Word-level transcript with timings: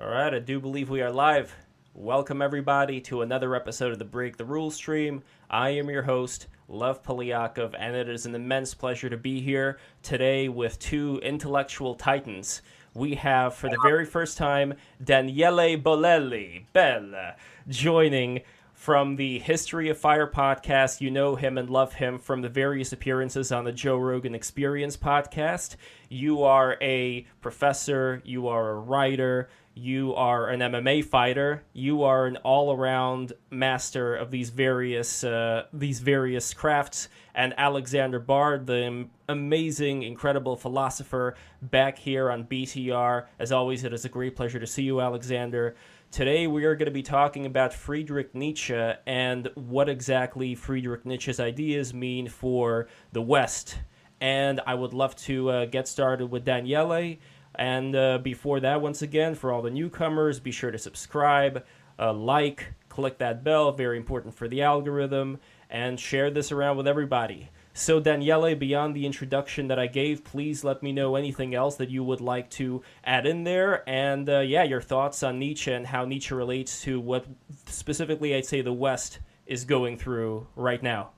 All 0.00 0.08
right, 0.08 0.34
I 0.34 0.40
do 0.40 0.58
believe 0.58 0.90
we 0.90 1.02
are 1.02 1.12
live. 1.12 1.54
Welcome, 1.94 2.42
everybody, 2.42 3.00
to 3.02 3.22
another 3.22 3.54
episode 3.54 3.92
of 3.92 4.00
the 4.00 4.04
Break 4.04 4.36
the 4.36 4.44
Rules 4.44 4.74
stream. 4.74 5.22
I 5.48 5.70
am 5.70 5.88
your 5.88 6.02
host, 6.02 6.48
Lev 6.68 7.04
Polyakov, 7.04 7.76
and 7.78 7.94
it 7.94 8.08
is 8.08 8.26
an 8.26 8.34
immense 8.34 8.74
pleasure 8.74 9.08
to 9.08 9.16
be 9.16 9.40
here 9.40 9.78
today 10.02 10.48
with 10.48 10.80
two 10.80 11.20
intellectual 11.22 11.94
titans. 11.94 12.60
We 12.92 13.14
have, 13.14 13.54
for 13.54 13.70
the 13.70 13.78
very 13.84 14.04
first 14.04 14.36
time, 14.36 14.74
Daniele 15.02 15.78
Bolelli, 15.80 16.64
Bella, 16.72 17.36
joining 17.68 18.40
from 18.72 19.14
the 19.14 19.38
History 19.38 19.88
on 19.88 19.94
Fire 19.94 20.26
podcast. 20.26 21.00
You 21.00 21.10
know 21.10 21.36
him 21.36 21.56
and 21.56 21.70
love 21.70 21.94
him 21.94 22.18
from 22.18 22.42
the 22.42 22.48
various 22.48 22.92
appearances 22.92 23.52
on 23.52 23.64
the 23.64 23.72
Joe 23.72 23.96
Rogan 23.96 24.34
Experience 24.34 24.96
podcast. 24.96 25.76
You 26.08 26.42
are 26.42 26.76
a 26.82 27.26
professor, 27.40 28.20
you 28.24 28.48
are 28.48 28.70
a 28.70 28.80
writer, 28.80 29.48
you 29.74 30.14
are 30.14 30.48
an 30.48 30.60
MMA 30.60 31.04
fighter, 31.04 31.64
you 31.72 32.04
are 32.04 32.26
an 32.26 32.36
all-around 32.38 33.32
master 33.50 34.14
of 34.14 34.30
these 34.30 34.50
various 34.50 35.24
uh, 35.24 35.64
these 35.72 36.00
various 36.00 36.54
crafts. 36.54 37.08
And 37.34 37.52
Alexander 37.58 38.20
Bard, 38.20 38.66
the 38.66 39.08
amazing, 39.28 40.04
incredible 40.04 40.56
philosopher, 40.56 41.34
back 41.60 41.98
here 41.98 42.30
on 42.30 42.44
BTR. 42.44 43.26
As 43.40 43.50
always, 43.50 43.82
it 43.82 43.92
is 43.92 44.04
a 44.04 44.08
great 44.08 44.36
pleasure 44.36 44.60
to 44.60 44.66
see 44.66 44.84
you, 44.84 45.00
Alexander. 45.00 45.74
Today, 46.12 46.46
we 46.46 46.64
are 46.64 46.76
going 46.76 46.86
to 46.86 46.92
be 46.92 47.02
talking 47.02 47.44
about 47.44 47.74
Friedrich 47.74 48.36
Nietzsche 48.36 48.92
and 49.04 49.50
what 49.56 49.88
exactly 49.88 50.54
Friedrich 50.54 51.04
Nietzsche's 51.04 51.40
ideas 51.40 51.92
mean 51.92 52.28
for 52.28 52.86
the 53.10 53.22
West. 53.22 53.78
And 54.20 54.60
I 54.64 54.74
would 54.74 54.94
love 54.94 55.16
to 55.16 55.50
uh, 55.50 55.64
get 55.66 55.88
started 55.88 56.30
with 56.30 56.44
Daniele 56.44 57.16
and 57.54 57.94
uh, 57.94 58.18
before 58.18 58.60
that, 58.60 58.80
once 58.80 59.02
again, 59.02 59.34
for 59.34 59.52
all 59.52 59.62
the 59.62 59.70
newcomers, 59.70 60.40
be 60.40 60.50
sure 60.50 60.70
to 60.70 60.78
subscribe, 60.78 61.64
uh, 61.98 62.12
like, 62.12 62.74
click 62.88 63.18
that 63.18 63.44
bell, 63.44 63.72
very 63.72 63.96
important 63.96 64.34
for 64.34 64.48
the 64.48 64.62
algorithm, 64.62 65.38
and 65.70 65.98
share 65.98 66.30
this 66.30 66.52
around 66.52 66.76
with 66.76 66.86
everybody. 66.86 67.50
So, 67.76 67.98
Daniele, 67.98 68.54
beyond 68.54 68.94
the 68.94 69.04
introduction 69.04 69.66
that 69.66 69.80
I 69.80 69.88
gave, 69.88 70.22
please 70.22 70.62
let 70.62 70.80
me 70.80 70.92
know 70.92 71.16
anything 71.16 71.56
else 71.56 71.74
that 71.76 71.90
you 71.90 72.04
would 72.04 72.20
like 72.20 72.48
to 72.50 72.82
add 73.02 73.26
in 73.26 73.42
there. 73.42 73.82
And 73.88 74.28
uh, 74.28 74.40
yeah, 74.40 74.62
your 74.62 74.80
thoughts 74.80 75.24
on 75.24 75.40
Nietzsche 75.40 75.72
and 75.72 75.84
how 75.84 76.04
Nietzsche 76.04 76.32
relates 76.34 76.82
to 76.82 77.00
what 77.00 77.26
specifically 77.66 78.36
I'd 78.36 78.46
say 78.46 78.60
the 78.60 78.72
West 78.72 79.18
is 79.46 79.64
going 79.64 79.98
through 79.98 80.46
right 80.54 80.80
now. 80.80 81.10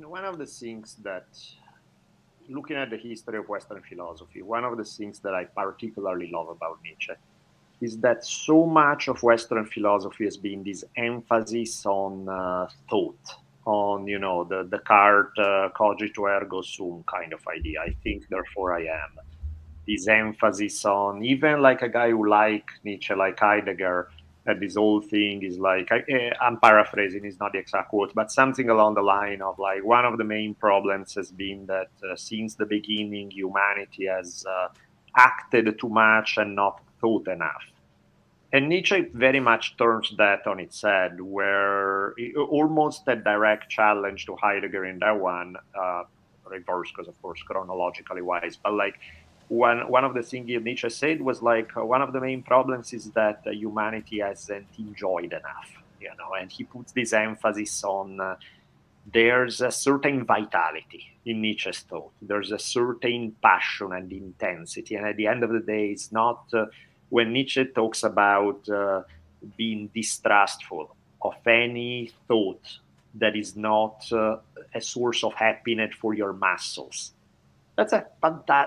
One 0.00 0.24
of 0.24 0.38
the 0.38 0.46
things 0.46 0.96
that 1.02 1.26
looking 2.48 2.76
at 2.76 2.90
the 2.90 2.96
history 2.96 3.38
of 3.38 3.48
Western 3.48 3.82
philosophy, 3.82 4.42
one 4.42 4.64
of 4.64 4.76
the 4.76 4.84
things 4.84 5.18
that 5.20 5.34
I 5.34 5.44
particularly 5.44 6.30
love 6.32 6.48
about 6.48 6.78
Nietzsche 6.84 7.12
is 7.80 7.98
that 7.98 8.24
so 8.24 8.66
much 8.66 9.08
of 9.08 9.22
Western 9.22 9.66
philosophy 9.66 10.24
has 10.24 10.36
been 10.36 10.62
this 10.62 10.84
emphasis 10.96 11.84
on 11.86 12.28
uh, 12.28 12.68
thought, 12.88 13.18
on 13.66 14.06
you 14.06 14.18
know 14.18 14.44
the 14.44 14.64
Descartes 14.64 15.38
uh, 15.38 15.68
cogito 15.76 16.26
ergo 16.26 16.62
sum 16.62 17.04
kind 17.06 17.32
of 17.32 17.40
idea. 17.48 17.80
I 17.80 17.94
think, 18.02 18.28
therefore 18.28 18.74
I 18.74 18.82
am. 18.82 19.18
This 19.86 20.08
emphasis 20.08 20.84
on 20.86 21.22
even 21.22 21.60
like 21.60 21.82
a 21.82 21.88
guy 21.88 22.10
who 22.10 22.26
like 22.28 22.70
Nietzsche, 22.84 23.14
like 23.14 23.38
Heidegger, 23.38 24.08
that 24.44 24.60
this 24.60 24.74
whole 24.74 25.00
thing 25.00 25.42
is 25.42 25.58
like 25.58 25.90
I, 25.90 26.02
eh, 26.08 26.30
paraphrasing 26.62 27.24
it's 27.24 27.40
not 27.40 27.52
the 27.52 27.58
exact 27.58 27.88
quote 27.88 28.14
but 28.14 28.30
something 28.30 28.68
along 28.68 28.94
the 28.94 29.02
line 29.02 29.40
of 29.40 29.58
like 29.58 29.84
one 29.84 30.04
of 30.04 30.18
the 30.18 30.24
main 30.24 30.54
problems 30.54 31.14
has 31.14 31.30
been 31.30 31.66
that 31.66 31.90
uh, 32.02 32.14
since 32.16 32.54
the 32.54 32.66
beginning 32.66 33.30
humanity 33.30 34.06
has 34.06 34.44
uh, 34.48 34.68
acted 35.16 35.78
too 35.78 35.88
much 35.88 36.36
and 36.36 36.54
not 36.54 36.80
thought 37.00 37.28
enough. 37.28 37.64
And 38.52 38.68
Nietzsche 38.68 39.06
very 39.12 39.40
much 39.40 39.76
turns 39.76 40.14
that 40.16 40.46
on 40.46 40.60
its 40.60 40.80
head, 40.82 41.20
where 41.20 42.14
almost 42.50 43.02
a 43.08 43.16
direct 43.16 43.68
challenge 43.68 44.26
to 44.26 44.36
Heidegger 44.36 44.84
in 44.84 45.00
that 45.00 45.18
one, 45.18 45.56
uh, 45.74 46.04
reverse, 46.46 46.90
because 46.92 47.08
of 47.08 47.20
course 47.20 47.42
chronologically 47.42 48.22
wise, 48.22 48.56
but 48.62 48.74
like 48.74 48.94
one 49.48 49.88
one 49.90 50.04
of 50.04 50.14
the 50.14 50.22
things 50.22 50.46
Nietzsche 50.48 50.90
said 50.90 51.20
was 51.20 51.42
like 51.42 51.76
uh, 51.76 51.84
one 51.84 52.02
of 52.02 52.12
the 52.12 52.20
main 52.20 52.42
problems 52.42 52.92
is 52.92 53.10
that 53.12 53.42
uh, 53.46 53.50
humanity 53.50 54.20
hasn't 54.20 54.66
enjoyed 54.78 55.32
enough, 55.32 55.70
you 56.00 56.10
know, 56.18 56.34
and 56.40 56.50
he 56.50 56.64
puts 56.64 56.92
this 56.92 57.12
emphasis 57.12 57.84
on 57.84 58.20
uh, 58.20 58.36
there's 59.12 59.60
a 59.60 59.70
certain 59.70 60.24
vitality 60.24 61.12
in 61.26 61.42
Nietzsche's 61.42 61.80
thought. 61.80 62.12
There's 62.22 62.52
a 62.52 62.58
certain 62.58 63.36
passion 63.42 63.92
and 63.92 64.10
intensity, 64.10 64.94
and 64.94 65.06
at 65.06 65.16
the 65.16 65.26
end 65.26 65.44
of 65.44 65.50
the 65.50 65.60
day, 65.60 65.88
it's 65.88 66.10
not 66.10 66.44
uh, 66.54 66.66
when 67.10 67.32
Nietzsche 67.32 67.64
talks 67.66 68.02
about 68.02 68.68
uh, 68.68 69.02
being 69.56 69.90
distrustful 69.94 70.96
of 71.20 71.34
any 71.46 72.12
thought 72.26 72.78
that 73.14 73.36
is 73.36 73.56
not 73.56 74.04
uh, 74.10 74.36
a 74.74 74.80
source 74.80 75.22
of 75.22 75.34
happiness 75.34 75.94
for 75.94 76.14
your 76.14 76.32
muscles 76.32 77.12
that's 77.76 77.92
a 77.92 78.06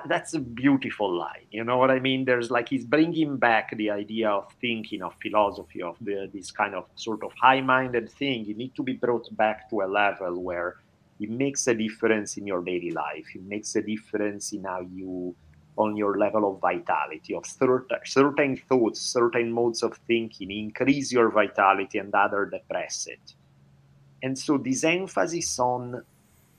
that's 0.08 0.34
a 0.34 0.40
beautiful 0.40 1.18
line 1.18 1.48
you 1.50 1.64
know 1.64 1.78
what 1.78 1.90
i 1.90 2.00
mean? 2.00 2.26
There's 2.26 2.52
like 2.52 2.70
he's 2.70 2.86
bringing 2.86 3.38
back 3.38 3.76
the 3.76 3.90
idea 3.90 4.30
of 4.30 4.52
thinking 4.60 5.02
of 5.02 5.14
philosophy 5.22 5.82
of 5.82 5.96
the, 6.02 6.30
this 6.34 6.52
kind 6.52 6.76
of 6.76 6.86
sort 6.96 7.24
of 7.24 7.32
high-minded 7.42 8.12
thing. 8.12 8.46
You 8.46 8.54
need 8.54 8.76
to 8.76 8.84
be 8.84 8.94
brought 8.94 9.28
back 9.36 9.70
to 9.70 9.82
a 9.82 9.88
level 9.88 10.44
where 10.44 10.76
it 11.20 11.30
makes 11.30 11.68
a 11.68 11.74
difference 11.74 12.38
in 12.38 12.46
your 12.46 12.62
daily 12.62 12.92
life. 12.92 13.28
It 13.34 13.44
makes 13.44 13.76
a 13.76 13.82
difference 13.82 14.54
in 14.54 14.66
how 14.66 14.82
you 14.82 15.36
on 15.78 15.96
your 15.96 16.18
level 16.18 16.52
of 16.52 16.60
vitality 16.60 17.34
of 17.36 17.46
certain, 17.46 18.00
certain 18.04 18.58
thoughts 18.58 19.00
certain 19.00 19.52
modes 19.52 19.84
of 19.84 19.96
thinking 20.08 20.52
increase 20.52 21.12
your 21.12 21.30
vitality 21.32 22.00
and 22.00 22.14
other 22.14 22.46
depress 22.46 23.08
it. 23.08 23.36
And 24.24 24.38
so 24.38 24.58
this 24.58 24.84
emphasis 24.84 25.60
on 25.60 26.04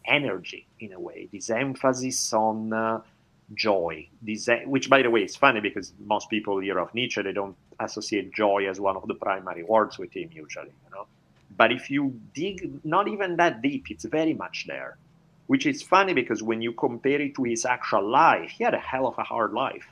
energy 0.09 0.67
in 0.81 0.93
a 0.93 1.01
way, 1.01 1.29
this 1.33 1.51
emphasis 1.51 2.33
on 2.33 2.73
uh, 2.73 3.01
joy, 3.55 4.09
this, 4.23 4.49
which 4.67 4.91
by 4.91 5.03
the 5.03 5.11
way 5.11 5.23
is 5.23 5.37
funny 5.37 5.61
because 5.61 5.93
most 6.05 6.29
people 6.31 6.59
hear 6.59 6.79
of 6.79 6.95
Nietzsche, 6.95 7.23
they 7.23 7.33
don't 7.33 7.57
associate 7.81 8.33
joy 8.33 8.69
as 8.69 8.81
one 8.81 8.97
of 8.97 9.07
the 9.07 9.15
primary 9.15 9.63
words 9.63 9.99
with 9.99 10.13
him 10.13 10.31
usually, 10.33 10.73
you 10.85 10.91
know. 10.95 11.07
But 11.57 11.73
if 11.73 11.91
you 11.91 12.21
dig 12.35 12.85
not 12.85 13.09
even 13.09 13.37
that 13.37 13.63
deep, 13.63 13.91
it's 13.91 14.05
very 14.05 14.35
much 14.35 14.67
there. 14.67 14.97
Which 15.47 15.65
is 15.67 15.83
funny 15.83 16.13
because 16.13 16.43
when 16.43 16.61
you 16.61 16.73
compare 16.73 17.21
it 17.23 17.35
to 17.37 17.45
his 17.45 17.65
actual 17.65 18.07
life, 18.07 18.51
he 18.51 18.65
had 18.65 18.75
a 18.75 18.79
hell 18.79 19.07
of 19.07 19.17
a 19.19 19.23
hard 19.23 19.53
life. 19.53 19.87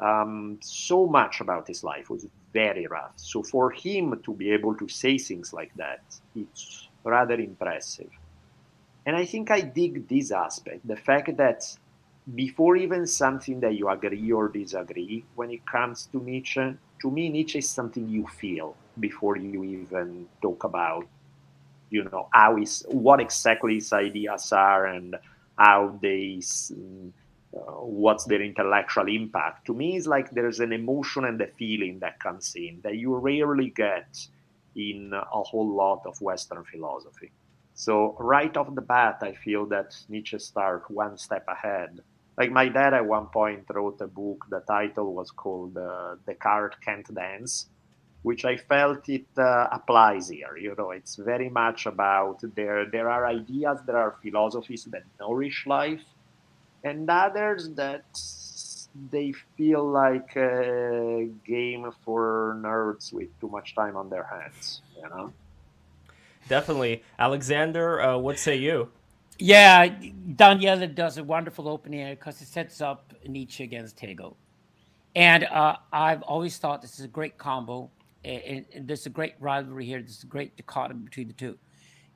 Um, 0.00 0.58
so 0.60 1.06
much 1.06 1.40
about 1.40 1.68
his 1.68 1.84
life 1.84 2.10
was 2.10 2.26
very 2.52 2.86
rough. 2.88 3.12
So 3.16 3.44
for 3.44 3.70
him 3.70 4.20
to 4.24 4.34
be 4.34 4.50
able 4.50 4.74
to 4.76 4.88
say 4.88 5.18
things 5.18 5.52
like 5.52 5.72
that, 5.76 6.02
it's 6.34 6.88
rather 7.04 7.34
impressive. 7.34 8.10
And 9.04 9.16
I 9.16 9.24
think 9.24 9.50
I 9.50 9.60
dig 9.60 10.08
this 10.08 10.30
aspect 10.30 10.86
the 10.86 10.96
fact 10.96 11.36
that 11.36 11.76
before 12.34 12.76
even 12.76 13.06
something 13.06 13.58
that 13.60 13.74
you 13.74 13.88
agree 13.88 14.30
or 14.30 14.48
disagree, 14.48 15.24
when 15.34 15.50
it 15.50 15.66
comes 15.66 16.08
to 16.12 16.22
Nietzsche, 16.22 16.76
to 17.00 17.10
me, 17.10 17.28
Nietzsche 17.28 17.58
is 17.58 17.68
something 17.68 18.08
you 18.08 18.26
feel 18.28 18.76
before 19.00 19.36
you 19.36 19.64
even 19.64 20.28
talk 20.40 20.62
about, 20.62 21.06
you 21.90 22.04
know, 22.04 22.28
how 22.32 22.58
is 22.58 22.84
what 22.88 23.20
exactly 23.20 23.74
his 23.74 23.92
ideas 23.92 24.52
are 24.52 24.86
and 24.86 25.16
how 25.58 25.98
they, 26.00 26.40
uh, 27.56 27.58
what's 27.82 28.24
their 28.24 28.40
intellectual 28.40 29.08
impact. 29.08 29.66
To 29.66 29.74
me, 29.74 29.96
it's 29.96 30.06
like 30.06 30.30
there's 30.30 30.60
an 30.60 30.72
emotion 30.72 31.24
and 31.24 31.40
a 31.40 31.48
feeling 31.48 31.98
that 31.98 32.20
comes 32.20 32.54
in 32.54 32.80
that 32.84 32.96
you 32.96 33.16
rarely 33.16 33.70
get 33.70 34.28
in 34.76 35.12
a 35.12 35.42
whole 35.42 35.68
lot 35.68 36.02
of 36.06 36.20
Western 36.20 36.62
philosophy. 36.64 37.32
So 37.86 38.14
right 38.20 38.56
off 38.56 38.72
the 38.72 38.80
bat, 38.80 39.18
I 39.22 39.32
feel 39.32 39.66
that 39.74 39.96
Nietzsche 40.08 40.38
starts 40.38 40.88
one 40.88 41.18
step 41.18 41.44
ahead. 41.48 41.98
Like 42.38 42.52
my 42.52 42.68
dad 42.68 42.94
at 42.94 43.04
one 43.04 43.26
point 43.26 43.64
wrote 43.74 44.00
a 44.00 44.06
book. 44.06 44.46
The 44.48 44.60
title 44.60 45.12
was 45.12 45.32
called 45.32 45.76
uh, 45.76 46.14
"Descartes 46.24 46.76
Can't 46.84 47.08
Dance," 47.12 47.66
which 48.22 48.44
I 48.44 48.56
felt 48.56 49.08
it 49.08 49.26
uh, 49.36 49.66
applies 49.72 50.28
here. 50.28 50.56
You 50.56 50.76
know, 50.78 50.92
it's 50.92 51.16
very 51.16 51.48
much 51.48 51.86
about 51.86 52.38
there. 52.54 52.86
There 52.86 53.10
are 53.10 53.26
ideas, 53.26 53.80
there 53.84 53.98
are 54.04 54.14
philosophies 54.22 54.84
that 54.92 55.02
nourish 55.18 55.66
life, 55.66 56.04
and 56.84 57.10
others 57.10 57.62
that 57.82 58.06
they 59.10 59.32
feel 59.56 59.84
like 59.90 60.36
a 60.36 61.28
game 61.44 61.90
for 62.04 62.56
nerds 62.62 63.12
with 63.12 63.30
too 63.40 63.48
much 63.48 63.74
time 63.74 63.96
on 63.96 64.08
their 64.08 64.28
hands. 64.34 64.82
You 65.02 65.08
know 65.08 65.32
definitely. 66.48 67.02
Alexander, 67.18 68.00
uh, 68.00 68.18
what 68.18 68.38
say 68.38 68.56
you? 68.56 68.90
Yeah, 69.38 69.88
Daniele 70.36 70.86
does 70.88 71.18
a 71.18 71.24
wonderful 71.24 71.68
opening 71.68 72.10
because 72.10 72.40
it 72.40 72.48
sets 72.48 72.80
up 72.80 73.12
Nietzsche 73.26 73.64
against 73.64 73.98
Hegel. 73.98 74.36
And 75.14 75.44
uh, 75.44 75.76
I've 75.92 76.22
always 76.22 76.56
thought 76.58 76.80
this 76.82 76.98
is 76.98 77.04
a 77.04 77.08
great 77.08 77.38
combo. 77.38 77.90
And, 78.24 78.64
and 78.72 78.86
there's 78.86 79.06
a 79.06 79.10
great 79.10 79.34
rivalry 79.40 79.84
here. 79.84 80.00
There's 80.00 80.22
a 80.22 80.26
great 80.26 80.56
dichotomy 80.56 81.04
between 81.04 81.26
the 81.28 81.34
two. 81.34 81.58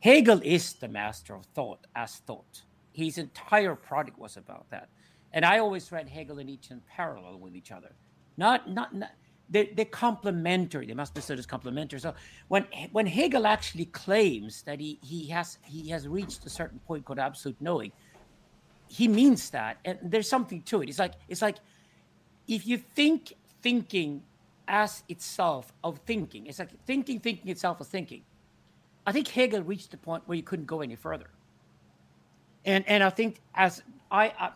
Hegel 0.01 0.41
is 0.45 0.75
the 0.75 0.89
master 0.89 1.35
of 1.35 1.47
thought 1.47 1.87
as 1.97 2.17
thought. 2.27 2.63
His 2.93 3.19
entire 3.19 3.75
product 3.75 4.19
was 4.19 4.37
about 4.37 4.71
that. 4.71 4.89
And 5.33 5.45
I 5.45 5.59
always 5.59 5.91
read 5.91 6.09
Hegel 6.09 6.39
and 6.39 6.49
Nietzsche 6.49 6.73
in 6.73 6.81
parallel 6.89 7.39
with 7.39 7.57
each 7.57 7.73
other. 7.73 7.93
Not, 8.37 8.71
not, 8.71 8.95
not 8.95 9.11
they're, 9.49 9.67
they're 9.75 9.85
complementary. 9.85 10.87
They 10.87 10.95
must 10.95 11.15
be 11.15 11.21
seen 11.21 11.39
as 11.39 11.47
complementary. 11.47 12.01
So 12.01 12.15
when 12.49 12.67
when 12.93 13.07
Hegel 13.07 13.47
actually 13.47 13.87
claims 13.87 14.63
that 14.63 14.81
he 14.81 14.99
he 15.03 15.27
has 15.27 15.59
he 15.65 15.89
has 15.91 16.09
reached 16.09 16.45
a 16.47 16.51
certain 16.51 16.81
point 16.81 17.05
called 17.05 17.19
absolute 17.19 17.57
knowing, 17.61 17.93
he 18.89 19.09
means 19.09 19.51
that, 19.51 19.79
and 19.85 19.99
there's 20.03 20.29
something 20.29 20.63
to 20.63 20.83
it. 20.83 20.89
It's 20.89 20.99
like 20.99 21.15
it's 21.29 21.43
like 21.43 21.57
if 22.49 22.67
you 22.67 22.79
think 22.79 23.35
thinking 23.63 24.23
as 24.69 25.05
itself 25.09 25.73
of 25.85 25.99
thinking, 25.99 26.47
it's 26.47 26.59
like 26.59 26.71
thinking 26.85 27.21
thinking 27.21 27.49
itself 27.51 27.81
of 27.81 27.87
thinking. 27.87 28.23
I 29.07 29.13
think 29.13 29.29
Hegel 29.29 29.63
reached 29.63 29.93
the 29.93 29.97
point 29.97 30.25
where 30.27 30.37
you 30.37 30.43
couldn't 30.43 30.67
go 30.67 30.81
any 30.81 30.97
further. 30.97 31.31
And 32.65 32.85
and 32.89 33.05
I 33.05 33.11
think 33.11 33.41
as 33.55 33.83
I, 34.11 34.33
I 34.39 34.51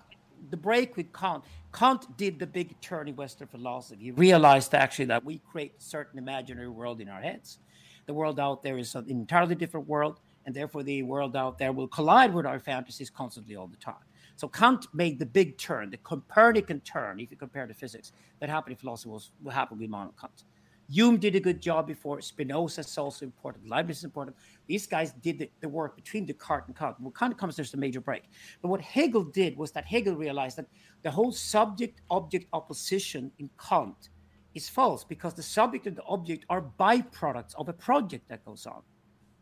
the 0.51 0.57
break 0.57 0.97
with 0.97 1.13
Kant, 1.13 1.45
Kant 1.73 2.17
did 2.17 2.39
the 2.39 2.47
big 2.47 2.81
turn 2.81 3.09
in 3.09 3.17
Western 3.17 3.49
philosophy. 3.49 4.05
He 4.05 4.11
realized 4.11 4.75
actually 4.75 5.05
that 5.07 5.25
we 5.25 5.39
create 5.39 5.81
certain 5.81 6.19
imaginary 6.19 6.69
world 6.69 7.01
in 7.01 7.09
our 7.09 7.21
heads. 7.21 7.59
The 8.07 8.15
world 8.15 8.41
out 8.41 8.63
there 8.63 8.77
is 8.77 8.95
an 8.95 9.09
entirely 9.09 9.55
different 9.55 9.87
world, 9.87 10.21
and 10.47 10.55
therefore 10.55 10.83
the 10.83 11.03
world 11.05 11.37
out 11.37 11.59
there 11.59 11.73
will 11.73 11.87
collide 11.87 12.35
with 12.35 12.45
our 12.45 12.59
fantasies 12.59 13.09
constantly 13.09 13.55
all 13.55 13.69
the 13.69 13.77
time. 13.77 14.03
So 14.35 14.49
Kant 14.49 14.87
made 14.93 15.19
the 15.19 15.27
big 15.27 15.59
turn, 15.59 15.91
the 15.91 15.99
Copernican 15.99 16.81
turn, 16.81 17.21
if 17.21 17.31
you 17.31 17.37
compare 17.37 17.67
to 17.67 17.75
physics, 17.75 18.13
that 18.41 18.49
happened 18.49 18.73
in 18.73 18.79
philosophy 18.79 19.11
was 19.11 19.31
what 19.43 19.55
happened 19.55 19.81
with 19.81 19.89
Immanuel 19.89 20.15
Kant. 20.19 20.45
Hume 20.91 21.19
did 21.19 21.37
a 21.37 21.41
good 21.41 21.61
job 21.61 21.87
before. 21.87 22.21
Spinoza 22.21 22.81
is 22.81 22.99
also 22.99 23.25
important. 23.25 23.69
Leibniz 23.69 23.99
is 23.99 24.05
important. 24.05 24.37
These 24.67 24.89
guys 24.89 25.13
did 25.13 25.39
the, 25.39 25.51
the 25.61 25.69
work 25.69 25.95
between 25.95 26.27
Descartes 26.27 26.67
and 26.67 26.77
Kant. 26.77 26.97
What 26.99 27.15
of 27.23 27.37
comes 27.37 27.55
there's 27.55 27.75
a 27.75 27.77
major 27.77 28.01
break. 28.01 28.25
But 28.61 28.69
what 28.69 28.81
Hegel 28.81 29.23
did 29.23 29.57
was 29.57 29.71
that 29.73 29.85
Hegel 29.85 30.17
realized 30.17 30.59
that 30.59 30.67
the 31.03 31.11
whole 31.11 31.31
subject-object 31.31 32.47
opposition 32.53 33.31
in 33.39 33.49
Kant 33.57 34.09
is 34.55 34.69
false 34.69 35.05
because 35.05 35.33
the 35.33 35.45
subject 35.45 35.87
and 35.87 35.97
the 35.97 36.03
object 36.05 36.45
are 36.51 36.63
byproducts 36.81 37.55
of 37.55 37.69
a 37.69 37.73
project 37.73 38.29
that 38.29 38.45
goes 38.45 38.67
on. 38.67 38.83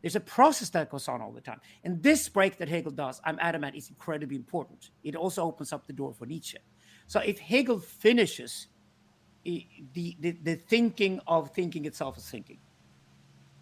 There's 0.03 0.17
a 0.17 0.21
process 0.21 0.69
that 0.71 0.91
goes 0.91 1.09
on 1.09 1.23
all 1.23 1.33
the 1.33 1.41
time. 1.41 1.61
And 1.83 2.03
this 2.03 2.29
break 2.29 2.59
that 2.59 2.69
Hegel 2.69 2.93
does, 2.93 3.23
I'm 3.25 3.39
adamant, 3.41 3.75
is 3.75 3.89
incredibly 3.89 4.37
important. 4.37 4.91
It 5.03 5.17
also 5.17 5.43
opens 5.45 5.73
up 5.73 5.87
the 5.87 5.95
door 5.95 6.13
for 6.13 6.27
Nietzsche. 6.27 6.59
So 7.07 7.21
if 7.21 7.39
Hegel 7.39 7.81
finishes 7.81 8.69
the, 9.95 10.17
the, 10.21 10.33
the 10.43 10.55
thinking 10.57 11.21
of 11.27 11.51
thinking 11.51 11.85
itself 11.85 12.17
as 12.17 12.29
thinking. 12.29 12.59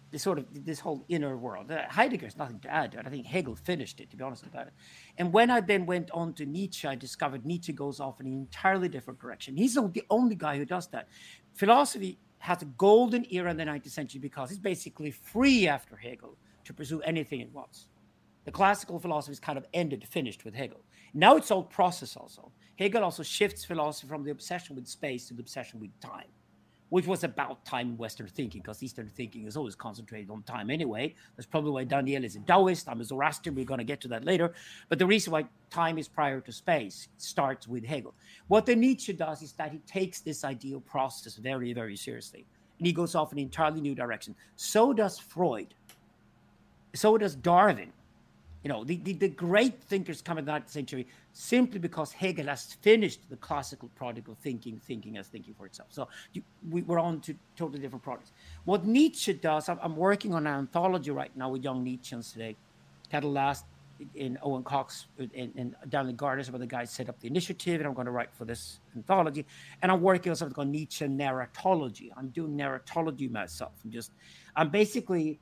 This 0.09 0.23
sort 0.23 0.37
of 0.37 0.45
this 0.65 0.79
whole 0.79 1.03
inner 1.09 1.35
world. 1.35 1.69
Uh, 1.69 1.83
Heidegger 1.89 2.25
has 2.25 2.37
nothing 2.37 2.59
to 2.61 2.73
add 2.73 2.93
to 2.93 2.99
it. 2.99 3.05
I 3.05 3.09
think 3.09 3.25
Hegel 3.25 3.55
finished 3.55 3.99
it, 3.99 4.09
to 4.11 4.15
be 4.15 4.23
honest 4.23 4.43
about 4.43 4.67
it. 4.67 4.73
And 5.17 5.33
when 5.33 5.49
I 5.49 5.59
then 5.59 5.85
went 5.85 6.09
on 6.11 6.33
to 6.35 6.45
Nietzsche, 6.45 6.87
I 6.87 6.95
discovered 6.95 7.45
Nietzsche 7.45 7.73
goes 7.73 7.99
off 7.99 8.21
in 8.21 8.27
an 8.27 8.33
entirely 8.33 8.87
different 8.87 9.19
direction. 9.19 9.57
He's 9.57 9.75
the 9.75 10.03
only 10.09 10.35
guy 10.35 10.57
who 10.57 10.65
does 10.65 10.87
that. 10.87 11.09
Philosophy 11.55 12.19
has 12.39 12.61
a 12.61 12.65
golden 12.65 13.25
era 13.29 13.51
in 13.51 13.57
the 13.57 13.65
19th 13.65 13.89
century 13.89 14.19
because 14.19 14.49
it's 14.49 14.59
basically 14.59 15.11
free 15.11 15.67
after 15.67 15.97
Hegel 15.97 16.37
to 16.63 16.73
pursue 16.73 17.01
anything 17.01 17.41
it 17.41 17.51
wants. 17.51 17.87
The 18.45 18.51
classical 18.51 18.99
philosophy 18.99 19.33
is 19.33 19.39
kind 19.41 19.57
of 19.57 19.65
ended, 19.73 20.07
finished 20.07 20.45
with 20.45 20.55
Hegel. 20.55 20.79
Now 21.13 21.35
it's 21.35 21.51
all 21.51 21.63
process 21.63 22.15
also. 22.15 22.51
Hegel 22.77 23.03
also 23.03 23.23
shifts 23.23 23.65
philosophy 23.65 24.07
from 24.07 24.23
the 24.23 24.31
obsession 24.31 24.75
with 24.75 24.87
space 24.87 25.27
to 25.27 25.33
the 25.33 25.41
obsession 25.41 25.79
with 25.79 25.89
time, 25.99 26.27
which 26.89 27.07
was 27.07 27.23
about 27.23 27.65
time 27.65 27.89
in 27.89 27.97
Western 27.97 28.27
thinking, 28.27 28.61
because 28.61 28.83
Eastern 28.83 29.09
thinking 29.09 29.47
is 29.47 29.57
always 29.57 29.75
concentrated 29.75 30.29
on 30.29 30.43
time 30.43 30.69
anyway. 30.69 31.15
That's 31.35 31.47
probably 31.47 31.71
why 31.71 31.83
Daniel 31.85 32.23
is 32.23 32.35
a 32.35 32.39
Taoist. 32.41 32.87
I'm 32.87 33.01
a 33.01 33.03
Zoroastrian. 33.03 33.55
We're 33.55 33.65
going 33.65 33.79
to 33.79 33.83
get 33.83 33.99
to 34.01 34.07
that 34.09 34.25
later. 34.25 34.53
But 34.89 34.99
the 34.99 35.07
reason 35.07 35.33
why 35.33 35.45
time 35.71 35.97
is 35.97 36.07
prior 36.07 36.39
to 36.39 36.51
space 36.51 37.07
starts 37.17 37.67
with 37.67 37.83
Hegel. 37.83 38.13
What 38.47 38.67
the 38.67 38.75
Nietzsche 38.75 39.11
does 39.11 39.41
is 39.41 39.53
that 39.53 39.71
he 39.71 39.79
takes 39.79 40.21
this 40.21 40.43
ideal 40.43 40.79
process 40.81 41.35
very, 41.35 41.73
very 41.73 41.95
seriously. 41.95 42.45
And 42.77 42.85
he 42.85 42.93
goes 42.93 43.15
off 43.15 43.31
in 43.31 43.39
an 43.39 43.45
entirely 43.45 43.81
new 43.81 43.95
direction. 43.95 44.35
So 44.55 44.93
does 44.93 45.17
Freud. 45.17 45.73
So 46.93 47.17
does 47.17 47.35
Darwin 47.35 47.91
you 48.67 48.73
know, 48.73 48.83
the, 48.83 48.97
the, 48.97 49.13
the, 49.13 49.29
great 49.29 49.81
thinkers 49.81 50.21
come 50.21 50.37
in 50.39 50.43
the 50.43 50.51
19th 50.51 50.69
century 50.69 51.07
simply 51.31 51.79
because 51.79 52.11
Hegel 52.11 52.47
has 52.47 52.73
finished 52.81 53.21
the 53.29 53.37
classical 53.37 53.87
project 53.95 54.27
of 54.27 54.37
thinking, 54.39 54.77
thinking 54.85 55.15
as 55.15 55.27
thinking 55.27 55.53
for 55.53 55.65
itself. 55.65 55.87
So 55.93 56.09
you, 56.33 56.43
we, 56.69 56.83
are 56.89 56.99
on 56.99 57.21
to 57.21 57.35
totally 57.55 57.79
different 57.79 58.03
products. 58.03 58.33
What 58.65 58.85
Nietzsche 58.85 59.31
does, 59.31 59.69
I'm, 59.69 59.79
I'm, 59.81 59.95
working 59.95 60.33
on 60.33 60.45
an 60.45 60.53
anthology 60.53 61.11
right 61.11 61.31
now 61.33 61.47
with 61.51 61.63
young 61.63 61.85
Nietzscheans 61.85 62.33
today. 62.33 62.57
Had 63.07 63.23
a 63.23 63.29
last 63.29 63.63
in 64.15 64.37
Owen 64.41 64.63
Cox 64.63 65.05
and, 65.17 65.53
and 65.55 65.73
Daniel 65.87 66.13
Gardner, 66.13 66.43
where 66.51 66.59
the 66.59 66.67
guys 66.67 66.91
set 66.91 67.07
up 67.07 67.17
the 67.21 67.27
initiative, 67.27 67.79
and 67.79 67.87
I'm 67.87 67.93
going 67.93 68.03
to 68.03 68.11
write 68.11 68.33
for 68.33 68.43
this 68.43 68.81
anthology. 68.97 69.45
And 69.81 69.93
I'm 69.93 70.01
working 70.01 70.29
on 70.29 70.35
something 70.35 70.53
called 70.53 70.67
Nietzsche 70.67 71.05
narratology. 71.05 72.09
I'm 72.17 72.27
doing 72.31 72.57
narratology 72.57 73.31
myself. 73.31 73.71
I'm 73.85 73.91
just, 73.91 74.11
I'm 74.57 74.71
basically 74.71 75.39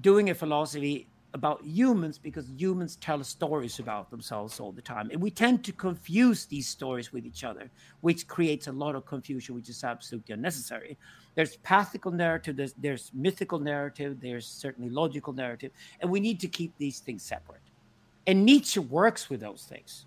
doing 0.00 0.30
a 0.30 0.34
philosophy 0.34 1.06
about 1.32 1.64
humans 1.64 2.18
because 2.18 2.46
humans 2.56 2.96
tell 2.96 3.22
stories 3.22 3.78
about 3.78 4.10
themselves 4.10 4.58
all 4.58 4.72
the 4.72 4.82
time. 4.82 5.10
And 5.12 5.20
we 5.20 5.30
tend 5.30 5.64
to 5.64 5.72
confuse 5.72 6.44
these 6.44 6.66
stories 6.68 7.12
with 7.12 7.24
each 7.24 7.44
other, 7.44 7.70
which 8.00 8.26
creates 8.26 8.66
a 8.66 8.72
lot 8.72 8.94
of 8.94 9.06
confusion, 9.06 9.54
which 9.54 9.68
is 9.68 9.84
absolutely 9.84 10.34
unnecessary. 10.34 10.96
There's 11.36 11.56
pathical 11.58 12.10
narrative, 12.10 12.56
there's, 12.56 12.74
there's 12.74 13.10
mythical 13.14 13.60
narrative, 13.60 14.18
there's 14.20 14.46
certainly 14.46 14.90
logical 14.90 15.32
narrative, 15.32 15.70
and 16.00 16.10
we 16.10 16.18
need 16.20 16.40
to 16.40 16.48
keep 16.48 16.76
these 16.78 16.98
things 16.98 17.22
separate. 17.22 17.60
And 18.26 18.44
Nietzsche 18.44 18.80
works 18.80 19.30
with 19.30 19.40
those 19.40 19.64
things. 19.68 20.06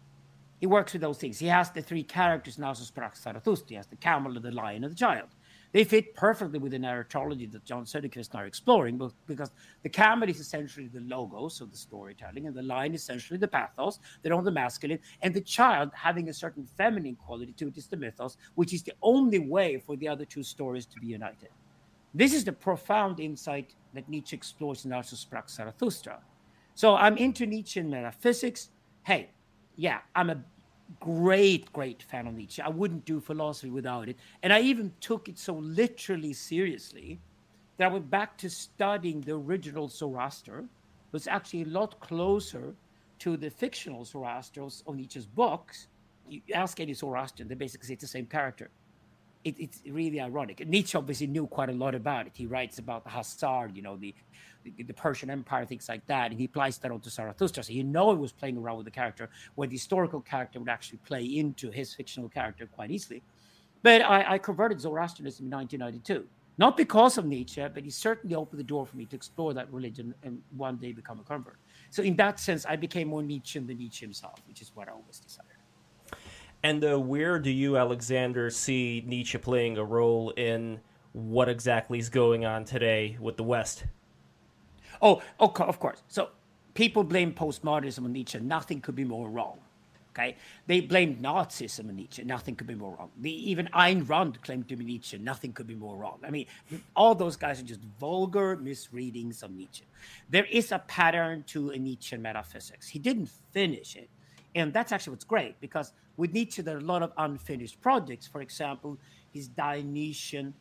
He 0.60 0.68
works 0.68 0.94
with 0.94 1.02
those 1.02 1.18
things. 1.18 1.40
He 1.40 1.48
has 1.48 1.72
the 1.72 1.82
three 1.82 2.04
characters 2.04 2.58
now, 2.58 2.74
so. 2.74 2.92
He 3.68 3.76
has 3.76 3.88
the 3.88 3.96
camel, 3.98 4.40
the 4.40 4.52
lion, 4.52 4.84
and 4.84 4.92
the 4.92 4.98
child 4.98 5.30
they 5.74 5.84
fit 5.84 6.16
perfectly 6.16 6.60
with 6.60 6.72
the 6.72 6.78
narratology 6.78 7.52
that 7.52 7.66
Jan 7.66 7.84
Söderqvist 7.84 8.36
are 8.36 8.46
exploring, 8.46 8.98
but 8.98 9.12
because 9.26 9.52
the 9.82 9.90
camel 9.90 10.30
is 10.30 10.40
essentially 10.40 10.88
the 10.88 11.02
logos 11.02 11.60
of 11.62 11.72
the 11.72 11.78
storytelling, 11.78 12.48
and 12.48 12.56
the 12.56 12.62
line 12.62 12.94
is 12.94 13.02
essentially 13.02 13.40
the 13.40 13.48
pathos, 13.48 14.00
they're 14.22 14.36
on 14.36 14.46
the 14.46 14.52
masculine, 14.52 15.00
and 15.24 15.34
the 15.34 15.42
child 15.42 15.90
having 15.94 16.30
a 16.30 16.34
certain 16.34 16.66
feminine 16.78 17.16
quality 17.16 17.52
to 17.54 17.68
it 17.68 17.78
is 17.78 17.88
the 17.88 17.98
mythos, 17.98 18.38
which 18.54 18.72
is 18.72 18.84
the 18.84 18.94
only 19.02 19.40
way 19.40 19.78
for 19.78 19.98
the 19.98 20.08
other 20.08 20.26
two 20.26 20.44
stories 20.44 20.86
to 20.86 21.00
be 21.00 21.08
united. 21.08 21.50
This 22.14 22.34
is 22.34 22.46
the 22.46 22.54
profound 22.54 23.20
insight 23.20 23.74
that 23.96 24.08
Nietzsche 24.08 24.36
explores 24.36 24.86
in 24.86 24.94
Also 24.94 25.16
sprach 25.16 25.50
Zarathustra. 25.50 26.20
So 26.76 26.96
I'm 26.96 27.18
into 27.18 27.48
Nietzschean 27.48 27.90
metaphysics. 27.90 28.70
Hey, 29.04 29.32
yeah, 29.76 30.00
I'm 30.16 30.30
a 30.30 30.44
great, 31.00 31.72
great 31.74 32.04
fan 32.04 32.28
of 32.28 32.34
Nietzsche. 32.34 32.62
I 32.62 32.70
wouldn't 32.70 33.06
do 33.06 33.20
philosophy 33.20 33.70
without 33.70 34.10
it. 34.10 34.18
And 34.42 34.52
I 34.52 34.62
even 34.62 34.92
took 35.00 35.30
it 35.30 35.38
so 35.38 35.54
literally 35.56 36.34
seriously 36.34 37.20
that 37.78 37.86
I 37.86 37.94
went 37.94 38.10
back 38.10 38.38
to 38.40 38.50
studying 38.50 39.22
the 39.22 39.34
original 39.34 39.88
Zoroaster. 39.88 40.66
Was 41.12 41.28
actually 41.28 41.62
a 41.62 41.68
lot 41.68 42.00
closer 42.00 42.74
to 43.20 43.38
the 43.38 43.50
fictional 43.50 44.04
Zoroaster 44.04 44.64
of 44.64 44.96
Nietzsche's 44.96 45.28
books. 45.28 45.88
You 46.28 46.42
ask 46.56 46.80
any 46.80 46.94
Zoroastrian, 46.94 47.48
they 47.48 47.56
basically 47.56 47.88
say 47.88 47.94
it's 47.94 48.02
the 48.02 48.08
same 48.08 48.26
character 48.26 48.72
it, 49.44 49.56
it's 49.60 49.82
really 49.88 50.20
ironic. 50.20 50.66
Nietzsche 50.68 50.98
obviously 50.98 51.28
knew 51.28 51.48
quite 51.48 51.70
a 51.70 51.74
lot 51.74 51.96
about 51.96 52.28
it. 52.28 52.34
He 52.36 52.46
writes 52.46 52.80
about 52.80 53.04
the 53.04 53.10
Hussar, 53.10 53.70
you 53.74 53.82
know, 53.82 53.98
the, 53.98 54.14
the, 54.64 54.94
Persian 54.94 55.30
Empire, 55.30 55.66
things 55.66 55.90
like 55.90 56.06
that, 56.08 56.32
and 56.32 56.40
he 56.40 56.46
applies 56.46 56.78
that 56.80 56.92
onto 56.92 57.10
Zarathustra. 57.10 57.64
So 57.64 57.74
you 57.74 57.84
know 57.84 58.12
he 58.12 58.18
was 58.18 58.32
playing 58.32 58.58
around 58.58 58.78
with 58.78 58.86
the 58.86 58.92
character, 58.92 59.30
where 59.56 59.68
the 59.68 59.76
historical 59.76 60.22
character 60.22 60.60
would 60.60 60.70
actually 60.70 61.00
play 61.00 61.24
into 61.24 61.72
his 61.72 61.94
fictional 61.94 62.30
character 62.30 62.66
quite 62.66 62.92
easily. 62.92 63.22
But 63.82 64.02
I, 64.02 64.34
I 64.34 64.38
converted 64.38 64.80
Zoroastrianism 64.80 65.46
in 65.46 65.52
1992, 65.52 66.28
not 66.58 66.78
because 66.78 67.18
of 67.18 67.26
Nietzsche, 67.26 67.66
but 67.74 67.84
he 67.84 67.90
certainly 67.90 68.36
opened 68.36 68.60
the 68.60 68.64
door 68.64 68.86
for 68.86 68.96
me 68.96 69.06
to 69.06 69.16
explore 69.16 69.54
that 69.54 69.72
religion 69.72 70.14
and 70.24 70.42
one 70.56 70.78
day 70.78 70.92
become 70.94 71.20
a 71.20 71.24
convert. 71.24 71.58
So 71.90 72.02
in 72.02 72.16
that 72.16 72.40
sense, 72.40 72.66
I 72.66 72.76
became 72.76 73.10
more 73.10 73.24
Nietzschean 73.24 73.68
than 73.68 73.78
Nietzsche 73.78 74.06
himself, 74.06 74.42
which 74.48 74.62
is 74.62 74.72
what 74.74 74.88
I 74.88 74.92
always 74.92 75.20
desired. 75.20 75.48
And 76.64 76.84
uh, 76.86 76.98
where 76.98 77.40
do 77.40 77.52
you, 77.52 77.76
Alexander, 77.76 78.50
see 78.50 79.04
Nietzsche 79.06 79.38
playing 79.38 79.78
a 79.78 79.84
role 79.84 80.30
in 80.32 80.80
what 81.12 81.50
exactly 81.50 82.00
is 82.00 82.10
going 82.10 82.46
on 82.46 82.64
today 82.64 83.18
with 83.20 83.36
the 83.36 83.44
West? 83.44 83.84
Oh, 85.04 85.22
of 85.40 85.80
course. 85.80 86.02
So 86.08 86.30
people 86.74 87.04
blame 87.04 87.34
postmodernism 87.34 88.06
on 88.06 88.14
Nietzsche. 88.14 88.40
Nothing 88.40 88.82
could 88.82 88.96
be 88.96 89.04
more 89.04 89.30
wrong. 89.30 89.60
Okay, 90.12 90.38
they 90.68 90.80
blamed 90.80 91.24
Nazism 91.24 91.90
on 91.90 91.96
Nietzsche. 91.96 92.24
Nothing 92.24 92.56
could 92.56 92.68
be 92.68 92.76
more 92.76 92.96
wrong. 92.96 93.10
The, 93.20 93.32
even 93.50 93.68
Ayn 93.74 94.08
Rand 94.08 94.44
claimed 94.44 94.70
to 94.70 94.76
be 94.76 94.86
Nietzsche. 94.86 95.18
Nothing 95.18 95.54
could 95.54 95.66
be 95.66 95.74
more 95.74 95.98
wrong. 95.98 96.20
I 96.24 96.30
mean, 96.30 96.46
all 96.96 97.16
those 97.16 97.36
guys 97.36 97.60
are 97.60 97.64
just 97.64 97.82
vulgar 98.00 98.56
misreadings 98.56 99.42
of 99.42 99.50
Nietzsche. 99.50 99.86
There 100.30 100.46
is 100.46 100.72
a 100.72 100.78
pattern 100.78 101.44
to 101.48 101.72
a 101.72 101.80
Nietzsche 101.80 102.16
metaphysics. 102.16 102.88
He 102.88 103.00
didn't 103.00 103.32
finish 103.52 103.96
it, 103.96 104.08
and 104.54 104.72
that's 104.72 104.92
actually 104.92 105.12
what's 105.14 105.26
great 105.26 105.60
because 105.60 105.94
with 106.16 106.32
Nietzsche, 106.32 106.62
there 106.62 106.76
are 106.76 106.80
a 106.80 106.84
lot 106.84 107.02
of 107.02 107.12
unfinished 107.18 107.82
projects. 107.82 108.28
For 108.28 108.42
example, 108.42 109.00
his 109.34 109.48
Dionysian 109.48 110.54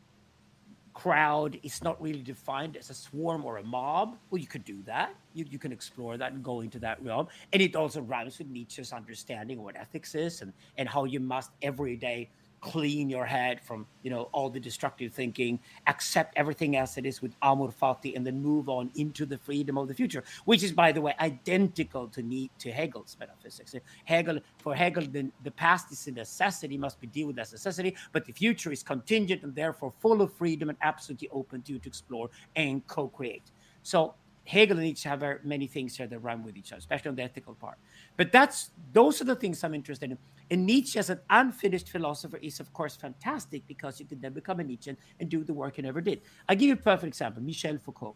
crowd 0.93 1.59
is 1.63 1.83
not 1.83 2.01
really 2.01 2.21
defined 2.21 2.77
as 2.77 2.89
a 2.89 2.93
swarm 2.93 3.45
or 3.45 3.57
a 3.57 3.63
mob. 3.63 4.17
Well, 4.29 4.39
you 4.39 4.47
could 4.47 4.65
do 4.65 4.81
that. 4.83 5.15
You, 5.33 5.45
you 5.49 5.59
can 5.59 5.71
explore 5.71 6.17
that 6.17 6.33
and 6.33 6.43
go 6.43 6.61
into 6.61 6.79
that 6.79 7.03
realm. 7.03 7.27
And 7.51 7.61
it 7.61 7.75
also 7.75 8.01
rhymes 8.01 8.37
with 8.37 8.47
Nietzsche's 8.47 8.93
understanding 8.93 9.57
of 9.57 9.63
what 9.63 9.75
ethics 9.75 10.15
is 10.15 10.41
and, 10.41 10.53
and 10.77 10.87
how 10.87 11.05
you 11.05 11.19
must 11.19 11.51
every 11.61 11.95
day 11.95 12.29
clean 12.63 13.09
your 13.09 13.25
head 13.25 13.59
from 13.59 13.85
you 14.03 14.09
know 14.09 14.23
all 14.31 14.49
the 14.49 14.59
destructive 14.59 15.13
thinking 15.13 15.59
accept 15.87 16.33
everything 16.37 16.77
as 16.77 16.97
it 16.97 17.05
is 17.05 17.21
with 17.21 17.35
amor 17.41 17.67
fati 17.67 18.15
and 18.15 18.25
then 18.25 18.41
move 18.41 18.69
on 18.69 18.89
into 18.95 19.25
the 19.25 19.37
freedom 19.37 19.77
of 19.77 19.89
the 19.89 19.93
future 19.93 20.23
which 20.45 20.63
is 20.63 20.71
by 20.71 20.89
the 20.89 21.01
way 21.01 21.13
identical 21.19 22.07
to 22.07 22.21
need 22.21 22.49
to 22.57 22.71
hegel's 22.71 23.17
metaphysics. 23.19 23.75
Hegel 24.05 24.39
for 24.59 24.73
hegel 24.73 25.03
the, 25.11 25.29
the 25.43 25.51
past 25.51 25.91
is 25.91 26.07
a 26.07 26.11
necessity 26.11 26.77
must 26.77 27.01
be 27.01 27.07
dealt 27.07 27.27
with 27.27 27.39
as 27.39 27.51
necessity 27.51 27.95
but 28.13 28.25
the 28.25 28.31
future 28.31 28.71
is 28.71 28.81
contingent 28.81 29.43
and 29.43 29.53
therefore 29.53 29.91
full 29.99 30.21
of 30.21 30.31
freedom 30.33 30.69
and 30.69 30.77
absolutely 30.81 31.27
open 31.33 31.61
to 31.63 31.73
you 31.73 31.79
to 31.79 31.89
explore 31.89 32.29
and 32.55 32.87
co-create. 32.87 33.51
So 33.81 34.15
Hegel 34.45 34.77
and 34.77 34.85
Nietzsche 34.85 35.07
have 35.07 35.23
many 35.43 35.67
things 35.67 35.95
here 35.95 36.07
that 36.07 36.19
run 36.19 36.43
with 36.43 36.57
each 36.57 36.71
other, 36.73 36.79
especially 36.79 37.09
on 37.09 37.15
the 37.15 37.23
ethical 37.23 37.53
part. 37.55 37.77
But 38.17 38.31
that's 38.31 38.71
those 38.91 39.21
are 39.21 39.25
the 39.25 39.35
things 39.35 39.63
I'm 39.63 39.73
interested 39.73 40.11
in. 40.11 40.17
And 40.51 40.65
Nietzsche 40.65 40.99
as 40.99 41.09
an 41.09 41.21
unfinished 41.29 41.89
philosopher 41.89 42.37
is, 42.37 42.59
of 42.59 42.71
course, 42.73 42.95
fantastic 42.95 43.65
because 43.67 43.99
you 43.99 44.05
can 44.05 44.19
then 44.19 44.33
become 44.33 44.59
a 44.59 44.63
Nietzsche 44.63 44.95
and 45.19 45.29
do 45.29 45.43
the 45.43 45.53
work 45.53 45.77
you 45.77 45.83
never 45.83 46.01
did. 46.01 46.21
I'll 46.49 46.57
give 46.57 46.67
you 46.67 46.73
a 46.73 46.77
perfect 46.77 47.07
example 47.07 47.41
Michel 47.41 47.77
Foucault, 47.77 48.15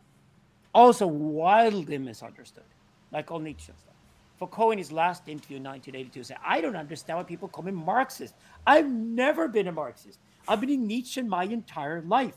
also 0.73 1.07
wildly 1.07 1.97
misunderstood, 1.97 2.65
like 3.11 3.31
all 3.31 3.39
Nietzsche 3.39 3.71
stuff. 3.77 3.93
Foucault, 4.37 4.71
in 4.71 4.77
his 4.77 4.91
last 4.91 5.27
interview 5.27 5.57
in 5.57 5.63
1982, 5.63 6.23
said, 6.25 6.37
I 6.45 6.61
don't 6.61 6.75
understand 6.75 7.17
why 7.17 7.23
people 7.23 7.47
call 7.47 7.63
me 7.63 7.71
Marxist. 7.71 8.35
I've 8.67 8.87
never 8.87 9.47
been 9.47 9.67
a 9.67 9.71
Marxist. 9.71 10.19
I've 10.47 10.61
been 10.61 10.69
in 10.69 10.85
Nietzsche 10.85 11.23
my 11.23 11.45
entire 11.45 12.01
life. 12.03 12.35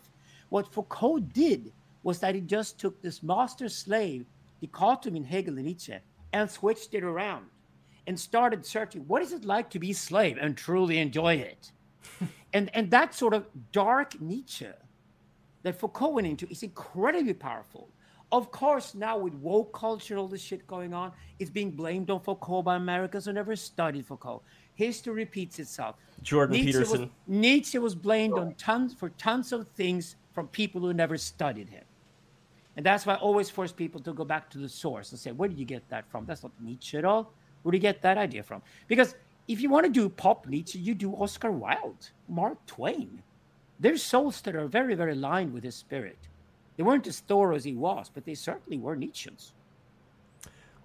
What 0.48 0.72
Foucault 0.72 1.20
did 1.34 1.72
was 2.02 2.18
that 2.20 2.34
he 2.34 2.40
just 2.40 2.78
took 2.78 3.00
this 3.02 3.22
master 3.22 3.68
slave 3.68 4.26
dichotomy 4.60 5.18
in 5.18 5.24
Hegel 5.24 5.56
and 5.56 5.66
Nietzsche 5.66 5.96
and 6.32 6.50
switched 6.50 6.94
it 6.94 7.02
around 7.02 7.46
and 8.06 8.18
started 8.18 8.64
searching 8.64 9.02
what 9.06 9.22
is 9.22 9.32
it 9.32 9.44
like 9.44 9.70
to 9.70 9.78
be 9.78 9.92
slave 9.92 10.38
and 10.40 10.56
truly 10.56 10.98
enjoy 10.98 11.34
it. 11.34 11.72
and 12.52 12.70
and 12.74 12.90
that 12.90 13.14
sort 13.14 13.34
of 13.34 13.46
dark 13.72 14.20
Nietzsche 14.20 14.66
that 15.62 15.78
Foucault 15.78 16.10
went 16.10 16.26
into 16.26 16.48
is 16.50 16.62
incredibly 16.62 17.34
powerful. 17.34 17.88
Of 18.32 18.52
course, 18.52 18.94
now 18.94 19.18
with 19.18 19.34
woke 19.34 19.72
culture, 19.72 20.16
all 20.16 20.28
this 20.28 20.40
shit 20.40 20.64
going 20.66 20.94
on, 20.94 21.10
it's 21.40 21.50
being 21.50 21.72
blamed 21.72 22.10
on 22.10 22.20
Foucault 22.20 22.62
by 22.62 22.76
Americans 22.76 23.24
who 23.24 23.32
never 23.32 23.56
studied 23.56 24.06
Foucault. 24.06 24.42
History 24.74 25.12
repeats 25.12 25.58
itself. 25.58 25.96
Jordan 26.22 26.54
Nietzsche 26.56 26.72
Peterson. 26.72 27.00
Was, 27.00 27.10
Nietzsche 27.26 27.78
was 27.78 27.94
blamed 27.94 28.34
on 28.34 28.54
tons 28.54 28.94
for 28.94 29.10
tons 29.10 29.52
of 29.52 29.66
things 29.70 30.14
from 30.32 30.46
people 30.48 30.80
who 30.80 30.94
never 30.94 31.16
studied 31.16 31.68
him. 31.68 31.82
And 32.80 32.86
that's 32.86 33.04
why 33.04 33.12
I 33.12 33.18
always 33.18 33.50
force 33.50 33.72
people 33.72 34.00
to 34.00 34.14
go 34.14 34.24
back 34.24 34.48
to 34.52 34.58
the 34.58 34.66
source 34.66 35.10
and 35.10 35.20
say, 35.20 35.32
where 35.32 35.50
did 35.50 35.58
you 35.58 35.66
get 35.66 35.86
that 35.90 36.10
from? 36.10 36.24
That's 36.24 36.42
not 36.42 36.52
Nietzsche 36.62 36.96
at 36.96 37.04
all. 37.04 37.30
Where 37.60 37.72
do 37.72 37.76
you 37.76 37.82
get 37.82 38.00
that 38.00 38.16
idea 38.16 38.42
from? 38.42 38.62
Because 38.88 39.16
if 39.48 39.60
you 39.60 39.68
want 39.68 39.84
to 39.84 39.92
do 39.92 40.08
pop 40.08 40.46
Nietzsche, 40.46 40.78
you 40.78 40.94
do 40.94 41.12
Oscar 41.12 41.50
Wilde, 41.50 42.08
Mark 42.26 42.64
Twain. 42.64 43.22
They're 43.78 43.98
souls 43.98 44.40
that 44.40 44.56
are 44.56 44.66
very, 44.66 44.94
very 44.94 45.12
aligned 45.12 45.52
with 45.52 45.62
his 45.62 45.74
spirit. 45.74 46.16
They 46.78 46.82
weren't 46.82 47.06
as 47.06 47.20
thorough 47.20 47.54
as 47.54 47.64
he 47.64 47.74
was, 47.74 48.10
but 48.14 48.24
they 48.24 48.32
certainly 48.32 48.78
were 48.78 48.96
Nietzscheans. 48.96 49.52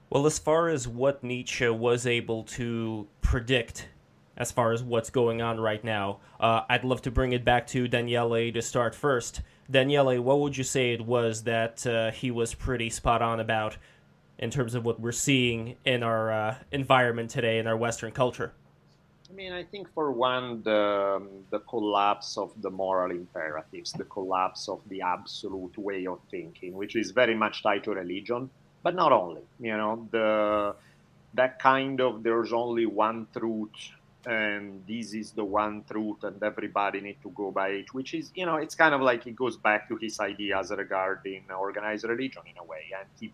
Well, 0.09 0.25
as 0.25 0.37
far 0.37 0.67
as 0.67 0.89
what 0.89 1.23
Nietzsche 1.23 1.69
was 1.69 2.05
able 2.05 2.43
to 2.43 3.07
predict, 3.21 3.87
as 4.35 4.51
far 4.51 4.73
as 4.73 4.83
what's 4.83 5.09
going 5.09 5.41
on 5.41 5.61
right 5.61 5.81
now, 5.81 6.19
uh, 6.41 6.63
I'd 6.67 6.83
love 6.83 7.01
to 7.03 7.11
bring 7.11 7.31
it 7.31 7.45
back 7.45 7.65
to 7.67 7.87
Daniele 7.87 8.51
to 8.51 8.61
start 8.61 8.93
first. 8.93 9.39
Daniele, 9.69 10.21
what 10.21 10.39
would 10.39 10.57
you 10.57 10.63
say 10.63 10.93
it 10.93 11.05
was 11.05 11.43
that 11.43 11.85
uh, 11.87 12.11
he 12.11 12.31
was 12.31 12.53
pretty 12.53 12.89
spot 12.89 13.21
on 13.21 13.39
about 13.39 13.77
in 14.37 14.49
terms 14.49 14.75
of 14.75 14.85
what 14.85 14.99
we're 14.99 15.11
seeing 15.11 15.75
in 15.85 16.03
our 16.03 16.31
uh, 16.31 16.55
environment 16.71 17.29
today 17.29 17.57
in 17.57 17.67
our 17.67 17.77
Western 17.77 18.11
culture? 18.11 18.53
I 19.29 19.33
mean, 19.33 19.53
I 19.53 19.63
think 19.63 19.91
for 19.93 20.11
one, 20.11 20.61
the, 20.63 21.21
the 21.49 21.59
collapse 21.59 22.37
of 22.37 22.53
the 22.61 22.69
moral 22.69 23.11
imperatives, 23.11 23.91
the 23.91 24.03
collapse 24.03 24.69
of 24.69 24.81
the 24.87 25.01
absolute 25.01 25.77
way 25.77 26.05
of 26.05 26.19
thinking, 26.29 26.73
which 26.73 26.95
is 26.95 27.11
very 27.11 27.33
much 27.33 27.63
tied 27.63 27.83
to 27.85 27.91
religion, 27.91 28.49
but 28.83 28.93
not 28.93 29.11
only. 29.11 29.41
You 29.59 29.77
know, 29.77 30.07
the 30.11 30.75
that 31.33 31.59
kind 31.59 31.99
of 31.99 32.23
there's 32.23 32.53
only 32.53 32.85
one 32.85 33.27
truth 33.33 33.69
and 34.25 34.83
this 34.87 35.13
is 35.13 35.31
the 35.31 35.43
one 35.43 35.83
truth 35.89 36.23
and 36.23 36.41
everybody 36.41 37.01
need 37.01 37.17
to 37.21 37.29
go 37.29 37.51
by 37.51 37.69
it 37.69 37.93
which 37.93 38.13
is 38.13 38.31
you 38.35 38.45
know 38.45 38.55
it's 38.55 38.75
kind 38.75 38.93
of 38.93 39.01
like 39.01 39.25
it 39.27 39.35
goes 39.35 39.57
back 39.57 39.87
to 39.87 39.95
his 39.97 40.19
ideas 40.19 40.71
regarding 40.71 41.43
organized 41.57 42.05
religion 42.05 42.41
in 42.49 42.57
a 42.57 42.63
way 42.63 42.91
and 42.97 43.07
he 43.19 43.31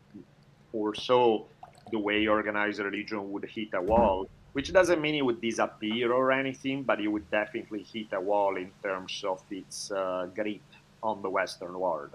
foresaw 0.72 1.44
the 1.92 2.00
way 2.00 2.28
organized 2.28 2.80
religion 2.80 3.32
would 3.32 3.46
hit 3.46 3.70
a 3.74 3.82
wall 3.82 4.28
which 4.54 4.74
doesn't 4.74 5.02
mean 5.02 5.16
it 5.16 5.26
would 5.26 5.42
disappear 5.42 6.12
or 6.12 6.32
anything 6.32 6.84
but 6.84 7.00
it 7.00 7.08
would 7.08 7.30
definitely 7.32 7.84
hit 7.84 8.08
a 8.14 8.20
wall 8.20 8.58
in 8.58 8.72
terms 8.84 9.24
of 9.26 9.42
its 9.50 9.92
uh, 9.92 10.28
grip 10.36 10.62
on 11.04 11.22
the 11.22 11.30
western 11.30 11.78
world. 11.80 12.12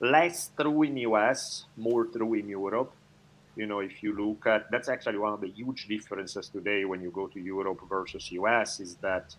Less 0.00 0.50
true 0.58 0.82
in 0.82 0.94
the 0.94 1.02
us 1.02 1.64
more 1.76 2.06
true 2.06 2.34
in 2.34 2.48
europe 2.48 2.92
you 3.56 3.66
know, 3.66 3.80
if 3.80 4.02
you 4.02 4.14
look 4.16 4.46
at 4.46 4.70
that's 4.70 4.88
actually 4.88 5.18
one 5.18 5.32
of 5.32 5.40
the 5.40 5.48
huge 5.48 5.86
differences 5.88 6.48
today 6.48 6.84
when 6.84 7.00
you 7.00 7.10
go 7.10 7.26
to 7.28 7.40
Europe 7.40 7.80
versus 7.88 8.30
US 8.32 8.80
is 8.80 8.96
that 8.96 9.34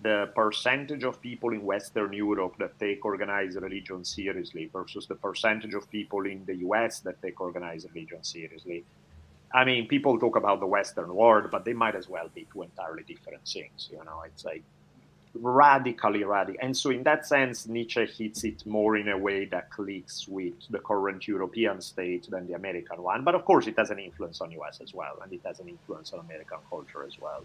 the 0.00 0.30
percentage 0.34 1.02
of 1.02 1.20
people 1.20 1.50
in 1.50 1.64
Western 1.64 2.12
Europe 2.12 2.54
that 2.58 2.78
take 2.78 3.04
organized 3.04 3.60
religion 3.60 4.04
seriously 4.04 4.70
versus 4.72 5.06
the 5.06 5.14
percentage 5.16 5.74
of 5.74 5.90
people 5.90 6.24
in 6.26 6.44
the 6.44 6.56
US 6.68 7.00
that 7.00 7.20
take 7.20 7.40
organized 7.40 7.88
religion 7.92 8.22
seriously. 8.22 8.84
I 9.52 9.64
mean, 9.64 9.88
people 9.88 10.18
talk 10.18 10.36
about 10.36 10.60
the 10.60 10.66
Western 10.66 11.12
world, 11.14 11.50
but 11.50 11.64
they 11.64 11.72
might 11.72 11.96
as 11.96 12.08
well 12.08 12.28
be 12.32 12.46
two 12.52 12.62
entirely 12.62 13.02
different 13.02 13.48
things. 13.48 13.88
You 13.90 14.04
know, 14.04 14.22
it's 14.24 14.44
like 14.44 14.62
radically 15.34 16.24
radical. 16.24 16.58
And 16.60 16.76
so, 16.76 16.90
in 16.90 17.02
that 17.04 17.26
sense, 17.26 17.66
Nietzsche 17.66 18.06
hits 18.06 18.44
it 18.44 18.66
more 18.66 18.96
in 18.96 19.08
a 19.08 19.18
way 19.18 19.44
that 19.46 19.70
clicks 19.70 20.26
with 20.28 20.54
the 20.70 20.78
current 20.78 21.26
European 21.28 21.80
state 21.80 22.30
than 22.30 22.46
the 22.46 22.54
American 22.54 23.02
one. 23.02 23.24
But 23.24 23.34
of 23.34 23.44
course, 23.44 23.66
it 23.66 23.76
has 23.78 23.90
an 23.90 23.98
influence 23.98 24.40
on 24.40 24.50
US 24.52 24.80
as 24.80 24.94
well, 24.94 25.18
and 25.22 25.32
it 25.32 25.40
has 25.44 25.60
an 25.60 25.68
influence 25.68 26.12
on 26.12 26.20
American 26.20 26.58
culture 26.68 27.04
as 27.04 27.18
well. 27.20 27.44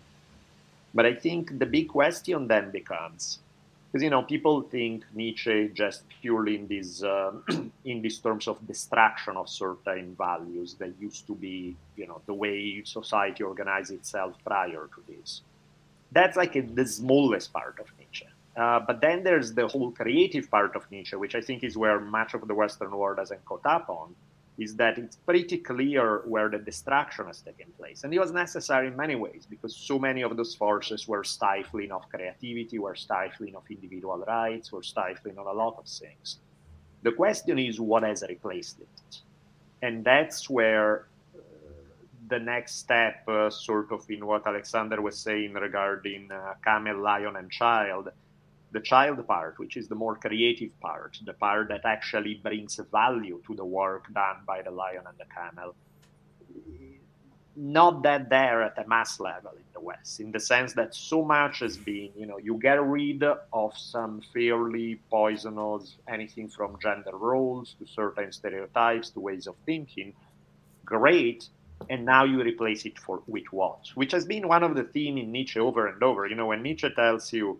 But 0.93 1.05
I 1.05 1.15
think 1.15 1.57
the 1.57 1.65
big 1.65 1.89
question 1.89 2.47
then 2.47 2.69
becomes, 2.69 3.39
because 3.91 4.03
you 4.03 4.09
know, 4.09 4.21
people 4.21 4.61
think 4.61 5.03
Nietzsche 5.13 5.69
just 5.73 6.03
purely 6.21 6.55
in 6.55 6.67
these 6.67 7.03
uh, 7.03 7.31
in 7.85 8.01
these 8.01 8.19
terms 8.19 8.47
of 8.47 8.65
destruction 8.67 9.37
of 9.37 9.49
certain 9.49 10.15
values 10.15 10.75
that 10.75 10.93
used 10.99 11.27
to 11.27 11.35
be, 11.35 11.75
you 11.95 12.07
know, 12.07 12.21
the 12.25 12.33
way 12.33 12.83
society 12.83 13.43
organized 13.43 13.91
itself 13.91 14.35
prior 14.45 14.89
to 14.95 15.01
this 15.07 15.41
that's 16.13 16.37
like 16.37 16.55
a, 16.55 16.61
the 16.61 16.85
smallest 16.85 17.51
part 17.51 17.79
of 17.79 17.87
Nietzsche. 17.99 18.25
Uh, 18.55 18.79
but 18.79 19.01
then 19.01 19.23
there's 19.23 19.53
the 19.53 19.67
whole 19.67 19.91
creative 19.91 20.49
part 20.49 20.75
of 20.75 20.89
Nietzsche, 20.91 21.15
which 21.15 21.35
I 21.35 21.41
think 21.41 21.63
is 21.63 21.75
where 21.75 21.99
much 21.99 22.33
of 22.33 22.47
the 22.47 22.53
Western 22.53 22.91
world 22.91 23.17
hasn't 23.17 23.43
caught 23.45 23.65
up 23.65 23.89
on, 23.89 24.15
is 24.59 24.75
that 24.75 24.99
it's 24.99 25.15
pretty 25.15 25.57
clear 25.57 26.21
where 26.25 26.49
the 26.49 26.59
destruction 26.59 27.25
has 27.25 27.41
taken 27.41 27.65
place. 27.79 28.03
And 28.03 28.13
it 28.13 28.19
was 28.19 28.31
necessary 28.31 28.87
in 28.87 28.95
many 28.95 29.15
ways 29.15 29.47
because 29.49 29.75
so 29.75 29.97
many 29.97 30.21
of 30.21 30.37
those 30.37 30.53
forces 30.53 31.07
were 31.07 31.23
stifling 31.23 31.91
of 31.91 32.07
creativity, 32.09 32.77
were 32.77 32.95
stifling 32.95 33.55
of 33.55 33.63
individual 33.69 34.23
rights, 34.27 34.71
were 34.71 34.83
stifling 34.83 35.39
of 35.39 35.47
a 35.47 35.53
lot 35.53 35.75
of 35.79 35.87
things. 35.87 36.37
The 37.01 37.11
question 37.11 37.57
is 37.57 37.81
what 37.81 38.03
has 38.03 38.23
replaced 38.29 38.79
it? 38.79 39.21
And 39.81 40.05
that's 40.05 40.49
where 40.49 41.07
the 42.27 42.39
next 42.39 42.75
step, 42.75 43.27
uh, 43.27 43.49
sort 43.49 43.91
of 43.91 44.09
in 44.09 44.25
what 44.25 44.47
Alexander 44.47 45.01
was 45.01 45.17
saying 45.19 45.53
regarding 45.53 46.31
uh, 46.31 46.53
camel, 46.63 47.01
lion, 47.01 47.35
and 47.35 47.51
child, 47.51 48.09
the 48.71 48.79
child 48.79 49.25
part, 49.27 49.59
which 49.59 49.77
is 49.77 49.87
the 49.87 49.95
more 49.95 50.15
creative 50.15 50.77
part, 50.79 51.19
the 51.25 51.33
part 51.33 51.67
that 51.69 51.85
actually 51.85 52.35
brings 52.35 52.79
value 52.91 53.41
to 53.45 53.55
the 53.55 53.65
work 53.65 54.11
done 54.13 54.37
by 54.47 54.61
the 54.61 54.71
lion 54.71 55.03
and 55.07 55.17
the 55.17 55.25
camel, 55.33 55.75
not 57.55 58.01
that 58.01 58.29
there 58.29 58.63
at 58.63 58.77
a 58.83 58.87
mass 58.87 59.19
level 59.19 59.51
in 59.51 59.63
the 59.73 59.79
West, 59.79 60.19
in 60.19 60.31
the 60.31 60.39
sense 60.39 60.73
that 60.73 60.95
so 60.95 61.23
much 61.23 61.59
has 61.59 61.77
been, 61.77 62.09
you 62.17 62.25
know, 62.25 62.39
you 62.39 62.57
get 62.57 62.81
rid 62.81 63.23
of 63.23 63.77
some 63.77 64.21
fairly 64.33 64.99
poisonous, 65.11 65.95
anything 66.07 66.49
from 66.49 66.77
gender 66.81 67.15
roles 67.15 67.75
to 67.79 67.85
certain 67.85 68.31
stereotypes 68.31 69.11
to 69.11 69.19
ways 69.19 69.45
of 69.45 69.55
thinking. 69.65 70.13
Great, 70.83 71.49
and 71.89 72.05
now 72.05 72.23
you 72.23 72.41
replace 72.41 72.85
it 72.85 72.97
for 72.99 73.21
with 73.27 73.51
what? 73.51 73.87
Which 73.95 74.11
has 74.11 74.25
been 74.25 74.47
one 74.47 74.63
of 74.63 74.75
the 74.75 74.83
theme 74.83 75.17
in 75.17 75.31
Nietzsche 75.31 75.59
over 75.59 75.87
and 75.87 76.01
over. 76.03 76.27
You 76.27 76.35
know, 76.35 76.47
when 76.47 76.61
Nietzsche 76.61 76.89
tells 76.89 77.31
you, 77.33 77.59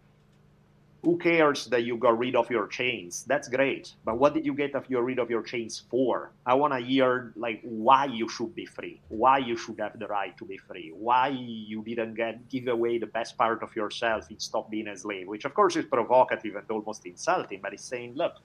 "Who 1.04 1.18
cares 1.18 1.66
that 1.68 1.84
you 1.84 1.98
got 1.98 2.18
rid 2.18 2.36
of 2.36 2.50
your 2.50 2.68
chains?" 2.68 3.26
That's 3.26 3.50
great, 3.50 3.94
but 4.06 4.18
what 4.18 4.34
did 4.34 4.46
you 4.46 4.54
get 4.54 4.74
of 4.74 4.90
your 4.90 5.04
rid 5.04 5.20
of 5.20 5.30
your 5.30 5.44
chains 5.44 5.84
for? 5.90 6.32
I 6.46 6.54
want 6.54 6.74
to 6.74 6.80
hear 6.80 7.34
like 7.36 7.60
why 7.64 8.06
you 8.06 8.30
should 8.30 8.56
be 8.56 8.66
free, 8.66 9.02
why 9.10 9.40
you 9.40 9.58
should 9.58 9.80
have 9.80 10.00
the 10.00 10.08
right 10.08 10.36
to 10.38 10.46
be 10.46 10.58
free, 10.58 10.94
why 10.96 11.28
you 11.28 11.84
didn't 11.84 12.16
get 12.16 12.48
give 12.50 12.68
away 12.68 13.00
the 13.00 13.08
best 13.08 13.38
part 13.38 13.62
of 13.64 13.76
yourself 13.76 14.30
and 14.30 14.42
stop 14.42 14.72
being 14.72 14.88
a 14.88 14.96
slave. 14.96 15.28
Which 15.28 15.46
of 15.46 15.54
course 15.54 15.76
is 15.76 15.86
provocative 15.86 16.56
and 16.56 16.72
almost 16.72 17.06
insulting, 17.06 17.60
but 17.62 17.74
it's 17.74 17.84
saying, 17.84 18.14
look, 18.16 18.36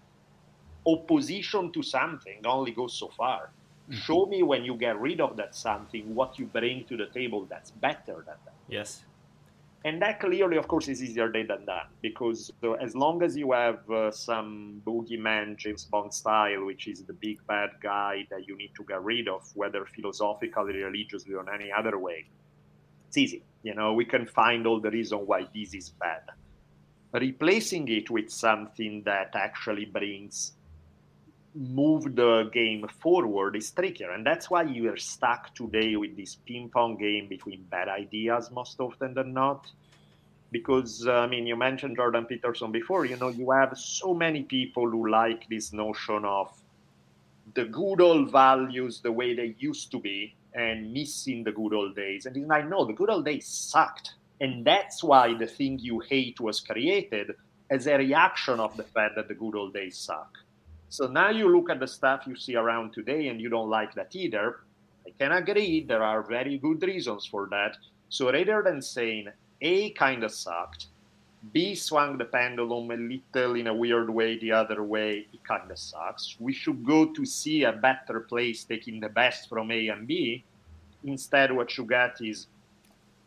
opposition 0.87 1.71
to 1.73 1.83
something 1.83 2.45
only 2.47 2.73
goes 2.73 2.95
so 2.95 3.09
far. 3.09 3.51
Show 3.91 4.27
me 4.27 4.43
when 4.43 4.65
you 4.65 4.75
get 4.77 5.01
rid 5.01 5.21
of 5.21 5.37
that 5.37 5.55
something 5.55 6.15
what 6.15 6.39
you 6.39 6.47
bring 6.47 6.85
to 6.87 6.97
the 6.97 7.07
table 7.07 7.47
that's 7.47 7.71
better 7.71 8.17
than 8.27 8.37
that. 8.45 8.55
Yes. 8.69 9.05
and 9.85 10.03
that 10.03 10.21
clearly, 10.21 10.57
of 10.57 10.67
course, 10.69 10.89
is 10.89 11.03
easier 11.03 11.33
said 11.33 11.49
than 11.49 11.65
done 11.65 11.87
because 12.03 12.53
so 12.61 12.75
as 12.75 12.95
long 12.95 13.23
as 13.23 13.37
you 13.37 13.53
have 13.53 13.89
uh, 13.91 14.11
some 14.11 14.83
boogeyman 14.85 15.57
James 15.57 15.85
Bond 15.85 16.13
style, 16.13 16.65
which 16.67 16.89
is 16.89 17.05
the 17.05 17.13
big 17.13 17.39
bad 17.47 17.71
guy 17.81 18.27
that 18.31 18.47
you 18.49 18.57
need 18.57 18.73
to 18.77 18.85
get 18.85 19.03
rid 19.03 19.29
of, 19.29 19.49
whether 19.55 19.87
philosophically, 19.87 20.83
religiously, 20.83 21.35
or 21.35 21.49
any 21.53 21.71
other 21.73 21.97
way, 21.99 22.27
it's 23.07 23.17
easy. 23.17 23.43
You 23.63 23.75
know, 23.75 23.93
we 23.95 24.05
can 24.05 24.27
find 24.27 24.67
all 24.67 24.81
the 24.81 24.91
reason 24.91 25.19
why 25.21 25.47
this 25.55 25.75
is 25.75 25.91
bad. 25.91 26.23
Replacing 27.13 27.89
it 27.89 28.11
with 28.11 28.31
something 28.31 29.03
that 29.05 29.31
actually 29.35 29.87
brings 29.87 30.53
move 31.55 32.15
the 32.15 32.51
game 32.53 32.87
forward 33.01 33.57
is 33.57 33.71
trickier. 33.71 34.11
And 34.11 34.25
that's 34.25 34.51
why 34.51 34.63
you 34.63 34.93
are 34.93 34.97
stuck 34.97 35.55
today 35.55 35.97
with 35.97 36.17
this 36.17 36.37
ping 36.47 36.69
pong 36.69 36.97
game 36.97 37.29
between 37.29 37.65
bad 37.65 37.89
ideas 37.89 38.51
most 38.51 38.81
often 38.81 39.15
than 39.15 39.33
not. 39.33 39.71
Because, 40.51 41.07
uh, 41.07 41.13
I 41.13 41.27
mean, 41.27 41.47
you 41.47 41.57
mentioned 41.57 41.97
Jordan 41.97 42.25
Peterson 42.25 42.73
before, 42.73 43.05
you 43.05 43.17
know, 43.17 43.29
you 43.29 43.51
have 43.51 43.77
so 43.77 44.15
many 44.15 44.43
people 44.43 44.89
who 44.89 45.11
like 45.11 45.47
this 45.49 45.73
notion 45.73 46.25
of 46.25 46.51
the 47.55 47.65
good 47.65 48.01
old 48.01 48.31
values 48.31 49.01
the 49.01 49.13
way 49.13 49.35
they 49.35 49.55
used 49.59 49.91
to 49.91 49.99
be 49.99 50.35
and 50.55 50.93
missing 50.93 51.45
the 51.45 51.53
good 51.53 51.75
old 51.75 51.95
days. 51.95 52.25
And 52.25 52.47
like, 52.47 52.69
no, 52.69 52.85
the 52.85 52.95
good 52.95 53.11
old 53.11 53.27
days 53.27 53.47
sucked. 53.47 54.15
And 54.41 54.65
that's 54.65 55.03
why 55.03 55.35
the 55.35 55.47
thing 55.47 55.79
you 55.79 55.99
hate 56.01 56.41
was 56.41 56.61
created 56.61 57.33
as 57.71 57.87
a 57.87 57.99
reaction 57.99 58.61
of 58.61 58.77
the 58.77 58.85
fact 58.85 59.17
that 59.17 59.29
the 59.29 59.35
good 59.35 59.55
old 59.55 59.75
days 59.75 59.99
suck 59.99 60.39
so 60.89 61.07
now 61.07 61.31
you 61.31 61.55
look 61.55 61.71
at 61.71 61.81
the 61.81 61.87
stuff 61.87 62.27
you 62.27 62.37
see 62.37 62.57
around 62.57 62.93
today 62.93 63.29
and 63.29 63.41
you 63.41 63.49
don't 63.49 63.69
like 63.69 63.95
that 63.95 64.15
either. 64.15 64.61
I 65.07 65.11
can 65.19 65.33
agree, 65.33 65.85
there 65.85 66.03
are 66.03 66.23
very 66.23 66.59
good 66.59 66.83
reasons 66.83 67.27
for 67.27 67.47
that. 67.51 67.77
So 68.09 68.33
rather 68.33 68.63
than 68.63 68.81
saying 68.81 69.29
A 69.61 69.91
kind 69.91 70.25
of 70.25 70.33
sucked, 70.33 70.87
B 71.53 71.75
swung 71.75 72.19
the 72.19 72.25
pendulum 72.25 72.91
a 72.91 72.97
little 72.97 73.55
in 73.55 73.69
a 73.69 73.75
weird 73.75 74.11
way 74.11 74.39
the 74.39 74.53
other 74.53 74.83
way, 74.83 75.27
it 75.33 75.45
kind 75.45 75.71
of 75.71 75.79
sucks. 75.79 76.37
We 76.41 76.53
should 76.53 76.85
go 76.85 77.07
to 77.13 77.25
see 77.25 77.65
a 77.65 77.73
better 77.73 78.21
place 78.21 78.65
taking 78.65 78.99
the 78.99 79.09
best 79.09 79.49
from 79.49 79.71
A 79.71 79.89
and 79.89 80.07
B. 80.07 80.45
Instead, 81.05 81.53
what 81.53 81.77
you 81.79 81.85
get 81.85 82.17
is 82.21 82.49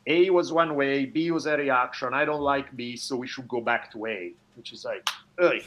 A 0.07 0.29
was 0.29 0.51
one 0.51 0.75
way, 0.75 1.05
B 1.05 1.31
was 1.31 1.45
a 1.45 1.55
reaction. 1.55 2.13
I 2.13 2.25
don't 2.25 2.41
like 2.41 2.75
B, 2.75 2.97
so 2.97 3.15
we 3.15 3.27
should 3.27 3.47
go 3.47 3.61
back 3.61 3.91
to 3.93 4.05
A, 4.07 4.33
which 4.55 4.73
is 4.73 4.83
like, 4.83 5.07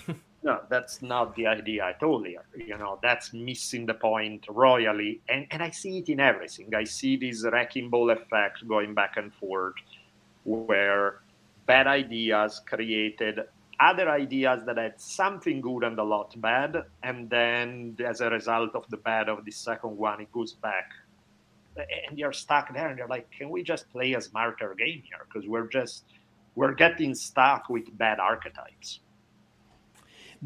no, 0.45 0.61
that's 0.69 1.01
not 1.01 1.35
the 1.37 1.47
idea 1.47 1.87
at 1.87 2.03
all 2.03 2.23
here. 2.23 2.45
You 2.55 2.77
know, 2.77 2.99
that's 3.03 3.33
missing 3.33 3.87
the 3.87 3.95
point 3.95 4.45
royally. 4.51 5.23
And, 5.29 5.47
and 5.51 5.63
I 5.63 5.71
see 5.71 5.99
it 5.99 6.11
in 6.11 6.21
everything. 6.21 6.73
I 6.75 6.85
see 6.85 7.17
this 7.17 7.45
wrecking 7.51 7.89
ball 7.89 8.11
effect 8.11 8.69
going 8.69 8.93
back 8.93 9.17
and 9.17 9.33
forth 9.33 9.75
where 10.45 11.23
bad 11.65 11.87
ideas 11.87 12.61
created 12.67 13.41
other 13.81 14.11
ideas 14.11 14.63
that 14.67 14.77
had 14.77 15.01
something 15.01 15.63
good 15.63 15.83
and 15.83 15.99
a 15.99 16.05
lot 16.05 16.39
bad. 16.43 16.77
And 17.03 17.31
then 17.31 17.97
as 18.07 18.21
a 18.21 18.29
result 18.29 18.75
of 18.75 18.85
the 18.91 18.99
bad 18.99 19.31
of 19.31 19.47
the 19.47 19.51
second 19.51 19.97
one, 19.97 20.21
it 20.21 20.31
goes 20.31 20.53
back. 20.53 20.91
And 22.07 22.19
you're 22.19 22.35
stuck 22.35 22.73
there 22.75 22.89
and 22.89 22.99
you're 22.99 23.09
like, 23.09 23.31
can 23.31 23.49
we 23.49 23.63
just 23.63 23.91
play 23.91 24.13
a 24.13 24.21
smarter 24.21 24.75
game 24.75 25.03
here? 25.09 25.27
Because 25.27 25.49
we're 25.49 25.69
just, 25.69 26.05
we're 26.55 26.75
getting 26.75 27.15
stuck 27.15 27.71
with 27.71 27.97
bad 27.97 28.21
archetypes. 28.21 29.01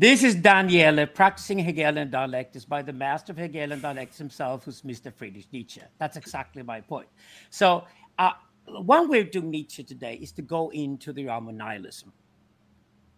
This 0.00 0.23
is 0.23 0.37
Daniele 0.37 1.09
practicing 1.09 1.59
Hegelian 1.59 2.09
dialectics 2.09 2.64
by 2.64 2.83
the 2.83 2.93
master 2.93 3.33
of 3.33 3.38
Hegelian 3.38 3.81
dialectics 3.81 4.17
himself, 4.17 4.64
who's 4.64 4.83
Mr. 4.83 5.12
Friedrich 5.12 5.52
Nietzsche. 5.52 5.81
That's 5.99 6.17
exactly 6.17 6.62
my 6.62 6.81
point. 6.81 7.09
So, 7.50 7.85
uh, 8.17 8.35
one 8.67 9.09
way 9.09 9.23
of 9.23 9.33
doing 9.33 9.50
Nietzsche 9.50 9.83
today 9.83 10.14
is 10.23 10.31
to 10.33 10.43
go 10.43 10.69
into 10.69 11.12
the 11.12 11.26
realm 11.26 11.49
of 11.49 11.57
nihilism. 11.57 12.12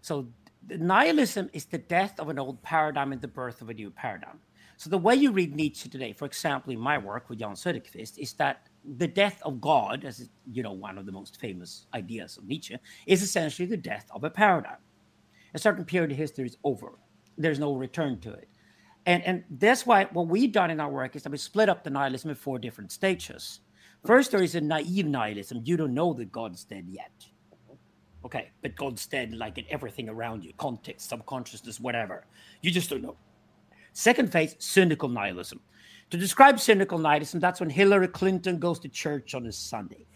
So, 0.01 0.29
nihilism 0.71 1.51
is 1.53 1.67
the 1.67 1.77
death 1.77 2.19
of 2.19 2.31
an 2.31 2.39
old 2.39 2.63
paradigm 2.63 3.13
and 3.13 3.21
the 3.21 3.29
birth 3.29 3.61
of 3.61 3.69
a 3.69 3.75
new 3.75 3.91
paradigm. 3.91 4.41
So, 4.79 4.89
the 4.89 4.97
way 4.97 5.17
you 5.17 5.33
read 5.33 5.55
Nietzsche 5.55 5.91
today, 5.91 6.15
for 6.15 6.25
example, 6.25 6.73
in 6.73 6.81
my 6.81 6.97
work 6.97 7.29
with 7.29 7.41
Jan 7.41 7.57
Söderqvist, 7.57 8.17
is 8.17 8.33
that 8.35 8.69
the 8.97 9.07
death 9.07 9.39
of 9.45 9.61
God, 9.61 10.07
as 10.07 10.31
you 10.51 10.63
know, 10.63 10.73
one 10.73 10.97
of 10.97 11.05
the 11.05 11.13
most 11.13 11.39
famous 11.39 11.85
ideas 11.93 12.39
of 12.39 12.47
Nietzsche, 12.47 12.79
is 13.07 13.23
essentially 13.23 13.69
the 13.69 13.77
death 13.77 14.07
of 14.15 14.25
a 14.25 14.31
paradigm 14.31 14.79
a 15.55 15.59
certain 15.59 15.85
period 15.85 16.13
of 16.13 16.17
history 16.17 16.47
is 16.47 16.57
over. 16.65 16.93
There's 17.39 17.59
no 17.59 17.75
return 17.75 18.21
to 18.21 18.33
it. 18.33 18.49
And, 19.07 19.23
and 19.25 19.45
that's 19.51 19.87
why 19.87 20.05
what 20.13 20.29
we've 20.29 20.53
done 20.53 20.71
in 20.71 20.81
our 20.81 20.91
work 20.91 21.17
is 21.17 21.23
that 21.23 21.33
we 21.33 21.39
split 21.39 21.69
up 21.69 21.85
the 21.85 21.91
nihilism 21.91 22.31
in 22.31 22.37
four 22.37 22.59
different 22.59 22.93
stages. 22.93 23.61
First, 24.05 24.31
there 24.31 24.43
is 24.43 24.55
a 24.55 24.61
naive 24.61 25.07
nihilism. 25.07 25.63
You 25.65 25.77
don't 25.77 25.95
know 25.95 26.13
that 26.15 26.33
God's 26.33 26.65
dead 26.65 26.87
yet. 26.89 27.13
Okay, 28.25 28.51
but 28.61 28.77
God's 28.77 29.07
dead 29.07 29.33
like 29.33 29.57
in 29.57 29.65
everything 29.71 30.09
around 30.09 30.45
you, 30.45 30.53
context, 30.59 31.09
subconsciousness, 31.09 31.81
whatever. 31.81 32.27
You 32.61 32.71
just 32.71 32.91
don't 32.91 33.03
know. 33.03 33.17
Second 33.93 34.31
phase, 34.31 34.57
cynical 34.59 35.09
nihilism. 35.09 35.61
To 36.11 36.17
describe 36.17 36.61
cynical 36.61 36.99
nihilism, 36.99 37.41
that's 37.41 37.61
when 37.61 37.71
Hillary 37.71 38.09
Clinton 38.09 38.59
goes 38.59 38.79
to 38.81 38.89
church 38.89 39.35
on 39.35 39.47
a 39.47 39.53
Sunday. 39.53 40.07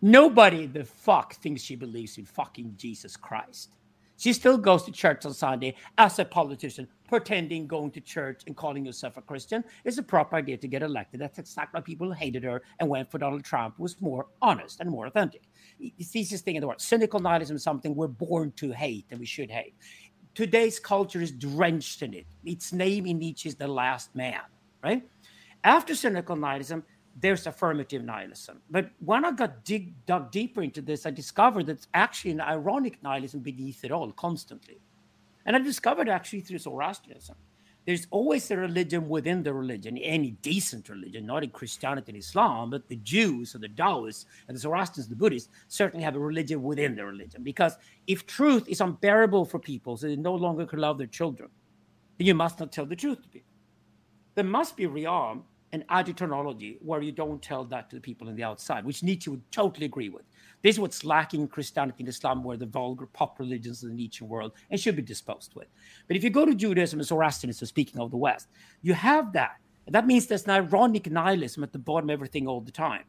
Nobody 0.00 0.66
the 0.66 0.84
fuck 0.84 1.34
thinks 1.34 1.62
she 1.62 1.76
believes 1.76 2.18
in 2.18 2.24
fucking 2.24 2.74
Jesus 2.76 3.16
Christ. 3.16 3.74
She 4.18 4.32
still 4.32 4.58
goes 4.58 4.82
to 4.82 4.90
church 4.90 5.24
on 5.24 5.32
Sunday 5.32 5.76
as 5.96 6.18
a 6.18 6.24
politician, 6.24 6.88
pretending 7.08 7.68
going 7.68 7.92
to 7.92 8.00
church 8.00 8.42
and 8.48 8.56
calling 8.56 8.84
herself 8.84 9.16
a 9.16 9.22
Christian 9.22 9.62
is 9.84 9.96
a 9.96 10.02
proper 10.02 10.34
idea 10.34 10.56
to 10.56 10.66
get 10.66 10.82
elected. 10.82 11.20
That's 11.20 11.38
exactly 11.38 11.78
why 11.78 11.82
people 11.82 12.12
hated 12.12 12.42
her 12.42 12.62
and 12.80 12.88
went 12.88 13.08
for 13.08 13.18
Donald 13.18 13.44
Trump, 13.44 13.76
who 13.76 13.84
was 13.84 14.00
more 14.00 14.26
honest 14.42 14.80
and 14.80 14.90
more 14.90 15.06
authentic. 15.06 15.42
It's 15.78 16.10
the 16.10 16.20
easiest 16.20 16.44
thing 16.44 16.56
in 16.56 16.62
the 16.62 16.66
world. 16.66 16.80
Cynical 16.80 17.20
nihilism 17.20 17.54
is 17.54 17.62
something 17.62 17.94
we're 17.94 18.08
born 18.08 18.50
to 18.56 18.72
hate 18.72 19.06
and 19.12 19.20
we 19.20 19.26
should 19.26 19.52
hate. 19.52 19.76
Today's 20.34 20.80
culture 20.80 21.20
is 21.20 21.30
drenched 21.30 22.02
in 22.02 22.12
it. 22.12 22.26
Its 22.44 22.72
name 22.72 23.06
in 23.06 23.18
Nietzsche 23.18 23.48
is 23.48 23.54
the 23.54 23.68
last 23.68 24.16
man, 24.16 24.40
right? 24.82 25.08
After 25.62 25.94
cynical 25.94 26.34
nihilism, 26.34 26.82
there's 27.20 27.46
affirmative 27.46 28.04
nihilism. 28.04 28.60
But 28.70 28.90
when 29.04 29.24
I 29.24 29.32
got 29.32 29.64
dig, 29.64 29.94
dug 30.06 30.30
deeper 30.30 30.62
into 30.62 30.82
this, 30.82 31.06
I 31.06 31.10
discovered 31.10 31.66
that 31.66 31.72
it's 31.72 31.88
actually 31.94 32.32
an 32.32 32.40
ironic 32.40 33.02
nihilism 33.02 33.40
beneath 33.40 33.84
it 33.84 33.90
all, 33.90 34.12
constantly. 34.12 34.78
And 35.46 35.56
I 35.56 35.58
discovered 35.58 36.08
actually 36.08 36.40
through 36.40 36.58
Zoroastrianism. 36.58 37.36
There's 37.86 38.06
always 38.10 38.50
a 38.50 38.56
religion 38.56 39.08
within 39.08 39.42
the 39.42 39.54
religion, 39.54 39.96
any 39.96 40.32
decent 40.42 40.90
religion, 40.90 41.24
not 41.24 41.42
in 41.42 41.48
Christianity 41.48 42.12
and 42.12 42.18
Islam, 42.18 42.68
but 42.68 42.86
the 42.86 42.96
Jews 42.96 43.54
or 43.54 43.58
the 43.58 43.68
Taoists 43.68 44.26
and 44.46 44.54
the 44.54 44.60
Zoroastrians, 44.60 45.08
the 45.08 45.16
Buddhists, 45.16 45.48
certainly 45.68 46.04
have 46.04 46.14
a 46.14 46.18
religion 46.18 46.62
within 46.62 46.94
the 46.94 47.04
religion. 47.06 47.42
Because 47.42 47.78
if 48.06 48.26
truth 48.26 48.68
is 48.68 48.82
unbearable 48.82 49.46
for 49.46 49.58
people, 49.58 49.96
so 49.96 50.06
they 50.06 50.16
no 50.16 50.34
longer 50.34 50.66
can 50.66 50.80
love 50.80 50.98
their 50.98 51.06
children, 51.06 51.48
then 52.18 52.26
you 52.26 52.34
must 52.34 52.60
not 52.60 52.70
tell 52.70 52.84
the 52.84 52.94
truth 52.94 53.22
to 53.22 53.28
people. 53.28 53.48
There 54.34 54.44
must 54.44 54.76
be 54.76 54.84
a 54.84 54.88
realm 54.90 55.44
an 55.72 55.84
agiturnology 55.90 56.78
where 56.80 57.02
you 57.02 57.12
don't 57.12 57.42
tell 57.42 57.64
that 57.64 57.90
to 57.90 57.96
the 57.96 58.00
people 58.00 58.28
on 58.28 58.36
the 58.36 58.42
outside, 58.42 58.84
which 58.84 59.02
Nietzsche 59.02 59.30
would 59.30 59.42
totally 59.52 59.86
agree 59.86 60.08
with. 60.08 60.22
This 60.62 60.76
is 60.76 60.80
what's 60.80 61.04
lacking 61.04 61.42
in 61.42 61.48
Christianity 61.48 61.98
and 62.00 62.08
Islam, 62.08 62.42
where 62.42 62.56
the 62.56 62.66
vulgar 62.66 63.06
pop 63.06 63.38
religions 63.38 63.82
of 63.82 63.90
the 63.90 63.94
Nietzsche 63.94 64.24
world 64.24 64.52
and 64.70 64.80
should 64.80 64.96
be 64.96 65.02
disposed 65.02 65.54
with. 65.54 65.68
But 66.06 66.16
if 66.16 66.24
you 66.24 66.30
go 66.30 66.46
to 66.46 66.54
Judaism 66.54 66.98
and 66.98 67.06
Zoroastrianism, 67.06 67.66
speaking 67.66 68.00
of 68.00 68.10
the 68.10 68.16
West, 68.16 68.48
you 68.82 68.94
have 68.94 69.32
that. 69.34 69.56
And 69.86 69.94
that 69.94 70.06
means 70.06 70.26
there's 70.26 70.44
an 70.44 70.50
ironic 70.50 71.10
nihilism 71.10 71.62
at 71.62 71.72
the 71.72 71.78
bottom 71.78 72.10
of 72.10 72.14
everything 72.14 72.46
all 72.46 72.60
the 72.60 72.72
time. 72.72 73.04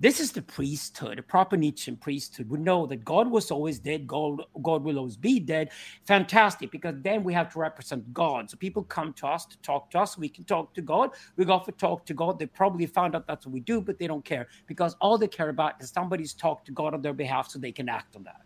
This 0.00 0.20
is 0.20 0.30
the 0.30 0.42
priesthood, 0.42 1.18
a 1.18 1.22
proper 1.22 1.56
Nietzschean 1.56 1.96
priesthood. 1.96 2.48
We 2.48 2.60
know 2.60 2.86
that 2.86 3.04
God 3.04 3.28
was 3.28 3.50
always 3.50 3.80
dead, 3.80 4.06
God, 4.06 4.42
God 4.62 4.84
will 4.84 4.96
always 4.96 5.16
be 5.16 5.40
dead. 5.40 5.70
Fantastic, 6.06 6.70
because 6.70 6.94
then 7.02 7.24
we 7.24 7.32
have 7.32 7.52
to 7.52 7.58
represent 7.58 8.14
God. 8.14 8.48
So 8.48 8.56
people 8.58 8.84
come 8.84 9.12
to 9.14 9.26
us 9.26 9.44
to 9.46 9.58
talk 9.58 9.90
to 9.90 9.98
us. 9.98 10.16
We 10.16 10.28
can 10.28 10.44
talk 10.44 10.72
to 10.74 10.82
God. 10.82 11.10
We 11.36 11.44
go 11.44 11.58
for 11.58 11.72
talk 11.72 12.06
to 12.06 12.14
God. 12.14 12.38
They 12.38 12.46
probably 12.46 12.86
found 12.86 13.16
out 13.16 13.26
that's 13.26 13.44
what 13.44 13.52
we 13.52 13.58
do, 13.58 13.80
but 13.80 13.98
they 13.98 14.06
don't 14.06 14.24
care 14.24 14.46
because 14.68 14.94
all 15.00 15.18
they 15.18 15.26
care 15.26 15.48
about 15.48 15.82
is 15.82 15.90
somebody's 15.90 16.32
talk 16.32 16.64
to 16.66 16.72
God 16.72 16.94
on 16.94 17.02
their 17.02 17.12
behalf 17.12 17.50
so 17.50 17.58
they 17.58 17.72
can 17.72 17.88
act 17.88 18.14
on 18.14 18.22
that. 18.22 18.42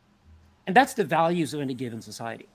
And 0.67 0.75
that's 0.75 0.95
the 0.95 1.05
values 1.05 1.53
of 1.53 1.61
any 1.61 1.75
given 1.75 2.01
society. 2.01 2.49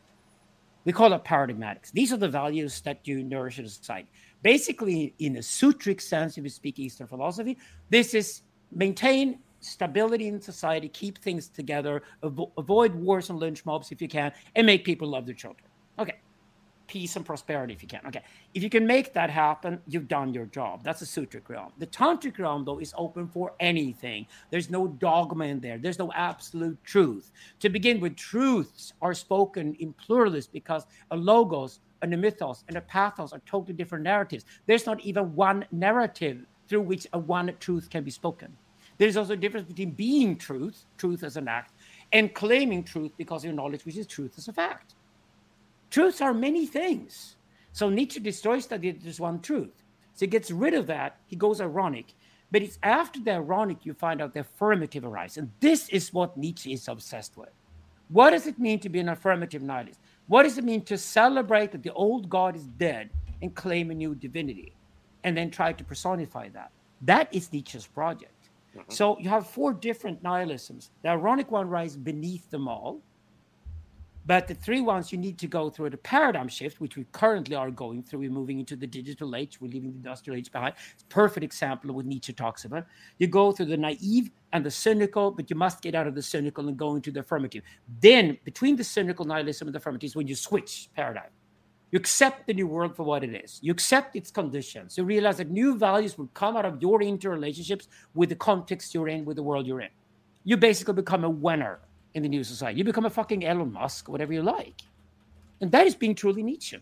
We 0.86 0.93
call 0.93 1.13
it 1.13 1.23
paradigmatics. 1.23 1.91
These 1.91 2.13
are 2.13 2.17
the 2.17 2.29
values 2.29 2.81
that 2.81 3.05
you 3.05 3.21
nourish 3.23 3.60
in 3.60 3.65
a 3.65 3.69
society. 3.69 4.10
Basically, 4.41 5.13
in 5.19 5.36
a 5.36 5.39
sutric 5.39 6.01
sense, 6.01 6.38
if 6.38 6.45
you 6.45 6.49
speak 6.49 6.79
Eastern 6.79 7.07
philosophy, 7.07 7.57
this 7.89 8.13
is 8.13 8.43
maintain 8.71 9.39
stability 9.60 10.27
in 10.27 10.41
society, 10.41 10.89
keep 10.89 11.17
things 11.17 11.47
together, 11.47 12.03
avo- 12.23 12.51
avoid 12.58 12.93
wars 12.93 13.30
and 13.30 13.39
lynch 13.39 13.65
mobs 13.65 13.91
if 13.91 14.01
you 14.01 14.08
can, 14.08 14.32
and 14.56 14.65
make 14.65 14.86
people 14.86 15.08
love 15.08 15.25
their 15.25 15.36
children. 15.36 15.67
Okay. 15.99 16.15
Peace 16.88 17.17
and 17.17 17.25
prosperity 17.25 17.73
if 17.73 17.82
you 17.82 17.88
can. 17.88 17.99
Okay. 18.08 18.21
If 18.53 18.63
you 18.63 18.69
can 18.69 18.88
make 18.88 19.13
that 19.13 19.30
happen, 19.30 19.82
you've 19.88 20.08
done 20.08 20.34
your 20.34 20.45
job. 20.45 20.84
That's 20.84 21.01
a 21.01 21.06
sutric 21.06 21.49
realm. 21.49 21.73
The 21.80 21.88
tantric 21.88 22.39
realm, 22.39 22.63
though, 22.63 22.80
is 22.80 22.93
open 22.97 23.27
for 23.27 23.53
anything. 23.60 24.25
There's 24.51 24.69
no 24.69 24.88
dogma 24.88 25.45
in 25.45 25.60
there, 25.60 25.77
there's 25.77 25.99
no 25.99 26.12
absolute 26.13 26.82
truth. 26.86 27.32
To 27.60 27.69
begin 27.69 27.99
with, 27.99 28.15
truths 28.15 28.93
are 29.01 29.13
spoken 29.13 29.75
in 29.80 29.91
pluralist 29.93 30.53
because 30.53 30.86
a 31.12 31.17
logos 31.17 31.80
and 32.01 32.13
a 32.13 32.17
mythos 32.17 32.63
and 32.67 32.77
a 32.77 32.82
pathos 32.82 33.34
are 33.34 33.41
totally 33.45 33.73
different 33.73 34.03
narratives. 34.03 34.45
There's 34.65 34.86
not 34.86 35.01
even 35.01 35.36
one 35.36 35.65
narrative 35.71 36.45
through 36.67 36.82
which 36.82 37.08
a 37.13 37.19
one 37.19 37.53
truth 37.60 37.89
can 37.89 38.03
be 38.03 38.12
spoken. 38.12 38.56
There's 38.97 39.17
also 39.17 39.34
a 39.34 39.38
difference 39.38 39.67
between 39.67 39.91
being 39.91 40.38
truth, 40.38 40.86
truth 40.97 41.23
as 41.23 41.38
an 41.38 41.47
act, 41.47 41.73
and 42.12 42.34
claiming 42.34 42.84
truth 42.84 43.12
because 43.17 43.43
your 43.43 43.53
knowledge, 43.53 43.86
which 43.86 43.97
is 43.97 44.08
truth 44.08 44.34
as 44.38 44.47
a 44.47 44.53
fact. 44.53 44.95
Truths 45.89 46.21
are 46.21 46.34
many 46.34 46.65
things. 46.65 47.36
So 47.73 47.89
Nietzsche 47.89 48.19
destroys 48.19 48.65
that 48.67 48.82
there's 48.82 49.19
one 49.19 49.39
truth. 49.39 49.84
So 50.13 50.25
he 50.25 50.27
gets 50.27 50.49
rid 50.49 50.73
of 50.73 50.88
that. 50.88 51.17
He 51.27 51.36
goes 51.36 51.62
ironic. 51.62 52.13
But 52.51 52.63
it's 52.63 52.80
after 52.82 53.19
the 53.19 53.34
ironic 53.34 53.86
you 53.86 53.93
find 53.93 54.21
out 54.21 54.34
the 54.34 54.39
affirmative 54.39 55.06
arises. 55.06 55.38
And 55.38 55.51
this 55.60 55.89
is 55.89 56.13
what 56.13 56.38
Nietzsche 56.38 56.73
is 56.73 56.88
obsessed 56.88 57.38
with. 57.38 57.49
What 58.10 58.32
does 58.32 58.47
it 58.47 58.58
mean 58.58 58.80
to 58.80 58.89
be 58.89 58.99
an 58.99 59.10
affirmative 59.10 59.62
nihilist? 59.62 59.99
What 60.27 60.43
does 60.43 60.58
it 60.58 60.63
mean 60.63 60.82
to 60.86 60.97
celebrate 60.97 61.71
that 61.71 61.84
the 61.84 61.93
old 61.93 62.30
God 62.30 62.56
is 62.56 62.65
dead 62.65 63.10
and 63.41 63.53
claim 63.53 63.91
a 63.91 63.93
new 63.93 64.15
divinity 64.15 64.73
and 65.23 65.36
then 65.36 65.49
try 65.49 65.73
to 65.73 65.84
personify 65.84 66.49
that? 66.49 66.71
That 67.01 67.34
is 67.34 67.51
Nietzsche's 67.51 67.88
project. 67.88 68.49
Mm-hmm. 68.75 68.91
So 68.91 69.17
you 69.19 69.30
have 69.30 69.47
four 69.47 69.73
different 69.73 70.23
nihilisms. 70.23 70.89
The 71.03 71.10
ironic 71.10 71.51
one 71.51 71.69
rises 71.69 71.97
beneath 71.97 72.49
them 72.49 72.67
all. 72.67 73.01
But 74.27 74.45
the 74.49 74.56
three 74.56 74.82
ones 74.82 75.13
you 75.13 75.17
need 75.17 75.38
to 75.38 75.47
go 75.47 75.69
through 75.69 75.91
the 75.91 75.97
paradigm 75.97 76.49
shift, 76.49 76.82
which 76.82 76.97
we 76.97 77.06
currently 77.13 77.56
are 77.56 77.71
going 77.71 78.03
through. 78.03 78.19
We're 78.19 78.30
moving 78.30 78.60
into 78.60 78.75
the 78.75 78.86
digital 78.86 79.38
age. 79.38 79.62
We're 79.62 79.71
leaving 79.71 79.91
the 79.91 79.95
industrial 79.95 80.38
age 80.38 80.51
behind. 80.51 80.75
It's 80.93 81.03
a 81.03 81.06
perfect 81.06 81.45
example 81.45 81.89
of 81.89 81.95
what 81.95 82.06
Nietzsche 82.06 82.34
talks 82.34 82.65
about. 82.65 82.86
You 83.19 83.27
go 83.27 83.53
through 83.53 83.67
the 83.67 83.77
naive 83.77 84.30
and 84.51 84.65
the 84.65 84.71
cynical, 84.71 85.32
but 85.32 85.49
you 85.49 85.56
must 85.56 85.82
get 85.82 85.95
out 85.95 86.08
of 86.08 86.13
the 86.13 86.21
cynical 86.21 86.67
and 86.67 86.75
go 86.75 86.95
into 86.95 87.10
the 87.10 87.21
affirmative. 87.21 87.63
Then, 88.01 88.38
between 88.43 88.75
the 88.75 88.84
cynical 88.84 89.23
nihilism 89.23 89.69
and 89.69 89.73
the 89.73 89.77
affirmative, 89.77 90.10
is 90.10 90.15
when 90.17 90.27
you 90.27 90.36
switch 90.36 90.89
paradigm. 90.93 91.30
You 91.91 91.97
accept 91.97 92.47
the 92.47 92.54
new 92.54 92.67
world 92.67 92.95
for 92.95 93.04
what 93.04 93.23
it 93.23 93.34
is. 93.34 93.60
You 93.62 93.71
accept 93.71 94.15
its 94.15 94.30
conditions. 94.30 94.97
You 94.97 95.06
realize 95.06 95.38
that 95.38 95.50
new 95.50 95.78
values 95.78 96.17
will 96.17 96.30
come 96.34 96.58
out 96.58 96.65
of 96.65 96.82
your 96.82 97.00
interrelationships 97.00 97.88
with 98.13 98.30
the 98.30 98.36
context 98.36 98.93
you're 98.93 99.08
in, 99.08 99.23
with 99.23 99.38
the 99.38 99.43
world 99.43 99.65
you're 99.65 99.82
in. 99.82 99.89
You 100.43 100.58
basically 100.58 100.95
become 100.95 101.23
a 101.23 101.30
winner 101.30 101.80
in 102.13 102.23
the 102.23 102.30
new 102.30 102.43
society. 102.43 102.78
You 102.80 102.84
become 102.84 103.06
a 103.06 103.10
fucking 103.10 103.45
Elon 103.45 103.71
Musk, 103.71 104.10
whatever 104.10 104.34
you 104.34 104.41
like. 104.41 104.82
And 105.62 105.71
that 105.71 105.88
is 105.88 105.95
being 105.95 106.13
truly 106.13 106.43
Nietzsche. 106.43 106.78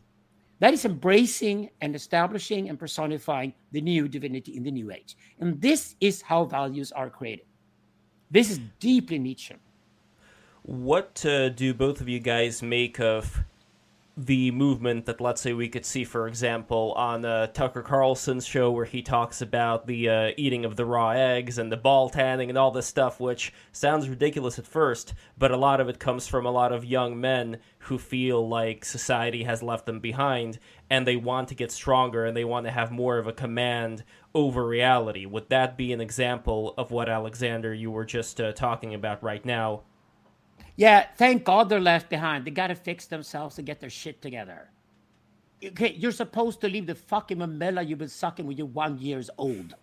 That 0.60 0.74
is 0.74 0.86
embracing 0.86 1.70
and 1.82 1.96
establishing 1.96 2.70
and 2.70 2.80
personifying 2.80 3.54
the 3.72 3.82
new 3.82 4.08
divinity 4.08 4.56
in 4.56 4.63
the 4.63 4.72
new 4.72 4.91
age. 4.91 5.18
And 5.39 5.62
this 5.62 5.96
is 6.00 6.22
how 6.22 6.46
values 6.46 6.91
are 6.91 7.10
created. 7.10 7.46
This 8.32 8.50
is 8.50 8.60
deeply 8.80 9.20
Nietzsche. 9.20 9.56
What 10.63 11.24
uh, 11.26 11.50
do 11.50 11.74
both 11.74 12.02
of 12.02 12.10
you 12.10 12.20
guys 12.20 12.63
make 12.63 13.00
of 13.00 13.44
the 14.17 14.49
movement 14.51 15.06
that 15.06 15.19
let's 15.19 15.41
say 15.41 15.51
we 15.51 15.67
could 15.67 15.86
see 15.86 16.06
for 16.06 16.25
example 16.25 16.93
on 16.95 17.25
uh, 17.25 17.47
tucker 17.47 17.82
carlson's 17.82 18.45
show 18.45 18.71
where 18.71 18.86
he 18.86 19.01
talks 19.01 19.41
about 19.41 19.88
the 19.88 20.08
uh, 20.08 20.32
eating 20.38 20.63
of 20.63 20.78
the 20.78 20.86
raw 20.86 21.10
eggs 21.10 21.58
and 21.58 21.69
the 21.69 21.78
ball 21.78 22.10
tanning 22.10 22.47
and 22.47 22.58
all 22.58 22.71
this 22.71 22.88
stuff 22.88 23.19
which 23.19 23.54
sounds 23.73 24.08
ridiculous 24.08 24.58
at 24.58 24.65
first 24.65 25.13
but 25.38 25.51
a 25.51 25.58
lot 25.58 25.82
of 25.82 25.89
it 25.89 25.99
comes 25.99 26.28
from 26.28 26.45
a 26.45 26.51
lot 26.51 26.71
of 26.71 26.86
young 26.86 27.19
men 27.19 27.58
who 27.80 27.99
feel 27.99 28.47
like 28.47 28.86
society 28.86 29.43
has 29.43 29.62
left 29.62 29.86
them 29.86 29.99
behind 29.99 30.60
and 30.89 31.06
they 31.06 31.17
want 31.17 31.49
to 31.49 31.56
get 31.56 31.71
stronger 31.71 32.25
and 32.25 32.38
they 32.38 32.45
want 32.45 32.65
to 32.65 32.71
have 32.71 32.91
more 32.91 33.17
of 33.17 33.28
a 33.28 33.34
command 33.34 34.04
over 34.34 34.65
reality. 34.65 35.25
Would 35.25 35.49
that 35.49 35.78
be 35.78 35.91
an 35.91 35.99
example 35.99 36.73
of 36.78 36.91
what 36.91 37.10
alexander 37.10 37.73
you 37.73 37.91
were 37.91 38.06
just 38.06 38.39
uh, 38.39 38.54
talking 38.54 38.93
about 38.93 39.21
right 39.21 39.43
now 39.43 39.82
yeah, 40.76 41.08
thank 41.16 41.44
God 41.44 41.70
they're 41.70 41.80
left 41.80 42.10
behind. 42.10 42.46
They 42.46 42.52
got 42.52 42.68
to 42.68 42.76
fix 42.76 43.06
themselves 43.06 43.56
to 43.56 43.62
get 43.62 43.80
their 43.80 43.90
shit 43.90 44.22
together. 44.22 44.70
Okay, 45.64 45.94
you're 45.94 46.12
supposed 46.12 46.62
to 46.62 46.68
leave 46.68 46.86
the 46.86 46.96
fucking 46.96 47.38
mamela 47.38 47.88
you've 47.88 48.00
been 48.00 48.10
sucking 48.10 48.46
when 48.46 48.58
you're 48.58 48.68
one 48.68 48.98
years 49.00 49.30
old. 49.38 49.76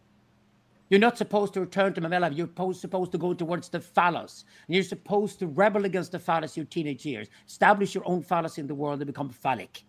You're 0.90 1.00
not 1.00 1.16
supposed 1.16 1.54
to 1.54 1.60
return 1.60 1.94
to 1.94 2.02
mamela. 2.02 2.36
You're 2.36 2.74
supposed 2.74 3.12
to 3.12 3.18
go 3.18 3.32
towards 3.32 3.70
the 3.70 3.80
phallus. 3.80 4.44
And 4.66 4.74
you're 4.74 4.84
supposed 4.84 5.38
to 5.38 5.46
rebel 5.46 5.86
against 5.86 6.12
the 6.12 6.18
phallus 6.18 6.54
your 6.54 6.66
teenage 6.66 7.06
years. 7.06 7.28
Establish 7.48 7.94
your 7.94 8.06
own 8.06 8.22
phallus 8.22 8.58
in 8.58 8.66
the 8.66 8.74
world 8.74 9.00
and 9.00 9.06
become 9.06 9.30
phallic. 9.30 9.84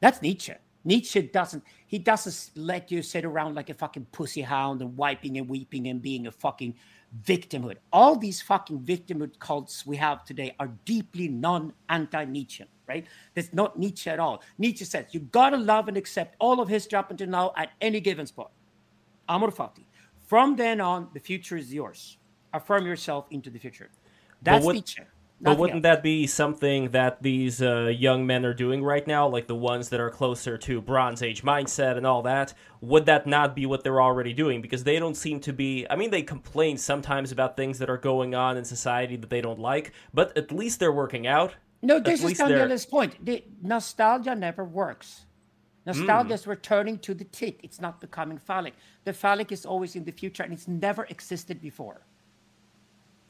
That's 0.00 0.20
Nietzsche. 0.20 0.52
Nietzsche 0.84 1.22
doesn't 1.22 1.62
he 1.86 1.98
doesn't 1.98 2.50
let 2.56 2.90
you 2.90 3.02
sit 3.02 3.24
around 3.24 3.54
like 3.54 3.70
a 3.70 3.74
fucking 3.74 4.06
pussy 4.12 4.42
hound 4.42 4.82
and 4.82 4.96
wiping 4.96 5.38
and 5.38 5.48
weeping 5.48 5.86
and 5.86 6.02
being 6.02 6.26
a 6.26 6.30
fucking 6.30 6.74
victimhood. 7.24 7.76
All 7.92 8.16
these 8.16 8.40
fucking 8.40 8.80
victimhood 8.80 9.38
cults 9.38 9.86
we 9.86 9.96
have 9.96 10.24
today 10.24 10.54
are 10.58 10.68
deeply 10.84 11.28
non 11.28 11.72
anti 11.88 12.24
Nietzsche, 12.24 12.64
right? 12.88 13.06
There's 13.34 13.52
not 13.52 13.78
Nietzsche 13.78 14.10
at 14.10 14.18
all. 14.18 14.42
Nietzsche 14.58 14.84
says 14.84 15.06
you 15.10 15.20
gotta 15.20 15.56
love 15.56 15.88
and 15.88 15.96
accept 15.96 16.36
all 16.38 16.60
of 16.60 16.68
history 16.68 16.98
up 16.98 17.10
until 17.10 17.28
now 17.28 17.52
at 17.56 17.70
any 17.80 18.00
given 18.00 18.26
spot. 18.26 18.50
Amor 19.28 19.50
fati. 19.50 19.84
From 20.26 20.56
then 20.56 20.80
on, 20.80 21.08
the 21.12 21.20
future 21.20 21.56
is 21.56 21.72
yours. 21.72 22.16
Affirm 22.54 22.86
yourself 22.86 23.26
into 23.30 23.50
the 23.50 23.58
future. 23.58 23.90
That's 24.42 24.64
what, 24.64 24.74
Nietzsche. 24.74 25.02
But 25.42 25.58
wouldn't 25.58 25.82
that 25.82 26.04
be 26.04 26.28
something 26.28 26.90
that 26.90 27.22
these 27.22 27.60
uh, 27.60 27.86
young 27.86 28.26
men 28.26 28.44
are 28.44 28.54
doing 28.54 28.84
right 28.84 29.04
now, 29.04 29.26
like 29.26 29.48
the 29.48 29.56
ones 29.56 29.88
that 29.88 29.98
are 29.98 30.10
closer 30.10 30.56
to 30.56 30.80
Bronze 30.80 31.20
Age 31.20 31.42
mindset 31.42 31.96
and 31.96 32.06
all 32.06 32.22
that? 32.22 32.54
Would 32.80 33.06
that 33.06 33.26
not 33.26 33.56
be 33.56 33.66
what 33.66 33.82
they're 33.82 34.00
already 34.00 34.32
doing? 34.32 34.62
Because 34.62 34.84
they 34.84 35.00
don't 35.00 35.16
seem 35.16 35.40
to 35.40 35.52
be. 35.52 35.84
I 35.90 35.96
mean, 35.96 36.10
they 36.10 36.22
complain 36.22 36.78
sometimes 36.78 37.32
about 37.32 37.56
things 37.56 37.80
that 37.80 37.90
are 37.90 37.98
going 37.98 38.36
on 38.36 38.56
in 38.56 38.64
society 38.64 39.16
that 39.16 39.30
they 39.30 39.40
don't 39.40 39.58
like, 39.58 39.92
but 40.14 40.36
at 40.36 40.52
least 40.52 40.78
they're 40.78 40.92
working 40.92 41.26
out. 41.26 41.54
No, 41.82 41.98
this 41.98 42.22
is 42.22 42.38
Daniele's 42.38 42.86
point. 42.86 43.24
The 43.24 43.42
nostalgia 43.60 44.36
never 44.36 44.64
works. 44.64 45.26
Nostalgia 45.84 46.30
mm. 46.30 46.34
is 46.34 46.46
returning 46.46 46.98
to 47.00 47.14
the 47.14 47.24
tit. 47.24 47.58
It's 47.64 47.80
not 47.80 48.00
becoming 48.00 48.38
phallic. 48.38 48.74
The 49.04 49.12
phallic 49.12 49.50
is 49.50 49.66
always 49.66 49.96
in 49.96 50.04
the 50.04 50.12
future 50.12 50.44
and 50.44 50.52
it's 50.52 50.68
never 50.68 51.04
existed 51.06 51.60
before. 51.60 52.02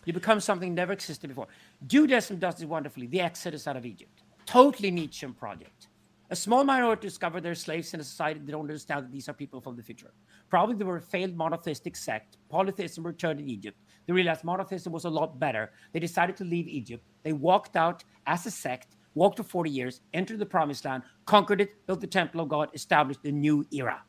You 0.04 0.12
become 0.12 0.40
something 0.40 0.74
never 0.74 0.92
existed 0.92 1.28
before. 1.28 1.46
Judaism 1.86 2.38
does 2.38 2.60
it 2.60 2.68
wonderfully. 2.68 3.06
The 3.06 3.20
Exodus 3.20 3.68
out 3.68 3.76
of 3.76 3.86
Egypt. 3.86 4.22
Totally 4.46 4.90
Nietzschean 4.90 5.32
project. 5.32 5.88
A 6.30 6.36
small 6.36 6.64
minority 6.64 7.06
discovered 7.06 7.42
they're 7.42 7.54
slaves 7.54 7.92
in 7.92 8.00
a 8.00 8.04
society 8.04 8.40
they 8.40 8.52
don't 8.52 8.62
understand 8.62 9.04
that 9.04 9.12
these 9.12 9.28
are 9.28 9.34
people 9.34 9.60
from 9.60 9.76
the 9.76 9.82
future. 9.82 10.12
Probably 10.48 10.74
they 10.74 10.84
were 10.84 10.96
a 10.96 11.02
failed 11.02 11.36
monotheistic 11.36 11.94
sect. 11.94 12.38
Polytheism 12.48 13.06
returned 13.06 13.38
in 13.38 13.48
Egypt. 13.48 13.78
They 14.06 14.14
realized 14.14 14.42
monotheism 14.42 14.92
was 14.92 15.04
a 15.04 15.10
lot 15.10 15.38
better. 15.38 15.72
They 15.92 16.00
decided 16.00 16.36
to 16.38 16.44
leave 16.44 16.66
Egypt. 16.68 17.06
They 17.22 17.34
walked 17.34 17.76
out 17.76 18.02
as 18.26 18.46
a 18.46 18.50
sect, 18.50 18.96
walked 19.14 19.36
for 19.36 19.42
40 19.42 19.70
years, 19.70 20.00
entered 20.14 20.38
the 20.38 20.46
promised 20.46 20.86
land, 20.86 21.02
conquered 21.26 21.60
it, 21.60 21.86
built 21.86 22.00
the 22.00 22.06
temple 22.06 22.40
of 22.40 22.48
God, 22.48 22.70
established 22.72 23.20
a 23.24 23.30
new 23.30 23.66
era, 23.70 24.02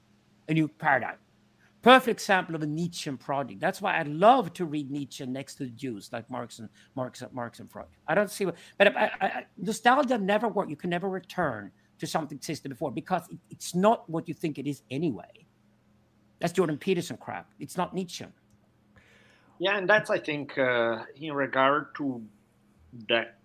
a 0.48 0.54
new 0.54 0.70
paradigm 0.70 1.18
perfect 1.84 2.22
example 2.22 2.56
of 2.56 2.64
a 2.64 2.66
Nietzschean 2.66 3.18
project. 3.18 3.60
That's 3.60 3.82
why 3.82 3.98
I 3.98 4.04
love 4.04 4.54
to 4.54 4.66
read 4.66 4.90
Nietzsche 4.90 5.26
next 5.26 5.56
to 5.56 5.66
the 5.66 5.70
Jews, 5.70 6.10
like 6.12 6.28
Marx 6.32 6.58
and 6.58 6.70
Marx, 6.96 7.22
Marx 7.32 7.60
and 7.60 7.70
Freud. 7.70 7.86
I 8.08 8.16
don't 8.16 8.32
see 8.32 8.46
what, 8.46 8.56
but 8.80 8.98
I, 8.98 9.12
I, 9.22 9.46
nostalgia 9.58 10.18
never 10.18 10.48
works. 10.48 10.70
You 10.70 10.78
can 10.78 10.90
never 10.90 11.10
return 11.10 11.72
to 12.00 12.08
something 12.08 12.30
that 12.30 12.36
existed 12.36 12.70
before 12.70 12.92
because 12.92 13.30
it, 13.30 13.38
it's 13.52 13.76
not 13.76 14.10
what 14.10 14.28
you 14.28 14.34
think 14.34 14.58
it 14.58 14.66
is 14.66 14.82
anyway. 14.90 15.46
That's 16.40 16.54
Jordan 16.54 16.78
Peterson 16.78 17.18
crap. 17.18 17.52
It's 17.60 17.78
not 17.78 17.94
Nietzsche. 17.94 18.26
Yeah, 19.60 19.78
and 19.78 19.88
that's 19.88 20.10
I 20.10 20.20
think 20.20 20.58
uh, 20.58 21.04
in 21.16 21.34
regard 21.34 21.94
to 21.96 22.24
that 23.10 23.38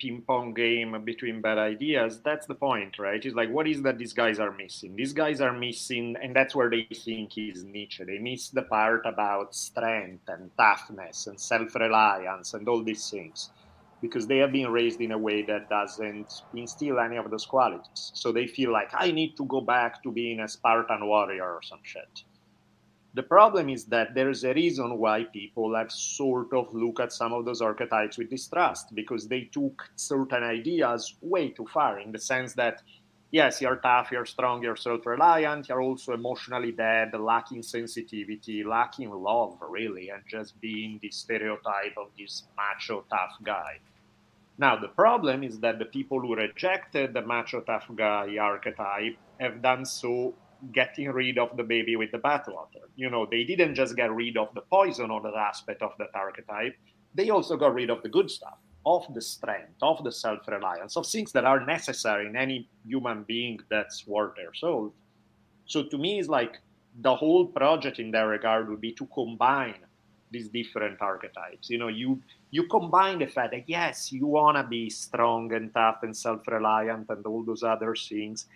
ping 0.00 0.22
pong 0.26 0.54
game 0.54 1.00
between 1.04 1.40
bad 1.40 1.58
ideas 1.58 2.20
that's 2.24 2.46
the 2.46 2.54
point 2.54 2.98
right? 2.98 3.24
It's 3.24 3.36
like 3.36 3.50
what 3.50 3.66
is 3.68 3.82
that 3.82 3.98
these 3.98 4.12
guys 4.12 4.38
are 4.38 4.50
missing? 4.50 4.96
These 4.96 5.12
guys 5.12 5.40
are 5.40 5.52
missing 5.52 6.16
and 6.22 6.34
that's 6.34 6.54
where 6.54 6.70
they 6.70 6.86
think 6.92 7.36
is 7.36 7.64
nietzsche. 7.64 8.04
They 8.04 8.18
miss 8.18 8.48
the 8.48 8.62
part 8.62 9.02
about 9.04 9.54
strength 9.54 10.28
and 10.28 10.50
toughness 10.56 11.26
and 11.26 11.38
self-reliance 11.38 12.54
and 12.54 12.68
all 12.68 12.82
these 12.82 13.08
things 13.10 13.50
because 14.00 14.26
they 14.26 14.38
have 14.38 14.52
been 14.52 14.72
raised 14.72 15.00
in 15.00 15.12
a 15.12 15.18
way 15.18 15.42
that 15.42 15.68
doesn't 15.68 16.42
instill 16.54 16.98
any 16.98 17.16
of 17.16 17.30
those 17.30 17.44
qualities. 17.44 18.12
So 18.14 18.32
they 18.32 18.46
feel 18.46 18.72
like 18.72 18.90
i 18.94 19.10
need 19.10 19.36
to 19.36 19.44
go 19.44 19.60
back 19.60 20.02
to 20.02 20.10
being 20.10 20.40
a 20.40 20.48
spartan 20.48 21.06
warrior 21.06 21.44
or 21.56 21.62
some 21.62 21.80
shit 21.82 22.24
the 23.14 23.22
problem 23.22 23.68
is 23.68 23.86
that 23.86 24.14
there's 24.14 24.44
a 24.44 24.54
reason 24.54 24.98
why 24.98 25.24
people 25.24 25.74
have 25.74 25.90
sort 25.90 26.52
of 26.52 26.72
looked 26.72 27.00
at 27.00 27.12
some 27.12 27.32
of 27.32 27.44
those 27.44 27.60
archetypes 27.60 28.16
with 28.18 28.30
distrust 28.30 28.94
because 28.94 29.26
they 29.26 29.42
took 29.52 29.90
certain 29.96 30.44
ideas 30.44 31.16
way 31.20 31.48
too 31.50 31.66
far 31.72 31.98
in 31.98 32.12
the 32.12 32.20
sense 32.20 32.54
that 32.54 32.82
yes, 33.32 33.60
you're 33.60 33.76
tough, 33.76 34.10
you're 34.12 34.26
strong, 34.26 34.62
you're 34.62 34.76
self 34.76 35.06
reliant, 35.06 35.68
you're 35.68 35.82
also 35.82 36.12
emotionally 36.12 36.72
dead, 36.72 37.12
lacking 37.18 37.62
sensitivity, 37.62 38.62
lacking 38.64 39.10
love, 39.10 39.58
really, 39.68 40.10
and 40.10 40.22
just 40.28 40.60
being 40.60 40.98
the 41.02 41.10
stereotype 41.10 41.96
of 41.96 42.08
this 42.18 42.44
macho 42.56 43.04
tough 43.10 43.36
guy. 43.42 43.78
Now, 44.58 44.76
the 44.76 44.88
problem 44.88 45.42
is 45.42 45.58
that 45.60 45.78
the 45.78 45.86
people 45.86 46.20
who 46.20 46.36
rejected 46.36 47.14
the 47.14 47.22
macho 47.22 47.60
tough 47.60 47.88
guy 47.96 48.36
archetype 48.38 49.16
have 49.40 49.62
done 49.62 49.84
so 49.84 50.34
getting 50.72 51.10
rid 51.10 51.38
of 51.38 51.56
the 51.56 51.62
baby 51.62 51.96
with 51.96 52.10
the 52.12 52.18
bathwater. 52.18 52.84
You 52.96 53.10
know, 53.10 53.26
they 53.30 53.44
didn't 53.44 53.74
just 53.74 53.96
get 53.96 54.10
rid 54.12 54.36
of 54.36 54.48
the 54.54 54.62
poison 54.62 55.10
or 55.10 55.20
the 55.20 55.32
aspect 55.36 55.82
of 55.82 55.92
that 55.98 56.10
archetype, 56.14 56.76
they 57.14 57.30
also 57.30 57.56
got 57.56 57.74
rid 57.74 57.90
of 57.90 58.02
the 58.02 58.08
good 58.08 58.30
stuff, 58.30 58.58
of 58.86 59.06
the 59.14 59.20
strength, 59.20 59.82
of 59.82 60.02
the 60.04 60.12
self 60.12 60.46
reliance, 60.48 60.96
of 60.96 61.06
things 61.06 61.32
that 61.32 61.44
are 61.44 61.64
necessary 61.64 62.26
in 62.26 62.36
any 62.36 62.68
human 62.86 63.24
being 63.24 63.58
that's 63.68 64.06
worth 64.06 64.36
their 64.36 64.54
soul. 64.54 64.92
So 65.66 65.84
to 65.84 65.98
me, 65.98 66.18
it's 66.18 66.28
like 66.28 66.58
the 67.00 67.14
whole 67.14 67.46
project 67.46 67.98
in 67.98 68.10
that 68.12 68.22
regard 68.22 68.68
would 68.68 68.80
be 68.80 68.92
to 68.92 69.06
combine 69.06 69.76
these 70.30 70.48
different 70.48 71.00
archetypes. 71.00 71.70
You 71.70 71.78
know, 71.78 71.88
you 71.88 72.22
you 72.50 72.66
combine 72.68 73.18
the 73.18 73.26
fact 73.26 73.52
that 73.52 73.68
yes, 73.68 74.12
you 74.12 74.26
wanna 74.26 74.64
be 74.64 74.88
strong 74.90 75.52
and 75.52 75.72
tough 75.74 76.02
and 76.02 76.16
self-reliant 76.16 77.06
and 77.08 77.26
all 77.26 77.42
those 77.44 77.62
other 77.62 77.94
things, 77.94 78.46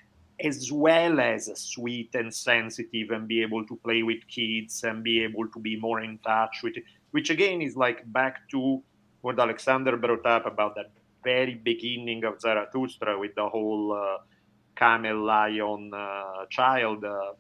as 0.40 0.70
well 0.73 1.20
as 1.20 1.51
sweet 1.55 2.14
and 2.14 2.33
sensitive 2.33 3.11
and 3.11 3.29
be 3.29 3.42
able 3.42 3.64
to 3.66 3.77
play 3.77 4.03
with 4.03 4.27
kids 4.29 4.83
and 4.85 5.05
be 5.05 5.23
able 5.23 5.47
to 5.49 5.59
be 5.59 5.79
more 5.79 6.01
in 6.01 6.18
touch 6.18 6.61
with 6.62 6.77
it, 6.77 6.85
which 7.12 7.31
again 7.31 7.62
is 7.62 7.77
like 7.77 8.01
back 8.12 8.49
to 8.51 8.83
what 9.20 9.38
Alexander 9.38 9.97
brought 9.97 10.27
up 10.27 10.47
about 10.47 10.75
that 10.75 10.90
very 11.23 11.55
beginning 11.55 12.25
of 12.25 12.40
Zarathustra 12.40 13.18
with 13.18 13.35
the 13.35 13.49
whole 13.49 13.92
uh, 13.92 14.18
camel 14.77 15.25
lion 15.25 15.92
uh, 15.94 16.44
child 16.51 17.05
uh, 17.05 17.33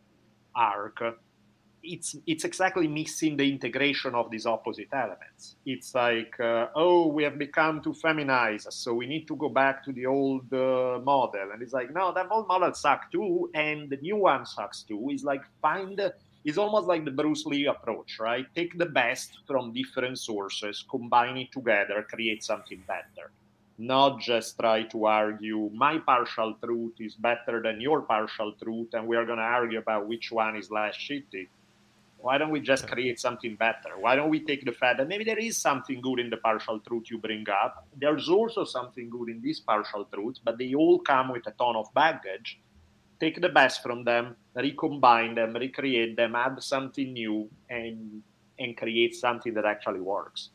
arc 0.54 1.02
it's 1.84 2.16
it's 2.26 2.44
exactly 2.44 2.88
missing 2.88 3.36
the 3.36 3.50
integration 3.50 4.14
of 4.14 4.30
these 4.30 4.46
opposite 4.46 4.88
elements. 4.92 5.56
It's 5.66 5.94
like, 5.94 6.38
uh, 6.40 6.68
oh, 6.74 7.08
we 7.08 7.22
have 7.24 7.38
become 7.38 7.82
too 7.82 7.94
feminized, 7.94 8.72
so 8.72 8.94
we 8.94 9.06
need 9.06 9.26
to 9.28 9.36
go 9.36 9.48
back 9.48 9.84
to 9.84 9.92
the 9.92 10.06
old 10.06 10.52
uh, 10.52 11.00
model. 11.04 11.50
And 11.52 11.62
it's 11.62 11.72
like, 11.72 11.92
no, 11.92 12.12
that 12.14 12.26
old 12.30 12.48
model 12.48 12.72
sucks 12.74 13.06
too, 13.12 13.50
and 13.54 13.90
the 13.90 13.98
new 13.98 14.16
one 14.16 14.46
sucks 14.46 14.82
too. 14.82 15.08
It's 15.10 15.24
like 15.24 15.42
find. 15.60 16.00
It's 16.44 16.58
almost 16.58 16.86
like 16.86 17.06
the 17.06 17.10
Bruce 17.10 17.46
Lee 17.46 17.66
approach, 17.66 18.18
right? 18.20 18.46
Take 18.54 18.76
the 18.76 18.84
best 18.84 19.38
from 19.46 19.72
different 19.72 20.18
sources, 20.18 20.84
combine 20.90 21.38
it 21.38 21.52
together, 21.52 22.06
create 22.06 22.44
something 22.44 22.82
better. 22.86 23.30
Not 23.78 24.20
just 24.20 24.58
try 24.58 24.82
to 24.82 25.06
argue 25.06 25.70
my 25.72 25.98
partial 25.98 26.54
truth 26.62 26.92
is 27.00 27.14
better 27.14 27.62
than 27.62 27.80
your 27.80 28.02
partial 28.02 28.52
truth, 28.62 28.88
and 28.92 29.06
we 29.08 29.16
are 29.16 29.24
going 29.24 29.38
to 29.38 29.50
argue 29.60 29.78
about 29.78 30.06
which 30.06 30.30
one 30.30 30.54
is 30.54 30.70
less 30.70 30.94
shitty 30.96 31.48
why 32.24 32.38
don't 32.38 32.50
we 32.50 32.58
just 32.58 32.88
create 32.88 33.20
something 33.20 33.54
better? 33.54 33.98
Why 34.00 34.16
don't 34.16 34.30
we 34.30 34.40
take 34.40 34.64
the 34.64 34.72
fact 34.72 34.96
that 34.96 35.08
maybe 35.08 35.24
there 35.24 35.38
is 35.38 35.58
something 35.58 36.00
good 36.00 36.18
in 36.18 36.30
the 36.30 36.38
partial 36.38 36.80
truth 36.80 37.10
you 37.10 37.18
bring 37.18 37.44
up? 37.50 37.86
There's 37.94 38.30
also 38.30 38.64
something 38.64 39.10
good 39.10 39.28
in 39.28 39.42
these 39.42 39.60
partial 39.60 40.06
truths, 40.06 40.40
but 40.42 40.56
they 40.56 40.72
all 40.74 41.00
come 41.00 41.32
with 41.32 41.46
a 41.46 41.50
ton 41.50 41.76
of 41.76 41.92
baggage. 41.92 42.62
Take 43.20 43.42
the 43.42 43.50
best 43.50 43.82
from 43.82 44.04
them, 44.04 44.36
recombine 44.54 45.34
them, 45.34 45.52
recreate 45.52 46.16
them, 46.16 46.34
add 46.34 46.62
something 46.62 47.12
new, 47.12 47.50
and 47.68 48.22
and 48.58 48.74
create 48.74 49.14
something 49.14 49.52
that 49.52 49.66
actually 49.66 50.00
works. 50.00 50.48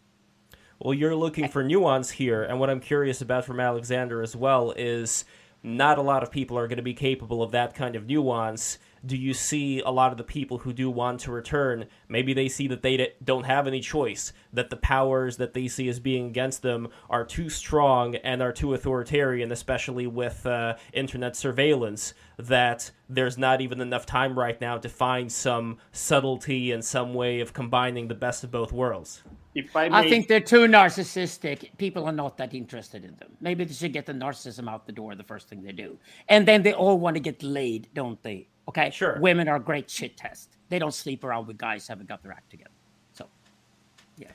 Well, 0.80 0.96
you're 0.96 1.16
looking 1.16 1.50
for 1.50 1.64
nuance 1.64 2.10
here, 2.10 2.42
and 2.42 2.60
what 2.60 2.72
I'm 2.72 2.80
curious 2.80 3.22
about 3.22 3.46
from 3.46 3.60
Alexander 3.60 4.24
as 4.24 4.36
well 4.36 4.74
is 4.76 5.24
not 5.62 6.00
a 6.00 6.02
lot 6.02 6.24
of 6.24 6.32
people 6.32 6.58
are 6.58 6.68
going 6.68 6.78
to 6.78 6.90
be 6.94 6.96
capable 6.96 7.44
of 7.44 7.52
that 7.52 7.76
kind 7.76 7.96
of 7.96 8.08
nuance 8.08 8.80
do 9.06 9.18
you 9.18 9.34
see 9.34 9.80
a 9.82 9.90
lot 9.90 10.12
of 10.12 10.18
the 10.18 10.24
people 10.24 10.60
who 10.60 10.74
do 10.74 10.90
want 10.90 11.20
to 11.20 11.32
return 11.32 11.86
maybe 12.08 12.34
they 12.34 12.48
see 12.48 12.68
that 12.68 12.82
they 12.82 13.14
don't 13.24 13.46
have 13.46 13.68
any 13.68 13.80
choice 13.80 14.34
that 14.54 14.70
the 14.70 14.78
powers 14.78 15.38
that 15.38 15.54
they 15.54 15.68
see 15.68 15.88
as 15.90 16.00
being 16.00 16.28
against 16.28 16.62
them 16.62 16.88
are 17.10 17.26
too 17.26 17.50
strong 17.50 18.16
and 18.16 18.42
are 18.42 18.54
too 18.54 18.74
authoritarian 18.74 19.52
especially 19.52 20.08
with 20.08 20.46
uh, 20.46 20.76
internet 20.94 21.36
surveillance 21.36 22.14
that 22.38 22.92
there's 23.10 23.38
not 23.38 23.62
even 23.62 23.82
enough 23.82 24.06
time 24.06 24.38
right 24.38 24.60
now 24.62 24.78
to 24.78 24.90
find 24.90 25.32
some 25.32 25.78
subtlety 25.92 26.72
and 26.72 26.84
some 26.84 27.14
way 27.14 27.40
of 27.40 27.54
combining 27.54 28.08
the 28.08 28.16
best 28.16 28.44
of 28.44 28.52
both 28.52 28.72
worlds 28.72 29.24
if 29.56 29.76
I, 29.76 29.90
may... 29.90 29.98
I 29.98 30.10
think 30.10 30.28
they're 30.28 30.40
too 30.40 30.68
narcissistic. 30.68 31.78
People 31.78 32.06
are 32.06 32.12
not 32.12 32.38
that 32.38 32.54
interested 32.54 33.04
in 33.04 33.16
them. 33.18 33.32
Maybe 33.42 33.64
they 33.64 33.74
should 33.74 33.94
get 33.94 34.06
the 34.06 34.14
narcissism 34.14 34.70
out 34.70 34.86
the 34.86 34.92
door 34.92 35.16
the 35.16 35.24
first 35.24 35.50
thing 35.50 35.64
they 35.64 35.72
do. 35.72 35.98
And 36.28 36.48
then 36.48 36.62
they 36.64 36.74
all 36.74 37.00
want 37.00 37.16
to 37.16 37.20
get 37.20 37.42
laid, 37.42 37.90
don't 37.94 38.22
they? 38.22 38.48
Okay. 38.70 38.92
Sure. 38.92 39.18
Women 39.20 39.48
are 39.48 39.58
great 39.58 39.90
shit 39.90 40.16
test. 40.16 40.58
They 40.70 40.78
don't 40.78 40.94
sleep 40.94 41.24
around 41.24 41.48
with 41.48 41.58
guys 41.58 41.88
haven't 41.88 42.08
got 42.08 42.22
their 42.22 42.32
act 42.32 42.52
together. 42.52 42.70
So, 43.14 43.26
yeah, 44.16 44.28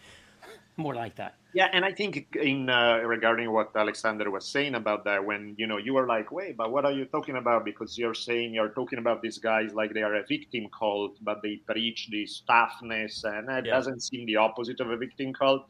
more 0.77 0.95
like 0.95 1.15
that. 1.15 1.37
Yeah, 1.53 1.69
and 1.73 1.85
I 1.85 1.93
think 1.93 2.35
in 2.35 2.69
uh, 2.69 2.97
regarding 3.05 3.53
what 3.53 3.71
Alexander 3.77 4.29
was 4.33 4.45
saying 4.45 4.75
about 4.75 5.05
that, 5.05 5.25
when 5.25 5.55
you 5.57 5.69
know 5.69 5.77
you 5.77 5.95
were 5.95 6.09
like, 6.09 6.33
wait, 6.33 6.57
but 6.57 6.73
what 6.73 6.85
are 6.85 6.91
you 6.91 7.05
talking 7.05 7.37
about? 7.37 7.65
Because 7.65 7.97
you're 7.97 8.13
saying 8.29 8.53
you're 8.53 8.71
talking 8.71 8.99
about 8.99 9.23
these 9.23 9.39
guys 9.39 9.73
like 9.73 9.95
they 9.95 10.03
are 10.03 10.17
a 10.17 10.27
victim 10.27 10.67
cult, 10.77 11.17
but 11.23 11.41
they 11.45 11.61
preach 11.69 12.09
this 12.11 12.43
toughness, 12.49 13.23
and 13.23 13.49
it 13.49 13.67
yeah. 13.67 13.73
doesn't 13.73 14.01
seem 14.03 14.27
the 14.27 14.35
opposite 14.35 14.81
of 14.81 14.91
a 14.91 14.97
victim 14.97 15.33
cult. 15.33 15.69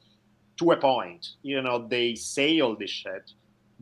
To 0.59 0.71
a 0.71 0.77
point, 0.77 1.27
you 1.43 1.61
know, 1.61 1.87
they 1.87 2.15
say 2.15 2.61
all 2.61 2.77
this 2.77 2.91
shit, 2.91 3.33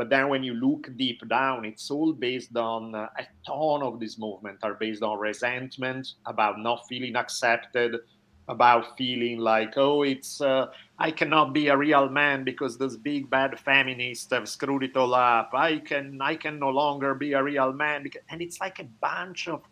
but 0.03 0.11
then 0.11 0.29
when 0.29 0.43
you 0.43 0.55
look 0.55 0.91
deep 0.97 1.21
down, 1.29 1.65
it's 1.65 1.89
all 1.89 2.13
based 2.13 2.57
on 2.57 2.93
uh, 2.93 3.07
a 3.17 3.25
ton 3.47 3.85
of 3.85 4.01
this 4.01 4.19
movement 4.19 4.59
are 4.65 4.75
based 4.75 5.01
on 5.01 5.17
resentment 5.17 6.15
about 6.27 6.59
not 6.59 6.89
feeling 6.89 7.15
accepted, 7.15 8.01
about 8.49 8.99
feeling 8.99 9.39
like, 9.39 9.75
oh, 9.77 10.03
it's 10.03 10.41
uh, 10.41 10.67
I 10.99 11.13
cannot 11.13 11.53
be 11.53 11.69
a 11.69 11.77
real 11.77 12.09
man 12.09 12.43
because 12.43 12.77
those 12.79 12.97
big 12.97 13.31
bad 13.31 13.61
feminists 13.61 14.33
have 14.33 14.49
screwed 14.49 14.83
it 14.83 14.97
all 14.97 15.15
up. 15.15 15.51
I 15.55 15.79
can 15.79 16.21
I 16.21 16.35
can 16.35 16.59
no 16.59 16.71
longer 16.71 17.15
be 17.15 17.35
a 17.35 17.43
real 17.45 17.73
man, 17.73 18.03
because, 18.03 18.23
and 18.29 18.43
it's 18.43 18.59
like 18.61 18.81
a 18.81 18.89
bunch 19.01 19.47
of, 19.47 19.63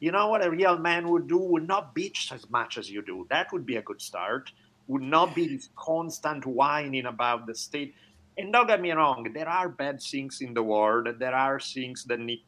you 0.00 0.12
know, 0.12 0.28
what 0.28 0.42
a 0.42 0.50
real 0.50 0.78
man 0.78 1.10
would 1.10 1.28
do 1.28 1.36
would 1.36 1.68
not 1.68 1.94
bitch 1.94 2.32
as 2.32 2.48
much 2.48 2.78
as 2.78 2.90
you 2.90 3.02
do. 3.02 3.26
That 3.28 3.52
would 3.52 3.66
be 3.66 3.76
a 3.76 3.82
good 3.82 4.00
start. 4.00 4.50
Would 4.86 5.02
not 5.02 5.34
be 5.34 5.46
this 5.46 5.68
constant 5.76 6.46
whining 6.46 7.04
about 7.04 7.46
the 7.46 7.54
state 7.54 7.94
and 8.36 8.52
don't 8.52 8.66
get 8.66 8.80
me 8.80 8.92
wrong, 8.92 9.30
there 9.32 9.48
are 9.48 9.68
bad 9.68 10.02
things 10.02 10.40
in 10.40 10.54
the 10.54 10.62
world. 10.62 11.08
There 11.18 11.34
are 11.34 11.60
things 11.60 12.04
that 12.04 12.20
need 12.20 12.42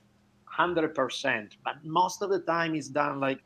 100%, 0.58 1.48
but 1.64 1.84
most 1.84 2.22
of 2.22 2.30
the 2.30 2.40
time 2.40 2.74
it's 2.74 2.88
done 2.88 3.20
like, 3.20 3.40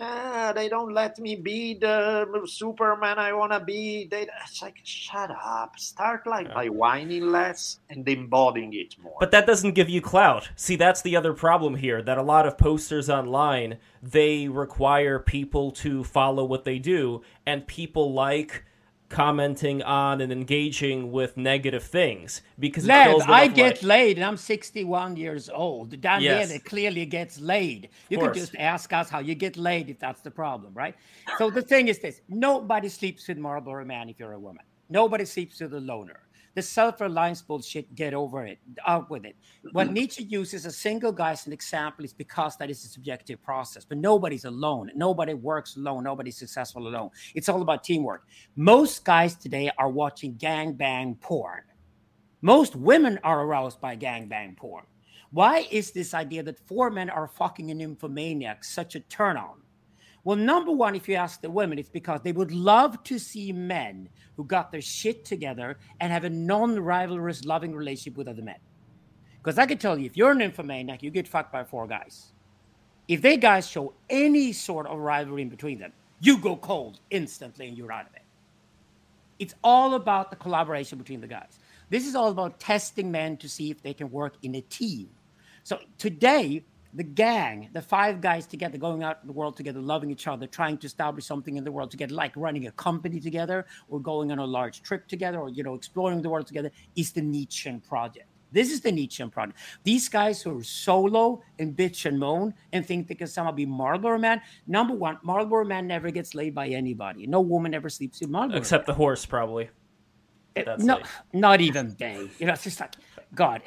ah, 0.00 0.52
they 0.54 0.68
don't 0.68 0.92
let 0.92 1.18
me 1.18 1.36
be 1.36 1.74
the 1.74 2.26
Superman 2.46 3.18
I 3.18 3.32
want 3.32 3.52
to 3.52 3.60
be. 3.60 4.06
They, 4.10 4.26
it's 4.44 4.62
like, 4.62 4.76
shut 4.84 5.30
up. 5.30 5.78
Start 5.78 6.26
like 6.26 6.48
yeah. 6.48 6.54
by 6.54 6.68
whining 6.68 7.26
less 7.26 7.80
and 7.90 8.08
embodying 8.08 8.72
it 8.74 8.94
more. 9.02 9.16
But 9.20 9.30
that 9.32 9.46
doesn't 9.46 9.72
give 9.72 9.88
you 9.88 10.00
clout. 10.00 10.50
See, 10.56 10.76
that's 10.76 11.02
the 11.02 11.16
other 11.16 11.32
problem 11.32 11.76
here. 11.76 12.02
That 12.02 12.18
a 12.18 12.22
lot 12.22 12.46
of 12.46 12.58
posters 12.58 13.10
online 13.10 13.78
they 14.02 14.48
require 14.48 15.18
people 15.18 15.70
to 15.70 16.04
follow 16.04 16.44
what 16.44 16.64
they 16.64 16.78
do, 16.78 17.22
and 17.46 17.66
people 17.66 18.12
like 18.12 18.64
commenting 19.12 19.82
on 19.82 20.20
and 20.22 20.32
engaging 20.32 21.12
with 21.12 21.36
negative 21.36 21.84
things 21.84 22.40
because 22.58 22.86
Lev, 22.86 23.20
I 23.28 23.46
get 23.46 23.76
like... 23.76 23.82
laid 23.82 24.16
and 24.16 24.24
I'm 24.24 24.38
61 24.38 25.16
years 25.16 25.50
old. 25.50 26.00
Daniele 26.00 26.48
yes. 26.48 26.62
clearly 26.62 27.04
gets 27.06 27.38
laid. 27.38 27.90
You 28.08 28.18
can 28.18 28.32
just 28.32 28.56
ask 28.56 28.92
us 28.92 29.10
how 29.10 29.18
you 29.20 29.34
get 29.34 29.56
laid 29.56 29.90
if 29.90 29.98
that's 29.98 30.22
the 30.22 30.30
problem, 30.30 30.72
right? 30.74 30.96
So 31.38 31.50
the 31.50 31.62
thing 31.62 31.88
is 31.88 31.98
this 31.98 32.22
nobody 32.28 32.88
sleeps 32.88 33.28
with 33.28 33.38
Marlboro 33.38 33.84
Man 33.84 34.08
if 34.08 34.18
you're 34.18 34.32
a 34.32 34.40
woman. 34.40 34.64
Nobody 34.88 35.26
sleeps 35.26 35.60
with 35.60 35.74
a 35.74 35.80
loner. 35.80 36.21
The 36.54 36.62
self-reliance 36.62 37.40
bullshit, 37.42 37.94
get 37.94 38.12
over 38.12 38.44
it, 38.44 38.58
out 38.86 39.08
with 39.08 39.24
it. 39.24 39.36
What 39.72 39.86
mm-hmm. 39.86 39.94
Nietzsche 39.94 40.24
uses 40.24 40.66
a 40.66 40.70
single 40.70 41.10
guy 41.10 41.30
as 41.30 41.46
an 41.46 41.52
example 41.52 42.04
is 42.04 42.12
because 42.12 42.56
that 42.58 42.68
is 42.68 42.84
a 42.84 42.88
subjective 42.88 43.42
process. 43.42 43.86
But 43.86 43.98
nobody's 43.98 44.44
alone. 44.44 44.90
Nobody 44.94 45.32
works 45.32 45.76
alone. 45.76 46.04
Nobody's 46.04 46.36
successful 46.36 46.86
alone. 46.86 47.10
It's 47.34 47.48
all 47.48 47.62
about 47.62 47.84
teamwork. 47.84 48.26
Most 48.54 49.02
guys 49.04 49.34
today 49.34 49.70
are 49.78 49.88
watching 49.88 50.34
gang 50.34 50.74
bang 50.74 51.14
porn. 51.14 51.62
Most 52.42 52.76
women 52.76 53.18
are 53.24 53.44
aroused 53.44 53.80
by 53.80 53.94
gang 53.94 54.28
bang 54.28 54.54
porn. 54.54 54.84
Why 55.30 55.66
is 55.70 55.92
this 55.92 56.12
idea 56.12 56.42
that 56.42 56.58
four 56.68 56.90
men 56.90 57.08
are 57.08 57.26
fucking 57.26 57.70
an 57.70 57.78
nymphomaniac 57.78 58.64
such 58.64 58.94
a 58.94 59.00
turn 59.00 59.38
on? 59.38 59.61
Well, 60.24 60.36
number 60.36 60.70
one, 60.70 60.94
if 60.94 61.08
you 61.08 61.16
ask 61.16 61.40
the 61.40 61.50
women, 61.50 61.78
it's 61.78 61.88
because 61.88 62.20
they 62.22 62.32
would 62.32 62.52
love 62.52 63.02
to 63.04 63.18
see 63.18 63.52
men 63.52 64.08
who 64.36 64.44
got 64.44 64.70
their 64.70 64.80
shit 64.80 65.24
together 65.24 65.78
and 66.00 66.12
have 66.12 66.24
a 66.24 66.30
non 66.30 66.76
rivalrous, 66.76 67.44
loving 67.44 67.74
relationship 67.74 68.16
with 68.16 68.28
other 68.28 68.42
men. 68.42 68.58
Because 69.42 69.58
I 69.58 69.66
can 69.66 69.78
tell 69.78 69.98
you, 69.98 70.06
if 70.06 70.16
you're 70.16 70.30
an 70.30 70.38
nymphomaniac, 70.38 71.02
you 71.02 71.10
get 71.10 71.26
fucked 71.26 71.52
by 71.52 71.64
four 71.64 71.88
guys. 71.88 72.32
If 73.08 73.20
they 73.20 73.36
guys 73.36 73.68
show 73.68 73.94
any 74.08 74.52
sort 74.52 74.86
of 74.86 74.98
rivalry 74.98 75.42
in 75.42 75.48
between 75.48 75.80
them, 75.80 75.92
you 76.20 76.38
go 76.38 76.56
cold 76.56 77.00
instantly 77.10 77.66
and 77.66 77.76
you're 77.76 77.90
out 77.90 78.06
of 78.06 78.14
it. 78.14 78.22
It's 79.40 79.54
all 79.64 79.94
about 79.94 80.30
the 80.30 80.36
collaboration 80.36 80.98
between 80.98 81.20
the 81.20 81.26
guys. 81.26 81.58
This 81.90 82.06
is 82.06 82.14
all 82.14 82.28
about 82.28 82.60
testing 82.60 83.10
men 83.10 83.36
to 83.38 83.48
see 83.48 83.72
if 83.72 83.82
they 83.82 83.92
can 83.92 84.08
work 84.08 84.34
in 84.42 84.54
a 84.54 84.60
team. 84.60 85.10
So 85.64 85.80
today, 85.98 86.64
the 86.94 87.02
gang, 87.02 87.70
the 87.72 87.80
five 87.80 88.20
guys 88.20 88.46
together, 88.46 88.76
going 88.76 89.02
out 89.02 89.18
in 89.22 89.26
the 89.26 89.32
world 89.32 89.56
together, 89.56 89.80
loving 89.80 90.10
each 90.10 90.26
other, 90.26 90.46
trying 90.46 90.76
to 90.78 90.86
establish 90.86 91.24
something 91.24 91.56
in 91.56 91.64
the 91.64 91.72
world 91.72 91.90
together, 91.90 92.14
like 92.14 92.32
running 92.36 92.66
a 92.66 92.72
company 92.72 93.18
together 93.18 93.66
or 93.88 93.98
going 93.98 94.30
on 94.30 94.38
a 94.38 94.44
large 94.44 94.82
trip 94.82 95.08
together 95.08 95.38
or, 95.38 95.48
you 95.48 95.62
know, 95.62 95.74
exploring 95.74 96.20
the 96.20 96.28
world 96.28 96.46
together, 96.46 96.70
is 96.96 97.12
the 97.12 97.22
Nietzschean 97.22 97.80
project. 97.80 98.26
This 98.52 98.70
is 98.70 98.82
the 98.82 98.92
Nietzschean 98.92 99.30
project. 99.30 99.58
These 99.82 100.10
guys 100.10 100.42
who 100.42 100.58
are 100.58 100.62
solo 100.62 101.42
and 101.58 101.74
bitch 101.74 102.04
and 102.04 102.18
moan 102.18 102.52
and 102.72 102.86
think 102.86 103.08
they 103.08 103.14
can 103.14 103.26
somehow 103.26 103.52
be 103.52 103.64
Marlboro 103.64 104.18
Man. 104.18 104.42
Number 104.66 104.94
one, 104.94 105.18
Marlboro 105.22 105.64
Man 105.64 105.86
never 105.86 106.10
gets 106.10 106.34
laid 106.34 106.54
by 106.54 106.68
anybody. 106.68 107.26
No 107.26 107.40
woman 107.40 107.72
ever 107.72 107.88
sleeps 107.88 108.20
with 108.20 108.28
Marlboro. 108.28 108.58
Except 108.58 108.86
Man. 108.86 108.92
the 108.92 108.98
horse, 108.98 109.24
probably. 109.24 109.70
Eh, 110.54 110.64
it, 110.66 110.78
no, 110.80 111.00
not 111.32 111.62
even 111.62 111.96
they. 111.98 112.28
You 112.38 112.46
know, 112.46 112.52
it's 112.52 112.64
just 112.64 112.78
like 112.78 112.94
God 113.34 113.62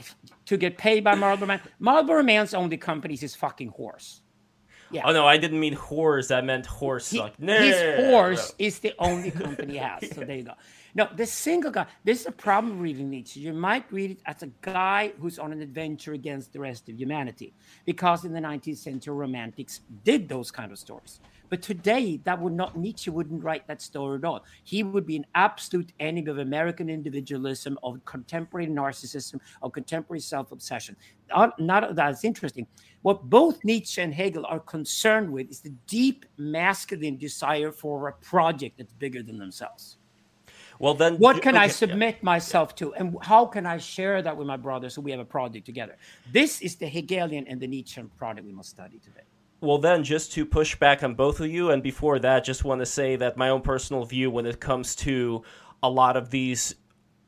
to 0.45 0.57
get 0.57 0.77
paid 0.77 1.03
by 1.03 1.15
Marlboro 1.15 1.47
Man. 1.47 1.61
Marlboro 1.79 2.23
Man's 2.23 2.53
only 2.53 2.77
company 2.77 3.13
is 3.15 3.21
his 3.21 3.35
fucking 3.35 3.69
horse. 3.69 4.21
Yeah. 4.91 5.01
Oh 5.05 5.11
no, 5.13 5.25
I 5.25 5.37
didn't 5.37 5.59
mean 5.59 5.73
horse. 5.73 6.29
I 6.31 6.41
meant 6.41 6.65
horse. 6.67 7.09
He- 7.09 7.19
like, 7.19 7.33
his 7.39 8.05
horse 8.05 8.53
is 8.59 8.79
the 8.79 8.93
only 8.99 9.31
company 9.31 9.73
he 9.73 9.77
has. 9.79 10.07
So 10.13 10.21
there 10.23 10.35
you 10.37 10.43
go. 10.43 10.53
No, 10.97 11.09
this 11.13 11.33
single 11.33 11.71
guy. 11.71 11.87
This 12.05 12.21
is 12.21 12.27
a 12.27 12.31
problem 12.31 12.79
reading 12.79 13.09
Nietzsche. 13.09 13.41
You 13.41 13.51
might 13.51 13.83
read 13.91 14.11
it 14.11 14.19
as 14.25 14.43
a 14.43 14.47
guy 14.61 15.11
who's 15.19 15.37
on 15.37 15.51
an 15.51 15.61
adventure 15.61 16.13
against 16.13 16.53
the 16.53 16.59
rest 16.61 16.87
of 16.87 16.97
humanity, 16.97 17.53
because 17.85 18.23
in 18.23 18.31
the 18.31 18.39
19th 18.39 18.77
century, 18.77 19.13
romantics 19.13 19.81
did 20.05 20.29
those 20.29 20.51
kind 20.51 20.71
of 20.71 20.79
stories. 20.79 21.19
But 21.49 21.61
today, 21.61 22.21
that 22.23 22.39
would 22.39 22.53
not 22.53 22.77
Nietzsche 22.77 23.09
wouldn't 23.09 23.43
write 23.43 23.67
that 23.67 23.81
story 23.81 24.19
at 24.19 24.23
all. 24.23 24.45
He 24.63 24.83
would 24.83 25.05
be 25.05 25.17
an 25.17 25.25
absolute 25.35 25.91
enemy 25.99 26.31
of 26.31 26.37
American 26.37 26.89
individualism, 26.89 27.77
of 27.83 28.03
contemporary 28.05 28.67
narcissism, 28.67 29.41
of 29.61 29.73
contemporary 29.73 30.21
self-obsession. 30.21 30.95
Not, 31.29 31.59
not 31.59 31.93
that's 31.95 32.23
interesting. 32.23 32.67
What 33.01 33.29
both 33.29 33.65
Nietzsche 33.65 34.01
and 34.01 34.13
Hegel 34.13 34.45
are 34.45 34.61
concerned 34.61 35.29
with 35.29 35.49
is 35.51 35.59
the 35.59 35.73
deep 35.87 36.25
masculine 36.37 37.17
desire 37.17 37.73
for 37.73 38.07
a 38.07 38.13
project 38.13 38.77
that's 38.77 38.93
bigger 38.93 39.21
than 39.21 39.37
themselves. 39.37 39.97
Well 40.79 40.93
then, 40.93 41.17
What 41.17 41.41
can 41.41 41.55
I 41.55 41.59
okay, 41.59 41.67
yeah. 41.67 41.73
submit 41.73 42.23
myself 42.23 42.75
to, 42.75 42.93
and 42.95 43.17
how 43.21 43.45
can 43.45 43.65
I 43.65 43.77
share 43.77 44.21
that 44.21 44.35
with 44.35 44.47
my 44.47 44.57
brother 44.57 44.89
so 44.89 45.01
we 45.01 45.11
have 45.11 45.19
a 45.19 45.25
project 45.25 45.65
together? 45.65 45.97
This 46.31 46.61
is 46.61 46.75
the 46.75 46.87
Hegelian 46.87 47.47
and 47.47 47.59
the 47.59 47.67
Nietzschean 47.67 48.09
project 48.17 48.45
we 48.45 48.53
must 48.53 48.69
study 48.69 48.99
today. 48.99 49.21
Well, 49.61 49.77
then, 49.77 50.03
just 50.03 50.33
to 50.33 50.45
push 50.45 50.75
back 50.75 51.01
on 51.01 51.15
both 51.15 51.39
of 51.39 51.47
you, 51.47 51.71
and 51.71 51.81
before 51.81 52.19
that, 52.19 52.43
just 52.43 52.65
want 52.65 52.81
to 52.81 52.85
say 52.85 53.15
that 53.15 53.37
my 53.37 53.49
own 53.49 53.61
personal 53.61 54.05
view 54.05 54.29
when 54.29 54.45
it 54.45 54.59
comes 54.59 54.95
to 54.97 55.43
a 55.81 55.89
lot 55.89 56.17
of 56.17 56.29
these 56.29 56.75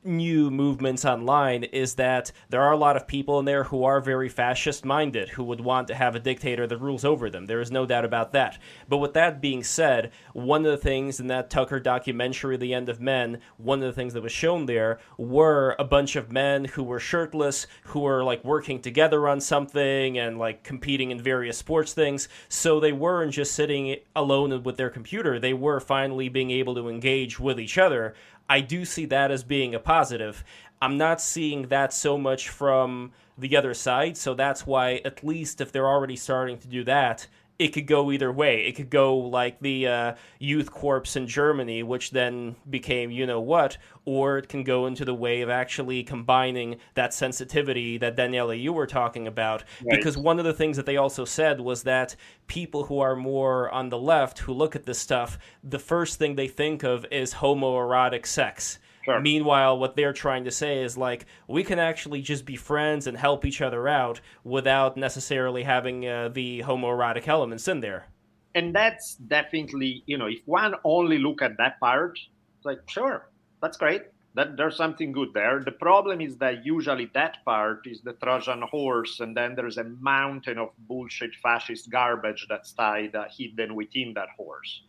new 0.07 0.49
movements 0.49 1.05
online 1.05 1.65
is 1.65 1.95
that 1.95 2.31
there 2.49 2.61
are 2.61 2.71
a 2.71 2.77
lot 2.77 2.95
of 2.95 3.07
people 3.07 3.39
in 3.39 3.45
there 3.45 3.65
who 3.65 3.83
are 3.83 3.99
very 3.99 4.29
fascist 4.29 4.85
minded, 4.85 5.29
who 5.29 5.43
would 5.43 5.61
want 5.61 5.87
to 5.89 5.95
have 5.95 6.15
a 6.15 6.19
dictator 6.19 6.65
that 6.65 6.77
rules 6.77 7.05
over 7.05 7.29
them. 7.29 7.45
There 7.45 7.61
is 7.61 7.71
no 7.71 7.85
doubt 7.85 8.05
about 8.05 8.31
that. 8.31 8.57
But 8.87 8.97
with 8.97 9.13
that 9.13 9.41
being 9.41 9.63
said, 9.63 10.11
one 10.33 10.65
of 10.65 10.71
the 10.71 10.77
things 10.77 11.19
in 11.19 11.27
that 11.27 11.49
Tucker 11.49 11.79
documentary, 11.79 12.57
The 12.57 12.73
End 12.73 12.89
of 12.89 13.01
Men, 13.01 13.41
one 13.57 13.79
of 13.79 13.85
the 13.85 13.93
things 13.93 14.13
that 14.13 14.23
was 14.23 14.31
shown 14.31 14.65
there 14.65 14.99
were 15.17 15.75
a 15.77 15.83
bunch 15.83 16.15
of 16.15 16.31
men 16.31 16.65
who 16.65 16.83
were 16.83 16.99
shirtless, 16.99 17.67
who 17.83 17.99
were 17.99 18.23
like 18.23 18.43
working 18.43 18.81
together 18.81 19.27
on 19.27 19.41
something 19.41 20.17
and 20.17 20.37
like 20.37 20.63
competing 20.63 21.11
in 21.11 21.21
various 21.21 21.57
sports 21.57 21.93
things. 21.93 22.29
So 22.49 22.79
they 22.79 22.93
weren't 22.93 23.33
just 23.33 23.53
sitting 23.53 23.97
alone 24.15 24.63
with 24.63 24.77
their 24.77 24.89
computer, 24.89 25.39
they 25.39 25.53
were 25.53 25.79
finally 25.79 26.29
being 26.29 26.51
able 26.51 26.75
to 26.75 26.89
engage 26.89 27.39
with 27.39 27.59
each 27.59 27.77
other. 27.77 28.13
I 28.49 28.61
do 28.61 28.85
see 28.85 29.05
that 29.05 29.31
as 29.31 29.43
being 29.43 29.75
a 29.75 29.79
positive. 29.79 30.43
I'm 30.81 30.97
not 30.97 31.21
seeing 31.21 31.67
that 31.67 31.93
so 31.93 32.17
much 32.17 32.49
from 32.49 33.11
the 33.37 33.55
other 33.57 33.73
side, 33.73 34.17
so 34.17 34.33
that's 34.33 34.65
why, 34.65 35.01
at 35.05 35.23
least 35.23 35.61
if 35.61 35.71
they're 35.71 35.87
already 35.87 36.15
starting 36.15 36.57
to 36.59 36.67
do 36.67 36.83
that, 36.85 37.27
it 37.59 37.69
could 37.69 37.87
go 37.87 38.11
either 38.11 38.31
way. 38.31 38.65
It 38.65 38.75
could 38.75 38.89
go 38.89 39.17
like 39.17 39.59
the 39.59 39.87
uh, 39.87 40.15
youth 40.39 40.71
corps 40.71 41.15
in 41.15 41.27
Germany, 41.27 41.81
which 41.83 42.11
then 42.11 42.55
became 42.69 43.09
you 43.09 43.25
know 43.25 43.41
what, 43.41 43.77
or 44.05 44.37
it 44.37 44.47
can 44.47 44.63
go 44.63 44.85
into 44.85 45.05
the 45.05 45.13
way 45.13 45.41
of 45.41 45.49
actually 45.49 46.03
combining 46.03 46.77
that 46.93 47.13
sensitivity 47.13 47.97
that 47.97 48.15
Daniele 48.15 48.53
you 48.53 48.73
were 48.73 48.87
talking 48.87 49.27
about. 49.27 49.63
Right. 49.83 49.97
Because 49.97 50.17
one 50.17 50.37
of 50.39 50.45
the 50.45 50.53
things 50.53 50.77
that 50.77 50.85
they 50.85 50.97
also 50.97 51.25
said 51.25 51.59
was 51.59 51.83
that 51.83 52.15
people 52.45 52.83
who 52.83 52.99
are 52.99 53.15
more 53.15 53.69
on 53.71 53.89
the 53.89 53.97
left 53.97 54.39
who 54.39 54.53
look 54.53 54.75
at 54.75 54.85
this 54.85 54.99
stuff, 54.99 55.39
the 55.63 55.79
first 55.79 56.19
thing 56.19 56.35
they 56.35 56.47
think 56.47 56.83
of 56.83 57.05
is 57.11 57.35
homoerotic 57.35 58.25
sex. 58.25 58.79
Sure. 59.07 59.21
Meanwhile, 59.21 59.79
what 59.79 59.95
they're 59.95 60.13
trying 60.13 60.43
to 60.45 60.51
say 60.51 60.83
is 60.83 60.97
like 60.97 61.25
we 61.47 61.63
can 61.63 61.79
actually 61.79 62.21
just 62.21 62.45
be 62.45 62.55
friends 62.57 63.07
and 63.07 63.17
help 63.17 63.45
each 63.45 63.61
other 63.61 63.87
out 63.87 64.19
without 64.43 64.97
necessarily 64.97 65.63
having 65.63 66.05
uh, 66.07 66.29
the 66.29 66.61
homoerotic 66.63 67.27
elements 67.27 67.67
in 67.67 67.79
there. 67.79 68.07
and 68.55 68.73
that's 68.73 69.15
definitely 69.15 70.03
you 70.05 70.17
know 70.17 70.27
if 70.27 70.39
one 70.45 70.73
only 70.83 71.17
look 71.19 71.41
at 71.41 71.57
that 71.57 71.79
part 71.79 72.17
it's 72.57 72.65
like 72.65 72.79
sure 72.87 73.29
that's 73.61 73.77
great 73.77 74.03
that 74.35 74.55
there's 74.57 74.75
something 74.77 75.11
good 75.11 75.29
there 75.33 75.61
the 75.63 75.71
problem 75.71 76.21
is 76.21 76.37
that 76.37 76.65
usually 76.65 77.09
that 77.13 77.37
part 77.45 77.85
is 77.85 78.01
the 78.01 78.13
trojan 78.23 78.61
horse 78.71 79.19
and 79.19 79.35
then 79.35 79.53
there's 79.55 79.77
a 79.77 79.83
mountain 79.83 80.57
of 80.57 80.69
bullshit 80.87 81.31
fascist 81.43 81.89
garbage 81.89 82.45
that's 82.49 82.71
tied 82.73 83.15
uh, 83.15 83.25
hidden 83.37 83.75
within 83.75 84.13
that 84.15 84.29
horse 84.37 84.81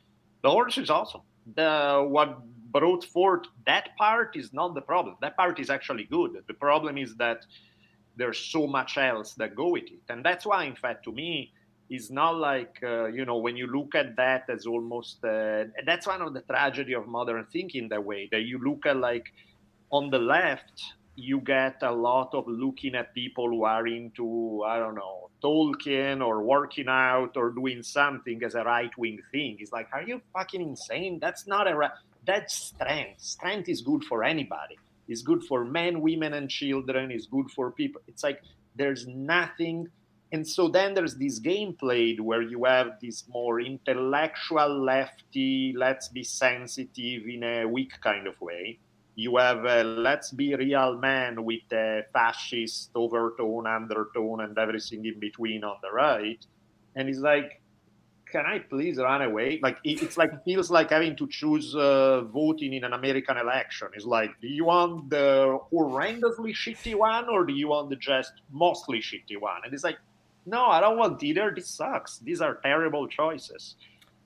the 0.42 0.50
horse 0.50 0.78
is 0.78 0.90
awesome 0.90 1.22
the 1.56 2.04
what 2.08 2.38
brought 2.70 3.04
forth 3.04 3.46
that 3.66 3.96
part 3.96 4.36
is 4.36 4.52
not 4.52 4.74
the 4.74 4.80
problem. 4.80 5.16
That 5.20 5.36
part 5.36 5.58
is 5.58 5.70
actually 5.70 6.04
good. 6.04 6.42
The 6.46 6.54
problem 6.54 6.98
is 6.98 7.16
that 7.16 7.44
there's 8.16 8.38
so 8.38 8.66
much 8.66 8.98
else 8.98 9.34
that 9.34 9.54
go 9.54 9.68
with 9.68 9.84
it. 9.84 10.02
And 10.08 10.24
that's 10.24 10.44
why 10.44 10.64
in 10.64 10.74
fact 10.74 11.04
to 11.04 11.12
me 11.12 11.52
it's 11.90 12.10
not 12.10 12.36
like 12.36 12.78
uh, 12.82 13.06
you 13.06 13.24
know 13.24 13.38
when 13.38 13.56
you 13.56 13.66
look 13.66 13.94
at 13.94 14.16
that 14.16 14.44
as 14.50 14.66
almost 14.66 15.24
uh, 15.24 15.64
that's 15.86 16.06
one 16.06 16.20
of 16.20 16.34
the 16.34 16.42
tragedy 16.42 16.94
of 16.94 17.06
modern 17.06 17.46
thinking 17.52 17.88
that 17.88 18.04
way 18.04 18.28
that 18.30 18.42
you 18.42 18.58
look 18.58 18.84
at 18.84 18.96
like 18.96 19.32
on 19.90 20.10
the 20.10 20.18
left 20.18 20.82
you 21.16 21.40
get 21.40 21.76
a 21.82 21.90
lot 21.90 22.30
of 22.34 22.44
looking 22.46 22.94
at 22.94 23.14
people 23.14 23.48
who 23.48 23.64
are 23.64 23.86
into 23.86 24.62
i 24.66 24.78
don't 24.78 24.94
know 24.94 25.28
tolkien 25.42 26.24
or 26.24 26.42
working 26.42 26.88
out 26.88 27.36
or 27.36 27.50
doing 27.50 27.82
something 27.82 28.42
as 28.42 28.54
a 28.54 28.64
right-wing 28.64 29.20
thing. 29.32 29.56
It's 29.60 29.72
like 29.72 29.88
are 29.92 30.02
you 30.02 30.20
fucking 30.32 30.60
insane? 30.60 31.18
That's 31.20 31.46
not 31.46 31.70
a 31.70 31.74
right 31.74 31.90
that's 32.28 32.54
strength. 32.54 33.22
Strength 33.22 33.68
is 33.70 33.80
good 33.80 34.04
for 34.04 34.22
anybody. 34.22 34.78
It's 35.08 35.22
good 35.22 35.42
for 35.44 35.64
men 35.64 36.02
women 36.02 36.34
and 36.34 36.48
children. 36.50 37.10
It's 37.10 37.26
good 37.26 37.50
for 37.50 37.70
people. 37.70 38.02
It's 38.06 38.22
like 38.22 38.42
there's 38.76 39.06
nothing. 39.06 39.88
And 40.30 40.46
so 40.46 40.68
then 40.68 40.92
there's 40.92 41.14
this 41.14 41.38
game 41.38 41.72
played 41.72 42.20
where 42.20 42.42
you 42.42 42.64
have 42.64 43.00
this 43.00 43.24
more 43.28 43.60
intellectual 43.60 44.84
lefty 44.84 45.72
let's 45.74 46.08
be 46.08 46.22
sensitive 46.22 47.22
in 47.26 47.42
a 47.42 47.64
weak 47.64 47.92
kind 48.02 48.26
of 48.26 48.38
way. 48.42 48.78
You 49.14 49.38
have 49.38 49.64
a 49.64 49.82
let's 49.82 50.30
be 50.30 50.54
real 50.54 50.98
man 50.98 51.42
with 51.42 51.72
a 51.72 52.02
fascist 52.12 52.90
overtone 52.94 53.66
undertone 53.66 54.42
and 54.42 54.56
everything 54.58 55.06
in 55.06 55.18
between 55.18 55.64
on 55.64 55.78
the 55.80 55.90
right. 55.90 56.44
And 56.94 57.08
it's 57.08 57.20
like 57.20 57.62
can 58.32 58.44
i 58.46 58.58
please 58.58 58.98
run 58.98 59.22
away? 59.22 59.58
Like 59.62 59.78
it- 59.84 60.02
it's 60.02 60.16
like 60.16 60.32
feels 60.44 60.70
like 60.70 60.90
having 60.90 61.16
to 61.16 61.26
choose 61.28 61.74
uh, 61.74 62.22
voting 62.22 62.72
in 62.74 62.84
an 62.84 62.92
american 62.92 63.36
election. 63.36 63.88
It's 63.94 64.04
like 64.04 64.30
do 64.40 64.48
you 64.48 64.64
want 64.64 65.10
the 65.10 65.58
horrendously 65.72 66.52
shitty 66.54 66.94
one 66.94 67.28
or 67.28 67.44
do 67.44 67.54
you 67.54 67.68
want 67.68 67.90
the 67.90 67.96
just 67.96 68.32
mostly 68.52 68.98
shitty 69.00 69.40
one? 69.40 69.60
And 69.64 69.72
it's 69.74 69.84
like 69.84 69.98
no 70.46 70.66
i 70.66 70.80
don't 70.80 70.98
want 70.98 71.22
either. 71.22 71.52
This 71.54 71.68
sucks. 71.68 72.18
These 72.18 72.40
are 72.40 72.54
terrible 72.56 73.06
choices. 73.08 73.76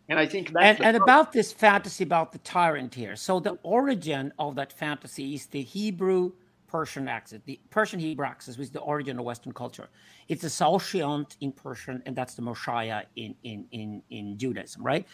And 0.09 0.19
i 0.19 0.27
think 0.27 0.51
that's 0.53 0.79
and, 0.81 0.87
and 0.89 0.97
about 1.03 1.33
this 1.33 1.53
fantasy 1.53 2.05
about 2.05 2.33
the 2.33 2.39
tyrant 2.39 2.95
here. 2.95 3.17
So 3.17 3.41
the 3.41 3.59
origin 3.63 4.33
of 4.39 4.57
that 4.57 4.73
fantasy 4.73 5.35
is 5.35 5.47
the 5.47 5.63
Hebrew 5.63 6.33
Persian 6.73 7.07
accent, 7.07 7.45
the 7.45 7.61
Persian 7.69 8.01
Hebrew 8.01 8.25
accent, 8.25 8.59
is 8.59 8.71
the 8.71 8.81
origin 8.81 9.19
of 9.19 9.27
Western 9.27 9.53
culture. 9.53 9.89
It's 10.29 10.41
the 10.41 10.49
Saoshyant 10.49 11.37
in 11.43 11.53
Persian, 11.53 12.03
and 12.07 12.17
that's 12.17 12.35
the 12.35 12.43
Moshiach 12.43 13.05
in 13.15 13.35
in 13.45 13.67
in 13.73 14.03
in 14.09 14.39
Judaism, 14.39 14.83
right? 14.83 15.07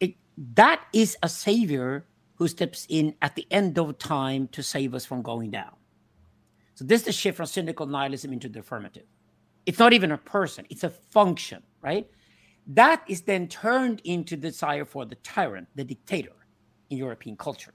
It 0.00 0.14
that 0.54 0.80
is 0.94 1.10
a 1.22 1.28
savior 1.28 2.06
who 2.36 2.48
steps 2.48 2.86
in 2.88 3.14
at 3.20 3.34
the 3.36 3.46
end 3.50 3.78
of 3.78 3.98
time 3.98 4.48
to 4.56 4.62
save 4.62 4.94
us 4.94 5.04
from 5.04 5.20
going 5.22 5.50
down. 5.50 5.76
So 6.76 6.84
this 6.86 7.02
is 7.02 7.06
the 7.06 7.12
shift 7.12 7.36
from 7.36 7.46
cynical 7.46 7.86
nihilism 7.86 8.32
into 8.32 8.48
the 8.48 8.60
affirmative. 8.60 9.06
It's 9.66 9.78
not 9.78 9.92
even 9.92 10.12
a 10.12 10.18
person; 10.18 10.66
it's 10.70 10.84
a 10.84 10.90
function, 10.90 11.62
right? 11.82 12.08
That 12.66 13.02
is 13.06 13.20
then 13.22 13.48
turned 13.48 14.00
into 14.04 14.36
desire 14.36 14.86
for 14.86 15.04
the 15.04 15.16
tyrant, 15.16 15.68
the 15.74 15.84
dictator 15.84 16.36
in 16.88 16.96
European 16.96 17.36
culture. 17.36 17.74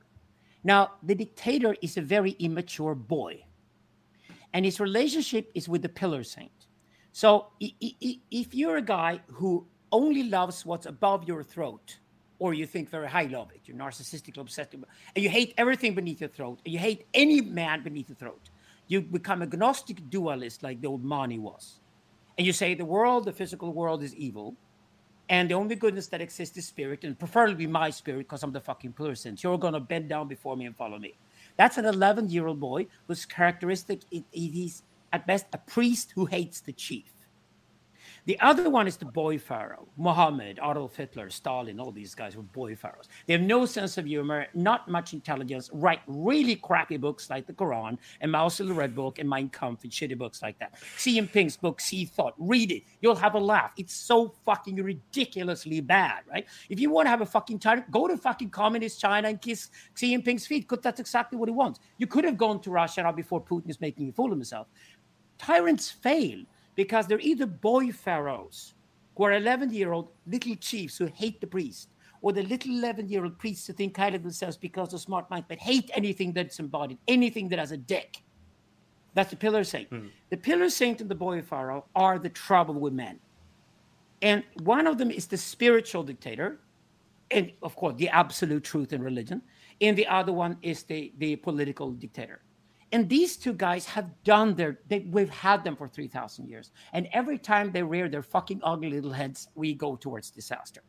Now, 0.67 0.91
the 1.01 1.15
dictator 1.15 1.77
is 1.81 1.95
a 1.95 2.01
very 2.01 2.31
immature 2.39 2.93
boy, 2.93 3.45
and 4.51 4.65
his 4.65 4.81
relationship 4.81 5.49
is 5.55 5.69
with 5.69 5.81
the 5.81 5.87
pillar 5.87 6.25
saint. 6.25 6.67
So, 7.13 7.47
if 7.61 8.53
you're 8.53 8.75
a 8.75 8.81
guy 8.81 9.21
who 9.27 9.65
only 9.93 10.23
loves 10.23 10.65
what's 10.65 10.85
above 10.85 11.25
your 11.25 11.41
throat, 11.41 11.99
or 12.39 12.53
you 12.53 12.65
think 12.65 12.89
very 12.89 13.07
highly 13.07 13.35
of 13.35 13.49
it, 13.51 13.61
you're 13.63 13.77
narcissistically 13.77 14.39
obsessed, 14.39 14.73
and 14.73 14.83
you 15.15 15.29
hate 15.29 15.53
everything 15.57 15.95
beneath 15.95 16.19
your 16.19 16.29
throat, 16.29 16.59
and 16.65 16.73
you 16.73 16.79
hate 16.79 17.07
any 17.13 17.39
man 17.39 17.81
beneath 17.81 18.09
your 18.09 18.17
throat, 18.17 18.49
you 18.89 18.99
become 18.99 19.41
a 19.41 19.45
gnostic 19.45 20.09
dualist 20.09 20.63
like 20.63 20.81
the 20.81 20.87
old 20.87 21.01
Mani 21.01 21.39
was. 21.39 21.79
And 22.37 22.45
you 22.45 22.51
say 22.51 22.73
the 22.73 22.83
world, 22.83 23.23
the 23.23 23.31
physical 23.31 23.71
world, 23.71 24.03
is 24.03 24.13
evil, 24.15 24.57
and 25.29 25.49
the 25.49 25.55
only 25.55 25.75
goodness 25.75 26.07
that 26.07 26.21
exists 26.21 26.57
is 26.57 26.67
spirit, 26.67 27.03
and 27.03 27.17
preferably 27.17 27.67
my 27.67 27.89
spirit, 27.89 28.19
because 28.19 28.43
I'm 28.43 28.51
the 28.51 28.61
fucking 28.61 28.93
person. 28.93 29.37
You're 29.39 29.57
gonna 29.57 29.79
bend 29.79 30.09
down 30.09 30.27
before 30.27 30.55
me 30.55 30.65
and 30.65 30.75
follow 30.75 30.99
me. 30.99 31.15
That's 31.57 31.77
an 31.77 31.85
11 31.85 32.29
year 32.29 32.47
old 32.47 32.59
boy 32.59 32.87
whose 33.07 33.25
characteristic 33.25 34.01
is 34.11 34.23
is 34.31 34.83
at 35.11 35.27
best 35.27 35.45
a 35.53 35.57
priest 35.57 36.11
who 36.15 36.25
hates 36.25 36.61
the 36.61 36.73
chief. 36.73 37.13
The 38.27 38.37
other 38.41 38.69
one 38.69 38.87
is 38.87 38.97
the 38.97 39.05
boy 39.05 39.37
pharaoh, 39.37 39.87
Muhammad, 39.95 40.59
Adolf 40.61 40.97
Hitler, 40.97 41.29
Stalin, 41.29 41.79
all 41.79 41.93
these 41.93 42.13
guys 42.13 42.35
were 42.35 42.43
boy 42.43 42.75
pharaohs. 42.75 43.07
They 43.25 43.31
have 43.31 43.41
no 43.41 43.65
sense 43.65 43.97
of 43.97 44.05
humor, 44.05 44.47
not 44.53 44.89
much 44.89 45.13
intelligence, 45.13 45.69
write 45.71 46.01
really 46.07 46.57
crappy 46.57 46.97
books 46.97 47.29
like 47.29 47.47
the 47.47 47.53
Quran 47.53 47.97
and 48.19 48.29
Mao's 48.29 48.59
Little 48.59 48.75
Red 48.75 48.93
Book 48.93 49.19
and 49.19 49.29
Mein 49.29 49.47
Kampf 49.47 49.85
and 49.85 49.93
shitty 49.93 50.17
books 50.17 50.41
like 50.41 50.59
that. 50.59 50.73
Xi 50.97 51.21
Jinping's 51.21 51.55
book, 51.55 51.79
Xi 51.79 52.03
Thought, 52.03 52.33
read 52.37 52.73
it. 52.73 52.83
You'll 52.99 53.15
have 53.15 53.35
a 53.35 53.39
laugh. 53.39 53.71
It's 53.77 53.93
so 53.93 54.33
fucking 54.43 54.75
ridiculously 54.75 55.79
bad, 55.79 56.23
right? 56.29 56.45
If 56.67 56.81
you 56.81 56.89
want 56.89 57.05
to 57.05 57.11
have 57.11 57.21
a 57.21 57.25
fucking 57.25 57.59
time, 57.59 57.85
go 57.91 58.09
to 58.09 58.17
fucking 58.17 58.49
communist 58.49 58.99
China 58.99 59.29
and 59.29 59.41
kiss 59.41 59.69
Xi 59.95 60.17
Jinping's 60.17 60.45
feet 60.45 60.67
because 60.67 60.83
that's 60.83 60.99
exactly 60.99 61.37
what 61.37 61.47
he 61.47 61.53
wants. 61.53 61.79
You 61.97 62.07
could 62.07 62.25
have 62.25 62.37
gone 62.37 62.59
to 62.63 62.71
Russia 62.71 63.03
now 63.03 63.13
before 63.13 63.41
Putin 63.41 63.69
is 63.69 63.79
making 63.79 64.09
a 64.09 64.11
fool 64.11 64.33
of 64.33 64.37
himself. 64.37 64.67
Tyrants 65.37 65.89
fail 65.89 66.43
because 66.77 67.07
they're 67.07 67.19
either 67.19 67.47
boy 67.47 67.91
pharaohs 67.91 68.75
who 69.17 69.23
are 69.23 69.33
11 69.33 69.73
year 69.73 69.91
old 69.91 70.09
little 70.27 70.55
chiefs 70.55 70.97
who 70.97 71.07
hate 71.07 71.41
the 71.41 71.47
priest, 71.47 71.89
or 72.21 72.31
the 72.31 72.43
little 72.43 72.71
11 72.71 73.09
year 73.09 73.23
old 73.23 73.37
priests 73.37 73.67
who 73.67 73.73
think 73.73 73.97
highly 73.97 74.15
of 74.15 74.23
themselves 74.23 74.55
because 74.55 74.93
of 74.93 75.01
smart 75.01 75.29
minds, 75.29 75.47
but 75.49 75.57
hate 75.57 75.89
anything 75.93 76.31
that's 76.31 76.59
embodied, 76.59 76.99
anything 77.07 77.49
that 77.49 77.59
has 77.59 77.71
a 77.71 77.77
dick. 77.77 78.21
That's 79.15 79.31
the 79.31 79.35
pillar 79.35 79.63
saint. 79.63 79.89
Mm. 79.89 80.11
The 80.29 80.37
pillar 80.37 80.69
saint 80.69 81.01
and 81.01 81.09
the 81.09 81.15
boy 81.15 81.41
pharaoh 81.41 81.85
are 81.95 82.19
the 82.19 82.29
trouble 82.29 82.75
with 82.75 82.93
men. 82.93 83.19
And 84.21 84.43
one 84.61 84.85
of 84.85 84.99
them 84.99 85.09
is 85.09 85.25
the 85.25 85.37
spiritual 85.37 86.03
dictator, 86.03 86.59
and 87.31 87.51
of 87.63 87.75
course, 87.75 87.95
the 87.97 88.09
absolute 88.09 88.63
truth 88.63 88.93
in 88.93 89.01
religion. 89.01 89.41
And 89.81 89.97
the 89.97 90.07
other 90.07 90.33
one 90.33 90.57
is 90.61 90.83
the, 90.83 91.11
the 91.17 91.35
political 91.37 91.91
dictator. 91.91 92.41
And 92.91 93.09
these 93.09 93.35
two 93.35 93.53
guys 93.53 93.85
have 93.85 94.09
done 94.23 94.55
their, 94.55 94.79
they, 94.87 94.99
we've 94.99 95.29
had 95.29 95.63
them 95.63 95.75
for 95.75 95.87
3,000 95.87 96.47
years. 96.47 96.71
And 96.93 97.07
every 97.11 97.37
time 97.37 97.71
they 97.71 97.83
rear 97.83 98.07
their 98.07 98.23
fucking 98.23 98.61
ugly 98.63 98.89
little 98.89 99.11
heads, 99.11 99.49
we 99.55 99.73
go 99.73 99.95
towards 99.95 100.31
disaster. 100.31 100.81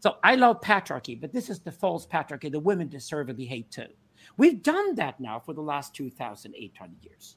So 0.00 0.16
I 0.22 0.34
love 0.34 0.60
patriarchy, 0.60 1.20
but 1.20 1.32
this 1.32 1.50
is 1.50 1.60
the 1.60 1.72
false 1.72 2.06
patriarchy 2.06 2.52
the 2.52 2.60
women 2.60 2.88
deservedly 2.88 3.46
hate 3.46 3.70
too. 3.70 3.88
We've 4.36 4.62
done 4.62 4.94
that 4.96 5.18
now 5.18 5.40
for 5.40 5.54
the 5.54 5.62
last 5.62 5.94
2,800 5.94 7.04
years. 7.04 7.36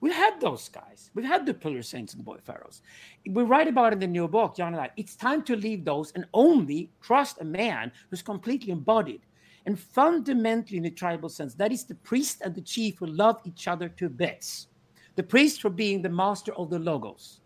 We've 0.00 0.14
had 0.14 0.40
those 0.40 0.68
guys. 0.68 1.10
We've 1.14 1.26
had 1.26 1.44
the 1.44 1.54
pillar 1.54 1.82
saints 1.82 2.12
and 2.12 2.20
the 2.20 2.24
boy 2.24 2.38
pharaohs. 2.44 2.82
We 3.26 3.42
write 3.42 3.68
about 3.68 3.92
in 3.92 3.98
the 3.98 4.06
new 4.06 4.28
book, 4.28 4.56
John 4.56 4.74
and 4.74 4.82
I. 4.82 4.90
It's 4.96 5.16
time 5.16 5.42
to 5.44 5.56
leave 5.56 5.84
those 5.84 6.12
and 6.12 6.24
only 6.34 6.90
trust 7.00 7.40
a 7.40 7.44
man 7.44 7.90
who's 8.10 8.22
completely 8.22 8.70
embodied 8.70 9.22
and 9.68 9.78
fundamentally, 9.78 10.78
in 10.78 10.82
the 10.82 10.90
tribal 10.90 11.28
sense, 11.28 11.52
that 11.52 11.72
is 11.72 11.84
the 11.84 11.94
priest 11.96 12.40
and 12.42 12.54
the 12.54 12.62
chief 12.62 12.96
who 13.00 13.04
love 13.04 13.38
each 13.44 13.68
other 13.68 13.90
to 13.90 14.08
bits. 14.08 14.68
The 15.16 15.22
priest 15.22 15.60
for 15.60 15.68
being 15.68 16.00
the 16.00 16.08
master 16.08 16.54
of 16.54 16.70
the 16.70 16.78
logos, 16.78 17.40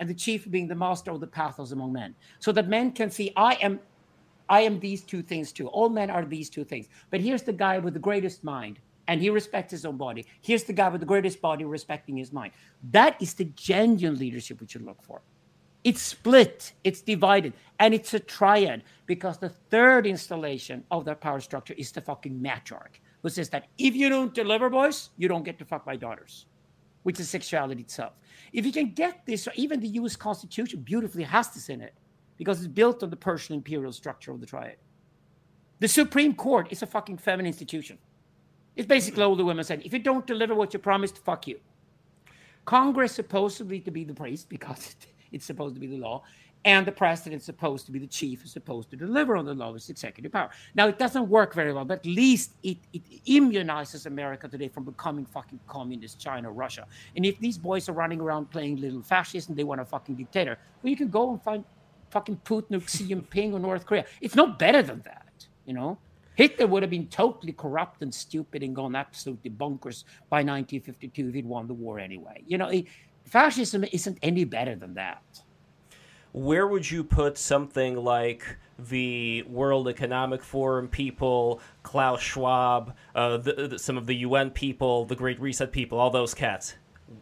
and 0.00 0.10
the 0.10 0.14
chief 0.14 0.42
for 0.42 0.48
being 0.48 0.66
the 0.66 0.74
master 0.74 1.12
of 1.12 1.20
the 1.20 1.28
pathos 1.28 1.70
among 1.70 1.92
men, 1.92 2.16
so 2.40 2.50
that 2.50 2.66
men 2.66 2.90
can 2.90 3.12
see, 3.12 3.32
I 3.36 3.54
am, 3.62 3.78
I 4.48 4.62
am 4.62 4.80
these 4.80 5.04
two 5.04 5.22
things 5.22 5.52
too. 5.52 5.68
All 5.68 5.88
men 5.88 6.10
are 6.10 6.24
these 6.24 6.50
two 6.50 6.64
things. 6.64 6.88
But 7.10 7.20
here's 7.20 7.42
the 7.44 7.52
guy 7.52 7.78
with 7.78 7.94
the 7.94 8.00
greatest 8.00 8.42
mind, 8.42 8.80
and 9.06 9.20
he 9.20 9.30
respects 9.30 9.70
his 9.70 9.84
own 9.84 9.98
body. 9.98 10.26
Here's 10.40 10.64
the 10.64 10.72
guy 10.72 10.88
with 10.88 11.00
the 11.00 11.06
greatest 11.06 11.40
body 11.40 11.64
respecting 11.64 12.16
his 12.16 12.32
mind. 12.32 12.54
That 12.90 13.22
is 13.22 13.34
the 13.34 13.44
genuine 13.54 14.18
leadership 14.18 14.60
we 14.60 14.66
should 14.66 14.82
look 14.82 15.00
for. 15.00 15.22
It's 15.84 16.02
split, 16.02 16.72
it's 16.84 17.00
divided, 17.00 17.52
and 17.78 17.94
it's 17.94 18.12
a 18.14 18.20
triad 18.20 18.82
because 19.06 19.38
the 19.38 19.48
third 19.48 20.06
installation 20.06 20.84
of 20.90 21.04
that 21.04 21.20
power 21.20 21.40
structure 21.40 21.74
is 21.78 21.92
the 21.92 22.00
fucking 22.00 22.38
matriarch 22.40 23.00
who 23.22 23.28
says 23.28 23.48
that 23.50 23.66
if 23.78 23.94
you 23.94 24.08
don't 24.08 24.34
deliver, 24.34 24.68
boys, 24.68 25.10
you 25.16 25.28
don't 25.28 25.44
get 25.44 25.58
to 25.58 25.64
fuck 25.64 25.86
my 25.86 25.96
daughters, 25.96 26.46
which 27.02 27.20
is 27.20 27.28
sexuality 27.28 27.82
itself. 27.82 28.12
If 28.52 28.66
you 28.66 28.72
can 28.72 28.92
get 28.92 29.24
this, 29.26 29.46
or 29.46 29.52
even 29.54 29.80
the 29.80 29.88
US 29.88 30.16
Constitution 30.16 30.80
beautifully 30.80 31.24
has 31.24 31.48
this 31.50 31.68
in 31.68 31.80
it 31.80 31.94
because 32.36 32.58
it's 32.58 32.68
built 32.68 33.02
on 33.02 33.10
the 33.10 33.16
Persian 33.16 33.54
imperial 33.54 33.92
structure 33.92 34.32
of 34.32 34.40
the 34.40 34.46
triad. 34.46 34.76
The 35.80 35.88
Supreme 35.88 36.34
Court 36.34 36.68
is 36.70 36.82
a 36.82 36.86
fucking 36.86 37.18
feminine 37.18 37.46
institution. 37.46 37.98
It's 38.76 38.86
basically 38.86 39.22
all 39.22 39.36
the 39.36 39.44
women 39.44 39.64
saying, 39.64 39.82
if 39.84 39.92
you 39.92 39.98
don't 39.98 40.26
deliver 40.26 40.54
what 40.54 40.72
you 40.72 40.78
promised, 40.78 41.18
fuck 41.18 41.46
you. 41.46 41.60
Congress 42.64 43.12
supposedly 43.12 43.80
to 43.80 43.90
be 43.90 44.04
the 44.04 44.14
priest 44.14 44.48
because 44.48 44.94
it's 45.32 45.44
supposed 45.44 45.74
to 45.74 45.80
be 45.80 45.86
the 45.86 45.98
law. 45.98 46.22
And 46.64 46.84
the 46.84 46.92
president 46.92 47.40
is 47.40 47.46
supposed 47.46 47.86
to 47.86 47.92
be 47.92 48.00
the 48.00 48.06
chief, 48.06 48.44
is 48.44 48.50
supposed 48.50 48.90
to 48.90 48.96
deliver 48.96 49.36
on 49.36 49.44
the 49.44 49.54
law 49.54 49.74
executive 49.74 50.32
power. 50.32 50.50
Now, 50.74 50.88
it 50.88 50.98
doesn't 50.98 51.28
work 51.28 51.54
very 51.54 51.72
well, 51.72 51.84
but 51.84 52.00
at 52.00 52.06
least 52.06 52.52
it, 52.64 52.78
it 52.92 53.02
immunizes 53.26 54.06
America 54.06 54.48
today 54.48 54.68
from 54.68 54.84
becoming 54.84 55.24
fucking 55.24 55.60
communist 55.68 56.18
China, 56.18 56.50
Russia. 56.50 56.86
And 57.14 57.24
if 57.24 57.38
these 57.38 57.56
boys 57.56 57.88
are 57.88 57.92
running 57.92 58.20
around 58.20 58.50
playing 58.50 58.80
little 58.80 59.02
fascists 59.02 59.48
and 59.48 59.56
they 59.56 59.64
want 59.64 59.80
a 59.80 59.84
fucking 59.84 60.16
dictator, 60.16 60.58
well, 60.82 60.90
you 60.90 60.96
can 60.96 61.08
go 61.08 61.30
and 61.30 61.40
find 61.42 61.64
fucking 62.10 62.40
Putin 62.44 62.76
or 62.76 62.88
Xi 62.88 63.04
Jinping 63.14 63.52
or 63.52 63.60
North 63.60 63.86
Korea. 63.86 64.04
It's 64.20 64.34
not 64.34 64.58
better 64.58 64.82
than 64.82 65.00
that, 65.02 65.46
you 65.64 65.74
know? 65.74 65.98
Hitler 66.38 66.68
would 66.68 66.84
have 66.84 66.90
been 66.90 67.08
totally 67.08 67.52
corrupt 67.52 68.00
and 68.00 68.14
stupid 68.14 68.62
and 68.62 68.74
gone 68.74 68.94
absolutely 68.94 69.50
bonkers 69.50 70.04
by 70.30 70.38
1952 70.38 71.28
if 71.28 71.34
he'd 71.34 71.44
won 71.44 71.66
the 71.66 71.74
war 71.74 71.98
anyway. 71.98 72.44
You 72.46 72.58
know, 72.58 72.70
fascism 73.28 73.84
isn't 73.92 74.18
any 74.22 74.44
better 74.44 74.74
than 74.74 74.94
that. 74.94 75.22
Where 76.32 76.66
would 76.66 76.90
you 76.90 77.04
put 77.04 77.38
something 77.38 77.96
like 77.96 78.44
the 78.78 79.42
World 79.48 79.88
Economic 79.88 80.42
Forum 80.42 80.88
people, 80.88 81.60
Klaus 81.82 82.20
Schwab, 82.20 82.94
uh, 83.14 83.38
the, 83.38 83.68
the, 83.68 83.78
some 83.78 83.96
of 83.96 84.06
the 84.06 84.16
UN 84.16 84.50
people, 84.50 85.04
the 85.04 85.16
Great 85.16 85.40
Reset 85.40 85.72
people, 85.72 85.98
all 85.98 86.10
those 86.10 86.34
cats? 86.34 86.74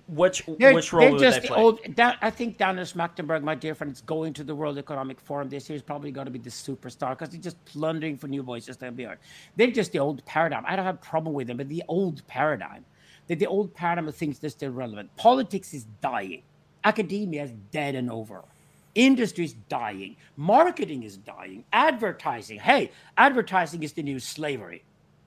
Which 0.09 0.43
they're, 0.59 0.75
which 0.75 0.93
role 0.93 1.13
would 1.13 1.21
they 1.21 1.41
play? 1.41 1.57
Old, 1.57 1.79
I 1.99 2.29
think 2.31 2.59
Daniel 2.59 2.85
Schmachtenberger, 2.85 3.43
my 3.43 3.55
dear 3.55 3.75
friend, 3.75 3.93
is 3.93 4.01
going 4.01 4.33
to 4.33 4.43
the 4.43 4.55
World 4.55 4.79
Economic 4.79 5.21
Forum 5.21 5.49
this 5.49 5.69
year. 5.69 5.77
Is 5.77 5.83
probably 5.83 6.11
going 6.11 6.25
to 6.25 6.33
be 6.33 6.41
the 6.41 6.51
superstar 6.51 7.11
because 7.11 7.33
he's 7.33 7.45
just 7.45 7.65
plundering 7.67 8.17
for 8.17 8.27
new 8.27 8.43
voices. 8.43 8.77
They're 8.77 9.71
just 9.71 9.93
the 9.93 10.01
old 10.01 10.25
paradigm. 10.25 10.65
I 10.67 10.75
don't 10.75 10.85
have 10.85 10.97
a 10.97 10.99
problem 10.99 11.35
with 11.35 11.47
them, 11.47 11.57
but 11.59 11.69
the 11.69 11.85
old 11.87 12.27
paradigm 12.27 12.85
that 13.29 13.39
the 13.39 13.47
old 13.47 13.75
paradigm 13.75 14.09
of 14.09 14.15
things 14.15 14.43
is 14.43 14.53
still 14.53 14.71
relevant. 14.71 15.15
Politics 15.17 15.75
is 15.75 15.85
dying. 16.01 16.43
Academia 16.85 17.45
is 17.45 17.53
dead 17.71 17.95
and 17.95 18.11
over. 18.11 18.45
Industry 18.95 19.45
is 19.45 19.53
dying. 19.69 20.17
Marketing 20.37 21.03
is 21.03 21.17
dying. 21.17 21.65
Advertising. 21.73 22.59
Hey, 22.59 22.93
advertising 23.19 23.83
is 23.83 23.93
the 23.93 24.03
new 24.03 24.19
slavery. 24.19 24.85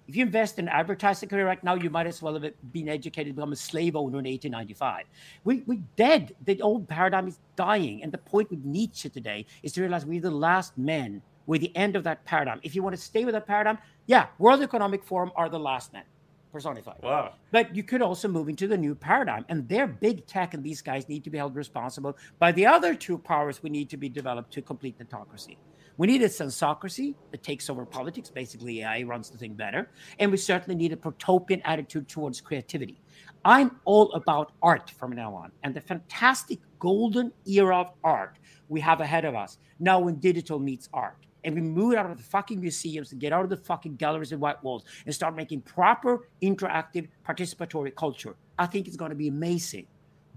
If 0.08 0.16
you 0.16 0.24
invest 0.24 0.58
in 0.58 0.68
advertising 0.68 1.30
career 1.30 1.45
right 1.45 1.64
now, 1.64 1.76
you 1.76 1.91
might 1.91 2.08
as 2.08 2.20
well 2.20 2.34
have 2.34 2.52
been 2.72 2.89
educated 2.89 3.28
to 3.28 3.36
become 3.36 3.52
a 3.52 3.56
slave 3.56 3.95
owner 3.95 4.18
in 4.18 4.26
1895. 4.26 5.06
We, 5.43 5.64
we're 5.68 5.84
dead. 5.97 6.36
The 6.45 6.60
old 6.64 6.88
paradigm 6.88 7.28
is 7.28 7.38
dying. 7.56 8.02
And 8.02 8.12
the 8.12 8.18
point 8.18 8.50
with 8.50 8.66
Nietzsche 8.66 9.08
today 9.08 9.45
is 9.62 9.74
to 9.74 9.82
realize 9.82 10.08
we're 10.08 10.20
the 10.20 10.32
last 10.32 10.76
men. 10.80 11.22
We're 11.45 11.60
the 11.60 11.76
end 11.76 11.95
of 11.95 12.04
that 12.06 12.26
paradigm. 12.26 12.60
If 12.64 12.74
you 12.74 12.82
want 12.82 12.95
to 12.95 13.02
stay 13.02 13.24
with 13.24 13.34
that 13.34 13.45
paradigm, 13.45 13.78
yeah, 14.08 14.28
World 14.39 14.64
Economic 14.64 15.04
Forum 15.04 15.32
are 15.36 15.47
the 15.47 15.60
last 15.60 15.93
men 15.93 16.04
personified. 16.52 17.02
Wow. 17.02 17.34
But 17.52 17.76
you 17.76 17.84
could 17.84 18.02
also 18.02 18.28
move 18.28 18.50
into 18.50 18.68
the 18.68 18.78
new 18.78 18.95
paradigm. 18.95 19.45
And 19.50 19.68
they're 19.68 19.88
big 19.88 20.26
tech, 20.26 20.54
and 20.54 20.64
these 20.64 20.82
guys 20.82 21.08
need 21.10 21.24
to 21.24 21.30
be 21.30 21.38
held 21.38 21.56
responsible 21.56 22.18
by 22.39 22.52
the 22.52 22.66
other 22.66 22.95
two 22.95 23.18
powers 23.18 23.64
we 23.64 23.70
need 23.70 23.89
to 23.89 23.97
be 23.97 24.10
developed 24.10 24.52
to 24.54 24.62
complete 24.62 24.97
the 24.97 25.06
autocracy. 25.06 25.58
We 25.97 26.08
need 26.08 26.22
a 26.22 26.30
sensocracy 26.30 27.14
that 27.32 27.43
takes 27.43 27.70
over 27.70 27.86
politics. 27.86 28.30
Basically, 28.30 28.82
AI 28.82 29.04
runs 29.04 29.30
the 29.30 29.38
thing 29.38 29.54
better. 29.54 29.89
And 30.20 30.32
we 30.32 30.38
certainly 30.38 30.76
need 30.76 30.93
a 30.93 30.97
protopian 30.97 31.62
attitude 31.66 32.08
towards 32.08 32.39
creativity. 32.39 33.02
I'm 33.45 33.80
all 33.86 34.12
about 34.14 34.52
art 34.62 34.89
from 34.91 35.12
now 35.12 35.34
on 35.34 35.52
and 35.64 35.74
the 35.74 35.82
fantastic 35.82 36.60
golden 36.78 37.32
era 37.45 37.78
of 37.78 37.91
art 38.04 38.38
we 38.68 38.82
have 38.82 39.02
ahead 39.02 39.26
of 39.26 39.36
us 39.36 39.58
now 39.80 40.00
when 40.00 40.16
digital 40.16 40.60
meets 40.60 40.89
art 40.93 41.26
and 41.44 41.56
we 41.56 41.62
move 41.62 41.96
out 41.96 42.10
of 42.10 42.18
the 42.18 42.24
fucking 42.24 42.60
museums 42.60 43.12
and 43.12 43.22
get 43.22 43.34
out 43.34 43.44
of 43.44 43.50
the 43.50 43.58
fucking 43.58 43.96
galleries 43.96 44.32
and 44.32 44.42
white 44.42 44.62
walls 44.64 44.84
and 45.06 45.14
start 45.14 45.36
making 45.36 45.62
proper 45.62 46.28
interactive 46.42 47.08
participatory 47.28 47.96
culture, 47.96 48.36
I 48.58 48.66
think 48.66 48.88
it's 48.88 48.98
going 48.98 49.10
to 49.10 49.16
be 49.16 49.28
amazing. 49.28 49.88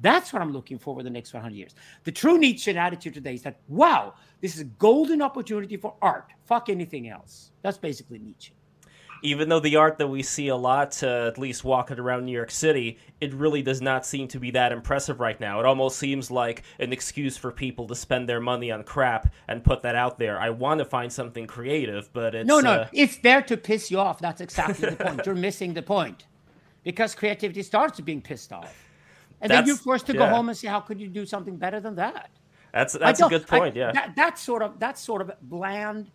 That's 0.01 0.33
what 0.33 0.43
I'm 0.43 0.53
looking 0.53 0.79
for 0.79 0.97
for 0.97 1.03
the 1.03 1.11
next 1.11 1.33
100 1.33 1.55
years. 1.55 1.75
The 2.05 2.13
true 2.13 2.39
Nietzschean 2.39 2.77
attitude 2.77 3.15
today 3.15 3.35
is 3.35 3.43
that, 3.43 3.61
wow, 3.69 4.15
this 4.41 4.55
is 4.55 4.61
a 4.61 4.65
golden 4.65 5.23
opportunity 5.23 5.77
for 5.77 5.95
art. 6.03 6.33
Fuck 6.45 6.69
anything 6.71 7.09
else. 7.09 7.53
That's 7.63 7.79
basically 7.79 8.19
Nietzsche 8.19 8.53
even 9.23 9.49
though 9.49 9.61
the 9.61 9.77
art 9.77 9.99
that 9.99 10.09
we 10.09 10.23
see 10.23 10.49
a 10.49 10.57
lot, 10.57 11.01
uh, 11.03 11.29
at 11.29 11.39
least 11.39 11.65
walking 11.65 11.99
around 11.99 12.27
New 12.27 12.33
York 12.33 12.51
City, 12.51 12.99
it 13.21 13.33
really 13.33 13.63
does 13.63 13.81
not 13.81 14.05
seem 14.05 14.27
to 14.29 14.41
be 14.41 14.51
that 14.51 14.73
impressive 14.73 15.21
right 15.21 15.39
now. 15.41 15.61
It 15.61 15.67
almost 15.67 15.99
seems 15.99 16.31
like 16.31 16.65
an 16.81 16.93
excuse 16.93 17.37
for 17.37 17.53
people 17.53 17.87
to 17.87 17.95
spend 17.95 18.29
their 18.29 18.41
money 18.41 18.73
on 18.73 18.83
crap 18.83 19.33
and 19.47 19.63
put 19.63 19.83
that 19.83 19.95
out 19.95 20.19
there. 20.19 20.41
I 20.41 20.51
want 20.51 20.79
to 20.79 20.85
find 20.85 21.13
something 21.13 21.47
creative, 21.47 22.13
but 22.13 22.35
it's 22.35 22.49
no, 22.49 22.61
no, 22.61 22.73
uh... 22.73 22.89
it's 22.93 23.19
there 23.19 23.43
to 23.43 23.57
piss 23.57 23.91
you 23.91 23.99
off. 23.99 24.19
That's 24.19 24.41
exactly 24.41 24.91
the 24.91 24.97
point. 24.97 25.25
You're 25.25 25.35
missing 25.37 25.73
the 25.75 25.83
point 25.83 26.27
because 26.83 27.15
creativity 27.15 27.63
starts 27.63 28.01
being 28.01 28.21
pissed 28.21 28.53
off, 28.53 28.75
and 29.41 29.51
that's, 29.51 29.61
then 29.61 29.67
you're 29.69 29.77
forced 29.77 30.07
to 30.07 30.15
yeah. 30.15 30.19
go 30.19 30.27
home 30.27 30.49
and 30.49 30.59
say, 30.59 30.67
"How 30.67 30.81
could 30.81 31.01
you 31.01 31.09
do 31.09 31.25
something 31.25 31.57
better 31.57 31.79
than 31.79 31.95
that?" 31.95 32.31
That's 32.73 32.95
that's 32.95 33.21
a 33.21 33.29
good 33.29 33.47
point. 33.47 33.77
I, 33.77 33.79
yeah, 33.79 33.93
that, 33.93 34.17
that's 34.17 34.43
sort 34.43 34.63
of 34.63 34.81
that's 34.81 35.01
sort 35.01 35.23
of 35.23 35.31
bland, 35.43 36.11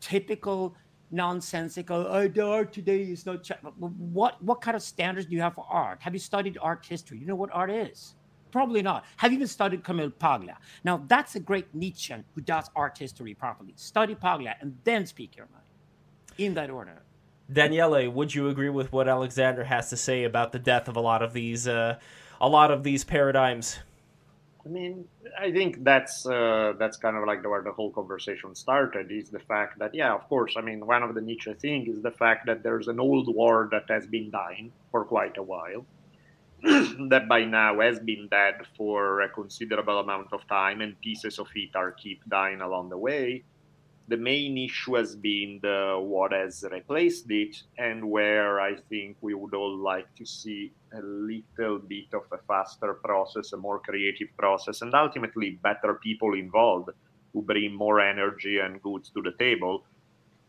typical 0.00 0.74
nonsensical. 1.16 2.06
Oh, 2.08 2.28
the 2.28 2.46
art 2.46 2.72
today 2.72 3.02
is 3.02 3.26
not. 3.26 3.42
Ch-. 3.42 3.52
What 3.78 4.42
what 4.42 4.60
kind 4.60 4.76
of 4.76 4.82
standards 4.82 5.26
do 5.26 5.34
you 5.34 5.42
have 5.42 5.54
for 5.54 5.66
art? 5.68 5.98
Have 6.02 6.14
you 6.14 6.20
studied 6.20 6.58
art 6.60 6.84
history? 6.86 7.18
You 7.18 7.26
know 7.26 7.34
what 7.34 7.50
art 7.52 7.70
is. 7.70 8.14
Probably 8.52 8.82
not. 8.82 9.04
Have 9.16 9.32
you 9.32 9.36
even 9.36 9.48
studied 9.48 9.82
Camille 9.82 10.10
Paglia? 10.10 10.56
Now, 10.84 11.02
that's 11.08 11.34
a 11.34 11.40
great 11.40 11.74
Nietzschean 11.74 12.24
who 12.34 12.40
does 12.40 12.70
art 12.76 12.96
history 12.96 13.34
properly. 13.34 13.72
Study 13.76 14.14
Paglia 14.14 14.56
and 14.60 14.78
then 14.84 15.04
speak 15.04 15.36
your 15.36 15.48
mind 15.52 15.64
in 16.38 16.54
that 16.54 16.70
order. 16.70 17.02
Daniele, 17.52 18.10
would 18.10 18.34
you 18.34 18.48
agree 18.48 18.70
with 18.70 18.92
what 18.92 19.08
Alexander 19.08 19.64
has 19.64 19.90
to 19.90 19.96
say 19.96 20.24
about 20.24 20.52
the 20.52 20.58
death 20.58 20.88
of 20.88 20.96
a 20.96 21.00
lot 21.00 21.22
of 21.22 21.32
these, 21.32 21.68
uh, 21.68 21.98
a 22.40 22.48
lot 22.48 22.70
of 22.70 22.82
these 22.82 23.04
paradigms? 23.04 23.78
I 24.66 24.68
mean, 24.68 25.04
I 25.38 25.52
think 25.52 25.84
that's 25.84 26.26
uh, 26.26 26.72
that's 26.76 26.96
kind 26.96 27.16
of 27.16 27.24
like 27.24 27.44
where 27.44 27.62
the 27.62 27.70
whole 27.70 27.92
conversation 27.92 28.52
started. 28.56 29.12
Is 29.12 29.30
the 29.30 29.38
fact 29.38 29.78
that 29.78 29.94
yeah, 29.94 30.12
of 30.12 30.28
course. 30.28 30.54
I 30.56 30.60
mean, 30.60 30.84
one 30.84 31.04
of 31.04 31.14
the 31.14 31.20
Nietzsche 31.20 31.54
things 31.54 31.88
is 31.88 32.02
the 32.02 32.10
fact 32.10 32.46
that 32.46 32.64
there's 32.64 32.88
an 32.88 32.98
old 32.98 33.32
war 33.32 33.68
that 33.70 33.84
has 33.88 34.08
been 34.08 34.28
dying 34.30 34.72
for 34.90 35.04
quite 35.04 35.36
a 35.36 35.42
while, 35.42 35.86
that 37.10 37.28
by 37.28 37.44
now 37.44 37.78
has 37.80 38.00
been 38.00 38.26
dead 38.28 38.56
for 38.76 39.20
a 39.20 39.28
considerable 39.28 40.00
amount 40.00 40.32
of 40.32 40.40
time, 40.48 40.80
and 40.80 41.00
pieces 41.00 41.38
of 41.38 41.46
it 41.54 41.76
are 41.76 41.92
keep 41.92 42.28
dying 42.28 42.60
along 42.60 42.88
the 42.88 42.98
way 42.98 43.44
the 44.08 44.16
main 44.16 44.56
issue 44.56 44.94
has 44.94 45.16
been 45.16 45.58
the 45.62 45.98
what 46.00 46.32
has 46.32 46.64
replaced 46.70 47.30
it 47.30 47.56
and 47.78 48.08
where 48.08 48.60
I 48.60 48.76
think 48.88 49.16
we 49.20 49.34
would 49.34 49.54
all 49.54 49.76
like 49.76 50.14
to 50.16 50.24
see 50.24 50.72
a 50.92 51.02
little 51.02 51.78
bit 51.80 52.14
of 52.14 52.22
a 52.32 52.38
faster 52.46 52.94
process, 52.94 53.52
a 53.52 53.56
more 53.56 53.80
creative 53.80 54.28
process, 54.38 54.82
and 54.82 54.94
ultimately 54.94 55.58
better 55.62 55.94
people 55.94 56.34
involved 56.34 56.90
who 57.32 57.42
bring 57.42 57.74
more 57.74 58.00
energy 58.00 58.60
and 58.60 58.80
goods 58.80 59.10
to 59.10 59.22
the 59.22 59.32
table. 59.38 59.84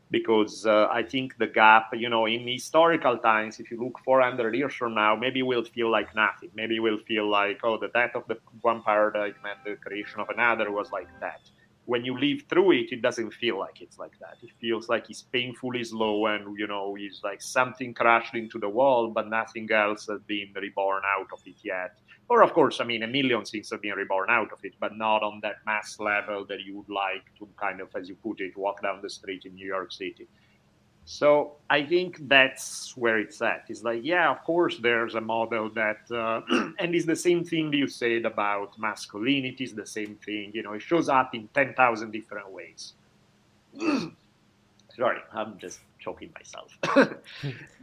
Because 0.10 0.66
uh, 0.66 0.88
I 0.90 1.04
think 1.04 1.38
the 1.38 1.48
gap, 1.48 1.90
you 1.94 2.08
know, 2.08 2.28
in 2.28 2.48
historical 2.48 3.18
times, 3.18 3.60
if 3.60 3.70
you 3.70 3.84
look 3.84 4.00
400 4.06 4.56
years 4.56 4.74
from 4.74 4.96
now, 4.96 5.18
maybe 5.18 5.44
we'll 5.44 5.66
feel 5.66 5.92
like 5.92 6.16
nothing. 6.16 6.50
Maybe 6.56 6.80
we'll 6.80 7.00
feel 7.00 7.30
like, 7.30 7.60
oh, 7.64 7.78
the 7.78 7.90
death 7.90 8.12
of 8.16 8.26
the 8.30 8.38
one 8.62 8.84
paradigm 8.84 9.34
and 9.44 9.60
the 9.66 9.76
creation 9.76 10.22
of 10.22 10.30
another 10.30 10.72
was 10.72 10.94
like 10.94 11.10
that 11.20 11.42
when 11.88 12.04
you 12.04 12.20
live 12.20 12.44
through 12.50 12.72
it, 12.72 12.92
it 12.92 13.02
doesn't 13.02 13.32
feel 13.32 13.58
like 13.58 13.82
it's 13.82 13.98
like 13.98 14.20
that. 14.20 14.36
It 14.44 14.50
feels 14.60 14.90
like 14.90 15.10
it's 15.10 15.22
painfully 15.22 15.86
slow 15.86 16.26
and, 16.26 16.60
you 16.60 16.68
know, 16.68 16.98
it's 17.00 17.22
like 17.24 17.42
something 17.42 17.94
crashed 17.94 18.36
into 18.36 18.60
the 18.60 18.68
wall, 18.68 19.10
but 19.10 19.30
nothing 19.30 19.72
else 19.72 20.06
has 20.08 20.20
been 20.28 20.50
reborn 20.54 21.04
out 21.18 21.28
of 21.32 21.40
it 21.46 21.56
yet. 21.64 21.98
Or, 22.28 22.44
of 22.44 22.52
course, 22.52 22.82
I 22.82 22.84
mean, 22.84 23.04
a 23.04 23.08
million 23.08 23.46
things 23.46 23.70
have 23.70 23.82
been 23.82 23.94
reborn 23.94 24.30
out 24.30 24.52
of 24.52 24.60
it, 24.64 24.74
but 24.82 24.98
not 24.98 25.24
on 25.24 25.40
that 25.44 25.66
mass 25.66 25.98
level 25.98 26.46
that 26.50 26.60
you 26.60 26.76
would 26.76 26.90
like 26.90 27.24
to 27.40 27.48
kind 27.58 27.80
of, 27.80 27.88
as 27.96 28.10
you 28.10 28.16
put 28.16 28.42
it, 28.42 28.58
walk 28.58 28.82
down 28.84 29.02
the 29.02 29.10
street 29.10 29.46
in 29.46 29.56
New 29.56 29.66
York 29.66 29.94
City. 29.94 30.28
So 31.10 31.54
I 31.70 31.84
think 31.84 32.28
that's 32.28 32.96
where 32.98 33.18
it's 33.18 33.42
at. 33.42 33.64
It's 33.70 33.82
like, 33.82 34.02
yeah, 34.04 34.30
of 34.30 34.44
course, 34.44 34.78
there's 34.78 35.16
a 35.16 35.22
model 35.22 35.70
that, 35.70 36.00
uh, 36.12 36.42
and 36.80 36.94
it's 36.94 37.06
the 37.06 37.16
same 37.16 37.46
thing 37.46 37.72
you 37.72 37.88
said 37.88 38.26
about 38.26 38.78
masculinity. 38.78 39.64
It's 39.64 39.72
the 39.72 39.86
same 39.86 40.18
thing, 40.18 40.52
you 40.54 40.64
know, 40.64 40.74
it 40.74 40.82
shows 40.82 41.08
up 41.08 41.34
in 41.34 41.48
ten 41.54 41.74
thousand 41.76 42.12
different 42.12 42.52
ways. 42.52 42.92
Sorry, 44.98 45.20
I'm 45.32 45.58
just 45.58 45.80
choking 45.98 46.30
myself. 46.36 46.78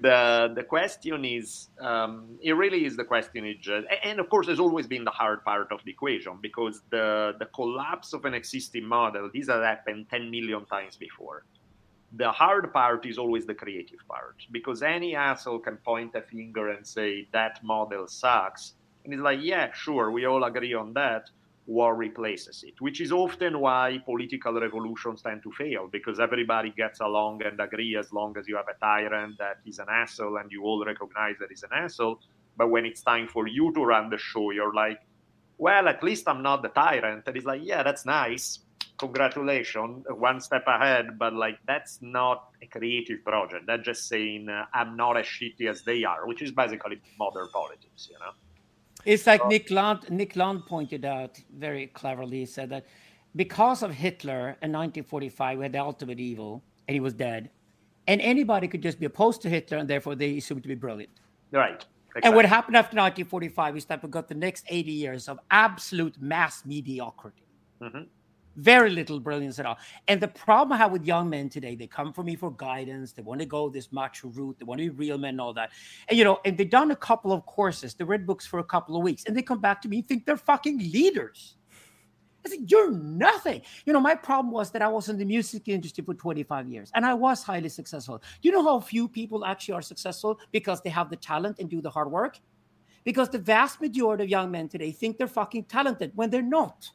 the 0.03 0.53
the 0.55 0.65
question 0.65 1.25
is, 1.25 1.71
um, 1.81 2.39
it 2.43 2.53
really 2.53 2.85
is 2.85 2.95
the 2.95 3.05
question 3.05 3.47
is 3.47 3.57
just, 3.59 3.87
and 4.05 4.21
of 4.21 4.29
course, 4.29 4.47
there's 4.47 4.61
always 4.61 4.87
been 4.87 5.05
the 5.05 5.17
hard 5.23 5.43
part 5.45 5.73
of 5.73 5.81
the 5.87 5.93
equation 5.93 6.37
because 6.43 6.83
the 6.91 7.33
the 7.39 7.47
collapse 7.47 8.13
of 8.13 8.27
an 8.27 8.35
existing 8.35 8.85
model. 8.85 9.31
These 9.33 9.49
have 9.49 9.63
happened 9.63 10.09
ten 10.11 10.31
million 10.31 10.67
times 10.67 10.97
before 10.97 11.45
the 12.17 12.31
hard 12.31 12.73
part 12.73 13.07
is 13.07 13.19
always 13.19 13.47
the 13.47 13.55
creative 13.55 13.99
part 14.09 14.37
because 14.53 14.83
any 14.83 15.17
asshole 15.17 15.59
can 15.59 15.77
point 15.79 16.15
a 16.15 16.23
finger 16.23 16.69
and 16.69 16.87
say 16.87 17.27
that 17.33 17.63
model 17.65 18.07
sucks. 18.07 18.75
And 19.05 19.13
it's 19.13 19.23
like 19.23 19.41
yeah 19.43 19.73
sure 19.73 20.11
we 20.11 20.25
all 20.27 20.45
agree 20.45 20.75
on 20.75 20.93
that 20.95 21.31
war 21.67 21.95
replaces 21.95 22.63
it 22.63 22.75
which 22.81 23.01
is 23.01 23.11
often 23.11 23.59
why 23.59 23.99
political 24.05 24.53
revolutions 24.61 25.23
tend 25.23 25.43
to 25.43 25.51
fail 25.53 25.89
because 25.91 26.21
everybody 26.21 26.71
gets 26.77 27.01
along 27.01 27.43
and 27.43 27.59
agree 27.59 27.97
as 27.97 28.13
long 28.13 28.37
as 28.39 28.47
you 28.47 28.55
have 28.55 28.69
a 28.69 28.79
tyrant 28.81 29.39
that 29.39 29.57
is 29.65 29.79
an 29.79 29.87
asshole 29.91 30.37
and 30.37 30.53
you 30.53 30.63
all 30.63 30.85
recognize 30.85 31.37
that 31.41 31.49
he's 31.49 31.63
an 31.63 31.71
asshole. 31.73 32.21
But 32.57 32.69
when 32.69 32.85
it's 32.85 33.03
time 33.03 33.29
for 33.29 33.49
you 33.49 33.73
to 33.73 33.83
run 33.83 34.11
the 34.11 34.19
show 34.19 34.51
you're 34.51 34.75
like 34.75 35.01
well 35.59 35.89
at 35.89 36.03
least 36.03 36.29
i'm 36.29 36.43
not 36.43 36.63
the 36.63 36.69
tyrant. 36.69 37.25
And 37.27 37.37
it's 37.37 37.47
like 37.47 37.63
yeah 37.65 37.83
that's 37.83 38.05
nice 38.07 38.61
congratulations, 39.07 40.07
one 40.11 40.41
step 40.41 40.65
ahead, 40.67 41.19
but 41.19 41.33
like 41.33 41.59
that's 41.67 42.01
not 42.03 42.49
a 42.63 42.67
creative 42.67 43.25
project. 43.25 43.67
That's 43.67 43.85
just 43.85 44.09
saying 44.09 44.49
uh, 44.49 44.67
I'm 44.73 44.97
not 44.97 45.17
as 45.17 45.27
shitty 45.27 45.69
as 45.69 45.83
they 45.83 46.05
are, 46.05 46.27
which 46.27 46.43
is 46.43 46.51
basically 46.53 47.01
modern 47.19 47.49
politics, 47.53 48.09
you 48.11 48.19
know. 48.19 48.33
It's 49.05 49.27
like 49.27 49.41
so, 49.41 49.49
Nick 49.49 49.71
Land. 49.71 50.11
Nick 50.11 50.37
Land 50.37 50.67
pointed 50.67 51.05
out 51.05 51.39
very 51.57 51.87
cleverly. 51.89 52.41
He 52.41 52.47
said 52.47 52.71
that 52.71 52.87
because 53.37 53.83
of 53.83 53.91
Hitler 53.91 54.57
in 54.63 54.73
1945, 54.73 55.59
we 55.59 55.65
had 55.65 55.73
the 55.73 55.79
ultimate 55.79 56.21
evil, 56.21 56.63
and 56.89 56.95
he 56.95 57.01
was 57.01 57.15
dead, 57.15 57.51
and 58.07 58.21
anybody 58.21 58.69
could 58.69 58.83
just 58.83 58.99
be 58.99 59.07
opposed 59.07 59.43
to 59.43 59.49
Hitler, 59.49 59.79
and 59.79 59.89
therefore 59.89 60.15
they 60.15 60.39
assumed 60.39 60.63
to 60.63 60.69
be 60.69 60.75
brilliant. 60.75 61.13
Right. 61.51 61.85
Exactly. 62.17 62.29
And 62.29 62.37
what 62.37 62.45
happened 62.47 62.77
after 62.77 62.97
1945 62.97 63.77
is 63.77 63.85
that 63.87 64.03
we 64.03 64.09
got 64.09 64.29
the 64.29 64.37
next 64.37 64.65
80 64.69 64.93
years 64.93 65.29
of 65.29 65.41
absolute 65.51 66.21
mass 66.23 66.65
mediocrity. 66.65 67.43
Mm-hmm. 67.83 68.03
Very 68.57 68.91
little 68.91 69.19
brilliance 69.19 69.59
at 69.59 69.67
all. 69.67 69.79
And 70.07 70.21
the 70.21 70.29
problem 70.29 70.73
I 70.73 70.77
have 70.77 70.93
with 70.93 71.05
young 71.05 71.29
men 71.29 71.49
today, 71.49 71.75
they 71.75 71.87
come 71.87 72.13
for 72.13 72.23
me 72.23 72.37
for 72.37 72.53
guidance. 72.53 73.13
They 73.13 73.23
want 73.23 73.41
to 73.41 73.47
go 73.47 73.69
this 73.69 73.91
macho 73.93 74.29
route. 74.29 74.57
They 74.59 74.65
want 74.65 74.81
to 74.81 74.91
be 74.91 74.97
real 74.97 75.19
men 75.19 75.31
and 75.31 75.41
all 75.41 75.53
that. 75.55 75.71
And, 76.09 76.17
you 76.17 76.25
know, 76.25 76.41
and 76.45 76.57
they've 76.57 76.71
done 76.71 76.93
a 76.93 76.97
couple 76.97 77.33
of 77.33 77.45
courses. 77.47 77.95
They 77.95 78.05
read 78.05 78.27
books 78.27 78.47
for 78.47 78.61
a 78.61 78.65
couple 78.65 78.97
of 78.97 79.03
weeks 79.03 79.25
and 79.25 79.37
they 79.37 79.43
come 79.43 79.61
back 79.61 79.83
to 79.83 79.89
me 79.89 79.99
and 79.99 80.09
think 80.09 80.25
they're 80.25 80.37
fucking 80.37 80.79
leaders. 80.79 81.57
I 82.47 82.51
said, 82.51 82.71
You're 82.71 82.91
nothing. 82.91 83.63
You 83.87 83.93
know, 83.93 84.01
my 84.01 84.15
problem 84.15 84.53
was 84.53 84.71
that 84.73 84.83
I 84.83 84.89
was 84.89 85.09
in 85.09 85.17
the 85.17 85.25
music 85.25 85.69
industry 85.69 86.05
for 86.05 86.15
25 86.15 86.69
years 86.69 86.91
and 86.95 87.05
I 87.05 87.15
was 87.15 87.43
highly 87.43 87.69
successful. 87.69 88.23
You 88.43 88.53
know 88.53 88.63
how 88.63 88.81
few 88.81 89.09
people 89.09 89.45
actually 89.45 89.75
are 89.75 89.83
successful 89.83 90.39
because 90.53 90.81
they 90.83 90.91
have 90.91 91.11
the 91.11 91.17
talent 91.17 91.59
and 91.59 91.69
do 91.69 91.81
the 91.81 91.91
hard 91.91 92.11
work? 92.11 92.39
Because 93.03 93.29
the 93.29 93.39
vast 93.39 93.81
majority 93.81 94.25
of 94.25 94.31
young 94.31 94.51
men 94.51 94.69
today 94.69 94.91
think 94.91 95.19
they're 95.19 95.27
fucking 95.27 95.65
talented 95.65 96.13
when 96.15 96.31
they're 96.31 96.43
not. 96.43 96.91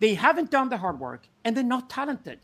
They 0.00 0.14
haven't 0.14 0.50
done 0.50 0.68
the 0.68 0.76
hard 0.76 1.00
work 1.00 1.28
and 1.44 1.56
they're 1.56 1.64
not 1.64 1.90
talented. 1.90 2.40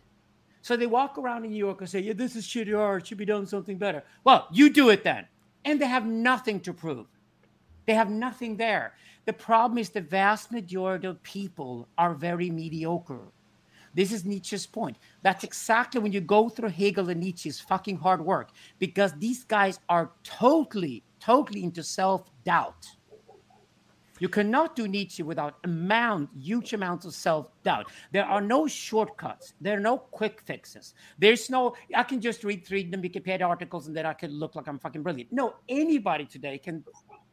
So 0.62 0.76
they 0.76 0.86
walk 0.86 1.18
around 1.18 1.44
in 1.44 1.50
New 1.50 1.58
York 1.58 1.80
and 1.80 1.90
say, 1.90 2.00
Yeah, 2.00 2.14
this 2.14 2.36
is 2.36 2.46
shitty 2.46 2.78
art, 2.78 3.06
should 3.06 3.18
be 3.18 3.24
done 3.24 3.46
something 3.46 3.76
better. 3.76 4.02
Well, 4.24 4.48
you 4.50 4.70
do 4.70 4.88
it 4.90 5.04
then. 5.04 5.26
And 5.64 5.80
they 5.80 5.86
have 5.86 6.06
nothing 6.06 6.60
to 6.60 6.72
prove. 6.72 7.06
They 7.86 7.94
have 7.94 8.10
nothing 8.10 8.56
there. 8.56 8.94
The 9.26 9.32
problem 9.32 9.78
is 9.78 9.90
the 9.90 10.00
vast 10.00 10.52
majority 10.52 11.06
of 11.06 11.22
people 11.22 11.88
are 11.96 12.14
very 12.14 12.50
mediocre. 12.50 13.20
This 13.94 14.10
is 14.10 14.24
Nietzsche's 14.24 14.66
point. 14.66 14.96
That's 15.22 15.44
exactly 15.44 16.00
when 16.00 16.12
you 16.12 16.20
go 16.20 16.48
through 16.48 16.70
Hegel 16.70 17.10
and 17.10 17.20
Nietzsche's 17.20 17.60
fucking 17.60 17.98
hard 17.98 18.24
work, 18.24 18.50
because 18.78 19.12
these 19.18 19.44
guys 19.44 19.78
are 19.88 20.10
totally, 20.24 21.04
totally 21.20 21.62
into 21.62 21.82
self 21.82 22.24
doubt. 22.44 22.86
You 24.24 24.30
cannot 24.30 24.74
do 24.74 24.88
Nietzsche 24.88 25.22
without 25.22 25.56
amount, 25.64 26.30
huge 26.34 26.72
amounts 26.72 27.04
of 27.04 27.12
self-doubt. 27.12 27.92
There 28.10 28.24
are 28.24 28.40
no 28.40 28.66
shortcuts. 28.66 29.52
There 29.60 29.76
are 29.76 29.80
no 29.80 29.98
quick 29.98 30.40
fixes. 30.40 30.94
There's 31.18 31.50
no, 31.50 31.76
I 31.94 32.04
can 32.04 32.22
just 32.22 32.42
read 32.42 32.64
three 32.64 32.90
Wikipedia 32.90 33.46
articles 33.46 33.86
and 33.86 33.94
then 33.94 34.06
I 34.06 34.14
can 34.14 34.30
look 34.30 34.54
like 34.54 34.66
I'm 34.66 34.78
fucking 34.78 35.02
brilliant. 35.02 35.30
No, 35.30 35.56
anybody 35.68 36.24
today 36.24 36.56
can 36.56 36.82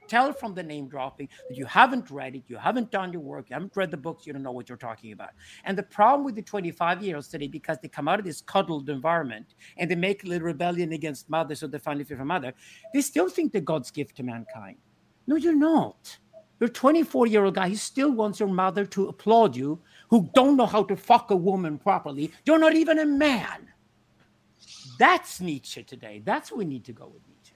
tell 0.09 0.33
from 0.33 0.53
the 0.53 0.63
name 0.63 0.89
dropping 0.89 1.29
that 1.47 1.57
you 1.57 1.63
haven't 1.65 2.11
read 2.11 2.35
it, 2.35 2.43
you 2.47 2.57
haven't 2.57 2.91
done 2.91 3.13
your 3.13 3.21
work, 3.21 3.49
you 3.49 3.53
haven't 3.53 3.77
read 3.77 3.89
the 3.89 3.95
books, 3.95 4.27
you 4.27 4.33
don't 4.33 4.43
know 4.43 4.51
what 4.51 4.67
you're 4.67 4.77
talking 4.77 5.13
about. 5.13 5.29
And 5.63 5.77
the 5.77 5.83
problem 5.83 6.25
with 6.25 6.35
the 6.35 6.41
25 6.41 7.01
year 7.01 7.15
olds 7.15 7.29
today, 7.29 7.47
because 7.47 7.77
they 7.81 7.87
come 7.87 8.09
out 8.09 8.19
of 8.19 8.25
this 8.25 8.41
cuddled 8.41 8.89
environment 8.89 9.55
and 9.77 9.89
they 9.89 9.95
make 9.95 10.25
a 10.25 10.27
little 10.27 10.45
rebellion 10.47 10.91
against 10.91 11.29
mother, 11.29 11.55
so 11.55 11.67
they 11.67 11.79
finally 11.79 12.03
feel 12.03 12.17
for 12.17 12.25
mother, 12.25 12.53
they 12.93 12.99
still 12.99 13.29
think 13.29 13.53
they're 13.53 13.61
God's 13.61 13.91
gift 13.91 14.17
to 14.17 14.23
mankind. 14.23 14.75
No, 15.25 15.37
you're 15.37 15.55
not. 15.55 16.17
You're 16.61 16.69
a 16.69 16.73
24 16.73 17.25
year 17.25 17.43
old 17.43 17.55
guy 17.55 17.69
who 17.69 17.75
still 17.75 18.11
wants 18.11 18.39
your 18.39 18.47
mother 18.47 18.85
to 18.85 19.07
applaud 19.07 19.55
you, 19.55 19.79
who 20.09 20.29
don't 20.35 20.57
know 20.57 20.67
how 20.67 20.83
to 20.83 20.95
fuck 20.95 21.31
a 21.31 21.35
woman 21.35 21.79
properly. 21.79 22.31
You're 22.45 22.59
not 22.59 22.75
even 22.75 22.99
a 22.99 23.05
man. 23.05 23.69
That's 24.99 25.41
Nietzsche 25.41 25.81
today. 25.81 26.21
That's 26.23 26.51
what 26.51 26.59
we 26.59 26.65
need 26.65 26.85
to 26.85 26.93
go 26.93 27.07
with 27.07 27.23
Nietzsche. 27.27 27.55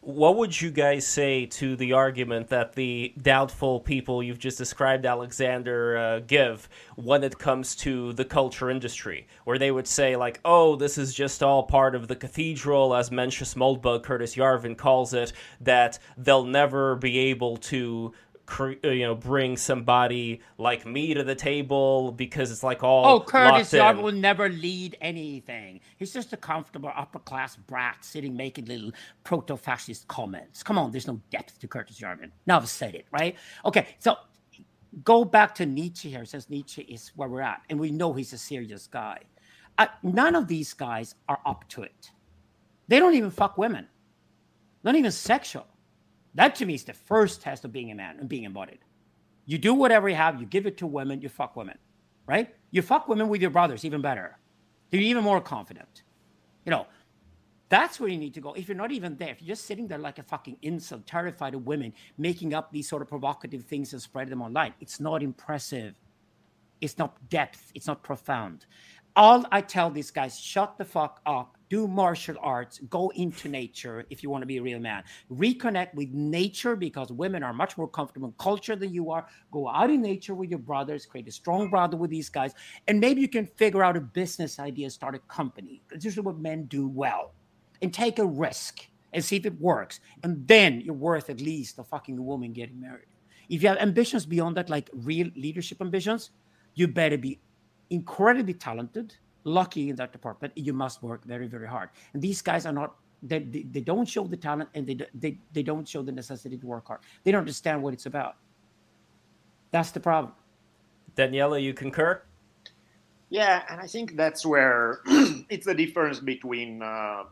What 0.00 0.36
would 0.38 0.60
you 0.60 0.72
guys 0.72 1.06
say 1.06 1.46
to 1.46 1.76
the 1.76 1.92
argument 1.92 2.48
that 2.48 2.72
the 2.72 3.12
doubtful 3.22 3.80
people 3.80 4.20
you've 4.22 4.38
just 4.38 4.58
described, 4.58 5.06
Alexander, 5.06 5.96
uh, 5.96 6.18
give 6.20 6.68
when 6.96 7.22
it 7.22 7.38
comes 7.38 7.76
to 7.76 8.14
the 8.14 8.24
culture 8.24 8.70
industry? 8.70 9.28
Where 9.44 9.58
they 9.58 9.70
would 9.70 9.86
say, 9.86 10.16
like, 10.16 10.40
oh, 10.44 10.74
this 10.74 10.98
is 10.98 11.14
just 11.14 11.42
all 11.42 11.64
part 11.64 11.94
of 11.94 12.08
the 12.08 12.16
cathedral, 12.16 12.96
as 12.96 13.10
Mencius 13.10 13.54
Moldbug, 13.54 14.02
Curtis 14.02 14.34
Yarvin 14.34 14.76
calls 14.76 15.14
it, 15.14 15.34
that 15.60 15.98
they'll 16.16 16.46
never 16.46 16.96
be 16.96 17.18
able 17.18 17.58
to 17.58 18.12
you 18.58 19.00
know 19.00 19.14
bring 19.14 19.56
somebody 19.56 20.40
like 20.58 20.86
me 20.86 21.14
to 21.14 21.22
the 21.22 21.34
table 21.34 22.12
because 22.12 22.50
it's 22.50 22.62
like 22.62 22.82
all 22.82 23.06
oh 23.06 23.20
Curtis 23.20 23.72
in. 23.72 24.02
will 24.02 24.12
never 24.12 24.48
lead 24.48 24.96
anything. 25.00 25.80
He's 25.96 26.12
just 26.12 26.32
a 26.32 26.36
comfortable 26.36 26.92
upper 26.94 27.18
class 27.18 27.56
brat 27.56 28.04
sitting 28.04 28.36
making 28.36 28.66
little 28.66 28.92
proto 29.24 29.56
fascist 29.56 30.08
comments. 30.08 30.62
Come 30.62 30.78
on, 30.78 30.90
there's 30.90 31.06
no 31.06 31.20
depth 31.30 31.58
to 31.60 31.68
Curtis 31.68 32.00
Yarvin. 32.00 32.30
Now 32.46 32.56
I've 32.56 32.68
said 32.68 32.94
it 32.94 33.06
right. 33.12 33.36
Okay, 33.64 33.88
so 33.98 34.16
go 35.04 35.24
back 35.24 35.54
to 35.56 35.66
Nietzsche 35.66 36.10
here, 36.10 36.24
since 36.24 36.50
Nietzsche 36.50 36.82
is 36.82 37.12
where 37.16 37.28
we're 37.28 37.40
at, 37.40 37.62
and 37.70 37.78
we 37.78 37.90
know 37.90 38.12
he's 38.12 38.32
a 38.32 38.38
serious 38.38 38.86
guy. 38.86 39.20
Uh, 39.78 39.86
none 40.02 40.34
of 40.34 40.48
these 40.48 40.74
guys 40.74 41.14
are 41.28 41.40
up 41.46 41.68
to 41.68 41.82
it. 41.82 42.10
They 42.88 42.98
don't 42.98 43.14
even 43.14 43.30
fuck 43.30 43.56
women, 43.56 43.88
not 44.82 44.96
even 44.96 45.12
sexual. 45.12 45.66
That 46.34 46.54
to 46.56 46.66
me 46.66 46.74
is 46.74 46.84
the 46.84 46.92
first 46.92 47.42
test 47.42 47.64
of 47.64 47.72
being 47.72 47.90
a 47.90 47.94
man 47.94 48.18
and 48.18 48.28
being 48.28 48.44
embodied. 48.44 48.78
You 49.46 49.58
do 49.58 49.74
whatever 49.74 50.08
you 50.08 50.14
have, 50.14 50.40
you 50.40 50.46
give 50.46 50.66
it 50.66 50.76
to 50.78 50.86
women, 50.86 51.20
you 51.20 51.28
fuck 51.28 51.56
women, 51.56 51.76
right? 52.26 52.54
You 52.70 52.82
fuck 52.82 53.08
women 53.08 53.28
with 53.28 53.40
your 53.40 53.50
brothers, 53.50 53.84
even 53.84 54.00
better. 54.00 54.38
You're 54.90 55.02
even 55.02 55.24
more 55.24 55.40
confident. 55.40 56.04
You 56.64 56.70
know, 56.70 56.86
that's 57.68 57.98
where 57.98 58.08
you 58.08 58.18
need 58.18 58.34
to 58.34 58.40
go. 58.40 58.52
If 58.54 58.68
you're 58.68 58.76
not 58.76 58.92
even 58.92 59.16
there, 59.16 59.30
if 59.30 59.40
you're 59.40 59.54
just 59.54 59.66
sitting 59.66 59.86
there 59.88 59.98
like 59.98 60.18
a 60.18 60.24
fucking 60.24 60.56
insult, 60.62 61.06
terrified 61.06 61.54
of 61.54 61.66
women, 61.66 61.92
making 62.18 62.52
up 62.52 62.70
these 62.70 62.88
sort 62.88 63.02
of 63.02 63.08
provocative 63.08 63.64
things 63.64 63.92
and 63.92 64.02
spread 64.02 64.28
them 64.28 64.42
online, 64.42 64.74
it's 64.80 65.00
not 65.00 65.22
impressive. 65.22 65.94
It's 66.80 66.98
not 66.98 67.16
depth. 67.28 67.70
It's 67.74 67.86
not 67.86 68.02
profound. 68.02 68.66
All 69.16 69.44
I 69.52 69.60
tell 69.60 69.90
these 69.90 70.10
guys, 70.10 70.38
shut 70.38 70.78
the 70.78 70.84
fuck 70.84 71.20
up, 71.26 71.56
do 71.70 71.86
martial 71.86 72.36
arts, 72.40 72.80
go 72.90 73.10
into 73.10 73.48
nature 73.48 74.04
if 74.10 74.22
you 74.22 74.28
want 74.28 74.42
to 74.42 74.46
be 74.46 74.58
a 74.58 74.62
real 74.62 74.80
man. 74.80 75.04
Reconnect 75.30 75.94
with 75.94 76.10
nature 76.10 76.74
because 76.74 77.10
women 77.12 77.44
are 77.44 77.52
much 77.52 77.78
more 77.78 77.88
comfortable 77.88 78.28
in 78.28 78.34
culture 78.38 78.74
than 78.74 78.92
you 78.92 79.10
are. 79.10 79.26
Go 79.52 79.68
out 79.68 79.88
in 79.88 80.02
nature 80.02 80.34
with 80.34 80.50
your 80.50 80.58
brothers, 80.58 81.06
create 81.06 81.28
a 81.28 81.32
strong 81.32 81.70
brother 81.70 81.96
with 81.96 82.10
these 82.10 82.28
guys, 82.28 82.52
and 82.88 82.98
maybe 82.98 83.20
you 83.20 83.28
can 83.28 83.46
figure 83.46 83.84
out 83.84 83.96
a 83.96 84.00
business 84.00 84.58
idea, 84.58 84.90
start 84.90 85.14
a 85.14 85.20
company. 85.20 85.80
This 85.90 86.16
is 86.16 86.20
what 86.20 86.38
men 86.38 86.64
do 86.64 86.88
well 86.88 87.32
and 87.80 87.94
take 87.94 88.18
a 88.18 88.26
risk 88.26 88.86
and 89.12 89.24
see 89.24 89.36
if 89.36 89.46
it 89.46 89.60
works. 89.60 90.00
And 90.24 90.46
then 90.46 90.80
you're 90.80 90.94
worth 90.94 91.30
at 91.30 91.40
least 91.40 91.78
a 91.78 91.84
fucking 91.84 92.22
woman 92.22 92.52
getting 92.52 92.80
married. 92.80 93.06
If 93.48 93.62
you 93.62 93.68
have 93.68 93.78
ambitions 93.78 94.26
beyond 94.26 94.56
that, 94.56 94.70
like 94.70 94.90
real 94.92 95.28
leadership 95.36 95.80
ambitions, 95.80 96.30
you 96.74 96.88
better 96.88 97.18
be 97.18 97.40
incredibly 97.90 98.54
talented, 98.54 99.14
lucky 99.44 99.90
in 99.90 99.96
that 99.96 100.12
department. 100.12 100.52
You 100.56 100.72
must 100.72 101.02
work 101.02 101.24
very, 101.24 101.46
very 101.46 101.66
hard. 101.68 101.90
And 102.12 102.22
these 102.22 102.42
guys 102.42 102.66
are 102.66 102.72
not. 102.72 102.96
They, 103.22 103.40
they, 103.40 103.62
they 103.62 103.80
don't 103.80 104.08
show 104.08 104.24
the 104.24 104.36
talent 104.36 104.70
and 104.74 104.86
they, 104.86 104.96
they 105.12 105.36
they 105.52 105.62
don't 105.62 105.86
show 105.86 106.00
the 106.00 106.12
necessity 106.12 106.56
to 106.56 106.66
work 106.66 106.88
hard. 106.88 107.00
They 107.22 107.30
don't 107.32 107.40
understand 107.40 107.82
what 107.82 107.92
it's 107.92 108.06
about. 108.06 108.36
That's 109.70 109.90
the 109.90 110.00
problem. 110.00 110.32
Daniele, 111.16 111.58
you 111.58 111.74
concur? 111.74 112.22
Yeah, 113.28 113.62
and 113.68 113.80
I 113.80 113.86
think 113.86 114.16
that's 114.16 114.44
where 114.44 115.00
it's 115.06 115.66
the 115.66 115.74
difference 115.74 116.18
between 116.18 116.82
uh, 116.82 117.24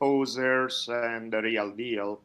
posers 0.00 0.88
and 0.88 1.32
the 1.32 1.42
real 1.42 1.70
deal. 1.70 2.20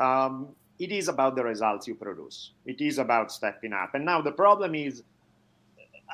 Um, 0.00 0.48
it 0.78 0.92
is 0.92 1.08
about 1.08 1.36
the 1.36 1.44
results 1.44 1.86
you 1.86 1.94
produce. 1.94 2.52
It 2.66 2.80
is 2.80 2.98
about 2.98 3.32
stepping 3.32 3.72
up. 3.72 3.94
And 3.94 4.04
now 4.04 4.20
the 4.20 4.32
problem 4.32 4.74
is, 4.74 5.02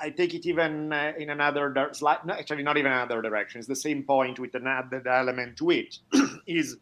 I 0.01 0.11
take 0.11 0.34
it 0.34 0.47
even 0.47 0.93
uh, 0.93 1.12
in 1.18 1.30
another 1.30 1.70
di- 1.70 1.90
no, 2.24 2.34
actually 2.34 2.62
not 2.62 2.76
even 2.76 2.93
another 2.93 3.22
direction. 3.22 3.59
It's 3.59 3.68
the 3.68 3.76
same 3.76 4.03
point 4.03 4.38
with 4.38 4.55
another 4.55 5.07
element 5.07 5.57
to 5.59 5.70
it. 5.70 5.99
is 6.47 6.76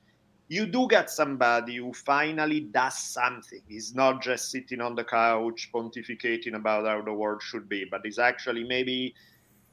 you 0.49 0.67
do 0.67 0.89
get 0.89 1.11
somebody 1.11 1.77
who 1.77 1.93
finally 1.93 2.61
does 2.61 2.99
something. 2.99 3.63
He's 3.69 3.95
not 3.95 4.21
just 4.21 4.51
sitting 4.51 4.81
on 4.81 4.97
the 4.97 5.05
couch 5.05 5.71
pontificating 5.73 6.55
about 6.55 6.87
how 6.87 7.03
the 7.03 7.13
world 7.13 7.41
should 7.43 7.69
be, 7.69 7.85
but 7.89 8.05
is 8.05 8.19
actually 8.19 8.65
maybe 8.65 9.15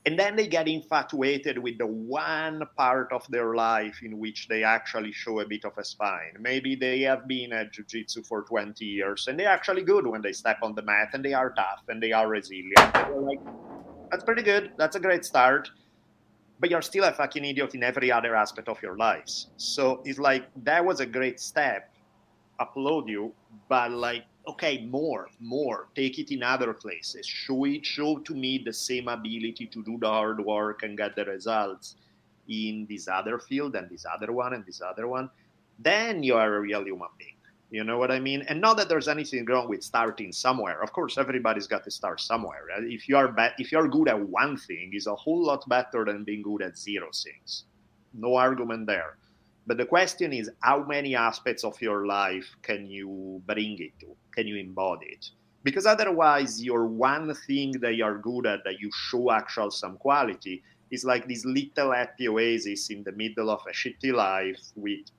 and 0.07 0.17
then 0.17 0.37
they 0.37 0.47
get 0.47 0.69
infatuated 0.69 1.57
with 1.59 1.77
the 1.79 1.85
one 1.85 2.63
part 2.77 3.11
of 3.11 3.27
their 3.27 3.55
life 3.55 3.99
in 4.01 4.17
which 4.17 4.47
they 4.47 4.63
actually 4.63 5.11
show 5.11 5.41
a 5.41 5.45
bit 5.45 5.65
of 5.65 5.77
a 5.77 5.83
spine. 5.83 6.31
Maybe 6.39 6.75
they 6.75 7.01
have 7.01 7.27
been 7.27 7.51
at 7.51 7.73
jiu-jitsu 7.73 8.23
for 8.23 8.43
20 8.43 8.85
years 8.85 9.27
and 9.27 9.37
they're 9.37 9.49
actually 9.49 9.81
good 9.81 10.07
when 10.07 10.21
they 10.21 10.31
step 10.31 10.59
on 10.63 10.75
the 10.75 10.81
mat 10.81 11.09
and 11.11 11.25
they 11.25 11.33
are 11.33 11.51
tough 11.51 11.83
and 11.89 12.01
they 12.01 12.13
are 12.13 12.29
resilient. 12.29 12.95
And 12.95 13.25
like, 13.25 13.41
that's 14.09 14.23
pretty 14.23 14.43
good. 14.43 14.71
That's 14.77 14.95
a 14.95 14.99
great 15.01 15.25
start. 15.25 15.69
But 16.61 16.69
you're 16.69 16.81
still 16.81 17.03
a 17.03 17.11
fucking 17.11 17.43
idiot 17.43 17.75
in 17.75 17.83
every 17.83 18.09
other 18.09 18.33
aspect 18.33 18.69
of 18.69 18.81
your 18.81 18.95
lives. 18.95 19.49
So 19.57 20.01
it's 20.05 20.19
like 20.19 20.47
that 20.63 20.85
was 20.85 21.01
a 21.01 21.05
great 21.05 21.41
step. 21.41 21.93
Applaud 22.61 23.09
you, 23.09 23.33
but 23.67 23.91
like 23.91 24.23
okay, 24.47 24.85
more, 24.85 25.29
more. 25.39 25.89
Take 25.95 26.19
it 26.19 26.33
in 26.33 26.43
other 26.43 26.73
places. 26.73 27.25
Show 27.25 27.65
it, 27.65 27.85
show 27.85 28.19
to 28.19 28.33
me 28.33 28.61
the 28.63 28.73
same 28.73 29.07
ability 29.07 29.67
to 29.67 29.83
do 29.83 29.97
the 29.99 30.07
hard 30.07 30.43
work 30.43 30.83
and 30.83 30.97
get 30.97 31.15
the 31.15 31.25
results 31.25 31.95
in 32.47 32.87
this 32.89 33.07
other 33.07 33.39
field 33.39 33.75
and 33.75 33.89
this 33.89 34.05
other 34.11 34.31
one 34.31 34.53
and 34.53 34.65
this 34.65 34.81
other 34.81 35.07
one. 35.07 35.29
Then 35.79 36.23
you 36.23 36.35
are 36.35 36.55
a 36.55 36.61
real 36.61 36.83
human 36.83 37.09
being. 37.17 37.33
You 37.69 37.83
know 37.83 37.97
what 37.97 38.11
I 38.11 38.19
mean? 38.19 38.43
And 38.47 38.61
not 38.61 38.77
that 38.77 38.87
there's 38.87 39.09
anything 39.09 39.45
wrong 39.45 39.67
with 39.67 39.83
starting 39.83 40.31
somewhere. 40.31 40.81
Of 40.81 40.93
course, 40.93 41.17
everybody's 41.17 41.67
got 41.67 41.83
to 41.83 41.91
start 41.91 42.21
somewhere. 42.21 42.63
If 42.79 43.09
you 43.09 43.17
are 43.17 43.27
bad, 43.27 43.53
if 43.57 43.73
you 43.73 43.77
are 43.77 43.89
good 43.89 44.07
at 44.07 44.17
one 44.17 44.55
thing, 44.55 44.91
is 44.93 45.07
a 45.07 45.15
whole 45.15 45.43
lot 45.43 45.67
better 45.67 46.05
than 46.05 46.23
being 46.23 46.41
good 46.41 46.61
at 46.61 46.77
zero 46.77 47.09
things. 47.13 47.65
No 48.13 48.35
argument 48.35 48.87
there. 48.87 49.17
But 49.67 49.75
the 49.75 49.85
question 49.85 50.31
is, 50.31 50.49
how 50.61 50.85
many 50.85 51.13
aspects 51.13 51.65
of 51.65 51.79
your 51.81 52.07
life 52.07 52.55
can 52.61 52.87
you 52.87 53.41
bring 53.45 53.77
it 53.79 53.99
to? 53.99 54.15
Can 54.31 54.47
you 54.47 54.55
embody 54.55 55.07
it? 55.07 55.29
Because 55.61 55.85
otherwise, 55.85 56.63
your 56.63 56.87
one 56.87 57.35
thing 57.45 57.73
that 57.81 57.95
you're 57.95 58.19
good 58.19 58.45
at, 58.45 58.63
that 58.63 58.79
you 58.79 58.89
show 58.93 59.29
actual 59.29 59.69
some 59.69 59.97
quality, 59.97 60.63
is 60.89 61.03
like 61.03 61.27
this 61.27 61.43
little 61.43 61.91
happy 61.91 62.29
oasis 62.29 62.89
in 62.89 63.03
the 63.03 63.11
middle 63.11 63.49
of 63.49 63.59
a 63.67 63.73
shitty 63.73 64.13
life, 64.13 64.57
which 64.75 65.09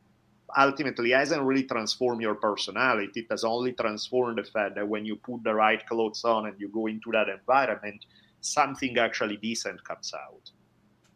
ultimately 0.57 1.11
hasn't 1.11 1.43
really 1.43 1.65
transformed 1.65 2.23
your 2.23 2.37
personality. 2.37 3.21
It 3.21 3.27
has 3.31 3.45
only 3.45 3.75
transformed 3.75 4.39
the 4.39 4.45
fact 4.45 4.77
that 4.77 4.89
when 4.89 5.05
you 5.05 5.17
put 5.17 5.45
the 5.45 5.53
right 5.53 5.87
clothes 5.87 6.25
on 6.25 6.47
and 6.47 6.59
you 6.59 6.71
go 6.71 6.87
into 6.87 7.13
that 7.13 7.29
environment, 7.29 8.07
something 8.41 8.97
actually 8.97 9.37
decent 9.37 9.85
comes 9.85 10.15
out. 10.15 10.51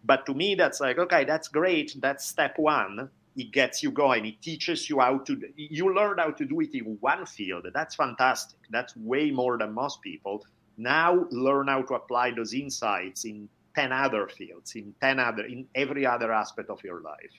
But 0.05 0.27
to 0.27 0.35
me, 0.35 0.55
that's 0.55 0.81
like, 0.81 0.99
okay, 0.99 1.25
that's 1.25 1.49
great. 1.49 1.97
That's 1.99 2.27
step 2.27 2.59
one 2.59 3.09
it 3.37 3.53
gets 3.53 3.83
you 3.83 3.91
going. 3.91 4.27
It 4.27 4.43
teaches 4.43 4.89
you 4.91 5.01
how 5.01 5.19
to 5.19 5.41
you 5.57 5.95
learn 5.95 6.19
how 6.19 6.31
to 6.31 6.45
do 6.45 6.61
it 6.61 6.75
in 6.75 6.97
one 7.01 7.27
field. 7.27 7.67
That's 7.73 7.95
fantastic. 7.95 8.59
That's 8.71 8.97
way 8.97 9.31
more 9.31 9.59
than 9.59 9.73
most 9.73 10.03
people. 10.03 10.45
Now 10.77 11.27
learn 11.31 11.69
how 11.69 11.83
to 11.83 11.95
apply 11.95 12.33
those 12.33 12.55
insights 12.55 13.25
in 13.25 13.49
10 13.75 13.91
other 13.93 14.29
fields 14.29 14.75
in 14.75 14.95
10 15.01 15.19
other 15.19 15.45
in 15.45 15.67
every 15.75 16.05
other 16.05 16.33
aspect 16.33 16.69
of 16.69 16.83
your 16.85 17.01
life. 17.01 17.33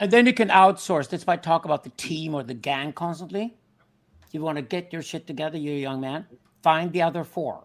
And 0.00 0.10
then 0.10 0.26
you 0.26 0.34
can 0.34 0.48
outsource. 0.48 1.08
That's 1.08 1.26
why 1.26 1.34
i 1.34 1.36
talk 1.36 1.64
about 1.64 1.84
the 1.84 1.90
team 1.90 2.34
or 2.34 2.42
the 2.42 2.54
gang 2.54 2.92
constantly. 2.92 3.56
You 4.32 4.42
want 4.42 4.56
to 4.56 4.62
get 4.62 4.92
your 4.92 5.00
shit 5.00 5.28
together 5.28 5.56
you're 5.56 5.76
young 5.76 6.00
man 6.00 6.26
find 6.64 6.92
the 6.92 7.02
other 7.02 7.24
four. 7.24 7.64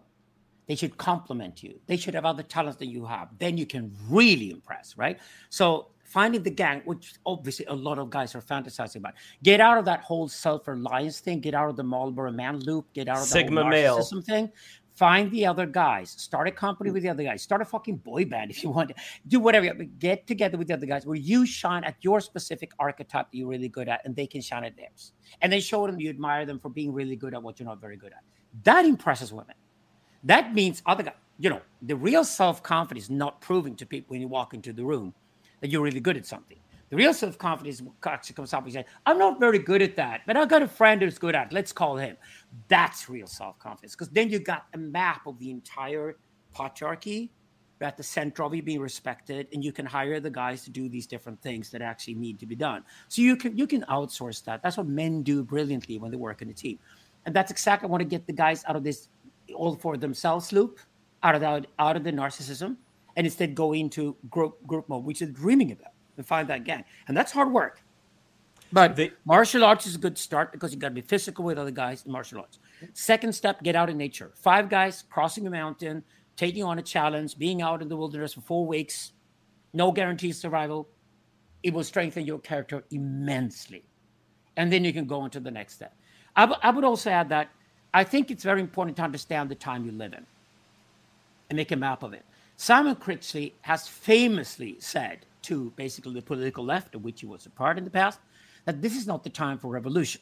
They 0.68 0.76
should 0.76 0.96
complement 0.98 1.62
you. 1.64 1.80
They 1.86 1.96
should 1.96 2.14
have 2.14 2.26
other 2.26 2.44
talents 2.44 2.78
that 2.78 2.86
you 2.86 3.06
have. 3.06 3.28
Then 3.38 3.56
you 3.56 3.66
can 3.66 3.96
really 4.08 4.50
impress 4.50 4.96
right? 4.96 5.18
So 5.48 5.88
finding 6.10 6.42
the 6.42 6.50
gang, 6.50 6.82
which 6.84 7.14
obviously 7.24 7.64
a 7.66 7.74
lot 7.74 7.98
of 7.98 8.10
guys 8.10 8.34
are 8.34 8.42
fantasizing 8.42 8.96
about. 8.96 9.14
Get 9.44 9.60
out 9.60 9.78
of 9.78 9.84
that 9.84 10.00
whole 10.00 10.28
self-reliance 10.28 11.20
thing. 11.20 11.38
Get 11.40 11.54
out 11.54 11.70
of 11.70 11.76
the 11.76 11.84
Marlboro 11.84 12.32
man 12.32 12.58
loop. 12.58 12.92
Get 12.92 13.08
out 13.08 13.18
of 13.18 13.22
the 13.22 13.28
Sigma 13.28 13.64
male. 13.64 14.02
thing. 14.02 14.50
Find 14.94 15.30
the 15.30 15.46
other 15.46 15.66
guys. 15.66 16.10
Start 16.10 16.48
a 16.48 16.50
company 16.50 16.90
mm. 16.90 16.94
with 16.94 17.04
the 17.04 17.08
other 17.08 17.22
guys. 17.22 17.42
Start 17.42 17.62
a 17.62 17.64
fucking 17.64 17.98
boy 17.98 18.24
band 18.24 18.50
if 18.50 18.62
you 18.62 18.70
want. 18.70 18.90
Do 19.28 19.38
whatever. 19.38 19.72
But 19.72 20.00
get 20.00 20.26
together 20.26 20.58
with 20.58 20.66
the 20.66 20.74
other 20.74 20.84
guys 20.84 21.06
where 21.06 21.16
you 21.16 21.46
shine 21.46 21.84
at 21.84 21.94
your 22.00 22.20
specific 22.20 22.72
archetype 22.80 23.30
that 23.30 23.38
you're 23.38 23.48
really 23.48 23.68
good 23.68 23.88
at, 23.88 24.04
and 24.04 24.14
they 24.16 24.26
can 24.26 24.40
shine 24.40 24.64
at 24.64 24.76
theirs. 24.76 25.12
And 25.40 25.52
then 25.52 25.60
show 25.60 25.86
them 25.86 26.00
you 26.00 26.10
admire 26.10 26.44
them 26.44 26.58
for 26.58 26.70
being 26.70 26.92
really 26.92 27.16
good 27.16 27.34
at 27.34 27.42
what 27.42 27.60
you're 27.60 27.68
not 27.68 27.80
very 27.80 27.96
good 27.96 28.12
at. 28.12 28.24
That 28.64 28.84
impresses 28.84 29.32
women. 29.32 29.54
That 30.24 30.54
means 30.54 30.82
other 30.84 31.04
guys. 31.04 31.14
You 31.38 31.50
know, 31.50 31.60
the 31.80 31.96
real 31.96 32.24
self 32.24 32.62
confidence 32.64 33.04
is 33.04 33.10
not 33.10 33.40
proving 33.40 33.76
to 33.76 33.86
people 33.86 34.12
when 34.14 34.20
you 34.20 34.28
walk 34.28 34.54
into 34.54 34.72
the 34.72 34.84
room 34.84 35.14
that 35.60 35.70
you're 35.70 35.82
really 35.82 36.00
good 36.00 36.16
at 36.16 36.26
something. 36.26 36.58
The 36.90 36.96
real 36.96 37.14
self 37.14 37.38
confidence 37.38 37.82
actually 38.04 38.34
comes 38.34 38.52
up 38.52 38.64
and 38.64 38.72
says, 38.72 38.84
I'm 39.06 39.18
not 39.18 39.38
very 39.38 39.60
good 39.60 39.80
at 39.80 39.94
that, 39.96 40.22
but 40.26 40.36
I've 40.36 40.48
got 40.48 40.62
a 40.62 40.68
friend 40.68 41.00
who's 41.00 41.18
good 41.18 41.36
at 41.36 41.48
it. 41.48 41.52
Let's 41.52 41.72
call 41.72 41.96
him. 41.96 42.16
That's 42.68 43.08
real 43.08 43.28
self 43.28 43.58
confidence 43.58 43.94
because 43.94 44.08
then 44.08 44.28
you 44.28 44.40
got 44.40 44.66
a 44.74 44.78
map 44.78 45.26
of 45.26 45.38
the 45.38 45.50
entire 45.50 46.16
patriarchy 46.54 47.30
at 47.80 47.96
the 47.96 48.02
center 48.02 48.42
of 48.42 48.54
you 48.54 48.62
being 48.62 48.80
respected, 48.80 49.46
and 49.52 49.64
you 49.64 49.72
can 49.72 49.86
hire 49.86 50.20
the 50.20 50.28
guys 50.30 50.64
to 50.64 50.70
do 50.70 50.88
these 50.88 51.06
different 51.06 51.40
things 51.40 51.70
that 51.70 51.80
actually 51.80 52.14
need 52.14 52.38
to 52.38 52.44
be 52.44 52.54
done. 52.54 52.84
So 53.08 53.22
you 53.22 53.36
can 53.36 53.56
you 53.56 53.66
can 53.66 53.82
outsource 53.82 54.44
that. 54.44 54.62
That's 54.62 54.76
what 54.76 54.86
men 54.86 55.22
do 55.22 55.44
brilliantly 55.44 55.98
when 55.98 56.10
they 56.10 56.16
work 56.16 56.42
in 56.42 56.50
a 56.50 56.52
team, 56.52 56.78
and 57.24 57.34
that's 57.34 57.52
exactly 57.52 57.88
what 57.88 58.00
I 58.00 58.02
want 58.02 58.10
to 58.10 58.16
get 58.16 58.26
the 58.26 58.32
guys 58.32 58.64
out 58.66 58.76
of 58.76 58.82
this 58.82 59.08
all 59.54 59.76
for 59.76 59.96
themselves 59.96 60.52
loop, 60.52 60.78
out 61.22 61.34
of 61.34 61.40
the, 61.40 61.64
out 61.78 61.96
of 61.96 62.04
the 62.04 62.12
narcissism, 62.12 62.76
and 63.20 63.26
instead 63.26 63.54
go 63.54 63.74
into 63.74 64.16
group 64.30 64.66
group 64.66 64.88
mode, 64.88 65.04
which 65.04 65.20
is 65.20 65.28
dreaming 65.28 65.72
about, 65.72 65.92
and 66.16 66.26
find 66.26 66.48
that 66.48 66.64
gang. 66.64 66.82
And 67.06 67.14
that's 67.14 67.30
hard 67.30 67.52
work. 67.52 67.82
But 68.72 68.96
they, 68.96 69.12
martial 69.26 69.62
arts 69.62 69.86
is 69.86 69.96
a 69.96 69.98
good 69.98 70.16
start 70.16 70.52
because 70.52 70.72
you 70.72 70.78
got 70.78 70.88
to 70.88 70.94
be 70.94 71.02
physical 71.02 71.44
with 71.44 71.58
other 71.58 71.70
guys 71.70 72.06
in 72.06 72.12
martial 72.12 72.40
arts. 72.40 72.60
Second 72.94 73.34
step, 73.34 73.62
get 73.62 73.76
out 73.76 73.90
in 73.90 73.98
nature. 73.98 74.32
Five 74.36 74.70
guys 74.70 75.04
crossing 75.10 75.46
a 75.46 75.50
mountain, 75.50 76.02
taking 76.34 76.64
on 76.64 76.78
a 76.78 76.82
challenge, 76.82 77.36
being 77.36 77.60
out 77.60 77.82
in 77.82 77.90
the 77.90 77.96
wilderness 77.96 78.32
for 78.32 78.40
four 78.40 78.66
weeks, 78.66 79.12
no 79.74 79.92
guaranteed 79.92 80.34
survival. 80.34 80.88
It 81.62 81.74
will 81.74 81.84
strengthen 81.84 82.24
your 82.24 82.38
character 82.38 82.84
immensely. 82.90 83.84
And 84.56 84.72
then 84.72 84.82
you 84.82 84.94
can 84.94 85.04
go 85.04 85.26
into 85.26 85.40
the 85.40 85.50
next 85.50 85.74
step. 85.74 85.94
I, 86.36 86.46
w- 86.46 86.60
I 86.62 86.70
would 86.70 86.84
also 86.84 87.10
add 87.10 87.28
that 87.28 87.50
I 87.92 88.02
think 88.02 88.30
it's 88.30 88.44
very 88.44 88.62
important 88.62 88.96
to 88.96 89.02
understand 89.02 89.50
the 89.50 89.56
time 89.56 89.84
you 89.84 89.92
live 89.92 90.14
in 90.14 90.24
and 91.50 91.56
make 91.58 91.70
a 91.70 91.76
map 91.76 92.02
of 92.02 92.14
it. 92.14 92.24
Simon 92.60 92.94
Critchley 92.94 93.54
has 93.62 93.88
famously 93.88 94.76
said 94.80 95.24
to 95.40 95.72
basically 95.76 96.12
the 96.12 96.20
political 96.20 96.62
left, 96.62 96.94
of 96.94 97.02
which 97.02 97.20
he 97.20 97.26
was 97.26 97.46
a 97.46 97.50
part 97.50 97.78
in 97.78 97.84
the 97.84 97.90
past, 97.90 98.20
that 98.66 98.82
this 98.82 98.94
is 98.94 99.06
not 99.06 99.24
the 99.24 99.30
time 99.30 99.56
for 99.56 99.68
revolution. 99.68 100.20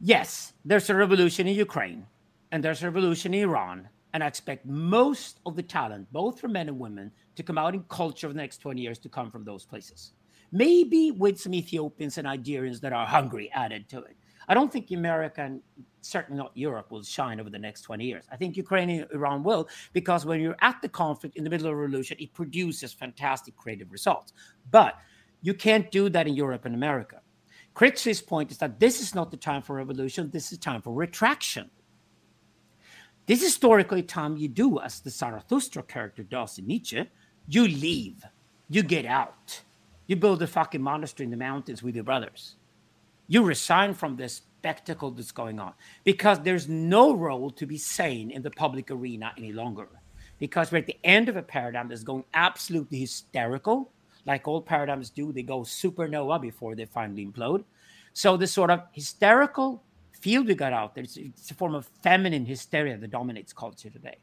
Yes, 0.00 0.52
there's 0.64 0.88
a 0.90 0.94
revolution 0.94 1.48
in 1.48 1.56
Ukraine 1.56 2.06
and 2.52 2.62
there's 2.62 2.84
a 2.84 2.86
revolution 2.86 3.34
in 3.34 3.42
Iran. 3.42 3.88
And 4.12 4.22
I 4.22 4.28
expect 4.28 4.64
most 4.64 5.40
of 5.44 5.56
the 5.56 5.62
talent, 5.64 6.06
both 6.12 6.38
for 6.38 6.46
men 6.46 6.68
and 6.68 6.78
women, 6.78 7.10
to 7.34 7.42
come 7.42 7.58
out 7.58 7.74
in 7.74 7.82
culture 7.88 8.28
over 8.28 8.34
the 8.34 8.40
next 8.40 8.58
20 8.58 8.80
years 8.80 9.00
to 9.00 9.08
come 9.08 9.28
from 9.28 9.42
those 9.42 9.64
places. 9.64 10.12
Maybe 10.52 11.10
with 11.10 11.40
some 11.40 11.52
Ethiopians 11.52 12.16
and 12.16 12.28
Nigerians 12.28 12.80
that 12.80 12.92
are 12.92 13.06
hungry 13.06 13.50
added 13.52 13.88
to 13.88 14.04
it. 14.04 14.16
I 14.52 14.54
don't 14.54 14.70
think 14.70 14.90
America 14.90 15.40
and 15.40 15.62
certainly 16.02 16.36
not 16.36 16.54
Europe 16.54 16.90
will 16.90 17.02
shine 17.02 17.40
over 17.40 17.48
the 17.48 17.58
next 17.58 17.80
20 17.82 18.04
years. 18.04 18.26
I 18.30 18.36
think 18.36 18.54
Ukraine 18.54 18.90
and 18.90 19.06
Iran 19.10 19.42
will, 19.42 19.66
because 19.94 20.26
when 20.26 20.42
you're 20.42 20.58
at 20.60 20.82
the 20.82 20.90
conflict 20.90 21.36
in 21.36 21.44
the 21.44 21.48
middle 21.48 21.68
of 21.68 21.72
a 21.72 21.76
revolution, 21.76 22.18
it 22.20 22.34
produces 22.34 22.92
fantastic 22.92 23.56
creative 23.56 23.90
results. 23.90 24.34
But 24.70 24.98
you 25.40 25.54
can't 25.54 25.90
do 25.90 26.10
that 26.10 26.26
in 26.26 26.34
Europe 26.34 26.66
and 26.66 26.74
America. 26.74 27.22
Critchley's 27.74 28.20
point 28.20 28.50
is 28.50 28.58
that 28.58 28.78
this 28.78 29.00
is 29.00 29.14
not 29.14 29.30
the 29.30 29.38
time 29.38 29.62
for 29.62 29.74
revolution, 29.74 30.28
this 30.30 30.52
is 30.52 30.58
time 30.58 30.82
for 30.82 30.92
retraction. 30.92 31.70
This 33.24 33.38
is 33.38 33.46
historically 33.46 34.02
time 34.02 34.36
you 34.36 34.48
do, 34.48 34.80
as 34.80 35.00
the 35.00 35.08
Zarathustra 35.08 35.82
character 35.84 36.24
does 36.24 36.58
in 36.58 36.66
Nietzsche, 36.66 37.08
you 37.48 37.68
leave, 37.68 38.22
you 38.68 38.82
get 38.82 39.06
out, 39.06 39.62
you 40.08 40.16
build 40.16 40.42
a 40.42 40.46
fucking 40.46 40.82
monastery 40.82 41.24
in 41.24 41.30
the 41.30 41.38
mountains 41.38 41.82
with 41.82 41.94
your 41.94 42.04
brothers. 42.04 42.56
You 43.32 43.42
resign 43.42 43.94
from 43.94 44.16
this 44.16 44.42
spectacle 44.58 45.10
that's 45.10 45.32
going 45.32 45.58
on 45.58 45.72
because 46.04 46.40
there's 46.40 46.68
no 46.68 47.14
role 47.14 47.48
to 47.52 47.64
be 47.64 47.78
sane 47.78 48.30
in 48.30 48.42
the 48.42 48.50
public 48.50 48.90
arena 48.90 49.32
any 49.38 49.54
longer. 49.54 49.88
Because 50.38 50.70
we're 50.70 50.80
at 50.80 50.86
the 50.86 50.98
end 51.02 51.30
of 51.30 51.36
a 51.38 51.42
paradigm 51.42 51.88
that's 51.88 52.02
going 52.04 52.24
absolutely 52.34 52.98
hysterical, 52.98 53.90
like 54.26 54.46
all 54.46 54.60
paradigms 54.60 55.08
do. 55.08 55.32
They 55.32 55.44
go 55.44 55.60
supernova 55.60 56.42
before 56.42 56.74
they 56.74 56.84
finally 56.84 57.24
implode. 57.24 57.64
So, 58.12 58.36
this 58.36 58.52
sort 58.52 58.68
of 58.68 58.82
hysterical 58.92 59.82
field 60.20 60.46
we 60.46 60.54
got 60.54 60.74
out 60.74 60.94
there, 60.94 61.04
it's, 61.04 61.16
it's 61.16 61.50
a 61.50 61.54
form 61.54 61.74
of 61.74 61.86
feminine 62.02 62.44
hysteria 62.44 62.98
that 62.98 63.10
dominates 63.10 63.54
culture 63.54 63.88
today. 63.88 64.18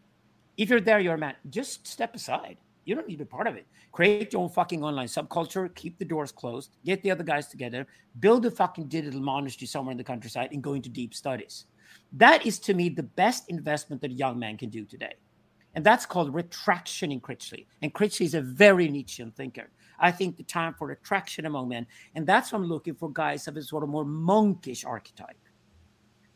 If 0.55 0.69
you're 0.69 0.81
there, 0.81 0.99
you're 0.99 1.15
a 1.15 1.17
man. 1.17 1.33
Just 1.49 1.87
step 1.87 2.13
aside. 2.13 2.57
You 2.89 2.95
don't 2.95 3.07
need 3.07 3.17
to 3.17 3.23
be 3.23 3.29
part 3.29 3.45
of 3.45 3.55
it. 3.55 3.67
Create 3.91 4.33
your 4.33 4.41
own 4.41 4.49
fucking 4.49 4.83
online 4.83 5.05
subculture, 5.05 5.73
keep 5.75 5.99
the 5.99 6.05
doors 6.05 6.31
closed, 6.31 6.75
get 6.83 7.03
the 7.03 7.11
other 7.11 7.23
guys 7.23 7.47
together, 7.47 7.85
build 8.19 8.47
a 8.47 8.49
fucking 8.49 8.87
digital 8.87 9.21
monastery 9.21 9.67
somewhere 9.67 9.91
in 9.91 9.97
the 9.99 10.03
countryside, 10.03 10.49
and 10.53 10.63
go 10.63 10.73
into 10.73 10.89
deep 10.89 11.13
studies. 11.13 11.65
That 12.13 12.47
is 12.47 12.57
to 12.61 12.73
me 12.73 12.89
the 12.89 13.03
best 13.03 13.47
investment 13.47 14.01
that 14.01 14.09
a 14.09 14.15
young 14.15 14.39
man 14.39 14.57
can 14.57 14.71
do 14.71 14.85
today. 14.85 15.13
And 15.75 15.85
that's 15.85 16.07
called 16.07 16.33
retraction 16.33 17.11
in 17.11 17.21
Critchley. 17.21 17.67
And 17.83 17.93
Critchley 17.93 18.25
is 18.25 18.33
a 18.33 18.41
very 18.41 18.89
Nietzschean 18.89 19.33
thinker. 19.33 19.69
I 19.99 20.09
think 20.09 20.35
the 20.35 20.41
time 20.41 20.73
for 20.73 20.87
retraction 20.87 21.45
among 21.45 21.69
men. 21.69 21.85
And 22.15 22.25
that's 22.25 22.51
what 22.51 22.57
I'm 22.57 22.67
looking 22.67 22.95
for 22.95 23.11
guys 23.11 23.47
of 23.47 23.55
a 23.55 23.61
sort 23.61 23.83
of 23.83 23.89
more 23.89 24.03
monkish 24.03 24.83
archetype. 24.83 25.37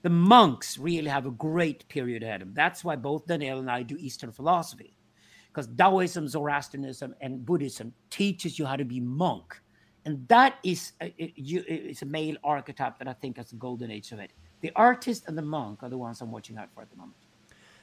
The 0.04 0.12
monks 0.12 0.78
really 0.78 1.10
have 1.10 1.26
a 1.26 1.32
great 1.32 1.89
period 1.89 2.22
ahead 2.22 2.43
of 2.43 2.49
them. 2.49 2.54
That's 2.54 2.84
why 2.84 2.95
both 2.95 3.26
Daniele 3.26 3.58
and 3.58 3.72
I 3.72 3.82
do 3.82 3.97
Eastern 3.97 4.32
philosophy 4.32 4.95
because 5.54 5.68
Taoism, 5.68 6.28
Zoroastrianism, 6.28 7.14
and 7.22 7.45
Buddhism 7.45 7.93
teaches 8.10 8.58
you 8.58 8.66
how 8.66 8.76
to 8.76 8.84
be 8.84 8.99
monk, 8.99 9.62
and 10.04 10.28
that 10.28 10.56
is 10.64 10.93
a, 10.99 11.14
it's 11.18 12.01
a 12.01 12.06
male 12.06 12.36
archetype 12.43 12.97
that 12.97 13.08
I 13.08 13.14
think 13.14 13.38
is 13.38 13.51
the 13.51 13.56
golden 13.58 13.91
age 13.91 14.12
of 14.12 14.20
it. 14.20 14.32
The 14.62 14.72
artist 14.76 15.26
and 15.28 15.38
the 15.38 15.43
monk 15.43 15.84
are 15.84 15.89
the 15.89 15.97
ones 15.97 16.22
I'm 16.22 16.32
watching 16.32 16.58
out 16.58 16.70
for 16.74 16.82
at 16.82 16.89
the 16.89 16.97
moment. 16.97 17.18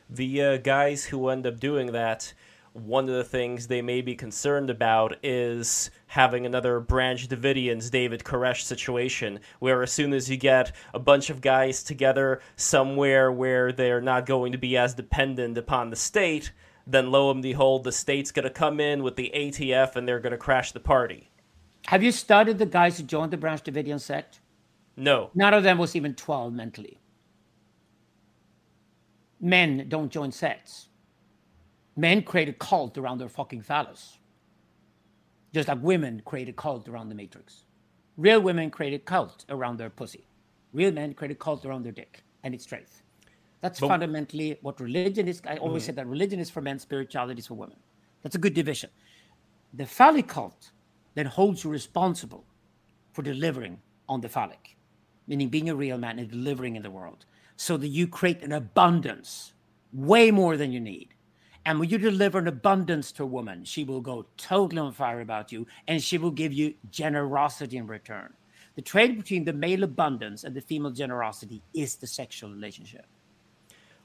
The 0.08 0.42
uh, 0.42 0.56
guys 0.56 1.04
who 1.04 1.28
end 1.28 1.46
up 1.46 1.60
doing 1.60 1.92
that, 1.92 2.34
one 2.72 3.08
of 3.08 3.14
the 3.14 3.24
things 3.24 3.68
they 3.68 3.82
may 3.82 4.00
be 4.00 4.16
concerned 4.16 4.70
about 4.70 5.16
is 5.22 5.90
having 6.08 6.46
another 6.46 6.80
Branch 6.80 7.28
Davidians 7.28 7.90
David 7.90 8.24
Koresh 8.24 8.62
situation, 8.62 9.38
where 9.60 9.82
as 9.82 9.92
soon 9.92 10.12
as 10.12 10.28
you 10.28 10.36
get 10.36 10.72
a 10.92 10.98
bunch 10.98 11.30
of 11.30 11.40
guys 11.40 11.84
together 11.84 12.40
somewhere 12.56 13.30
where 13.30 13.70
they're 13.70 14.00
not 14.00 14.26
going 14.26 14.50
to 14.50 14.58
be 14.58 14.76
as 14.76 14.94
dependent 14.94 15.56
upon 15.56 15.90
the 15.90 15.96
state, 15.96 16.50
then 16.86 17.10
lo 17.10 17.30
and 17.30 17.42
behold, 17.42 17.84
the 17.84 17.92
state's 17.92 18.32
going 18.32 18.44
to 18.44 18.50
come 18.50 18.80
in 18.80 19.02
with 19.02 19.16
the 19.16 19.30
ATF 19.34 19.96
and 19.96 20.06
they're 20.06 20.20
going 20.20 20.32
to 20.32 20.38
crash 20.38 20.72
the 20.72 20.80
party. 20.80 21.30
Have 21.86 22.02
you 22.02 22.12
studied 22.12 22.58
the 22.58 22.66
guys 22.66 22.98
who 22.98 23.04
joined 23.04 23.32
the 23.32 23.36
Branch 23.36 23.62
Davidian 23.62 24.00
sect? 24.00 24.40
No. 24.96 25.30
None 25.34 25.54
of 25.54 25.62
them 25.62 25.78
was 25.78 25.96
even 25.96 26.14
12 26.14 26.52
mentally. 26.52 26.98
Men 29.40 29.86
don't 29.88 30.10
join 30.10 30.32
sects. 30.32 30.88
Men 31.96 32.22
create 32.22 32.48
a 32.48 32.52
cult 32.52 32.98
around 32.98 33.18
their 33.18 33.28
fucking 33.28 33.62
phallus. 33.62 34.18
Just 35.52 35.68
like 35.68 35.82
women 35.82 36.22
create 36.24 36.48
a 36.48 36.52
cult 36.52 36.88
around 36.88 37.08
the 37.08 37.14
matrix. 37.14 37.64
Real 38.16 38.40
women 38.40 38.70
create 38.70 38.92
a 38.94 38.98
cult 38.98 39.44
around 39.48 39.78
their 39.78 39.90
pussy. 39.90 40.26
Real 40.72 40.92
men 40.92 41.14
create 41.14 41.32
a 41.32 41.34
cult 41.34 41.64
around 41.64 41.82
their 41.82 41.92
dick 41.92 42.22
and 42.44 42.54
its 42.54 42.64
strength. 42.64 42.99
That's 43.60 43.80
but, 43.80 43.88
fundamentally 43.88 44.58
what 44.62 44.80
religion 44.80 45.28
is. 45.28 45.42
I 45.46 45.56
always 45.56 45.82
mm. 45.82 45.86
say 45.86 45.92
that 45.92 46.06
religion 46.06 46.40
is 46.40 46.50
for 46.50 46.60
men, 46.60 46.78
spirituality 46.78 47.40
is 47.40 47.46
for 47.46 47.54
women. 47.54 47.76
That's 48.22 48.34
a 48.34 48.38
good 48.38 48.54
division. 48.54 48.90
The 49.74 49.86
phallic 49.86 50.28
cult 50.28 50.72
then 51.14 51.26
holds 51.26 51.64
you 51.64 51.70
responsible 51.70 52.44
for 53.12 53.22
delivering 53.22 53.78
on 54.08 54.20
the 54.20 54.28
phallic, 54.28 54.76
meaning 55.26 55.48
being 55.48 55.68
a 55.68 55.74
real 55.74 55.98
man 55.98 56.18
and 56.18 56.30
delivering 56.30 56.76
in 56.76 56.82
the 56.82 56.90
world, 56.90 57.26
so 57.56 57.76
that 57.76 57.88
you 57.88 58.06
create 58.06 58.42
an 58.42 58.52
abundance, 58.52 59.52
way 59.92 60.30
more 60.30 60.56
than 60.56 60.72
you 60.72 60.80
need. 60.80 61.14
And 61.66 61.78
when 61.78 61.90
you 61.90 61.98
deliver 61.98 62.38
an 62.38 62.48
abundance 62.48 63.12
to 63.12 63.24
a 63.24 63.26
woman, 63.26 63.64
she 63.64 63.84
will 63.84 64.00
go 64.00 64.26
totally 64.36 64.80
on 64.80 64.92
fire 64.92 65.20
about 65.20 65.52
you 65.52 65.66
and 65.86 66.02
she 66.02 66.16
will 66.16 66.30
give 66.30 66.52
you 66.52 66.74
generosity 66.90 67.76
in 67.76 67.86
return. 67.86 68.32
The 68.76 68.82
trade 68.82 69.16
between 69.16 69.44
the 69.44 69.52
male 69.52 69.84
abundance 69.84 70.44
and 70.44 70.54
the 70.54 70.62
female 70.62 70.90
generosity 70.90 71.62
is 71.74 71.96
the 71.96 72.06
sexual 72.06 72.50
relationship. 72.50 73.06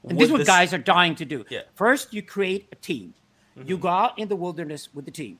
And 0.06 0.18
this 0.18 0.26
is 0.26 0.32
what 0.32 0.38
this... 0.38 0.46
guys 0.46 0.72
are 0.72 0.78
dying 0.78 1.14
to 1.16 1.24
do. 1.24 1.44
Yeah. 1.48 1.62
First, 1.74 2.14
you 2.14 2.22
create 2.22 2.68
a 2.72 2.76
team. 2.76 3.14
Mm-hmm. 3.58 3.68
You 3.68 3.78
go 3.78 3.88
out 3.88 4.18
in 4.18 4.28
the 4.28 4.36
wilderness 4.36 4.88
with 4.94 5.04
the 5.04 5.10
team. 5.10 5.38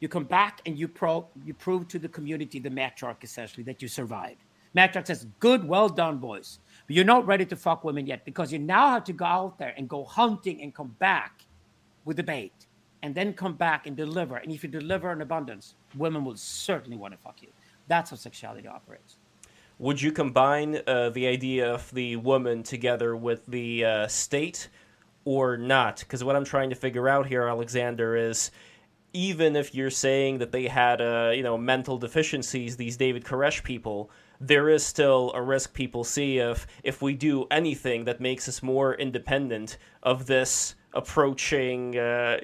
You 0.00 0.08
come 0.08 0.24
back 0.24 0.60
and 0.66 0.78
you 0.78 0.88
pro 0.88 1.26
you 1.44 1.54
prove 1.54 1.88
to 1.88 1.98
the 1.98 2.08
community, 2.08 2.58
the 2.58 2.68
matriarch 2.68 3.22
essentially, 3.22 3.62
that 3.64 3.80
you 3.80 3.88
survived. 3.88 4.42
Matriarch 4.76 5.06
says, 5.06 5.26
"Good, 5.40 5.66
well 5.66 5.88
done, 5.88 6.18
boys." 6.18 6.58
But 6.86 6.96
you're 6.96 7.04
not 7.04 7.26
ready 7.26 7.46
to 7.46 7.56
fuck 7.56 7.82
women 7.82 8.06
yet 8.06 8.24
because 8.24 8.52
you 8.52 8.58
now 8.58 8.90
have 8.90 9.04
to 9.04 9.14
go 9.14 9.24
out 9.24 9.58
there 9.58 9.74
and 9.76 9.88
go 9.88 10.04
hunting 10.04 10.62
and 10.62 10.74
come 10.74 10.94
back 10.98 11.46
with 12.04 12.18
the 12.18 12.22
bait, 12.22 12.66
and 13.02 13.14
then 13.14 13.32
come 13.32 13.54
back 13.54 13.86
and 13.86 13.96
deliver. 13.96 14.36
And 14.36 14.52
if 14.52 14.62
you 14.62 14.68
deliver 14.68 15.10
in 15.12 15.22
abundance, 15.22 15.74
women 15.96 16.24
will 16.24 16.36
certainly 16.36 16.98
want 16.98 17.14
to 17.14 17.18
fuck 17.18 17.40
you. 17.40 17.48
That's 17.88 18.10
how 18.10 18.16
sexuality 18.16 18.68
operates 18.68 19.16
would 19.78 20.00
you 20.00 20.10
combine 20.10 20.80
uh, 20.86 21.10
the 21.10 21.26
idea 21.26 21.72
of 21.72 21.92
the 21.92 22.16
woman 22.16 22.62
together 22.62 23.14
with 23.14 23.44
the 23.46 23.84
uh, 23.84 24.06
state 24.08 24.68
or 25.24 25.58
not? 25.58 25.98
Because 26.00 26.24
what 26.24 26.34
I'm 26.34 26.44
trying 26.44 26.70
to 26.70 26.76
figure 26.76 27.08
out 27.08 27.26
here, 27.26 27.46
Alexander, 27.46 28.16
is 28.16 28.50
even 29.12 29.54
if 29.54 29.74
you're 29.74 29.90
saying 29.90 30.38
that 30.38 30.52
they 30.52 30.66
had, 30.66 31.00
uh, 31.00 31.30
you 31.34 31.42
know, 31.42 31.58
mental 31.58 31.98
deficiencies, 31.98 32.76
these 32.76 32.96
David 32.96 33.24
Koresh 33.24 33.62
people, 33.62 34.10
there 34.40 34.68
is 34.68 34.84
still 34.84 35.30
a 35.34 35.42
risk 35.42 35.74
people 35.74 36.04
see 36.04 36.38
of 36.38 36.66
if 36.82 37.02
we 37.02 37.14
do 37.14 37.46
anything 37.50 38.04
that 38.04 38.20
makes 38.20 38.48
us 38.48 38.62
more 38.62 38.94
independent 38.94 39.78
of 40.02 40.26
this 40.26 40.74
approaching 40.94 41.98
uh, 41.98 42.38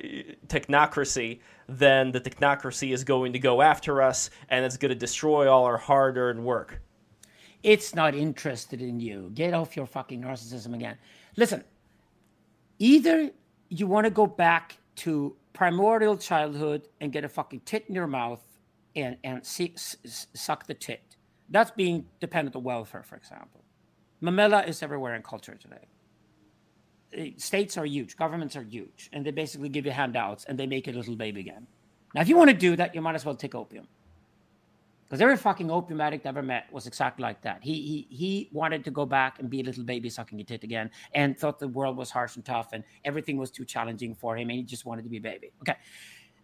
technocracy, 0.49 1.41
then 1.69 2.13
the 2.13 2.21
technocracy 2.21 2.93
is 2.93 3.05
going 3.05 3.33
to 3.33 3.39
go 3.39 3.63
after 3.63 4.03
us 4.03 4.29
and 4.51 4.65
it's 4.65 4.77
going 4.77 4.91
to 4.91 4.95
destroy 4.95 5.51
all 5.51 5.65
our 5.65 5.79
hard 5.79 6.19
earned 6.19 6.45
work. 6.45 6.81
It's 7.63 7.95
not 7.95 8.15
interested 8.15 8.83
in 8.83 8.99
you. 8.99 9.31
Get 9.35 9.55
off 9.55 9.77
your 9.77 9.87
fucking 9.87 10.23
narcissism 10.23 10.75
again. 10.75 10.99
Listen, 11.37 11.63
either 12.79 13.31
you 13.69 13.87
want 13.87 14.05
to 14.05 14.11
go 14.11 14.27
back 14.27 14.79
to 14.97 15.37
primordial 15.53 16.17
childhood 16.17 16.89
and 17.01 17.13
get 17.13 17.25
a 17.25 17.29
fucking 17.29 17.61
tit 17.65 17.85
in 17.89 17.95
your 17.95 18.07
mouth 18.07 18.43
and, 18.97 19.17
and 19.23 19.45
see, 19.47 19.75
suck 19.77 20.67
the 20.67 20.75
tit. 20.75 21.17
That's 21.51 21.71
being 21.71 22.07
dependent 22.21 22.57
on 22.57 22.65
welfare, 22.65 23.03
for 23.03 23.17
example. 23.17 23.63
Mamela 24.23 24.67
is 24.67 24.83
everywhere 24.83 25.15
in 25.15 25.23
culture 25.23 25.55
today. 25.55 25.87
Eh, 27.15 27.31
states 27.37 27.77
are 27.77 27.85
huge, 27.85 28.17
governments 28.17 28.57
are 28.57 28.63
huge, 28.63 29.11
and 29.13 29.25
they 29.25 29.31
basically 29.31 29.69
give 29.69 29.85
you 29.85 29.93
handouts 29.93 30.45
and 30.47 30.59
they 30.59 30.67
make 30.67 30.89
a 30.89 30.93
little 30.93 31.17
baby 31.17 31.41
again. 31.41 31.67
Now, 32.15 32.23
if 32.23 32.29
you 32.29 32.37
want 32.37 32.51
to 32.51 32.57
do 32.57 32.77
that, 32.77 32.95
you 32.95 33.01
might 33.01 33.15
as 33.15 33.25
well 33.25 33.35
take 33.35 33.55
opium 33.55 33.87
Because 35.13 35.21
every 35.21 35.37
fucking 35.37 35.71
opium 35.71 36.01
addict 36.01 36.25
I 36.25 36.31
ever 36.31 36.43
met 36.43 36.73
was 36.73 36.87
exactly 36.87 37.23
like 37.23 37.43
that. 37.43 37.59
He 37.61 38.07
he 38.09 38.17
he 38.17 38.49
wanted 38.51 38.83
to 38.85 38.91
go 38.91 39.05
back 39.05 39.41
and 39.41 39.51
be 39.51 39.61
a 39.61 39.63
little 39.63 39.85
baby 39.85 40.09
sucking 40.09 40.41
a 40.41 40.45
tit 40.45 40.65
again, 40.65 40.91
and 41.13 41.39
thought 41.39 41.59
the 41.59 41.69
world 41.69 41.99
was 41.99 42.11
harsh 42.11 42.37
and 42.37 42.45
tough, 42.47 42.73
and 42.73 42.83
everything 43.05 43.37
was 43.37 43.51
too 43.51 43.67
challenging 43.67 44.15
for 44.15 44.39
him, 44.39 44.49
and 44.49 44.59
he 44.59 44.63
just 44.63 44.87
wanted 44.87 45.03
to 45.03 45.11
be 45.11 45.19
a 45.19 45.21
baby. 45.21 45.53
Okay, 45.61 45.77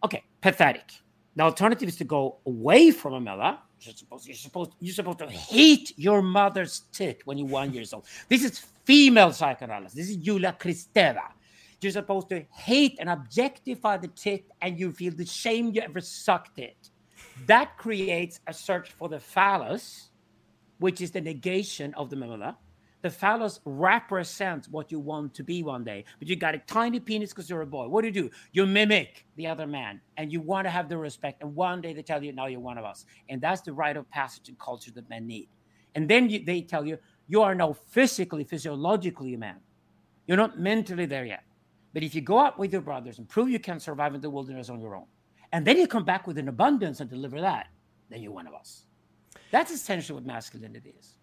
okay, 0.05 0.23
pathetic. 0.43 0.93
The 1.35 1.45
alternative 1.45 1.89
is 1.89 1.97
to 1.97 2.05
go 2.05 2.41
away 2.45 2.91
from 2.91 3.15
a 3.15 3.21
Mela. 3.23 3.63
You're 3.81 3.95
supposed, 3.95 4.27
you're 4.27 4.37
supposed, 4.37 4.73
you're 4.81 4.93
supposed 4.93 5.21
to 5.21 5.31
hate 5.31 5.95
your 5.97 6.21
mother's 6.21 6.81
tit 6.93 7.23
when 7.25 7.39
you're 7.39 7.49
one 7.49 7.73
years 7.73 7.95
old. 7.95 8.05
This 8.29 8.45
is 8.45 8.59
female 8.85 9.33
psychoanalysis. 9.33 9.95
This 9.95 10.11
is 10.11 10.17
Julia 10.17 10.55
Kristeva. 10.61 11.31
You're 11.81 11.93
supposed 11.93 12.29
to 12.29 12.45
hate 12.53 12.99
and 13.01 13.09
objectify 13.09 13.97
the 13.97 14.09
tit, 14.09 14.45
and 14.61 14.79
you 14.79 14.93
feel 14.93 15.15
the 15.15 15.25
shame 15.25 15.71
you 15.73 15.81
ever 15.81 16.03
sucked 16.03 16.59
it. 16.59 16.91
That 17.47 17.77
creates 17.79 18.41
a 18.47 18.53
search 18.53 18.91
for 18.91 19.09
the 19.09 19.21
phallus, 19.21 20.11
which 20.79 21.01
is 21.01 21.11
the 21.11 21.21
negation 21.21 21.95
of 21.95 22.11
the 22.11 22.17
mammal. 22.17 22.55
The 23.01 23.11
phallus 23.11 23.61
represents 23.65 24.69
what 24.69 24.91
you 24.91 24.99
want 24.99 25.33
to 25.35 25.45
be 25.45 25.63
one 25.63 25.85
day, 25.85 26.05
but 26.19 26.27
you 26.27 26.35
got 26.35 26.57
a 26.57 26.59
tiny 26.59 26.99
penis 26.99 27.31
because 27.31 27.49
you're 27.49 27.63
a 27.63 27.67
boy. 27.67 27.87
What 27.87 28.03
do 28.03 28.09
you 28.09 28.13
do? 28.13 28.31
You 28.53 28.67
mimic 28.67 29.25
the 29.37 29.47
other 29.47 29.69
man, 29.69 30.01
and 30.17 30.33
you 30.33 30.41
want 30.41 30.67
to 30.67 30.71
have 30.71 30.89
the 30.89 30.99
respect. 30.99 31.41
And 31.41 31.55
one 31.55 31.81
day 31.81 31.93
they 31.93 32.03
tell 32.03 32.23
you, 32.23 32.33
"Now 32.33 32.47
you're 32.47 32.61
one 32.61 32.77
of 32.77 32.85
us," 32.85 33.07
and 33.29 33.41
that's 33.41 33.61
the 33.61 33.73
rite 33.73 33.97
of 33.97 34.11
passage 34.11 34.49
and 34.49 34.59
culture 34.59 34.91
that 34.91 35.09
men 35.09 35.29
need. 35.29 35.49
And 35.95 36.09
then 36.09 36.29
you, 36.29 36.45
they 36.45 36.61
tell 36.61 36.85
you, 36.85 36.99
"You 37.29 37.43
are 37.43 37.55
now 37.55 37.73
physically, 37.73 38.43
physiologically 38.43 39.35
a 39.35 39.39
man. 39.39 39.61
You're 40.27 40.37
not 40.37 40.59
mentally 40.59 41.07
there 41.07 41.25
yet." 41.25 41.45
But 41.95 42.03
if 42.03 42.17
you 42.17 42.21
go 42.21 42.41
out 42.41 42.59
with 42.59 42.73
your 42.73 42.83
brothers 42.83 43.19
and 43.19 43.29
prove 43.29 43.49
you 43.49 43.61
can 43.61 43.79
survive 43.79 44.15
in 44.15 44.21
the 44.21 44.29
wilderness 44.29 44.69
on 44.69 44.81
your 44.81 44.97
own, 44.97 45.07
and 45.53 45.67
then 45.67 45.77
you 45.79 45.87
come 45.87 46.05
back 46.05 46.27
with 46.27 46.39
an 46.39 46.49
abundance 46.49 47.01
and 47.01 47.09
deliver 47.09 47.41
that, 47.41 47.69
then 48.11 48.23
you're 48.23 48.33
one 48.33 48.47
of 48.47 48.55
us. 48.55 48.85
That's 49.51 49.71
essentially 49.71 50.15
what 50.15 50.27
masculinity 50.27 50.95
is 50.99 51.18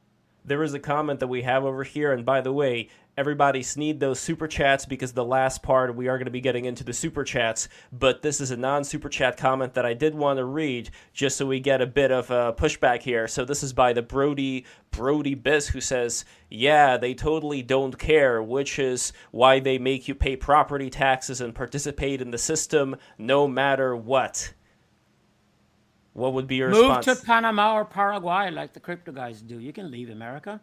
there 0.46 0.64
is 0.64 0.74
a 0.74 0.80
comment 0.80 1.20
that 1.20 1.28
we 1.28 1.42
have 1.42 1.66
over 1.66 1.84
here. 1.84 2.14
And 2.14 2.26
by 2.26 2.42
the 2.42 2.54
way, 2.54 2.90
everybody 3.18 3.64
sneed 3.64 4.00
those 4.00 4.20
super 4.20 4.48
chats 4.48 4.86
because 4.86 5.14
the 5.14 5.24
last 5.24 5.64
part 5.64 5.96
we 5.96 6.08
are 6.08 6.18
going 6.18 6.26
to 6.26 6.32
be 6.32 6.42
getting 6.42 6.66
into 6.66 6.84
the 6.84 6.94
super 6.94 7.24
chats. 7.24 7.68
But 7.92 8.22
this 8.22 8.40
is 8.40 8.52
a 8.52 8.58
non 8.58 8.84
super 8.84 9.10
chat 9.10 9.38
comment 9.38 9.74
that 9.74 9.86
I 9.86 9.94
did 9.94 10.16
want 10.16 10.38
to 10.38 10.46
read 10.46 10.92
just 11.14 11.38
so 11.38 11.46
we 11.46 11.60
get 11.60 11.82
a 11.82 11.88
bit 11.88 12.12
of 12.12 12.30
a 12.30 12.54
pushback 12.54 13.02
here. 13.02 13.28
So 13.28 13.46
this 13.46 13.64
is 13.64 13.74
by 13.74 13.94
the 13.94 14.02
Brody 14.02 14.66
Brody 14.92 15.36
Biz 15.36 15.70
who 15.70 15.82
says, 15.82 16.26
"Yeah, 16.50 16.98
they 16.98 17.14
totally 17.14 17.62
don't 17.62 17.98
care, 17.98 18.42
which 18.42 18.80
is 18.80 19.14
why 19.32 19.60
they 19.60 19.78
make 19.78 20.08
you 20.08 20.16
pay 20.16 20.36
property 20.36 20.90
taxes 20.90 21.42
and 21.42 21.56
participate 21.56 22.22
in 22.22 22.32
the 22.32 22.38
system 22.38 22.96
no 23.18 23.48
matter 23.48 23.96
what." 23.96 24.54
What 26.16 26.32
would 26.32 26.48
be 26.48 26.56
your 26.56 26.70
Move 26.70 26.96
response? 26.96 27.20
to 27.20 27.26
Panama 27.26 27.74
or 27.74 27.84
Paraguay 27.84 28.50
like 28.50 28.72
the 28.72 28.80
crypto 28.80 29.12
guys 29.12 29.42
do. 29.42 29.60
You 29.60 29.74
can 29.74 29.92
leave 29.92 30.10
America. 30.10 30.62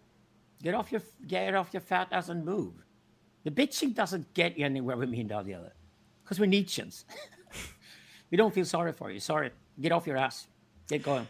Get 0.62 0.72
off 0.74 0.90
your 0.90 1.02
get 1.26 1.54
off 1.54 1.68
your 1.74 1.82
fat 1.82 2.08
ass 2.10 2.30
and 2.30 2.42
move. 2.42 2.72
The 3.44 3.50
bitching 3.50 3.94
doesn't 3.94 4.32
get 4.32 4.56
you 4.56 4.64
anywhere 4.64 4.96
with 4.96 5.10
me 5.10 5.20
and 5.20 5.28
the 5.28 5.54
other. 5.54 5.74
Because 6.24 6.40
we're 6.40 6.46
Nietzscheans. 6.46 7.04
we 8.30 8.38
don't 8.38 8.54
feel 8.54 8.64
sorry 8.64 8.92
for 8.92 9.10
you. 9.10 9.20
Sorry. 9.20 9.50
Get 9.78 9.92
off 9.92 10.06
your 10.06 10.16
ass. 10.16 10.46
Get 10.88 11.02
going. 11.02 11.28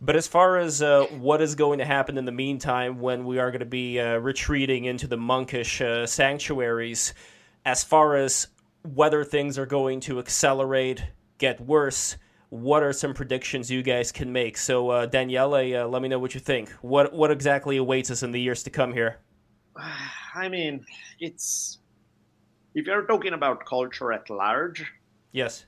But 0.00 0.16
as 0.16 0.26
far 0.26 0.56
as 0.56 0.80
uh, 0.80 1.04
what 1.18 1.42
is 1.42 1.54
going 1.54 1.80
to 1.80 1.84
happen 1.84 2.16
in 2.16 2.24
the 2.24 2.32
meantime 2.32 3.00
when 3.00 3.26
we 3.26 3.38
are 3.38 3.50
going 3.50 3.60
to 3.60 3.66
be 3.66 4.00
uh, 4.00 4.16
retreating 4.16 4.86
into 4.86 5.06
the 5.06 5.18
monkish 5.18 5.82
uh, 5.82 6.06
sanctuaries, 6.06 7.12
as 7.66 7.84
far 7.84 8.16
as 8.16 8.46
whether 8.94 9.24
things 9.24 9.58
are 9.58 9.66
going 9.66 10.00
to 10.00 10.20
accelerate, 10.20 11.04
get 11.36 11.60
worse, 11.60 12.16
what 12.50 12.82
are 12.82 12.92
some 12.92 13.12
predictions 13.12 13.70
you 13.70 13.82
guys 13.82 14.10
can 14.10 14.32
make? 14.32 14.56
So, 14.56 14.90
uh, 14.90 15.06
Daniele, 15.06 15.54
uh, 15.54 15.86
let 15.86 16.02
me 16.02 16.08
know 16.08 16.18
what 16.18 16.34
you 16.34 16.40
think. 16.40 16.70
What 16.80 17.12
what 17.12 17.30
exactly 17.30 17.76
awaits 17.76 18.10
us 18.10 18.22
in 18.22 18.32
the 18.32 18.40
years 18.40 18.62
to 18.64 18.70
come 18.70 18.92
here? 18.92 19.18
I 20.34 20.48
mean, 20.48 20.84
it's 21.20 21.78
if 22.74 22.86
you're 22.86 23.06
talking 23.06 23.34
about 23.34 23.66
culture 23.66 24.12
at 24.12 24.30
large. 24.30 24.84
Yes. 25.32 25.66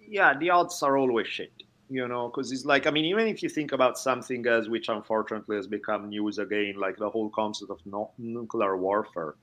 Yeah, 0.00 0.36
the 0.38 0.50
odds 0.50 0.82
are 0.82 0.96
always 0.96 1.26
shit. 1.26 1.52
You 1.88 2.08
know, 2.08 2.28
because 2.28 2.52
it's 2.52 2.64
like 2.64 2.86
I 2.86 2.90
mean, 2.90 3.04
even 3.04 3.26
if 3.26 3.42
you 3.42 3.50
think 3.50 3.72
about 3.72 3.98
something 3.98 4.46
as 4.46 4.68
which 4.68 4.88
unfortunately 4.88 5.56
has 5.56 5.66
become 5.66 6.08
news 6.08 6.38
again, 6.38 6.74
like 6.78 6.96
the 6.96 7.10
whole 7.10 7.28
concept 7.30 7.70
of 7.70 7.80
no- 7.84 8.12
nuclear 8.16 8.76
warfare 8.78 9.34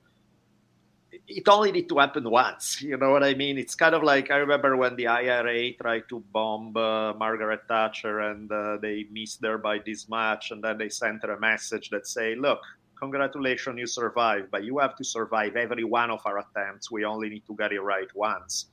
it 1.26 1.48
only 1.48 1.72
need 1.72 1.88
to 1.88 1.98
happen 1.98 2.28
once. 2.28 2.82
You 2.82 2.96
know 2.96 3.10
what 3.10 3.22
I 3.22 3.34
mean? 3.34 3.58
It's 3.58 3.74
kind 3.74 3.94
of 3.94 4.02
like 4.02 4.30
I 4.30 4.36
remember 4.36 4.76
when 4.76 4.96
the 4.96 5.06
IRA 5.06 5.72
tried 5.74 6.08
to 6.08 6.20
bomb 6.32 6.76
uh, 6.76 7.14
Margaret 7.14 7.62
Thatcher 7.68 8.20
and 8.20 8.50
uh, 8.50 8.78
they 8.78 9.06
missed 9.10 9.42
her 9.44 9.58
by 9.58 9.78
this 9.78 10.08
much, 10.08 10.50
and 10.50 10.62
then 10.62 10.78
they 10.78 10.88
sent 10.88 11.22
her 11.22 11.32
a 11.32 11.40
message 11.40 11.90
that 11.90 12.06
say, 12.06 12.34
"Look, 12.34 12.60
congratulations, 12.96 13.78
you 13.78 13.86
survived, 13.86 14.50
but 14.50 14.64
you 14.64 14.78
have 14.78 14.96
to 14.96 15.04
survive 15.04 15.56
every 15.56 15.84
one 15.84 16.10
of 16.10 16.20
our 16.24 16.38
attempts. 16.38 16.90
We 16.90 17.04
only 17.04 17.28
need 17.28 17.46
to 17.46 17.56
get 17.56 17.72
it 17.72 17.80
right 17.80 18.12
once." 18.14 18.66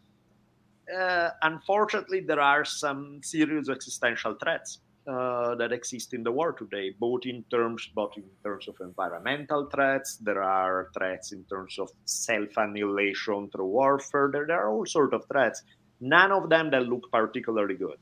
Uh, 0.87 1.29
unfortunately, 1.41 2.21
there 2.21 2.39
are 2.39 2.63
some 2.63 3.19
serious 3.21 3.67
existential 3.67 4.35
threats 4.35 4.79
uh, 5.07 5.55
that 5.55 5.71
exist 5.71 6.13
in 6.13 6.23
the 6.23 6.31
world 6.31 6.57
today, 6.57 6.91
both 6.99 7.25
in 7.25 7.43
terms 7.49 7.89
both 7.95 8.11
in 8.17 8.23
terms 8.43 8.67
of 8.67 8.75
environmental 8.81 9.69
threats. 9.73 10.17
There 10.17 10.43
are 10.43 10.89
threats 10.93 11.31
in 11.31 11.43
terms 11.45 11.79
of 11.79 11.89
self-annihilation 12.05 13.49
through 13.51 13.67
warfare. 13.67 14.29
There, 14.31 14.45
there 14.45 14.59
are 14.59 14.69
all 14.69 14.85
sorts 14.85 15.13
of 15.13 15.25
threats. 15.31 15.63
None 16.01 16.31
of 16.31 16.49
them 16.49 16.69
that 16.71 16.83
look 16.83 17.11
particularly 17.11 17.75
good. 17.75 17.97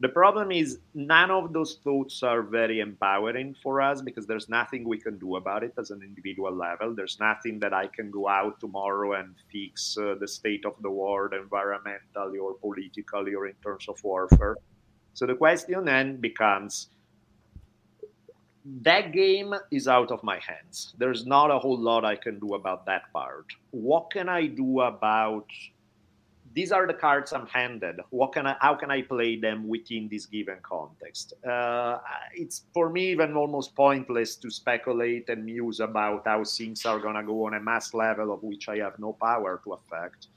The 0.00 0.08
problem 0.08 0.50
is 0.50 0.80
none 0.94 1.30
of 1.30 1.52
those 1.52 1.78
thoughts 1.84 2.24
are 2.24 2.42
very 2.42 2.80
empowering 2.80 3.54
for 3.62 3.80
us 3.80 4.02
because 4.02 4.26
there's 4.26 4.48
nothing 4.48 4.82
we 4.86 4.98
can 4.98 5.16
do 5.16 5.36
about 5.36 5.62
it 5.62 5.74
as 5.78 5.92
an 5.92 6.02
individual 6.02 6.52
level. 6.52 6.92
There's 6.92 7.20
nothing 7.20 7.60
that 7.60 7.72
I 7.72 7.86
can 7.86 8.10
go 8.10 8.28
out 8.28 8.58
tomorrow 8.58 9.12
and 9.12 9.36
fix 9.52 9.96
uh, 9.96 10.16
the 10.18 10.26
state 10.26 10.66
of 10.66 10.74
the 10.82 10.90
world 10.90 11.32
environmentally 11.32 12.40
or 12.42 12.54
politically 12.54 13.34
or 13.34 13.46
in 13.46 13.54
terms 13.62 13.86
of 13.88 14.02
warfare. 14.02 14.56
So 15.14 15.26
the 15.26 15.34
question 15.34 15.84
then 15.84 16.16
becomes 16.16 16.88
that 18.82 19.12
game 19.12 19.54
is 19.70 19.88
out 19.88 20.10
of 20.10 20.22
my 20.22 20.38
hands. 20.38 20.94
There's 20.98 21.26
not 21.26 21.50
a 21.50 21.58
whole 21.58 21.78
lot 21.78 22.04
I 22.04 22.16
can 22.16 22.38
do 22.38 22.54
about 22.54 22.86
that 22.86 23.12
part. 23.12 23.46
What 23.70 24.10
can 24.10 24.28
I 24.28 24.46
do 24.46 24.80
about 24.80 25.46
these 26.54 26.72
are 26.72 26.86
the 26.86 26.94
cards 26.94 27.32
I'm 27.32 27.46
handed. 27.46 28.00
What 28.10 28.32
can 28.32 28.46
I? 28.46 28.56
How 28.60 28.74
can 28.74 28.90
I 28.90 29.02
play 29.02 29.36
them 29.36 29.66
within 29.68 30.08
this 30.10 30.26
given 30.26 30.58
context? 30.62 31.32
Uh, 31.44 31.98
it's 32.34 32.64
for 32.74 32.90
me 32.90 33.10
even 33.10 33.34
almost 33.34 33.74
pointless 33.74 34.36
to 34.36 34.50
speculate 34.50 35.28
and 35.28 35.44
muse 35.44 35.80
about 35.80 36.26
how 36.26 36.44
things 36.44 36.84
are 36.84 36.98
gonna 36.98 37.22
go 37.22 37.46
on 37.46 37.54
a 37.54 37.60
mass 37.60 37.94
level 37.94 38.32
of 38.32 38.42
which 38.42 38.68
I 38.68 38.76
have 38.78 38.98
no 38.98 39.14
power 39.14 39.60
to 39.64 39.72
affect 39.72 40.28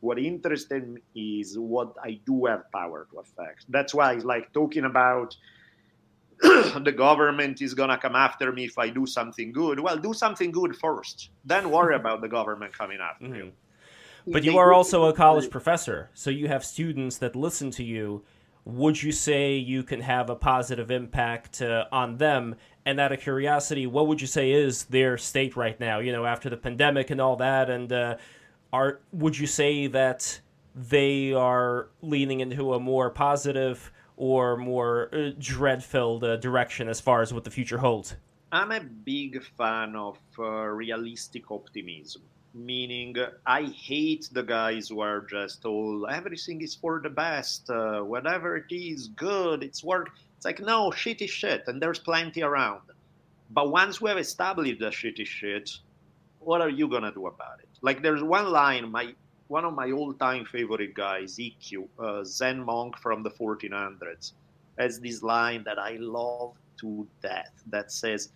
what 0.00 0.18
interested 0.18 0.88
me 0.88 1.00
is 1.40 1.58
what 1.58 1.94
I 2.02 2.20
do 2.26 2.46
have 2.46 2.70
power 2.72 3.06
to 3.12 3.18
affect. 3.18 3.66
That's 3.68 3.94
why 3.94 4.14
it's 4.14 4.24
like 4.24 4.52
talking 4.52 4.84
about 4.84 5.36
the 6.40 6.94
government 6.96 7.60
is 7.60 7.74
gonna 7.74 7.98
come 7.98 8.16
after 8.16 8.50
me 8.50 8.64
if 8.64 8.78
I 8.78 8.88
do 8.88 9.06
something 9.06 9.52
good. 9.52 9.78
Well, 9.78 9.98
do 9.98 10.14
something 10.14 10.50
good 10.50 10.74
first, 10.74 11.30
then 11.44 11.70
worry 11.70 11.94
about 11.94 12.22
the 12.22 12.28
government 12.28 12.76
coming 12.76 12.98
after 13.00 13.26
mm-hmm. 13.26 13.34
you. 13.34 13.52
But 14.26 14.44
you 14.44 14.58
are 14.58 14.72
also 14.72 15.04
a 15.04 15.12
college 15.12 15.50
professor, 15.50 16.10
so 16.14 16.30
you 16.30 16.48
have 16.48 16.64
students 16.64 17.18
that 17.18 17.36
listen 17.36 17.70
to 17.72 17.84
you. 17.84 18.22
Would 18.64 19.02
you 19.02 19.12
say 19.12 19.54
you 19.56 19.82
can 19.82 20.00
have 20.02 20.30
a 20.30 20.36
positive 20.36 20.90
impact 20.90 21.62
uh, 21.62 21.86
on 21.90 22.18
them? 22.18 22.56
And 22.86 23.00
out 23.00 23.12
of 23.12 23.20
curiosity, 23.20 23.86
what 23.86 24.06
would 24.06 24.20
you 24.20 24.26
say 24.26 24.52
is 24.52 24.84
their 24.84 25.18
state 25.18 25.56
right 25.56 25.78
now? 25.80 25.98
You 25.98 26.12
know, 26.12 26.26
after 26.26 26.48
the 26.48 26.56
pandemic 26.56 27.10
and 27.10 27.20
all 27.20 27.36
that, 27.36 27.68
and 27.70 27.92
uh, 27.92 28.16
are 28.72 29.00
would 29.12 29.38
you 29.38 29.46
say 29.46 29.86
that 29.88 30.40
they 30.74 31.32
are 31.32 31.88
leaning 32.02 32.40
into 32.40 32.74
a 32.74 32.80
more 32.80 33.10
positive 33.10 33.92
or 34.16 34.56
more 34.56 35.08
uh, 35.12 35.30
dread-filled 35.38 36.22
uh, 36.22 36.36
direction 36.36 36.88
as 36.88 37.00
far 37.00 37.22
as 37.22 37.32
what 37.32 37.44
the 37.44 37.50
future 37.50 37.78
holds? 37.78 38.16
I'm 38.52 38.72
a 38.72 38.80
big 38.80 39.42
fan 39.56 39.96
of 39.96 40.18
uh, 40.38 40.42
realistic 40.42 41.50
optimism. 41.50 42.22
Meaning, 42.52 43.14
I 43.46 43.62
hate 43.62 44.28
the 44.32 44.42
guys 44.42 44.88
who 44.88 45.00
are 45.00 45.20
just 45.20 45.64
all 45.64 46.08
everything 46.10 46.60
is 46.62 46.74
for 46.74 47.00
the 47.00 47.08
best, 47.08 47.70
uh, 47.70 48.00
whatever 48.00 48.56
it 48.56 48.74
is, 48.74 49.06
good, 49.06 49.62
it's 49.62 49.84
work. 49.84 50.10
It's 50.36 50.44
like 50.44 50.58
no 50.58 50.90
shitty 50.90 51.28
shit, 51.28 51.62
and 51.68 51.80
there's 51.80 52.00
plenty 52.00 52.42
around. 52.42 52.80
But 53.50 53.70
once 53.70 54.00
we 54.00 54.10
have 54.10 54.18
established 54.18 54.80
the 54.80 54.86
shitty 54.86 55.26
shit, 55.26 55.70
what 56.40 56.60
are 56.60 56.68
you 56.68 56.88
gonna 56.88 57.12
do 57.12 57.28
about 57.28 57.60
it? 57.60 57.69
Like 57.82 58.02
there's 58.02 58.22
one 58.22 58.50
line, 58.50 58.90
my 58.90 59.14
one 59.48 59.64
of 59.64 59.74
my 59.74 59.90
all-time 59.90 60.44
favorite 60.44 60.94
guys, 60.94 61.36
Ikkyu, 61.36 61.88
uh, 61.98 62.22
Zen 62.24 62.62
monk 62.64 62.96
from 62.98 63.22
the 63.24 63.30
1400s, 63.30 64.32
has 64.78 65.00
this 65.00 65.22
line 65.22 65.64
that 65.64 65.78
I 65.78 65.96
love 65.98 66.54
to 66.80 67.06
death 67.20 67.52
that 67.66 67.90
says, 67.90 68.30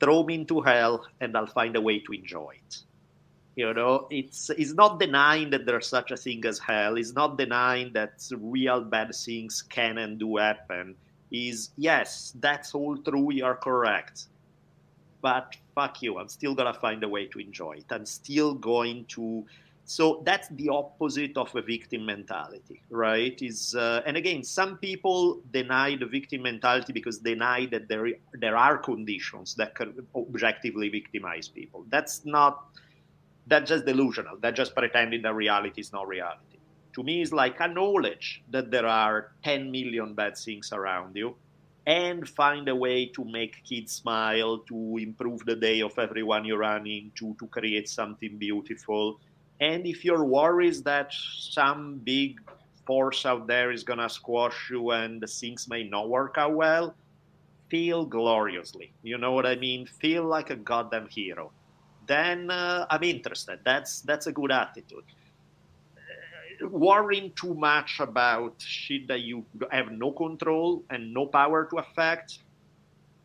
"Throw 0.00 0.22
me 0.24 0.34
into 0.36 0.60
hell, 0.60 1.06
and 1.20 1.36
I'll 1.36 1.46
find 1.46 1.76
a 1.76 1.80
way 1.80 1.98
to 2.00 2.12
enjoy 2.12 2.52
it." 2.66 2.84
You 3.56 3.74
know, 3.74 4.06
it's 4.10 4.50
it's 4.50 4.72
not 4.74 5.00
denying 5.00 5.50
that 5.50 5.66
there's 5.66 5.88
such 5.88 6.10
a 6.12 6.16
thing 6.16 6.44
as 6.46 6.58
hell. 6.58 6.96
It's 6.96 7.12
not 7.12 7.36
denying 7.36 7.92
that 7.94 8.12
real 8.38 8.80
bad 8.82 9.14
things 9.14 9.62
can 9.62 9.98
and 9.98 10.18
do 10.18 10.36
happen. 10.36 10.96
is 11.30 11.70
yes, 11.76 12.32
that's 12.40 12.74
all 12.74 12.96
true, 12.98 13.32
you're 13.32 13.54
correct. 13.56 14.26
But 15.22 15.56
fuck 15.80 16.02
you, 16.02 16.18
I'm 16.18 16.28
still 16.28 16.54
gonna 16.54 16.74
find 16.86 17.02
a 17.02 17.08
way 17.08 17.26
to 17.26 17.38
enjoy 17.38 17.72
it. 17.82 17.86
I'm 17.90 18.06
still 18.06 18.54
going 18.54 19.06
to 19.16 19.44
so 19.98 20.22
that's 20.24 20.48
the 20.50 20.68
opposite 20.68 21.36
of 21.36 21.48
a 21.56 21.62
victim 21.62 22.06
mentality 22.06 22.80
right? 22.90 23.36
Is 23.50 23.74
uh, 23.74 24.02
and 24.06 24.16
again 24.16 24.44
some 24.44 24.72
people 24.88 25.40
deny 25.50 25.96
the 26.02 26.06
victim 26.06 26.42
mentality 26.42 26.92
because 26.92 27.16
they 27.20 27.34
deny 27.34 27.66
that 27.72 27.88
there 27.88 28.06
there 28.44 28.56
are 28.56 28.76
conditions 28.90 29.54
that 29.60 29.74
can 29.74 29.88
objectively 30.14 30.88
victimize 30.88 31.48
people. 31.48 31.80
That's 31.88 32.24
not 32.24 32.54
that's 33.50 33.68
just 33.72 33.84
delusional. 33.92 34.36
That's 34.42 34.56
just 34.62 34.72
pretending 34.80 35.22
that 35.22 35.34
reality 35.34 35.80
is 35.80 35.92
not 35.92 36.06
reality. 36.06 36.58
To 36.96 37.02
me 37.02 37.22
is 37.22 37.32
like 37.32 37.60
acknowledge 37.60 38.42
that 38.50 38.70
there 38.70 38.86
are 38.86 39.32
10 39.44 39.70
million 39.70 40.14
bad 40.14 40.36
things 40.36 40.72
around 40.72 41.16
you 41.16 41.34
and 41.86 42.28
find 42.28 42.68
a 42.68 42.74
way 42.74 43.06
to 43.06 43.24
make 43.24 43.64
kids 43.64 43.92
smile 43.92 44.58
to 44.68 44.98
improve 44.98 45.44
the 45.44 45.56
day 45.56 45.80
of 45.80 45.98
everyone 45.98 46.44
you're 46.44 46.58
running, 46.58 47.10
to 47.16 47.34
to 47.38 47.46
create 47.46 47.88
something 47.88 48.36
beautiful 48.38 49.18
and 49.60 49.86
if 49.86 50.04
you're 50.04 50.24
worried 50.24 50.82
that 50.84 51.12
some 51.12 52.00
big 52.02 52.40
force 52.86 53.26
out 53.26 53.46
there 53.46 53.70
is 53.70 53.84
going 53.84 53.98
to 53.98 54.08
squash 54.08 54.70
you 54.70 54.90
and 54.90 55.20
the 55.20 55.26
things 55.26 55.68
may 55.68 55.84
not 55.84 56.08
work 56.08 56.36
out 56.38 56.54
well, 56.54 56.94
feel 57.68 58.06
gloriously. 58.06 58.90
You 59.02 59.18
know 59.18 59.32
what 59.32 59.44
I 59.44 59.56
mean? 59.56 59.86
Feel 59.86 60.24
like 60.24 60.48
a 60.50 60.56
goddamn 60.56 61.08
hero. 61.08 61.52
Then 62.06 62.50
uh, 62.50 62.86
I'm 62.90 63.02
interested. 63.04 63.60
That's 63.64 64.00
that's 64.00 64.26
a 64.26 64.32
good 64.32 64.50
attitude. 64.50 65.04
Worrying 66.62 67.32
too 67.36 67.54
much 67.54 68.00
about 68.00 68.54
shit 68.58 69.08
that 69.08 69.20
you 69.20 69.44
have 69.70 69.90
no 69.90 70.12
control 70.12 70.84
and 70.90 71.14
no 71.14 71.26
power 71.26 71.66
to 71.70 71.78
affect, 71.78 72.40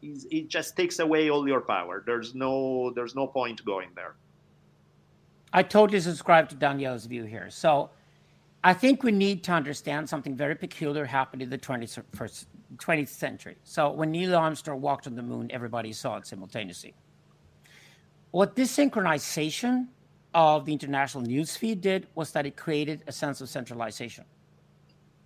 is, 0.01 0.27
it 0.31 0.47
just 0.47 0.77
takes 0.77 0.99
away 0.99 1.29
all 1.29 1.47
your 1.47 1.61
power. 1.61 2.03
There's 2.05 2.35
no 2.35 2.91
there's 2.95 3.15
no 3.15 3.27
point 3.27 3.63
going 3.65 3.89
there. 3.95 4.15
I 5.51 5.63
totally 5.63 5.99
subscribe 5.99 6.49
to 6.49 6.55
Daniele's 6.55 7.05
view 7.05 7.23
here. 7.23 7.49
So 7.49 7.89
I 8.63 8.73
think 8.73 9.03
we 9.03 9.11
need 9.11 9.43
to 9.45 9.51
understand 9.51 10.09
something 10.09 10.35
very 10.35 10.55
peculiar 10.55 11.05
happened 11.05 11.41
in 11.41 11.49
the 11.49 11.57
21st, 11.57 12.45
20th 12.77 13.07
century. 13.07 13.55
So 13.63 13.91
when 13.91 14.11
Neil 14.11 14.35
Armstrong 14.35 14.81
walked 14.81 15.07
on 15.07 15.15
the 15.15 15.21
moon, 15.21 15.49
everybody 15.51 15.93
saw 15.93 16.17
it 16.17 16.27
simultaneously. 16.27 16.93
What 18.31 18.55
this 18.55 18.75
synchronization 18.75 19.87
of 20.35 20.65
the 20.65 20.73
international 20.73 21.23
news 21.23 21.57
feed 21.57 21.81
did 21.81 22.05
was 22.13 22.31
that 22.33 22.45
it 22.45 22.55
created 22.55 23.03
a 23.07 23.11
sense 23.11 23.41
of 23.41 23.49
centralization. 23.49 24.25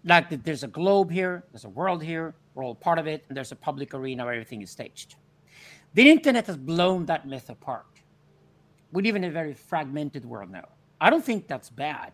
Like 0.06 0.30
that 0.30 0.46
there's 0.46 0.64
a 0.64 0.68
globe 0.68 1.12
here, 1.12 1.44
there's 1.52 1.66
a 1.66 1.70
world 1.70 2.02
here, 2.02 2.34
we're 2.54 2.64
all 2.64 2.76
part 2.76 3.00
of 3.00 3.08
it, 3.08 3.26
and 3.28 3.36
there's 3.36 3.52
a 3.52 3.58
public 3.58 3.94
arena 3.94 4.24
where 4.24 4.34
everything 4.34 4.62
is 4.62 4.70
staged. 4.70 5.16
The 5.96 6.10
internet 6.10 6.48
has 6.48 6.56
blown 6.56 7.06
that 7.08 7.28
myth 7.28 7.50
apart 7.50 8.00
we 8.92 9.04
live 9.04 9.16
in 9.16 9.24
a 9.24 9.32
very 9.32 9.54
fragmented 9.54 10.26
world 10.26 10.50
now. 10.50 10.68
I 11.00 11.10
don't 11.10 11.24
think 11.24 11.48
that's 11.48 11.70
bad. 11.70 12.14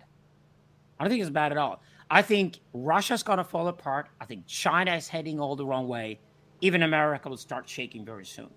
I 1.00 1.04
don't 1.04 1.10
think 1.10 1.22
it's 1.22 1.30
bad 1.30 1.52
at 1.52 1.58
all. 1.58 1.82
I 2.10 2.22
think 2.22 2.60
Russia's 2.74 3.24
going 3.24 3.38
to 3.38 3.44
fall 3.44 3.68
apart. 3.68 4.10
I 4.22 4.26
think 4.26 4.46
China 4.46 4.96
is 4.96 5.08
heading 5.08 5.40
all 5.40 5.56
the 5.56 5.66
wrong 5.66 5.88
way. 5.88 6.20
Even 6.62 6.84
America 6.84 7.30
will 7.30 7.38
start 7.38 7.68
shaking 7.68 8.06
very 8.06 8.26
soon. 8.26 8.50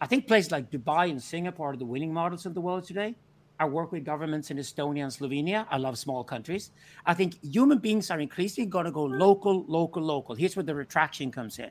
I 0.00 0.06
think 0.06 0.26
places 0.26 0.50
like 0.50 0.70
Dubai 0.70 1.10
and 1.10 1.22
Singapore 1.22 1.72
are 1.72 1.76
the 1.76 1.84
winning 1.84 2.12
models 2.12 2.46
of 2.46 2.54
the 2.54 2.60
world 2.60 2.84
today. 2.84 3.14
I 3.60 3.66
work 3.66 3.92
with 3.92 4.04
governments 4.04 4.50
in 4.50 4.56
Estonia 4.56 5.02
and 5.02 5.12
Slovenia. 5.12 5.66
I 5.70 5.76
love 5.76 5.98
small 5.98 6.24
countries. 6.24 6.70
I 7.04 7.12
think 7.12 7.38
human 7.44 7.76
beings 7.76 8.10
are 8.10 8.18
increasingly 8.18 8.70
going 8.70 8.86
to 8.86 8.90
go 8.90 9.04
local, 9.04 9.66
local, 9.68 10.02
local. 10.02 10.34
Here's 10.34 10.56
where 10.56 10.62
the 10.62 10.74
retraction 10.74 11.30
comes 11.30 11.58
in 11.58 11.70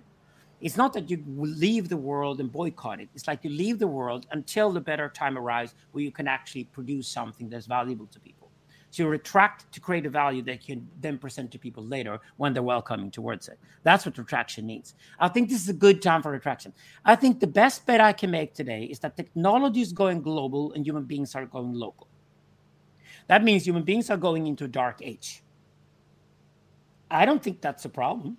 it's 0.61 0.77
not 0.77 0.93
that 0.93 1.09
you 1.09 1.23
leave 1.25 1.89
the 1.89 1.97
world 1.97 2.39
and 2.39 2.51
boycott 2.51 2.99
it. 2.99 3.09
It's 3.15 3.27
like 3.27 3.43
you 3.43 3.49
leave 3.49 3.79
the 3.79 3.87
world 3.87 4.27
until 4.31 4.71
the 4.71 4.81
better 4.81 5.09
time 5.09 5.37
arrives 5.37 5.73
where 5.91 6.03
you 6.03 6.11
can 6.11 6.27
actually 6.27 6.65
produce 6.65 7.07
something 7.07 7.49
that's 7.49 7.65
valuable 7.65 8.07
to 8.07 8.19
people. 8.19 8.38
You 8.91 9.07
retract 9.07 9.71
to 9.71 9.79
create 9.79 10.05
a 10.05 10.09
value 10.09 10.41
that 10.43 10.65
can 10.65 10.87
then 10.99 11.17
present 11.17 11.51
to 11.51 11.59
people 11.59 11.83
later 11.83 12.19
when 12.37 12.53
they're 12.53 12.63
welcoming 12.63 13.11
towards 13.11 13.47
it. 13.47 13.59
That's 13.83 14.05
what 14.05 14.17
retraction 14.17 14.65
means. 14.65 14.95
I 15.19 15.27
think 15.27 15.47
this 15.49 15.61
is 15.61 15.69
a 15.69 15.73
good 15.73 16.01
time 16.01 16.21
for 16.21 16.31
retraction. 16.31 16.73
I 17.05 17.15
think 17.15 17.39
the 17.39 17.47
best 17.47 17.85
bet 17.85 18.01
I 18.01 18.13
can 18.13 18.31
make 18.31 18.53
today 18.53 18.83
is 18.85 18.99
that 18.99 19.15
technology 19.15 19.81
is 19.81 19.93
going 19.93 20.21
global 20.21 20.73
and 20.73 20.85
human 20.85 21.03
beings 21.03 21.35
are 21.35 21.45
going 21.45 21.73
local. 21.73 22.07
That 23.27 23.43
means 23.43 23.65
human 23.65 23.83
beings 23.83 24.09
are 24.09 24.17
going 24.17 24.47
into 24.47 24.65
a 24.65 24.67
dark 24.67 25.01
age. 25.03 25.43
I 27.11 27.25
don't 27.25 27.41
think 27.41 27.61
that's 27.61 27.85
a 27.85 27.89
problem. 27.89 28.37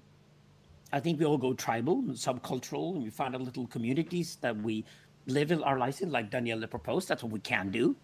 I 0.93 0.99
think 0.99 1.21
we 1.21 1.25
all 1.25 1.39
go 1.39 1.55
tribal 1.55 2.01
and 2.01 2.11
subcultural, 2.11 2.95
and 2.95 3.05
we 3.05 3.11
find 3.11 3.35
our 3.35 3.41
little 3.41 3.69
communities 3.69 4.37
that 4.41 4.57
we 4.57 4.85
live 5.27 5.53
our 5.63 5.79
lives 5.79 6.01
in, 6.01 6.11
like 6.11 6.31
Daniele 6.31 6.67
proposed. 6.67 7.09
That's 7.09 7.23
what 7.23 7.31
we 7.33 7.39
can 7.41 7.71
do. 7.71 7.95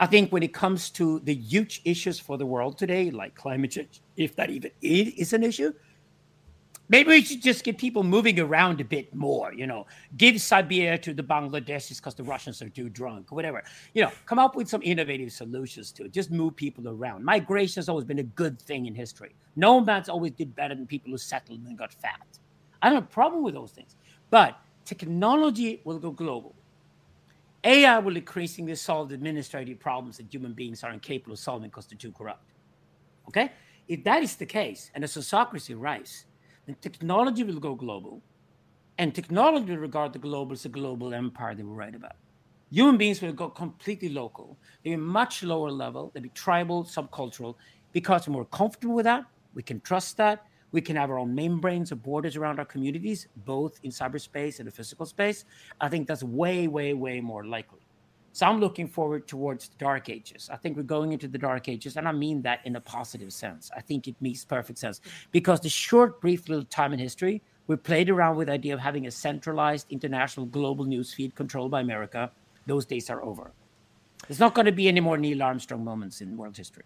I 0.00 0.06
think 0.06 0.32
when 0.32 0.42
it 0.42 0.52
comes 0.52 0.90
to 0.90 1.20
the 1.20 1.34
huge 1.34 1.82
issues 1.84 2.18
for 2.18 2.38
the 2.38 2.46
world 2.46 2.78
today, 2.78 3.10
like 3.10 3.34
climate 3.34 3.70
change, 3.72 4.00
if 4.16 4.34
that 4.36 4.50
even 4.50 4.72
is 4.80 5.32
an 5.32 5.44
issue, 5.44 5.72
Maybe 6.90 7.10
we 7.10 7.22
should 7.22 7.40
just 7.40 7.62
get 7.62 7.78
people 7.78 8.02
moving 8.02 8.40
around 8.40 8.80
a 8.80 8.84
bit 8.84 9.14
more, 9.14 9.54
you 9.54 9.64
know, 9.64 9.86
give 10.16 10.40
Siberia 10.40 10.98
to 10.98 11.14
the 11.14 11.22
Bangladeshis 11.22 11.98
because 11.98 12.16
the 12.16 12.24
Russians 12.24 12.60
are 12.62 12.68
too 12.68 12.88
drunk, 12.88 13.30
whatever. 13.30 13.62
You 13.94 14.02
know, 14.02 14.10
come 14.26 14.40
up 14.40 14.56
with 14.56 14.68
some 14.68 14.82
innovative 14.82 15.30
solutions 15.30 15.92
to 15.92 16.06
it. 16.06 16.12
Just 16.12 16.32
move 16.32 16.56
people 16.56 16.88
around. 16.88 17.24
Migration 17.24 17.78
has 17.78 17.88
always 17.88 18.04
been 18.04 18.18
a 18.18 18.24
good 18.24 18.60
thing 18.60 18.86
in 18.86 18.94
history. 18.96 19.36
Nomads 19.54 20.08
always 20.08 20.32
did 20.32 20.56
better 20.56 20.74
than 20.74 20.84
people 20.84 21.12
who 21.12 21.18
settled 21.18 21.60
and 21.60 21.78
got 21.78 21.92
fat. 21.92 22.26
I 22.82 22.88
don't 22.88 22.96
have 22.96 23.04
a 23.04 23.06
problem 23.06 23.44
with 23.44 23.54
those 23.54 23.70
things. 23.70 23.94
But 24.30 24.58
technology 24.84 25.82
will 25.84 26.00
go 26.00 26.10
global. 26.10 26.56
AI 27.62 27.98
will 27.98 28.16
increasingly 28.16 28.74
solve 28.74 29.10
the 29.10 29.14
administrative 29.14 29.78
problems 29.78 30.16
that 30.16 30.32
human 30.32 30.54
beings 30.54 30.82
are 30.82 30.92
incapable 30.92 31.34
of 31.34 31.38
solving 31.38 31.68
because 31.68 31.86
they're 31.86 31.98
too 31.98 32.12
corrupt. 32.12 32.44
Okay? 33.28 33.52
If 33.86 34.04
that 34.04 34.22
is 34.22 34.36
the 34.36 34.46
case 34.46 34.90
and 34.94 35.04
a 35.04 35.06
sociocracy 35.06 35.74
rise, 35.78 36.24
then 36.66 36.76
technology 36.80 37.42
will 37.42 37.60
go 37.60 37.74
global. 37.74 38.22
And 38.98 39.14
technology 39.14 39.72
will 39.72 39.78
regard 39.78 40.12
the 40.12 40.18
global 40.18 40.52
as 40.52 40.64
a 40.64 40.68
global 40.68 41.12
empire 41.12 41.54
they 41.54 41.62
will 41.62 41.74
write 41.74 41.94
about. 41.94 42.16
Human 42.70 42.96
beings 42.96 43.20
will 43.20 43.32
go 43.32 43.48
completely 43.48 44.08
local. 44.08 44.56
They'll 44.82 44.92
be 44.92 45.02
much 45.02 45.42
lower 45.42 45.70
level. 45.70 46.10
They'll 46.14 46.22
be 46.22 46.28
tribal, 46.30 46.84
subcultural, 46.84 47.56
because 47.92 48.28
we're 48.28 48.34
more 48.34 48.44
comfortable 48.44 48.94
with 48.94 49.04
that. 49.04 49.24
We 49.54 49.62
can 49.62 49.80
trust 49.80 50.16
that. 50.18 50.46
We 50.72 50.80
can 50.80 50.96
have 50.96 51.10
our 51.10 51.18
own 51.18 51.34
membranes 51.34 51.92
or 51.92 51.96
borders 51.96 52.36
around 52.36 52.58
our 52.58 52.64
communities, 52.64 53.28
both 53.44 53.78
in 53.82 53.90
cyberspace 53.90 54.58
and 54.58 54.68
the 54.68 54.72
physical 54.72 55.06
space. 55.06 55.44
I 55.80 55.88
think 55.88 56.06
that's 56.06 56.22
way, 56.22 56.68
way, 56.68 56.94
way 56.94 57.20
more 57.20 57.44
likely. 57.44 57.80
So 58.32 58.46
I'm 58.46 58.60
looking 58.60 58.86
forward 58.86 59.26
towards 59.26 59.68
the 59.68 59.76
dark 59.78 60.08
ages. 60.08 60.48
I 60.52 60.56
think 60.56 60.76
we're 60.76 60.84
going 60.84 61.12
into 61.12 61.26
the 61.26 61.38
dark 61.38 61.68
ages, 61.68 61.96
and 61.96 62.06
I 62.06 62.12
mean 62.12 62.42
that 62.42 62.60
in 62.64 62.76
a 62.76 62.80
positive 62.80 63.32
sense. 63.32 63.70
I 63.76 63.80
think 63.80 64.06
it 64.06 64.14
makes 64.20 64.44
perfect 64.44 64.78
sense 64.78 65.00
because 65.32 65.60
the 65.60 65.68
short, 65.68 66.20
brief 66.20 66.48
little 66.48 66.64
time 66.64 66.92
in 66.92 67.00
history, 67.00 67.42
we 67.66 67.76
played 67.76 68.08
around 68.08 68.36
with 68.36 68.46
the 68.46 68.52
idea 68.52 68.74
of 68.74 68.80
having 68.80 69.06
a 69.06 69.10
centralized 69.10 69.86
international 69.90 70.46
global 70.46 70.84
news 70.84 71.12
feed 71.12 71.34
controlled 71.34 71.72
by 71.72 71.80
America. 71.80 72.30
Those 72.66 72.86
days 72.86 73.10
are 73.10 73.22
over. 73.24 73.52
There's 74.28 74.40
not 74.40 74.54
going 74.54 74.66
to 74.66 74.72
be 74.72 74.86
any 74.86 75.00
more 75.00 75.18
Neil 75.18 75.42
Armstrong 75.42 75.82
moments 75.82 76.20
in 76.20 76.36
world 76.36 76.56
history. 76.56 76.84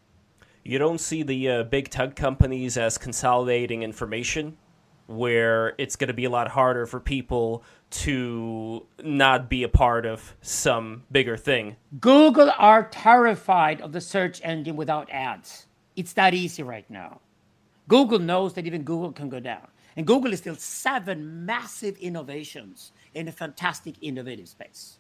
You 0.67 0.79
don't 0.79 0.99
see 0.99 1.23
the 1.23 1.51
uh, 1.51 1.63
big 1.65 1.91
tech 1.91 2.17
companies 2.17 2.79
as 2.79 2.97
consolidating 2.97 3.83
information 3.83 4.57
where 5.07 5.75
it's 5.77 5.95
going 5.95 6.09
to 6.09 6.15
be 6.15 6.25
a 6.25 6.31
lot 6.31 6.49
harder 6.49 6.87
for 6.87 6.99
people 7.01 7.63
to 7.91 8.87
not 9.03 9.51
be 9.51 9.63
a 9.63 9.69
part 9.69 10.07
of 10.07 10.35
some 10.41 11.03
bigger 11.13 11.37
thing. 11.37 11.77
Google 12.01 12.51
are 12.57 12.85
terrified 12.85 13.83
of 13.83 13.93
the 13.93 14.01
search 14.01 14.41
engine 14.43 14.75
without 14.75 15.11
ads. 15.11 15.67
It's 15.97 16.15
that 16.15 16.33
easy 16.33 16.63
right 16.63 16.89
now. 16.89 17.21
Google 17.87 18.19
knows 18.19 18.55
that 18.55 18.67
even 18.67 18.85
Google 18.85 19.13
can 19.13 19.29
go 19.29 19.41
down. 19.41 19.69
And 19.97 20.07
Google 20.07 20.33
is 20.33 20.39
still 20.39 20.57
seven 20.57 21.45
massive 21.45 21.99
innovations 21.99 22.93
in 23.13 23.29
a 23.29 23.33
fantastic 23.33 23.97
innovative 24.01 24.49
space. 24.49 24.99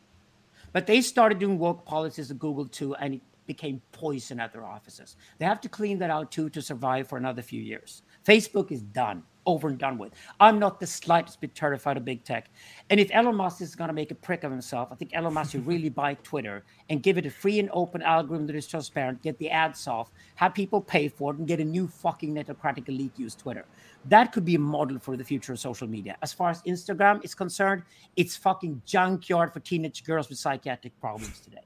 But 0.74 0.86
they 0.86 1.00
started 1.00 1.38
doing 1.38 1.58
woke 1.58 1.86
policies 1.86 2.30
at 2.30 2.38
Google 2.38 2.66
too, 2.66 2.94
and 2.96 3.14
it 3.14 3.22
became 3.46 3.80
poison 3.92 4.40
at 4.40 4.52
their 4.52 4.64
offices. 4.64 5.16
They 5.38 5.44
have 5.44 5.60
to 5.62 5.68
clean 5.68 5.98
that 5.98 6.10
out 6.10 6.30
too 6.30 6.48
to 6.50 6.62
survive 6.62 7.08
for 7.08 7.18
another 7.18 7.42
few 7.42 7.62
years. 7.62 8.02
Facebook 8.26 8.72
is 8.72 8.82
done 8.82 9.22
over 9.46 9.68
and 9.68 9.78
done 9.78 9.98
with. 9.98 10.12
I'm 10.40 10.58
not 10.58 10.80
the 10.80 10.86
slightest 10.86 11.40
bit 11.40 11.54
terrified 11.54 11.96
of 11.96 12.04
big 12.04 12.24
tech. 12.24 12.50
And 12.90 12.98
if 12.98 13.10
Elon 13.12 13.36
Musk 13.36 13.60
is 13.60 13.74
going 13.74 13.88
to 13.88 13.94
make 13.94 14.10
a 14.10 14.14
prick 14.14 14.44
of 14.44 14.50
himself, 14.50 14.88
I 14.90 14.94
think 14.94 15.14
Elon 15.14 15.34
Musk 15.34 15.52
should 15.52 15.66
really 15.66 15.88
buy 15.88 16.14
Twitter 16.14 16.64
and 16.88 17.02
give 17.02 17.18
it 17.18 17.26
a 17.26 17.30
free 17.30 17.58
and 17.58 17.68
open 17.72 18.02
algorithm 18.02 18.46
that 18.46 18.56
is 18.56 18.66
transparent, 18.66 19.22
get 19.22 19.38
the 19.38 19.50
ads 19.50 19.86
off, 19.86 20.10
have 20.36 20.54
people 20.54 20.80
pay 20.80 21.08
for 21.08 21.32
it, 21.32 21.38
and 21.38 21.46
get 21.46 21.60
a 21.60 21.64
new 21.64 21.86
fucking 21.86 22.34
netocratic 22.34 22.88
elite 22.88 23.18
use 23.18 23.34
Twitter. 23.34 23.64
That 24.06 24.32
could 24.32 24.44
be 24.44 24.54
a 24.54 24.58
model 24.58 24.98
for 24.98 25.16
the 25.16 25.24
future 25.24 25.52
of 25.52 25.58
social 25.58 25.88
media. 25.88 26.16
As 26.22 26.32
far 26.32 26.50
as 26.50 26.62
Instagram 26.62 27.24
is 27.24 27.34
concerned, 27.34 27.82
it's 28.16 28.36
fucking 28.36 28.82
junkyard 28.84 29.52
for 29.52 29.60
teenage 29.60 30.04
girls 30.04 30.28
with 30.28 30.38
psychiatric 30.38 30.98
problems 31.00 31.40
today. 31.40 31.64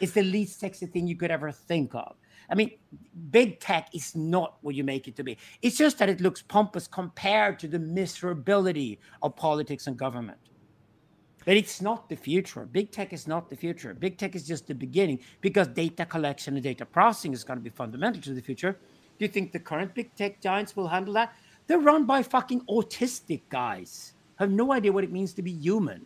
It's 0.00 0.12
the 0.12 0.22
least 0.22 0.60
sexy 0.60 0.86
thing 0.86 1.06
you 1.06 1.16
could 1.16 1.30
ever 1.30 1.50
think 1.50 1.94
of. 1.94 2.16
I 2.48 2.54
mean, 2.54 2.72
big 3.30 3.60
tech 3.60 3.88
is 3.94 4.14
not 4.14 4.58
what 4.60 4.74
you 4.74 4.84
make 4.84 5.08
it 5.08 5.16
to 5.16 5.24
be. 5.24 5.36
It's 5.62 5.76
just 5.76 5.98
that 5.98 6.08
it 6.08 6.20
looks 6.20 6.42
pompous 6.42 6.86
compared 6.86 7.58
to 7.60 7.68
the 7.68 7.78
miserability 7.78 8.98
of 9.22 9.34
politics 9.36 9.86
and 9.86 9.96
government. 9.96 10.38
But 11.44 11.56
it's 11.56 11.80
not 11.80 12.08
the 12.08 12.16
future. 12.16 12.66
Big 12.66 12.90
tech 12.90 13.12
is 13.12 13.26
not 13.26 13.48
the 13.48 13.56
future. 13.56 13.94
Big 13.94 14.18
tech 14.18 14.34
is 14.34 14.46
just 14.46 14.66
the 14.66 14.74
beginning 14.74 15.20
because 15.40 15.68
data 15.68 16.04
collection 16.04 16.54
and 16.54 16.62
data 16.62 16.84
processing 16.84 17.32
is 17.32 17.44
going 17.44 17.58
to 17.58 17.62
be 17.62 17.70
fundamental 17.70 18.20
to 18.22 18.34
the 18.34 18.42
future. 18.42 18.72
Do 19.18 19.24
you 19.24 19.28
think 19.28 19.52
the 19.52 19.60
current 19.60 19.94
big 19.94 20.14
tech 20.16 20.40
giants 20.40 20.76
will 20.76 20.88
handle 20.88 21.14
that? 21.14 21.34
They're 21.66 21.78
run 21.78 22.04
by 22.04 22.22
fucking 22.22 22.62
autistic 22.68 23.42
guys. 23.48 24.12
Have 24.36 24.50
no 24.50 24.72
idea 24.72 24.92
what 24.92 25.04
it 25.04 25.12
means 25.12 25.32
to 25.34 25.42
be 25.42 25.52
human. 25.52 26.04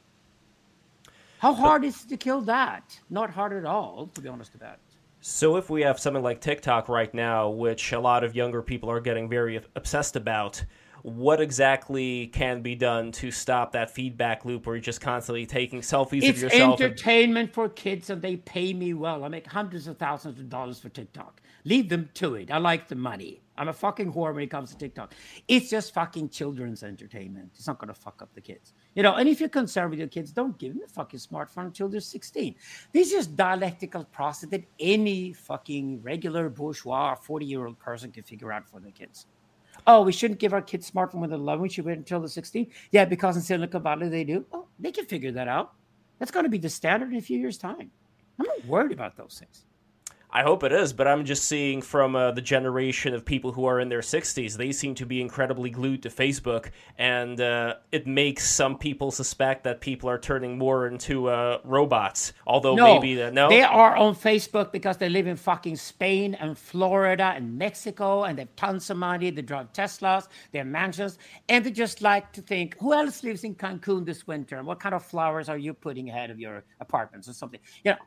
How 1.41 1.55
hard 1.55 1.85
is 1.85 2.05
it 2.05 2.09
to 2.11 2.19
kill 2.19 2.43
that? 2.43 3.01
Not 3.09 3.31
hard 3.31 3.55
at 3.55 3.65
all, 3.65 4.11
to 4.15 4.21
be 4.21 4.29
honest 4.29 4.55
about 4.55 4.75
it. 4.75 4.81
So, 5.23 5.57
if 5.57 5.71
we 5.71 5.81
have 5.81 5.99
something 5.99 6.23
like 6.23 6.43
TikTok 6.43 6.91
right 6.91 7.13
now, 7.15 7.49
which 7.49 7.93
a 7.93 7.99
lot 7.99 8.25
of 8.25 8.37
younger 8.37 8.61
people 8.61 8.91
are 8.91 9.01
getting 9.01 9.27
very 9.27 9.59
obsessed 9.75 10.17
about, 10.17 10.63
what 11.03 11.41
exactly 11.41 12.27
can 12.27 12.61
be 12.61 12.75
done 12.75 13.11
to 13.13 13.31
stop 13.31 13.73
that 13.73 13.91
feedback 13.91 14.45
loop 14.45 14.67
where 14.67 14.77
you're 14.77 14.83
just 14.83 15.01
constantly 15.01 15.47
taking 15.47 15.81
selfies 15.81 16.23
it's 16.23 16.37
of 16.37 16.43
yourself? 16.43 16.75
It's 16.75 16.83
entertainment 16.83 17.49
and... 17.49 17.55
for 17.55 17.71
kids, 17.71 18.11
and 18.11 18.21
they 18.21 18.37
pay 18.37 18.75
me 18.75 18.93
well. 18.93 19.25
I 19.25 19.29
make 19.29 19.47
hundreds 19.47 19.87
of 19.87 19.97
thousands 19.97 20.39
of 20.41 20.51
dollars 20.51 20.79
for 20.79 20.91
TikTok. 20.91 21.41
Leave 21.65 21.89
them 21.89 22.11
to 22.15 22.35
it. 22.35 22.51
I 22.51 22.59
like 22.59 22.89
the 22.89 22.97
money. 22.97 23.41
I'm 23.61 23.69
a 23.69 23.75
fucking 23.75 24.11
whore 24.15 24.33
when 24.33 24.43
it 24.43 24.51
comes 24.51 24.71
to 24.71 24.79
TikTok. 24.79 25.13
It's 25.47 25.69
just 25.69 25.93
fucking 25.93 26.31
children's 26.31 26.83
entertainment. 26.83 27.51
It's 27.55 27.67
not 27.67 27.79
to 27.87 27.93
fuck 27.93 28.23
up 28.23 28.33
the 28.33 28.41
kids. 28.41 28.73
You 28.95 29.03
know, 29.03 29.17
and 29.17 29.29
if 29.29 29.39
you're 29.39 29.51
concerned 29.51 29.91
with 29.91 29.99
your 29.99 30.09
kids, 30.09 30.33
don't 30.33 30.57
give 30.57 30.73
them 30.73 30.83
a 30.83 30.89
fucking 30.89 31.21
smartphone 31.21 31.67
until 31.67 31.87
they're 31.87 32.01
16. 32.01 32.55
This 32.95 33.09
is 33.09 33.13
just 33.13 33.37
dialectical 33.37 34.05
process 34.05 34.49
that 34.49 34.65
any 34.81 35.35
fucking 35.35 36.01
regular 36.01 36.49
bourgeois 36.49 37.15
40 37.15 37.45
year 37.45 37.67
old 37.67 37.79
person 37.79 38.11
can 38.11 38.23
figure 38.23 38.51
out 38.51 38.67
for 38.67 38.81
their 38.81 38.93
kids. 38.93 39.27
Oh, 39.87 40.05
we 40.05 40.13
shouldn't 40.13 40.41
give 40.41 40.55
our 40.55 40.63
kids 40.63 40.91
smartphone 40.91 41.21
when 41.21 41.29
they're 41.29 41.39
11. 41.39 41.61
We 41.61 41.69
should 41.69 41.85
wait 41.85 41.99
until 41.99 42.21
they're 42.21 42.29
16. 42.29 42.67
Yeah, 42.93 43.05
because 43.05 43.37
in 43.37 43.43
Silicon 43.43 43.83
Valley 43.83 44.09
they 44.09 44.25
do. 44.25 44.47
Oh, 44.55 44.69
they 44.79 44.91
can 44.91 45.05
figure 45.05 45.33
that 45.33 45.49
out. 45.49 45.75
That's 46.19 46.31
going 46.31 46.45
to 46.45 46.51
be 46.51 46.57
the 46.59 46.71
standard 46.71 47.11
in 47.11 47.19
a 47.19 47.21
few 47.21 47.39
years' 47.39 47.59
time. 47.59 47.91
I'm 48.39 48.47
not 48.47 48.65
worried 48.65 48.93
about 48.93 49.19
those 49.19 49.39
things. 49.39 49.67
I 50.33 50.43
hope 50.43 50.63
it 50.63 50.73
is, 50.73 50.93
but 50.93 51.09
I'm 51.09 51.25
just 51.25 51.45
seeing 51.45 51.83
from 51.83 52.15
uh, 52.15 52.31
the 52.31 52.41
generation 52.41 53.15
of 53.15 53.25
people 53.25 53.53
who 53.53 53.65
are 53.65 53.81
in 53.81 53.89
their 53.89 54.01
60s, 54.01 54.57
they 54.57 54.71
seem 54.71 54.95
to 54.97 55.07
be 55.07 55.21
incredibly 55.21 55.71
glued 55.71 56.05
to 56.05 56.09
Facebook, 56.09 56.71
and 56.99 57.41
uh, 57.41 57.75
it 57.91 58.07
makes 58.07 58.49
some 58.49 58.79
people 58.79 59.11
suspect 59.11 59.65
that 59.65 59.81
people 59.81 60.09
are 60.09 60.19
turning 60.19 60.57
more 60.57 60.87
into 60.87 61.29
uh, 61.29 61.59
robots. 61.65 62.33
Although 62.47 62.77
no, 62.77 62.95
maybe 62.95 63.15
the, 63.17 63.33
no, 63.33 63.49
they 63.49 63.63
are 63.63 63.97
on 63.97 64.15
Facebook 64.15 64.71
because 64.71 64.99
they 64.99 65.09
live 65.09 65.27
in 65.27 65.37
fucking 65.37 65.77
Spain 65.77 66.35
and 66.35 66.57
Florida 66.57 67.33
and 67.35 67.59
Mexico, 67.59 68.25
and 68.25 68.39
they 68.39 68.43
have 68.43 68.57
tons 68.57 68.89
of 68.91 68.99
money. 68.99 69.31
They 69.31 69.43
drive 69.43 69.73
Teslas, 69.73 70.29
they 70.53 70.59
have 70.59 70.69
mansions, 70.69 71.19
and 71.49 71.65
they 71.65 71.73
just 71.73 72.03
like 72.03 72.33
to 72.33 72.43
think, 72.43 72.77
who 72.79 72.93
else 72.93 73.25
lives 73.25 73.43
in 73.43 73.57
Cancun 73.57 74.05
this 74.05 74.27
winter? 74.27 74.59
And 74.59 74.67
what 74.67 74.79
kind 74.79 74.95
of 74.95 75.05
flowers 75.05 75.49
are 75.49 75.59
you 75.59 75.75
putting 75.75 76.09
ahead 76.09 76.31
of 76.31 76.39
your 76.39 76.63
apartments 76.81 77.29
or 77.29 77.33
something? 77.33 77.61
You 77.85 77.93
know, 77.93 77.99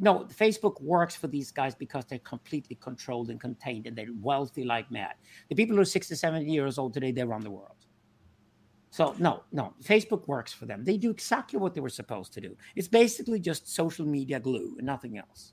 no, 0.00 0.24
Facebook 0.24 0.80
works 0.80 1.14
for 1.14 1.26
these 1.26 1.50
guys 1.50 1.74
because 1.74 2.04
they're 2.04 2.18
completely 2.20 2.76
controlled 2.76 3.30
and 3.30 3.40
contained 3.40 3.86
and 3.86 3.96
they're 3.96 4.08
wealthy 4.20 4.64
like 4.64 4.90
mad. 4.90 5.14
The 5.48 5.54
people 5.54 5.76
who 5.76 5.82
are 5.82 5.86
60, 5.86 6.14
70 6.14 6.50
years 6.50 6.78
old 6.78 6.94
today, 6.94 7.12
they 7.12 7.24
run 7.24 7.42
the 7.42 7.50
world. 7.50 7.76
So, 8.90 9.14
no, 9.18 9.42
no, 9.52 9.74
Facebook 9.82 10.26
works 10.26 10.52
for 10.52 10.64
them. 10.64 10.82
They 10.84 10.96
do 10.96 11.10
exactly 11.10 11.58
what 11.58 11.74
they 11.74 11.80
were 11.80 11.90
supposed 11.90 12.32
to 12.34 12.40
do. 12.40 12.56
It's 12.76 12.88
basically 12.88 13.40
just 13.40 13.68
social 13.74 14.06
media 14.06 14.40
glue 14.40 14.74
and 14.78 14.86
nothing 14.86 15.18
else. 15.18 15.52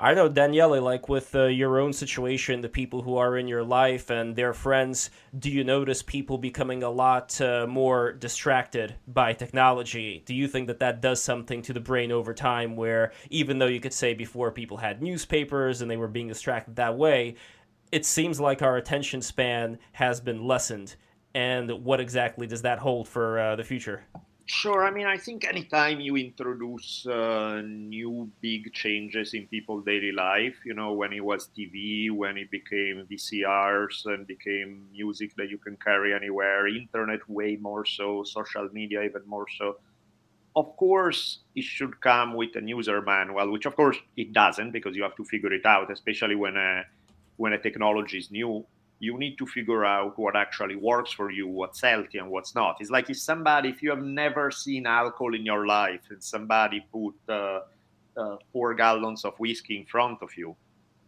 I 0.00 0.14
know 0.14 0.28
Daniele, 0.28 0.80
like 0.80 1.08
with 1.08 1.34
uh, 1.34 1.46
your 1.46 1.80
own 1.80 1.92
situation, 1.92 2.60
the 2.60 2.68
people 2.68 3.02
who 3.02 3.16
are 3.16 3.36
in 3.36 3.48
your 3.48 3.64
life 3.64 4.10
and 4.10 4.36
their 4.36 4.54
friends, 4.54 5.10
do 5.36 5.50
you 5.50 5.64
notice 5.64 6.04
people 6.04 6.38
becoming 6.38 6.84
a 6.84 6.90
lot 6.90 7.40
uh, 7.40 7.66
more 7.66 8.12
distracted 8.12 8.94
by 9.08 9.32
technology? 9.32 10.22
Do 10.24 10.36
you 10.36 10.46
think 10.46 10.68
that 10.68 10.78
that 10.78 11.00
does 11.00 11.20
something 11.20 11.62
to 11.62 11.72
the 11.72 11.80
brain 11.80 12.12
over 12.12 12.32
time 12.32 12.76
where 12.76 13.10
even 13.30 13.58
though 13.58 13.66
you 13.66 13.80
could 13.80 13.92
say 13.92 14.14
before 14.14 14.52
people 14.52 14.76
had 14.76 15.02
newspapers 15.02 15.82
and 15.82 15.90
they 15.90 15.96
were 15.96 16.06
being 16.06 16.28
distracted 16.28 16.76
that 16.76 16.96
way, 16.96 17.34
it 17.90 18.06
seems 18.06 18.38
like 18.38 18.62
our 18.62 18.76
attention 18.76 19.20
span 19.20 19.80
has 19.90 20.20
been 20.20 20.46
lessened. 20.46 20.94
And 21.34 21.84
what 21.84 21.98
exactly 21.98 22.46
does 22.46 22.62
that 22.62 22.78
hold 22.78 23.08
for 23.08 23.40
uh, 23.40 23.56
the 23.56 23.64
future? 23.64 24.04
Sure. 24.50 24.82
I 24.82 24.90
mean, 24.90 25.06
I 25.06 25.18
think 25.18 25.44
anytime 25.44 26.00
you 26.00 26.16
introduce 26.16 27.06
uh, 27.06 27.60
new 27.62 28.30
big 28.40 28.72
changes 28.72 29.34
in 29.34 29.46
people's 29.46 29.84
daily 29.84 30.10
life, 30.10 30.56
you 30.64 30.72
know, 30.72 30.94
when 30.94 31.12
it 31.12 31.22
was 31.22 31.48
TV, 31.54 32.10
when 32.10 32.38
it 32.38 32.50
became 32.50 33.06
VCRs 33.06 34.06
and 34.06 34.26
became 34.26 34.88
music 34.90 35.34
that 35.36 35.50
you 35.50 35.58
can 35.58 35.76
carry 35.76 36.14
anywhere, 36.14 36.66
internet 36.66 37.20
way 37.28 37.56
more 37.60 37.84
so, 37.84 38.24
social 38.24 38.68
media 38.72 39.02
even 39.02 39.22
more 39.26 39.46
so. 39.58 39.76
Of 40.56 40.76
course, 40.76 41.40
it 41.54 41.64
should 41.64 42.00
come 42.00 42.34
with 42.34 42.56
a 42.56 42.62
user 42.62 43.02
manual, 43.02 43.52
which 43.52 43.66
of 43.66 43.76
course 43.76 43.98
it 44.16 44.32
doesn't 44.32 44.72
because 44.72 44.96
you 44.96 45.02
have 45.04 45.16
to 45.16 45.24
figure 45.24 45.52
it 45.52 45.66
out, 45.66 45.90
especially 45.92 46.36
when 46.36 46.56
a, 46.56 46.84
when 47.36 47.52
a 47.52 47.58
technology 47.58 48.18
is 48.18 48.30
new 48.30 48.66
you 49.00 49.18
need 49.18 49.36
to 49.38 49.46
figure 49.46 49.84
out 49.84 50.18
what 50.18 50.36
actually 50.36 50.76
works 50.76 51.12
for 51.12 51.30
you, 51.30 51.46
what's 51.46 51.80
healthy 51.80 52.18
and 52.18 52.30
what's 52.30 52.54
not. 52.54 52.76
It's 52.80 52.90
like 52.90 53.10
if 53.10 53.18
somebody, 53.18 53.68
if 53.68 53.82
you 53.82 53.90
have 53.90 54.02
never 54.02 54.50
seen 54.50 54.86
alcohol 54.86 55.34
in 55.34 55.44
your 55.44 55.66
life 55.66 56.00
and 56.10 56.22
somebody 56.22 56.84
put 56.92 57.14
uh, 57.28 57.60
uh, 58.16 58.36
four 58.52 58.74
gallons 58.74 59.24
of 59.24 59.38
whiskey 59.38 59.76
in 59.76 59.86
front 59.86 60.22
of 60.22 60.36
you, 60.36 60.56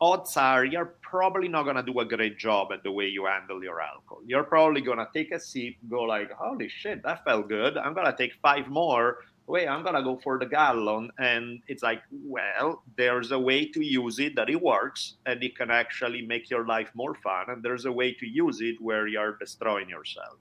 odds 0.00 0.36
are 0.36 0.64
you're 0.64 0.94
probably 1.02 1.48
not 1.48 1.64
to 1.76 1.82
do 1.82 1.98
a 2.00 2.04
great 2.04 2.38
job 2.38 2.72
at 2.72 2.82
the 2.82 2.90
way 2.90 3.06
you 3.06 3.26
handle 3.26 3.62
your 3.62 3.80
alcohol. 3.80 4.22
You're 4.24 4.44
probably 4.44 4.80
to 4.98 5.08
take 5.12 5.32
a 5.32 5.40
sip, 5.40 5.74
go 5.88 6.02
like, 6.02 6.30
holy 6.32 6.68
shit, 6.68 7.02
that 7.02 7.24
felt 7.24 7.48
good. 7.48 7.76
I'm 7.76 7.94
to 8.06 8.16
take 8.16 8.34
five 8.40 8.68
more 8.68 9.18
wait, 9.46 9.66
I'm 9.66 9.82
gonna 9.82 10.02
go 10.02 10.16
for 10.22 10.38
the 10.38 10.46
gallon. 10.46 11.10
And 11.18 11.60
it's 11.68 11.82
like, 11.82 12.02
well, 12.10 12.82
there's 12.96 13.32
a 13.32 13.38
way 13.38 13.66
to 13.66 13.84
use 13.84 14.18
it 14.18 14.36
that 14.36 14.48
it 14.48 14.60
works 14.60 15.14
and 15.26 15.42
it 15.42 15.56
can 15.56 15.70
actually 15.70 16.22
make 16.22 16.50
your 16.50 16.66
life 16.66 16.90
more 16.94 17.14
fun. 17.16 17.46
And 17.48 17.62
there's 17.62 17.84
a 17.84 17.92
way 17.92 18.12
to 18.14 18.26
use 18.26 18.60
it 18.60 18.80
where 18.80 19.06
you're 19.06 19.36
destroying 19.38 19.88
yourself. 19.88 20.38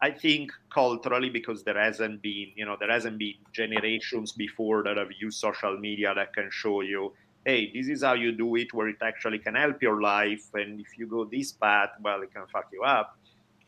I 0.00 0.10
think 0.10 0.50
culturally, 0.72 1.30
because 1.30 1.62
there 1.62 1.78
hasn't 1.78 2.22
been, 2.22 2.50
you 2.56 2.64
know, 2.64 2.76
there 2.78 2.90
hasn't 2.90 3.18
been 3.18 3.34
generations 3.52 4.32
before 4.32 4.82
that 4.82 4.96
have 4.96 5.12
used 5.20 5.38
social 5.38 5.78
media 5.78 6.12
that 6.14 6.34
can 6.34 6.48
show 6.50 6.80
you, 6.80 7.12
hey, 7.44 7.70
this 7.72 7.88
is 7.88 8.02
how 8.02 8.14
you 8.14 8.32
do 8.32 8.56
it, 8.56 8.74
where 8.74 8.88
it 8.88 8.96
actually 9.00 9.38
can 9.38 9.54
help 9.54 9.80
your 9.80 10.02
life. 10.02 10.42
And 10.54 10.80
if 10.80 10.98
you 10.98 11.06
go 11.06 11.24
this 11.24 11.52
path, 11.52 11.90
well, 12.00 12.20
it 12.22 12.34
can 12.34 12.46
fuck 12.52 12.66
you 12.72 12.82
up 12.82 13.16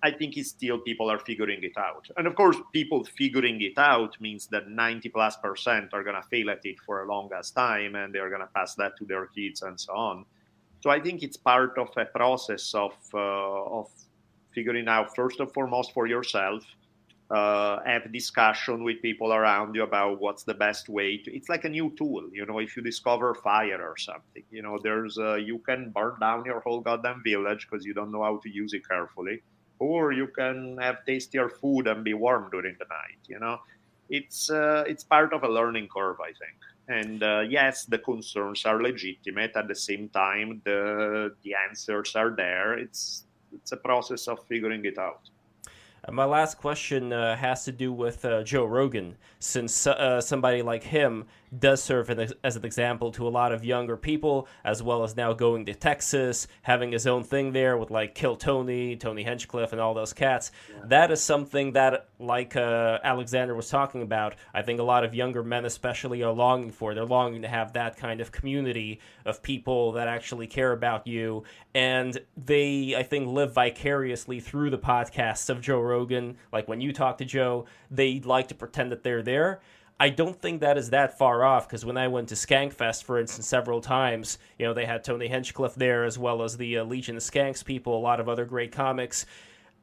I 0.05 0.11
think 0.11 0.37
it's 0.37 0.51
still 0.51 0.79
people 0.79 1.11
are 1.11 1.19
figuring 1.19 1.65
it 1.65 1.79
out. 1.79 2.07
And 2.19 2.27
of 2.27 2.35
course, 2.35 2.59
people 2.75 3.05
figuring 3.05 3.63
it 3.63 3.79
out 3.79 4.21
means 4.21 4.47
that 4.49 4.69
90 4.69 5.09
plus 5.09 5.39
percent 5.39 5.95
are 5.95 6.05
going 6.05 6.15
to 6.15 6.29
fail 6.29 6.51
at 6.51 6.61
it 6.65 6.77
for 6.85 7.03
a 7.03 7.07
long 7.09 7.31
as 7.33 7.51
time 7.51 7.95
and 7.95 8.15
they're 8.15 8.29
going 8.29 8.43
to 8.43 8.55
pass 8.55 8.75
that 8.75 8.99
to 8.99 9.07
their 9.07 9.27
kids 9.29 9.63
and 9.63 9.81
so 9.81 9.95
on. 9.95 10.27
So 10.83 10.91
I 10.91 11.01
think 11.01 11.23
it's 11.23 11.39
part 11.39 11.79
of 11.79 11.89
a 11.97 12.05
process 12.05 12.75
of, 12.75 12.93
uh, 13.15 13.79
of 13.79 13.89
figuring 14.55 14.89
out, 14.89 15.17
first 15.17 15.41
and 15.41 15.51
foremost, 15.51 15.93
for 15.95 16.07
yourself. 16.07 16.63
Uh, 17.31 17.83
have 17.87 18.13
discussion 18.13 18.85
with 18.85 19.01
people 19.01 19.33
around 19.33 19.75
you 19.75 19.83
about 19.83 20.21
what's 20.21 20.43
the 20.43 20.53
best 20.53 20.91
way 20.91 21.17
to 21.17 21.35
it's 21.35 21.49
like 21.49 21.65
a 21.65 21.69
new 21.69 21.91
tool 21.97 22.23
you 22.31 22.45
know 22.45 22.59
if 22.59 22.77
you 22.77 22.83
discover 22.83 23.35
fire 23.35 23.81
or 23.81 23.97
something 23.97 24.45
you 24.51 24.61
know 24.61 24.79
there's 24.83 25.17
uh, 25.19 25.35
you 25.35 25.59
can 25.61 25.91
burn 25.91 26.15
down 26.21 26.45
your 26.45 26.61
whole 26.61 26.83
goddamn 26.83 27.23
village 27.25 27.67
because 27.67 27.83
you 27.87 27.95
don't 27.95 28.13
know 28.13 28.23
how 28.23 28.37
to 28.43 28.51
use 28.51 28.75
it 28.75 28.87
carefully 28.87 29.43
or 29.79 30.12
you 30.12 30.29
can 30.29 30.79
have 30.81 31.05
tastier 31.07 31.49
food 31.49 31.87
and 31.87 32.05
be 32.05 32.14
warm 32.14 32.51
during 32.51 32.77
the 32.79 32.87
night. 32.87 33.20
You 33.27 33.39
know, 33.39 33.59
it's 34.09 34.51
uh, 34.51 34.85
it's 34.87 35.05
part 35.05 35.33
of 35.33 35.43
a 35.45 35.49
learning 35.49 35.89
curve, 35.95 36.20
I 36.20 36.33
think. 36.33 36.59
And 36.87 37.22
uh, 37.22 37.41
yes, 37.49 37.85
the 37.87 37.99
concerns 37.99 38.66
are 38.66 38.83
legitimate. 38.83 39.53
At 39.57 39.69
the 39.69 39.74
same 39.74 40.09
time, 40.11 40.61
the 40.65 41.35
the 41.43 41.55
answers 41.69 42.15
are 42.15 42.31
there. 42.31 42.74
It's 42.74 43.24
it's 43.53 43.73
a 43.73 43.77
process 43.77 44.28
of 44.28 44.44
figuring 44.47 44.85
it 44.85 44.99
out. 44.99 45.31
My 46.11 46.27
last 46.27 46.59
question 46.59 47.15
uh, 47.15 47.35
has 47.35 47.65
to 47.65 47.73
do 47.73 47.90
with 47.90 48.27
uh, 48.27 48.43
Joe 48.43 48.66
Rogan, 48.66 49.16
since 49.39 49.86
uh, 49.86 50.20
somebody 50.20 50.61
like 50.61 50.82
him 50.82 51.24
does 51.59 51.82
serve 51.82 52.10
as 52.10 52.56
an 52.56 52.64
example 52.64 53.12
to 53.12 53.26
a 53.26 53.31
lot 53.31 53.52
of 53.52 53.64
younger 53.64 53.97
people, 53.97 54.48
as 54.64 54.82
well 54.82 55.05
as 55.05 55.16
now 55.16 55.32
going 55.32 55.66
to 55.66 55.74
Texas, 55.74 56.47
having 56.62 56.93
his 56.93 57.06
own 57.06 57.22
thing 57.24 57.52
there 57.52 57.76
with 57.76 57.90
like 57.90 58.14
Kill 58.14 58.36
Tony, 58.36 58.97
Tony 58.97 59.24
Hinchcliffe, 59.24 59.72
and 59.72 59.81
all 59.81 59.94
those 59.94 60.12
cats. 60.12 60.51
Yeah. 60.70 60.85
That 60.86 61.10
is 61.10 61.22
something 61.22 61.72
that, 61.72 62.09
like 62.18 62.56
uh, 62.56 62.98
Alexander 63.02 63.55
was 63.55 63.68
talking 63.68 64.02
about, 64.02 64.35
I 64.52 64.62
think 64.62 64.81
a 64.81 64.85
lot 64.85 65.05
of 65.05 65.14
younger 65.14 65.43
men, 65.43 65.64
especially, 65.64 66.22
are 66.22 66.32
longing 66.32 66.72
for. 66.72 66.94
They're 66.94 67.05
longing 67.05 67.43
to 67.43 67.48
have 67.48 67.72
that 67.74 67.97
kind 67.97 68.20
of 68.20 68.32
community 68.32 69.01
of 69.24 69.43
people 69.43 69.93
that 69.93 70.09
actually 70.09 70.47
care 70.47 70.72
about 70.72 71.06
you. 71.06 71.44
And 71.74 72.18
they, 72.36 72.94
I 72.97 73.02
think, 73.02 73.28
live 73.28 73.52
vicariously 73.52 74.40
through 74.40 74.70
the 74.70 74.78
podcasts 74.78 75.51
of 75.51 75.60
Joe 75.60 75.81
Rogan. 75.81 76.36
Like 76.52 76.68
when 76.68 76.81
you 76.81 76.93
talk 76.93 77.18
to 77.18 77.24
Joe, 77.24 77.66
they 77.90 78.20
like 78.20 78.48
to 78.48 78.55
pretend 78.55 78.93
that 78.93 79.02
they're 79.02 79.22
there 79.22 79.60
I 79.99 80.09
don't 80.09 80.41
think 80.41 80.61
that 80.61 80.77
is 80.77 80.91
that 80.91 81.19
far 81.19 81.45
off 81.45 81.69
because 81.69 81.85
when 81.85 81.97
I 81.97 82.09
went 82.09 82.29
to 82.31 82.35
Skankfest, 82.35 83.05
for 83.05 83.19
instance, 83.19 83.47
several 83.47 83.81
times, 83.81 84.39
you 84.59 84.66
know, 84.66 84.75
they 84.75 84.87
had 84.87 85.05
Tony 85.05 85.29
Hinchcliffe 85.29 85.77
there 85.77 86.05
as 86.05 86.19
well 86.19 86.43
as 86.43 86.57
the 86.57 86.79
uh, 86.79 86.85
Legion 86.85 87.16
of 87.16 87.23
Skanks 87.23 87.65
people, 87.65 87.97
a 87.97 88.01
lot 88.01 88.19
of 88.19 88.29
other 88.29 88.45
great 88.45 88.73
comics. 88.73 89.25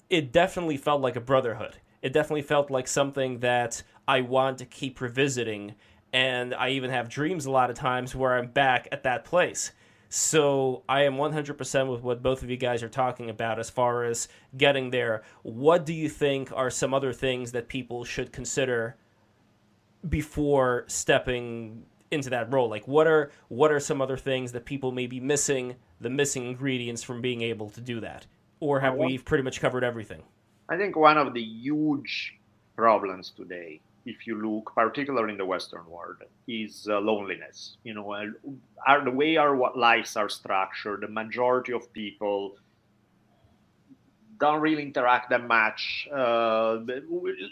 It 0.09 0.33
definitely 0.33 0.75
felt 0.75 1.01
like 1.01 1.15
a 1.15 1.21
brotherhood. 1.21 1.77
It 2.01 2.11
definitely 2.11 2.41
felt 2.41 2.69
like 2.69 2.87
something 2.87 3.39
that 3.39 3.83
I 4.05 4.21
want 4.21 4.57
to 4.57 4.65
keep 4.65 4.99
revisiting. 4.99 5.75
And 6.11 6.53
I 6.53 6.69
even 6.69 6.89
have 6.89 7.07
dreams 7.07 7.45
a 7.45 7.51
lot 7.51 7.69
of 7.69 7.77
times 7.77 8.13
where 8.13 8.37
I'm 8.37 8.47
back 8.47 8.89
at 8.91 9.03
that 9.03 9.23
place. 9.23 9.71
So 10.09 10.83
I 10.89 11.03
am 11.03 11.15
100% 11.15 11.89
with 11.89 12.01
what 12.01 12.21
both 12.21 12.43
of 12.43 12.49
you 12.49 12.57
guys 12.57 12.83
are 12.83 12.89
talking 12.89 13.29
about 13.29 13.59
as 13.59 13.69
far 13.69 14.03
as 14.03 14.27
getting 14.57 14.89
there. 14.89 15.23
What 15.43 15.85
do 15.85 15.93
you 15.93 16.09
think 16.09 16.51
are 16.53 16.69
some 16.69 16.93
other 16.93 17.13
things 17.13 17.53
that 17.53 17.69
people 17.69 18.03
should 18.03 18.33
consider 18.33 18.97
before 20.07 20.85
stepping 20.87 21.85
into 22.11 22.29
that 22.29 22.51
role? 22.53 22.69
Like 22.69 22.87
what 22.87 23.07
are 23.07 23.31
what 23.47 23.71
are 23.71 23.79
some 23.79 24.01
other 24.01 24.17
things 24.17 24.51
that 24.51 24.65
people 24.65 24.91
may 24.91 25.07
be 25.07 25.19
missing, 25.19 25.75
the 25.99 26.09
missing 26.09 26.45
ingredients 26.45 27.03
from 27.03 27.21
being 27.21 27.41
able 27.41 27.69
to 27.71 27.81
do 27.81 27.99
that? 28.01 28.25
Or 28.59 28.79
have 28.79 28.95
we 28.95 29.17
pretty 29.17 29.43
much 29.43 29.59
covered 29.59 29.83
everything? 29.83 30.21
I 30.69 30.77
think 30.77 30.95
one 30.95 31.17
of 31.17 31.33
the 31.33 31.41
huge 31.41 32.37
problems 32.75 33.33
today, 33.35 33.81
if 34.05 34.27
you 34.27 34.41
look 34.41 34.71
particularly 34.75 35.31
in 35.31 35.37
the 35.37 35.45
Western 35.45 35.85
world, 35.89 36.17
is 36.47 36.87
uh, 36.89 36.99
loneliness. 36.99 37.77
You 37.83 37.95
know, 37.95 38.11
uh, 38.11 38.25
our, 38.87 39.03
the 39.03 39.11
way 39.11 39.37
our 39.37 39.57
lives 39.75 40.15
are 40.15 40.29
structured, 40.29 41.01
the 41.01 41.07
majority 41.07 41.73
of 41.73 41.91
people 41.91 42.55
don't 44.41 44.59
really 44.59 44.81
interact 44.81 45.29
that 45.29 45.47
much. 45.47 46.09
Uh, 46.11 46.79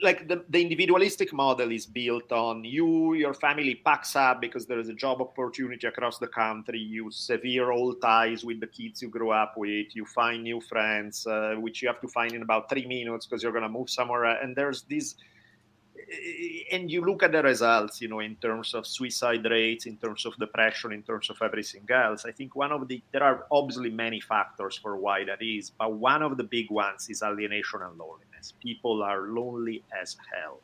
like 0.02 0.28
the, 0.28 0.44
the 0.50 0.60
individualistic 0.60 1.32
model 1.32 1.72
is 1.72 1.86
built 1.86 2.32
on 2.32 2.64
you, 2.64 3.14
your 3.14 3.36
family 3.36 3.76
packs 3.76 4.16
up 4.16 4.42
because 4.42 4.66
there 4.66 4.80
is 4.80 4.90
a 4.90 4.94
job 4.94 5.22
opportunity 5.22 5.86
across 5.86 6.18
the 6.18 6.28
country. 6.28 6.80
You 6.80 7.12
sever 7.12 7.72
old 7.72 8.02
ties 8.02 8.44
with 8.44 8.60
the 8.60 8.68
kids 8.68 9.04
you 9.04 9.10
grew 9.10 9.30
up 9.30 9.54
with. 9.56 9.96
You 9.96 10.04
find 10.06 10.44
new 10.44 10.60
friends, 10.60 11.28
uh, 11.28 11.56
which 11.60 11.84
you 11.84 11.88
have 11.88 12.02
to 12.02 12.08
find 12.08 12.34
in 12.34 12.42
about 12.42 12.70
three 12.70 12.88
minutes 12.88 13.28
because 13.28 13.44
you're 13.44 13.52
going 13.52 13.64
to 13.64 13.70
move 13.70 13.90
somewhere. 13.90 14.26
And 14.26 14.56
there's 14.56 14.82
this 14.84 15.14
and 16.72 16.90
you 16.90 17.02
look 17.02 17.24
at 17.24 17.32
the 17.32 17.42
results, 17.44 18.02
you 18.02 18.08
know, 18.08 18.20
in 18.20 18.36
terms 18.36 18.74
of 18.74 18.88
suicide 18.88 19.46
rates, 19.46 19.86
in 19.86 19.98
terms 19.98 20.26
of 20.26 20.36
depression, 20.38 20.92
in 20.92 21.04
terms 21.04 21.30
of 21.30 21.38
everything 21.42 21.86
else. 21.90 22.26
I 22.26 22.32
think 22.32 22.56
one 22.56 22.72
of 22.72 22.88
the 22.88 23.02
there 23.12 23.24
are 23.24 23.46
obviously 23.52 23.90
many 23.90 24.20
factors 24.20 24.76
for 24.78 24.98
why 24.98 25.24
that 25.26 25.42
is, 25.42 25.70
but 25.70 25.94
one 25.94 26.22
of 26.24 26.38
the 26.38 26.44
big 26.44 26.72
ones 26.72 27.10
is 27.10 27.22
alienation 27.22 27.82
and 27.82 27.98
loneliness. 27.98 28.54
People 28.60 29.04
are 29.04 29.22
lonely 29.28 29.84
as 30.02 30.18
hell. 30.34 30.60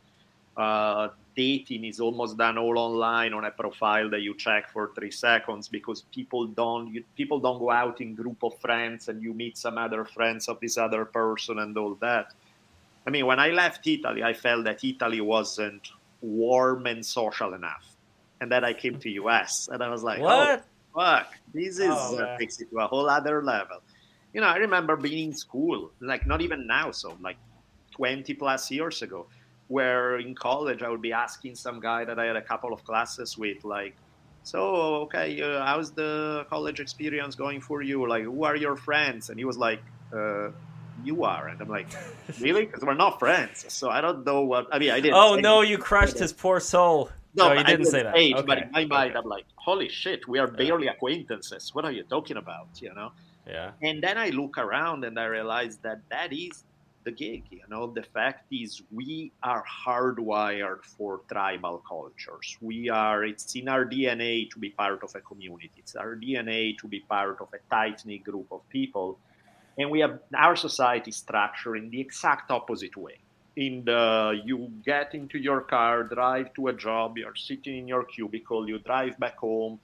Uh, 0.57 1.09
dating 1.35 1.83
is 1.83 1.99
almost 1.99 2.37
done 2.37 2.57
all 2.57 2.77
online 2.79 3.33
on 3.33 3.43
a 3.43 3.51
profile 3.51 4.09
that 4.09 4.21
you 4.21 4.33
check 4.35 4.71
for 4.71 4.91
three 4.95 5.11
seconds 5.11 5.67
because 5.67 6.03
people 6.13 6.47
don't 6.47 6.93
you, 6.93 7.03
people 7.17 7.39
don't 7.39 7.59
go 7.59 7.69
out 7.69 7.99
in 7.99 8.15
group 8.15 8.41
of 8.41 8.57
friends 8.59 9.09
and 9.09 9.21
you 9.21 9.33
meet 9.33 9.57
some 9.57 9.77
other 9.77 10.05
friends 10.05 10.47
of 10.47 10.57
this 10.61 10.77
other 10.77 11.03
person 11.03 11.59
and 11.59 11.77
all 11.77 11.95
that 11.95 12.31
I 13.05 13.11
mean, 13.11 13.25
when 13.25 13.39
I 13.39 13.49
left 13.49 13.85
Italy, 13.85 14.23
I 14.23 14.33
felt 14.33 14.65
that 14.65 14.83
Italy 14.83 15.21
wasn't 15.21 15.89
warm 16.21 16.87
and 16.87 17.05
social 17.05 17.53
enough, 17.53 17.85
and 18.41 18.51
then 18.51 18.63
I 18.63 18.73
came 18.73 18.99
to 18.99 19.09
US, 19.21 19.69
and 19.71 19.83
I 19.83 19.89
was 19.89 20.03
like, 20.03 20.19
what? 20.19 20.65
Oh, 20.95 21.01
fuck, 21.01 21.35
this 21.53 21.79
is 21.79 21.91
oh, 21.91 22.17
uh, 22.17 22.37
takes 22.37 22.59
it 22.59 22.69
to 22.71 22.79
a 22.79 22.87
whole 22.87 23.07
other 23.09 23.43
level. 23.43 23.81
You 24.33 24.41
know, 24.41 24.47
I 24.47 24.57
remember 24.57 24.95
being 24.95 25.29
in 25.29 25.35
school, 25.35 25.91
like 26.01 26.25
not 26.25 26.41
even 26.41 26.65
now, 26.67 26.91
so 26.91 27.15
like 27.21 27.37
20 27.91 28.33
plus 28.33 28.71
years 28.71 29.01
ago, 29.01 29.27
where 29.67 30.17
in 30.19 30.33
college 30.33 30.81
I 30.81 30.89
would 30.89 31.01
be 31.01 31.13
asking 31.13 31.55
some 31.55 31.79
guy 31.79 32.05
that 32.05 32.17
I 32.19 32.25
had 32.25 32.35
a 32.35 32.41
couple 32.41 32.73
of 32.73 32.83
classes 32.83 33.37
with, 33.37 33.63
like, 33.63 33.95
so 34.43 35.05
okay, 35.05 35.41
uh, 35.41 35.63
how's 35.63 35.91
the 35.91 36.45
college 36.49 36.79
experience 36.79 37.35
going 37.35 37.61
for 37.61 37.81
you? 37.81 38.07
Like, 38.07 38.23
who 38.23 38.43
are 38.43 38.55
your 38.55 38.75
friends? 38.75 39.29
And 39.29 39.37
he 39.37 39.45
was 39.45 39.59
like. 39.59 39.83
Uh, 40.11 40.49
you 41.05 41.23
are. 41.23 41.47
And 41.47 41.61
I'm 41.61 41.67
like, 41.67 41.87
really? 42.39 42.65
Because 42.65 42.83
we're 42.83 42.93
not 42.93 43.19
friends. 43.19 43.65
So 43.69 43.89
I 43.89 44.01
don't 44.01 44.25
know 44.25 44.41
what. 44.41 44.67
I 44.71 44.79
mean, 44.79 44.91
I 44.91 44.99
didn't. 44.99 45.15
Oh 45.15 45.35
no, 45.35 45.61
you 45.61 45.77
crushed 45.77 46.19
his 46.19 46.33
poor 46.33 46.59
soul. 46.59 47.09
No, 47.35 47.51
you 47.51 47.63
didn't 47.63 47.85
say 47.85 48.03
that. 48.03 48.15
Age, 48.15 48.35
okay. 48.35 48.45
But 48.45 48.57
in 48.59 48.71
my 48.71 48.85
mind, 48.85 49.11
okay. 49.11 49.19
I'm 49.19 49.25
like, 49.25 49.45
holy 49.55 49.89
shit, 49.89 50.27
we 50.27 50.39
are 50.39 50.47
barely 50.47 50.87
acquaintances. 50.87 51.75
What 51.75 51.83
are 51.83 51.91
you 51.91 52.03
talking 52.03 52.37
about? 52.37 52.69
You 52.81 52.93
know? 52.93 53.11
Yeah. 53.45 53.71
And 53.81 54.01
then 54.01 54.17
I 54.17 54.29
look 54.29 54.57
around 54.57 55.03
and 55.03 55.19
I 55.19 55.25
realize 55.25 55.77
that 55.77 55.99
that 56.09 56.31
is 56.31 56.63
the 57.03 57.11
gig. 57.11 57.43
You 57.51 57.61
know, 57.69 57.87
the 57.87 58.03
fact 58.03 58.51
is 58.51 58.81
we 58.91 59.31
are 59.43 59.63
hardwired 59.63 60.83
for 60.83 61.21
tribal 61.31 61.83
cultures. 61.87 62.57
We 62.61 62.89
are. 62.89 63.23
It's 63.23 63.55
in 63.55 63.69
our 63.69 63.85
DNA 63.85 64.49
to 64.51 64.59
be 64.59 64.69
part 64.69 65.03
of 65.03 65.13
a 65.15 65.19
community. 65.19 65.71
It's 65.77 65.95
our 65.95 66.15
DNA 66.15 66.77
to 66.79 66.87
be 66.87 67.01
part 67.01 67.41
of 67.41 67.49
a 67.53 67.59
tight 67.69 68.05
knit 68.05 68.23
group 68.23 68.47
of 68.51 68.67
people 68.69 69.19
and 69.77 69.91
we 69.91 69.99
have 69.99 70.19
our 70.35 70.55
society 70.55 71.11
structure 71.11 71.75
in 71.75 71.89
the 71.89 71.99
exact 71.99 72.51
opposite 72.51 72.95
way. 72.95 73.17
In 73.55 73.85
the 73.85 74.41
you 74.43 74.69
get 74.85 75.15
into 75.15 75.37
your 75.37 75.61
car, 75.61 76.03
drive 76.03 76.53
to 76.55 76.67
a 76.67 76.73
job, 76.73 77.17
you're 77.17 77.35
sitting 77.35 77.77
in 77.77 77.87
your 77.87 78.03
cubicle, 78.03 78.67
you 78.67 78.79
drive 78.79 79.17
back 79.17 79.37
home, 79.37 79.79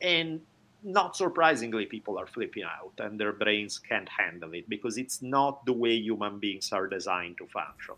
and 0.00 0.40
not 0.82 1.16
surprisingly, 1.16 1.86
people 1.86 2.18
are 2.18 2.26
flipping 2.26 2.64
out 2.64 2.92
and 2.98 3.20
their 3.20 3.32
brains 3.32 3.78
can't 3.78 4.08
handle 4.08 4.52
it 4.54 4.68
because 4.68 4.96
it's 4.96 5.20
not 5.22 5.64
the 5.66 5.72
way 5.72 5.94
human 5.94 6.38
beings 6.38 6.72
are 6.72 6.86
designed 6.86 7.36
to 7.38 7.46
function. 7.46 7.96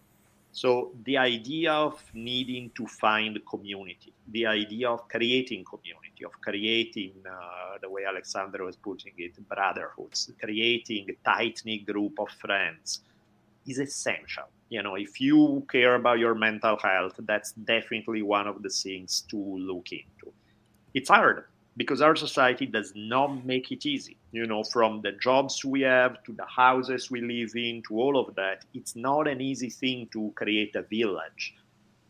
So 0.52 0.92
the 1.04 1.16
idea 1.16 1.72
of 1.72 2.04
needing 2.12 2.70
to 2.76 2.86
find 2.86 3.38
community, 3.48 4.12
the 4.28 4.46
idea 4.46 4.90
of 4.90 5.08
creating 5.08 5.64
community, 5.64 6.24
of 6.26 6.38
creating 6.42 7.14
uh, 7.26 7.78
the 7.80 7.88
way 7.88 8.04
Alexander 8.06 8.62
was 8.62 8.76
putting 8.76 9.14
it, 9.16 9.32
brotherhoods, 9.48 10.30
creating 10.38 11.08
a 11.08 11.14
tight 11.24 11.62
knit 11.64 11.86
group 11.86 12.20
of 12.20 12.28
friends, 12.28 13.00
is 13.66 13.78
essential. 13.78 14.44
You 14.68 14.82
know, 14.82 14.96
if 14.96 15.22
you 15.22 15.66
care 15.70 15.94
about 15.94 16.18
your 16.18 16.34
mental 16.34 16.76
health, 16.76 17.14
that's 17.20 17.52
definitely 17.52 18.20
one 18.20 18.46
of 18.46 18.62
the 18.62 18.68
things 18.68 19.22
to 19.30 19.36
look 19.36 19.90
into. 19.90 20.32
It's 20.92 21.08
hard 21.08 21.46
because 21.76 22.02
our 22.02 22.16
society 22.16 22.66
does 22.66 22.92
not 22.94 23.44
make 23.44 23.72
it 23.72 23.86
easy. 23.86 24.16
You 24.32 24.46
know, 24.46 24.62
from 24.62 25.00
the 25.02 25.12
jobs 25.12 25.64
we 25.64 25.82
have 25.82 26.22
to 26.24 26.32
the 26.32 26.46
houses 26.46 27.10
we 27.10 27.20
live 27.20 27.52
in 27.56 27.82
to 27.88 27.98
all 27.98 28.18
of 28.18 28.34
that, 28.34 28.64
it's 28.74 28.94
not 28.96 29.28
an 29.28 29.40
easy 29.40 29.70
thing 29.70 30.08
to 30.12 30.32
create 30.34 30.74
a 30.76 30.82
village. 30.82 31.54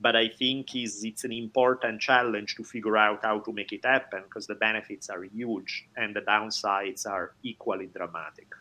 But 0.01 0.17
I 0.17 0.29
think 0.29 0.75
is 0.75 1.05
it's 1.05 1.25
an 1.25 1.33
important 1.33 2.01
challenge 2.01 2.57
to 2.57 2.65
figure 2.65 2.97
out 2.97 3.21
how 3.23 3.39
to 3.41 3.53
make 3.53 3.73
it 3.73 3.85
happen 3.85 4.23
because 4.25 4.49
the 4.49 4.57
benefits 4.57 5.09
are 5.09 5.23
huge 5.23 5.87
and 5.97 6.15
the 6.17 6.23
downsides 6.23 7.07
are 7.07 7.35
equally 7.45 7.87
dramatic. 7.87 8.53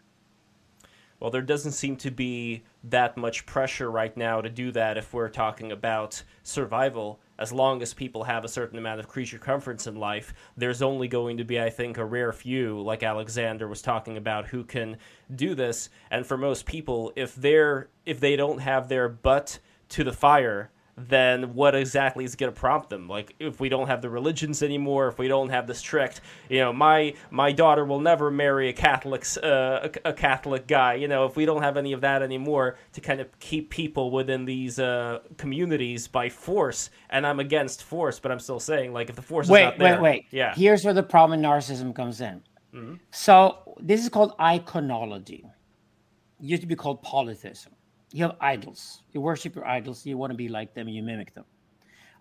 Well, 1.20 1.30
there 1.30 1.44
doesn't 1.44 1.74
seem 1.74 1.98
to 1.98 2.10
be 2.10 2.64
that 2.84 3.16
much 3.16 3.46
pressure 3.46 3.92
right 3.92 4.16
now 4.18 4.42
to 4.42 4.50
do 4.50 4.72
that 4.72 4.98
if 4.98 5.14
we're 5.14 5.30
talking 5.30 5.72
about 5.72 6.24
survival 6.42 7.20
as 7.42 7.52
long 7.52 7.82
as 7.82 7.94
people 7.94 8.24
have 8.24 8.46
a 8.46 8.48
certain 8.48 8.78
amount 8.78 9.00
of 9.00 9.08
creature 9.08 9.40
comforts 9.40 9.88
in 9.88 9.96
life, 9.96 10.34
there's 10.56 10.84
only 10.84 11.08
going 11.08 11.38
to 11.38 11.44
be, 11.44 11.60
I 11.60 11.72
think, 11.72 11.98
a 11.98 12.06
rare 12.06 12.32
few, 12.32 12.80
like 12.82 13.02
Alexander 13.02 13.68
was 13.68 13.82
talking 13.82 14.16
about, 14.16 14.46
who 14.46 14.64
can 14.64 14.98
do 15.36 15.56
this. 15.56 15.90
And 16.12 16.26
for 16.26 16.38
most 16.38 16.68
people, 16.68 17.12
if 17.16 17.34
they're 17.34 17.90
if 18.06 18.20
they 18.20 18.36
don't 18.36 18.60
have 18.60 18.90
their 18.90 19.10
butt 19.10 19.58
to 19.90 20.04
the 20.04 20.14
fire, 20.14 20.72
then 21.08 21.54
what 21.54 21.76
exactly 21.76 22.26
is 22.26 22.36
going 22.36 22.52
to 22.54 22.60
prompt 22.60 22.90
them? 22.90 23.08
Like, 23.08 23.36
if 23.40 23.60
we 23.60 23.70
don't 23.70 23.88
have 23.88 24.02
the 24.02 24.10
religions 24.10 24.62
anymore, 24.64 25.08
if 25.08 25.18
we 25.18 25.28
don't 25.28 25.50
have 25.50 25.68
the 25.68 25.74
strict, 25.74 26.22
you 26.50 26.60
know, 26.60 26.74
my 26.74 27.14
my 27.30 27.52
daughter 27.52 27.86
will 27.86 28.00
never 28.00 28.32
marry 28.32 28.70
a 28.70 28.74
Catholic 28.74 29.26
uh, 29.44 29.90
a, 30.06 30.10
a, 30.10 30.14
Catholic 30.14 30.68
guy. 30.68 30.96
You 30.96 31.08
know, 31.08 31.26
if 31.26 31.36
we 31.36 31.46
don't 31.46 31.62
have 31.62 31.78
any 31.78 31.94
of 31.94 32.02
that 32.02 32.22
anymore 32.22 32.78
to 32.94 33.02
kind 33.02 33.22
of 33.22 33.40
keep 33.40 33.70
people 33.70 34.12
within 34.12 34.46
these 34.46 34.80
uh, 34.80 35.20
communities 35.38 36.08
by 36.08 36.30
force, 36.30 36.90
and 37.10 37.26
I'm 37.26 37.40
against 37.40 37.84
force, 37.84 38.20
but 38.20 38.32
I'm 38.32 38.40
still 38.40 38.60
saying, 38.60 38.94
like, 38.94 39.10
if 39.10 39.16
the 39.16 39.22
force 39.22 39.48
wait, 39.48 39.62
is 39.62 39.66
not 39.66 39.80
there, 39.80 40.02
wait, 40.02 40.02
wait, 40.02 40.26
yeah. 40.32 40.54
Here's 40.56 40.84
where 40.84 40.94
the 40.94 41.04
problem 41.04 41.40
in 41.40 41.46
narcissism 41.46 41.96
comes 41.96 42.22
in. 42.22 42.42
Mm-hmm. 42.74 42.96
So 43.12 43.76
this 43.80 44.02
is 44.02 44.10
called 44.10 44.38
iconology. 44.38 45.46
It 45.46 46.46
used 46.46 46.62
to 46.62 46.68
be 46.68 46.76
called 46.76 47.02
polytheism 47.02 47.74
you 48.12 48.24
have 48.24 48.36
idols. 48.42 49.04
You 49.14 49.22
worship 49.22 49.56
your 49.56 49.66
idols. 49.66 50.06
You 50.06 50.18
want 50.18 50.32
to 50.32 50.38
be 50.38 50.50
like 50.50 50.74
them. 50.74 50.88
You 50.88 51.04
mimic 51.04 51.34
them. 51.34 51.46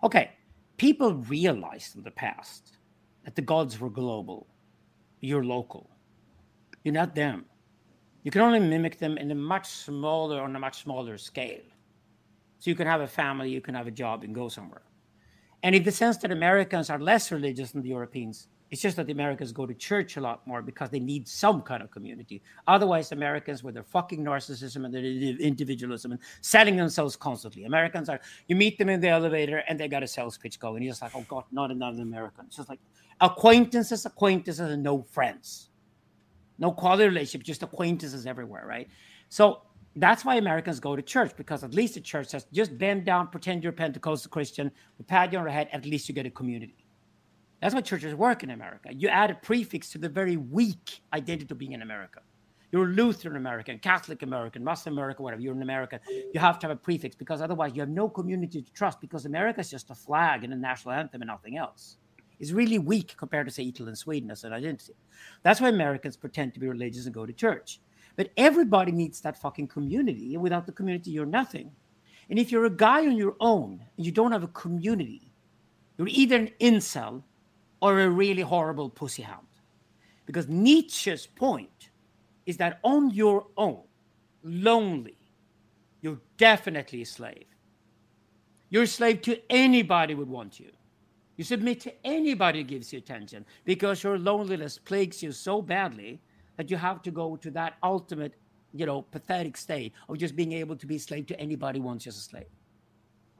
Okay. 0.03 0.31
People 0.77 1.15
realized 1.15 1.95
in 1.95 2.03
the 2.03 2.11
past 2.11 2.77
that 3.25 3.35
the 3.35 3.41
gods 3.41 3.79
were 3.79 3.89
global. 3.89 4.47
You're 5.19 5.43
local. 5.43 5.89
You're 6.83 6.93
not 6.93 7.13
them. 7.13 7.45
You 8.23 8.31
can 8.31 8.41
only 8.41 8.59
mimic 8.59 8.97
them 8.97 9.17
in 9.17 9.29
a 9.31 9.35
much 9.35 9.67
smaller, 9.67 10.41
on 10.41 10.55
a 10.55 10.59
much 10.59 10.83
smaller 10.83 11.17
scale. 11.17 11.61
So 12.59 12.69
you 12.69 12.75
can 12.75 12.87
have 12.87 13.01
a 13.01 13.07
family, 13.07 13.49
you 13.49 13.61
can 13.61 13.73
have 13.73 13.87
a 13.87 13.91
job, 13.91 14.23
and 14.23 14.33
go 14.33 14.47
somewhere. 14.47 14.83
And 15.63 15.75
in 15.75 15.83
the 15.83 15.91
sense 15.91 16.17
that 16.17 16.31
Americans 16.31 16.89
are 16.89 16.99
less 16.99 17.31
religious 17.31 17.71
than 17.71 17.81
the 17.81 17.89
Europeans, 17.89 18.47
It's 18.71 18.81
just 18.81 18.95
that 18.95 19.05
the 19.05 19.11
Americans 19.11 19.51
go 19.51 19.65
to 19.65 19.73
church 19.73 20.15
a 20.15 20.21
lot 20.21 20.47
more 20.47 20.61
because 20.61 20.89
they 20.89 20.99
need 20.99 21.27
some 21.27 21.61
kind 21.61 21.83
of 21.83 21.91
community. 21.91 22.41
Otherwise, 22.67 23.11
Americans, 23.11 23.63
with 23.63 23.73
their 23.73 23.83
fucking 23.83 24.23
narcissism 24.23 24.85
and 24.85 24.93
their 24.93 25.03
individualism 25.03 26.13
and 26.13 26.21
selling 26.39 26.77
themselves 26.77 27.17
constantly, 27.17 27.65
Americans 27.65 28.07
are, 28.07 28.21
you 28.47 28.55
meet 28.55 28.77
them 28.77 28.87
in 28.87 29.01
the 29.01 29.09
elevator 29.09 29.57
and 29.67 29.77
they 29.77 29.89
got 29.89 30.03
a 30.03 30.07
sales 30.07 30.37
pitch 30.37 30.57
going. 30.57 30.81
You're 30.81 30.91
just 30.91 31.01
like, 31.01 31.11
oh 31.13 31.25
God, 31.27 31.43
not 31.51 31.69
another 31.69 32.01
American. 32.01 32.45
It's 32.45 32.55
just 32.55 32.69
like 32.69 32.79
acquaintances, 33.19 34.05
acquaintances, 34.05 34.71
and 34.71 34.81
no 34.81 35.03
friends. 35.03 35.67
No 36.57 36.71
quality 36.71 37.09
relationship, 37.09 37.45
just 37.45 37.63
acquaintances 37.63 38.25
everywhere, 38.25 38.65
right? 38.65 38.87
So 39.27 39.63
that's 39.97 40.23
why 40.23 40.35
Americans 40.35 40.79
go 40.79 40.95
to 40.95 41.01
church 41.01 41.35
because 41.35 41.65
at 41.65 41.73
least 41.73 41.95
the 41.95 41.99
church 41.99 42.27
says, 42.27 42.45
just 42.53 42.77
bend 42.77 43.03
down, 43.03 43.27
pretend 43.27 43.63
you're 43.63 43.73
a 43.73 43.75
Pentecostal 43.75 44.29
Christian, 44.29 44.71
pat 45.07 45.33
you 45.33 45.39
on 45.39 45.45
the 45.45 45.51
head, 45.51 45.67
at 45.73 45.85
least 45.85 46.07
you 46.07 46.15
get 46.15 46.25
a 46.25 46.29
community. 46.29 46.80
That's 47.61 47.75
why 47.75 47.81
churches 47.81 48.15
work 48.15 48.43
in 48.43 48.49
America. 48.49 48.89
You 48.91 49.07
add 49.09 49.29
a 49.29 49.35
prefix 49.35 49.91
to 49.91 49.99
the 49.99 50.09
very 50.09 50.35
weak 50.37 51.01
identity 51.13 51.51
of 51.51 51.57
being 51.59 51.73
in 51.73 51.83
America. 51.83 52.21
You're 52.71 52.87
Lutheran 52.87 53.35
American, 53.35 53.79
Catholic 53.79 54.23
American, 54.23 54.63
Muslim 54.63 54.95
American, 54.97 55.23
whatever. 55.23 55.41
You're 55.41 55.53
an 55.53 55.61
American. 55.61 55.99
You 56.33 56.39
have 56.39 56.57
to 56.59 56.67
have 56.67 56.75
a 56.75 56.79
prefix 56.79 57.15
because 57.15 57.41
otherwise 57.41 57.73
you 57.75 57.81
have 57.81 57.89
no 57.89 58.09
community 58.09 58.61
to 58.61 58.73
trust 58.73 59.01
because 59.01 59.25
America 59.25 59.59
is 59.59 59.69
just 59.69 59.91
a 59.91 59.95
flag 59.95 60.43
and 60.43 60.53
a 60.53 60.55
national 60.55 60.93
anthem 60.93 61.21
and 61.21 61.27
nothing 61.27 61.57
else. 61.57 61.97
It's 62.39 62.51
really 62.51 62.79
weak 62.79 63.15
compared 63.17 63.45
to, 63.45 63.53
say, 63.53 63.67
Italy 63.67 63.89
and 63.89 63.97
Sweden 63.97 64.31
as 64.31 64.43
an 64.43 64.53
identity. 64.53 64.95
That's 65.43 65.61
why 65.61 65.69
Americans 65.69 66.17
pretend 66.17 66.55
to 66.55 66.59
be 66.59 66.67
religious 66.67 67.05
and 67.05 67.13
go 67.13 67.25
to 67.25 67.33
church. 67.33 67.79
But 68.15 68.31
everybody 68.37 68.91
needs 68.91 69.21
that 69.21 69.37
fucking 69.37 69.67
community. 69.67 70.35
Without 70.37 70.65
the 70.65 70.71
community, 70.71 71.11
you're 71.11 71.25
nothing. 71.27 71.71
And 72.29 72.39
if 72.39 72.51
you're 72.51 72.65
a 72.65 72.69
guy 72.69 73.05
on 73.05 73.17
your 73.17 73.35
own 73.39 73.83
and 73.97 74.05
you 74.05 74.11
don't 74.11 74.31
have 74.31 74.43
a 74.43 74.47
community, 74.47 75.31
you're 75.97 76.07
either 76.07 76.37
an 76.37 76.49
incel 76.59 77.23
or 77.81 77.99
a 77.99 78.09
really 78.09 78.41
horrible 78.41 78.89
pussyhound. 78.89 79.45
Because 80.25 80.47
Nietzsche's 80.47 81.27
point 81.27 81.89
is 82.45 82.57
that 82.57 82.79
on 82.83 83.09
your 83.09 83.47
own, 83.57 83.81
lonely, 84.43 85.17
you're 86.01 86.19
definitely 86.37 87.01
a 87.01 87.05
slave. 87.05 87.45
You're 88.69 88.83
a 88.83 88.87
slave 88.87 89.21
to 89.23 89.39
anybody 89.49 90.15
would 90.15 90.29
want 90.29 90.59
you. 90.59 90.71
You 91.37 91.43
submit 91.43 91.79
to 91.81 91.93
anybody 92.05 92.59
who 92.59 92.65
gives 92.65 92.93
you 92.93 92.99
attention 92.99 93.45
because 93.65 94.03
your 94.03 94.17
loneliness 94.19 94.77
plagues 94.77 95.23
you 95.23 95.31
so 95.31 95.61
badly 95.61 96.21
that 96.57 96.69
you 96.69 96.77
have 96.77 97.01
to 97.03 97.11
go 97.11 97.35
to 97.37 97.51
that 97.51 97.77
ultimate, 97.83 98.35
you 98.73 98.85
know, 98.85 99.01
pathetic 99.01 99.57
state 99.57 99.93
of 100.07 100.17
just 100.17 100.35
being 100.35 100.51
able 100.53 100.75
to 100.75 100.85
be 100.85 100.97
a 100.97 100.99
slave 100.99 101.25
to 101.27 101.39
anybody 101.39 101.79
who 101.79 101.85
wants 101.85 102.05
you 102.05 102.09
as 102.09 102.17
a 102.17 102.21
slave. 102.21 102.45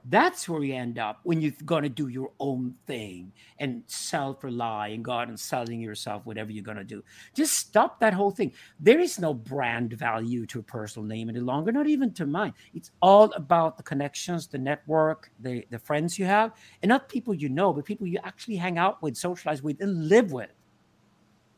That's 0.04 0.48
where 0.48 0.62
you 0.64 0.74
end 0.74 0.98
up 0.98 1.20
when 1.22 1.40
you're 1.40 1.52
going 1.64 1.84
to 1.84 1.88
do 1.88 2.08
your 2.08 2.32
own 2.40 2.74
thing 2.86 3.32
and 3.58 3.84
self 3.86 4.42
rely 4.42 4.88
and 4.88 5.04
go 5.04 5.12
out 5.12 5.28
and 5.28 5.38
selling 5.38 5.80
yourself, 5.80 6.26
whatever 6.26 6.50
you're 6.50 6.64
going 6.64 6.76
to 6.76 6.84
do. 6.84 7.04
Just 7.34 7.54
stop 7.54 8.00
that 8.00 8.12
whole 8.12 8.32
thing. 8.32 8.52
There 8.80 8.98
is 8.98 9.20
no 9.20 9.32
brand 9.32 9.92
value 9.92 10.44
to 10.46 10.58
a 10.58 10.62
personal 10.62 11.06
name 11.06 11.28
any 11.28 11.38
longer, 11.38 11.70
not 11.70 11.86
even 11.86 12.12
to 12.14 12.26
mine. 12.26 12.52
It's 12.74 12.90
all 13.00 13.32
about 13.32 13.76
the 13.76 13.84
connections, 13.84 14.48
the 14.48 14.58
network, 14.58 15.30
the, 15.38 15.64
the 15.70 15.78
friends 15.78 16.18
you 16.18 16.24
have, 16.24 16.52
and 16.82 16.88
not 16.88 17.08
people 17.08 17.32
you 17.32 17.48
know, 17.48 17.72
but 17.72 17.84
people 17.84 18.06
you 18.06 18.18
actually 18.24 18.56
hang 18.56 18.78
out 18.78 19.00
with, 19.02 19.16
socialize 19.16 19.62
with, 19.62 19.80
and 19.80 20.08
live 20.08 20.32
with. 20.32 20.50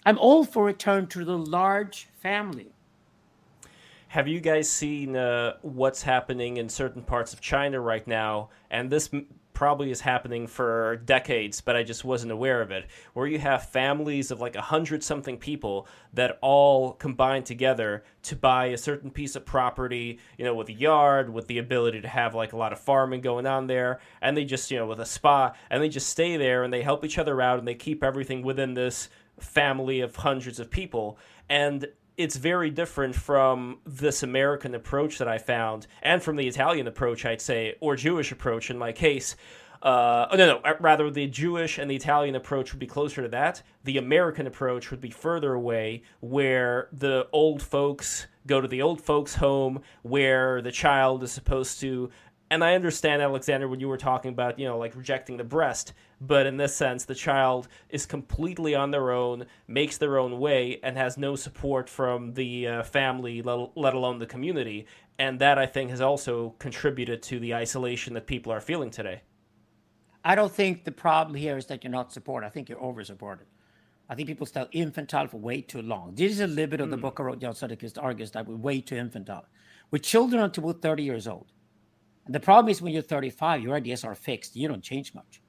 I'm 0.05 0.19
all 0.19 0.45
for 0.45 0.65
return 0.65 1.07
to 1.09 1.25
the 1.25 1.39
large 1.39 2.09
family. 2.21 2.74
Have 4.15 4.29
you 4.29 4.39
guys 4.39 4.71
seen 4.71 5.17
uh, 5.17 5.55
what's 5.63 6.01
happening 6.01 6.59
in 6.59 6.69
certain 6.69 7.03
parts 7.03 7.33
of 7.33 7.41
China 7.41 7.81
right 7.81 8.07
now? 8.07 8.51
And 8.71 8.89
this 8.89 9.11
m- 9.13 9.27
probably 9.55 9.91
is 9.91 10.03
happening 10.03 10.47
for 10.47 11.03
decades, 11.05 11.61
but 11.61 11.75
I 11.75 11.83
just 11.83 12.05
wasn't 12.05 12.31
aware 12.31 12.63
of 12.63 12.71
it. 12.71 12.87
Where 13.15 13.27
you 13.27 13.41
have 13.41 13.71
families 13.71 14.31
of 14.31 14.41
like 14.41 14.55
a 14.55 14.61
hundred 14.61 15.03
something 15.03 15.37
people 15.37 15.89
that 16.13 16.39
all 16.43 16.93
combine 16.93 17.43
together 17.43 18.05
to 18.23 18.37
buy 18.37 18.67
a 18.67 18.79
certain 18.79 19.11
piece 19.11 19.35
of 19.35 19.45
property, 19.45 20.21
you 20.39 20.45
know, 20.45 20.55
with 20.55 20.69
a 20.69 20.75
yard, 20.75 21.29
with 21.29 21.49
the 21.49 21.59
ability 21.59 22.01
to 22.03 22.09
have 22.09 22.37
like 22.37 22.53
a 22.53 22.57
lot 22.57 22.73
of 22.73 22.79
farming 22.79 23.21
going 23.21 23.49
on 23.49 23.67
there, 23.67 23.99
and 24.23 24.37
they 24.37 24.45
just, 24.45 24.71
you 24.71 24.79
know, 24.79 24.87
with 24.87 25.01
a 25.01 25.07
spa, 25.07 25.53
and 25.71 25.83
they 25.83 25.89
just 25.89 26.09
stay 26.09 26.37
there 26.37 26.63
and 26.63 26.73
they 26.73 26.83
help 26.83 27.05
each 27.05 27.19
other 27.19 27.41
out 27.41 27.59
and 27.59 27.67
they 27.67 27.75
keep 27.75 28.05
everything 28.05 28.45
within 28.45 28.75
this 28.75 29.09
family 29.41 30.01
of 30.01 30.15
hundreds 30.15 30.61
of 30.61 30.71
people. 30.71 31.19
And 31.49 31.89
it's 32.17 32.37
very 32.37 32.71
different 32.71 33.15
from 33.15 33.79
this 33.85 34.23
American 34.23 34.75
approach 34.75 35.19
that 35.19 35.29
I 35.29 35.39
found, 35.39 35.87
and 36.03 36.23
from 36.23 36.37
the 36.37 36.47
Italian 36.47 36.87
approach, 36.87 37.25
I'd 37.25 37.41
say, 37.41 37.75
or 37.81 37.97
Jewish 37.97 38.33
approach 38.33 38.71
in 38.71 38.79
my 38.79 38.93
case. 38.93 39.37
Uh, 39.83 40.29
oh, 40.31 40.37
no, 40.37 40.47
no, 40.47 40.57
uh, 40.65 40.75
rather 40.81 41.11
the 41.11 41.27
Jewish 41.27 41.79
and 41.79 41.91
the 41.91 41.97
Italian 41.97 42.37
approach 42.37 42.73
would 42.73 42.79
be 42.79 42.87
closer 42.87 43.21
to 43.21 43.29
that. 43.29 43.63
The 43.85 43.99
American 43.99 44.47
approach 44.47 44.91
would 44.91 45.01
be 45.01 45.11
further 45.11 45.53
away, 45.53 46.03
where 46.21 46.89
the 46.93 47.29
old 47.33 47.63
folks 47.63 48.27
go 48.47 48.61
to 48.61 48.69
the 48.69 48.81
old 48.81 49.03
folks' 49.03 49.35
home, 49.35 49.83
where 50.03 50.63
the 50.63 50.73
child 50.73 51.23
is 51.23 51.33
supposed 51.33 51.81
to 51.81 52.11
and 52.51 52.63
I 52.63 52.75
understand 52.75 53.21
Alexander 53.21 53.69
when 53.69 53.81
you 53.81 53.89
were 53.89 53.97
talking 53.97 54.31
about 54.31 54.59
you 54.59 54.67
know 54.67 54.79
like 54.79 54.95
rejecting 54.95 55.37
the 55.37 55.45
breast, 55.45 55.93
but 56.21 56.47
in 56.47 56.57
this 56.57 56.75
sense, 56.75 57.05
the 57.05 57.15
child 57.15 57.69
is 57.89 58.07
completely 58.07 58.75
on 58.75 58.91
their 58.91 59.11
own, 59.11 59.47
makes 59.67 59.99
their 59.99 60.19
own 60.19 60.39
way, 60.39 60.81
and 60.83 60.97
has 60.97 61.17
no 61.19 61.37
support 61.37 61.89
from 61.89 62.35
the 62.35 62.67
uh, 62.67 62.83
family, 62.83 63.43
let, 63.43 63.77
let 63.77 63.95
alone 63.95 64.19
the 64.19 64.27
community, 64.27 64.87
and 65.19 65.39
that 65.41 65.59
I 65.59 65.67
think 65.67 65.91
has 65.91 66.01
also 66.01 66.55
contributed 66.59 67.23
to 67.25 67.39
the 67.39 67.55
isolation 67.55 68.15
that 68.15 68.27
people 68.27 68.53
are 68.53 68.61
feeling 68.61 68.91
today. 68.91 69.23
I 70.25 70.35
don't 70.35 70.53
think 70.53 70.85
the 70.85 70.93
problem 70.93 71.37
here 71.37 71.57
is 71.57 71.67
that 71.67 71.85
you're 71.85 71.91
not 71.91 72.13
supported. 72.13 72.47
I 72.47 72.51
think 72.51 72.69
you're 72.69 72.83
over 72.83 73.05
supported. 73.05 73.47
I 74.09 74.15
think 74.15 74.29
people 74.29 74.47
stay 74.47 74.67
infantile 74.73 75.29
for 75.29 75.39
way 75.39 75.61
too 75.63 75.83
long. 75.83 76.15
This 76.15 76.33
is 76.33 76.41
a 76.41 76.47
little 76.47 76.71
bit 76.71 76.81
of 76.81 76.91
the 76.91 76.97
mm. 76.97 77.03
book 77.03 77.21
I 77.21 77.25
wrote, 77.25 77.41
Jan 77.41 77.53
Söderqvist 77.53 78.03
argues 78.03 78.31
that 78.33 78.47
we're 78.47 78.57
way 78.57 78.81
too 78.81 78.97
infantile. 78.97 79.47
With 79.91 80.03
children 80.03 80.43
until 80.43 80.65
we're 80.65 80.73
30 80.75 81.03
years 81.03 81.27
old, 81.27 81.53
and 82.27 82.35
the 82.35 82.41
problem 82.41 82.71
is 82.71 82.81
when 82.81 82.93
you're 82.93 83.03
35, 83.03 83.63
your 83.63 83.75
ideas 83.75 84.05
are 84.05 84.15
fixed. 84.15 84.57
You 84.57 84.69
don't 84.69 84.83
change 84.83 85.15
much. 85.15 85.41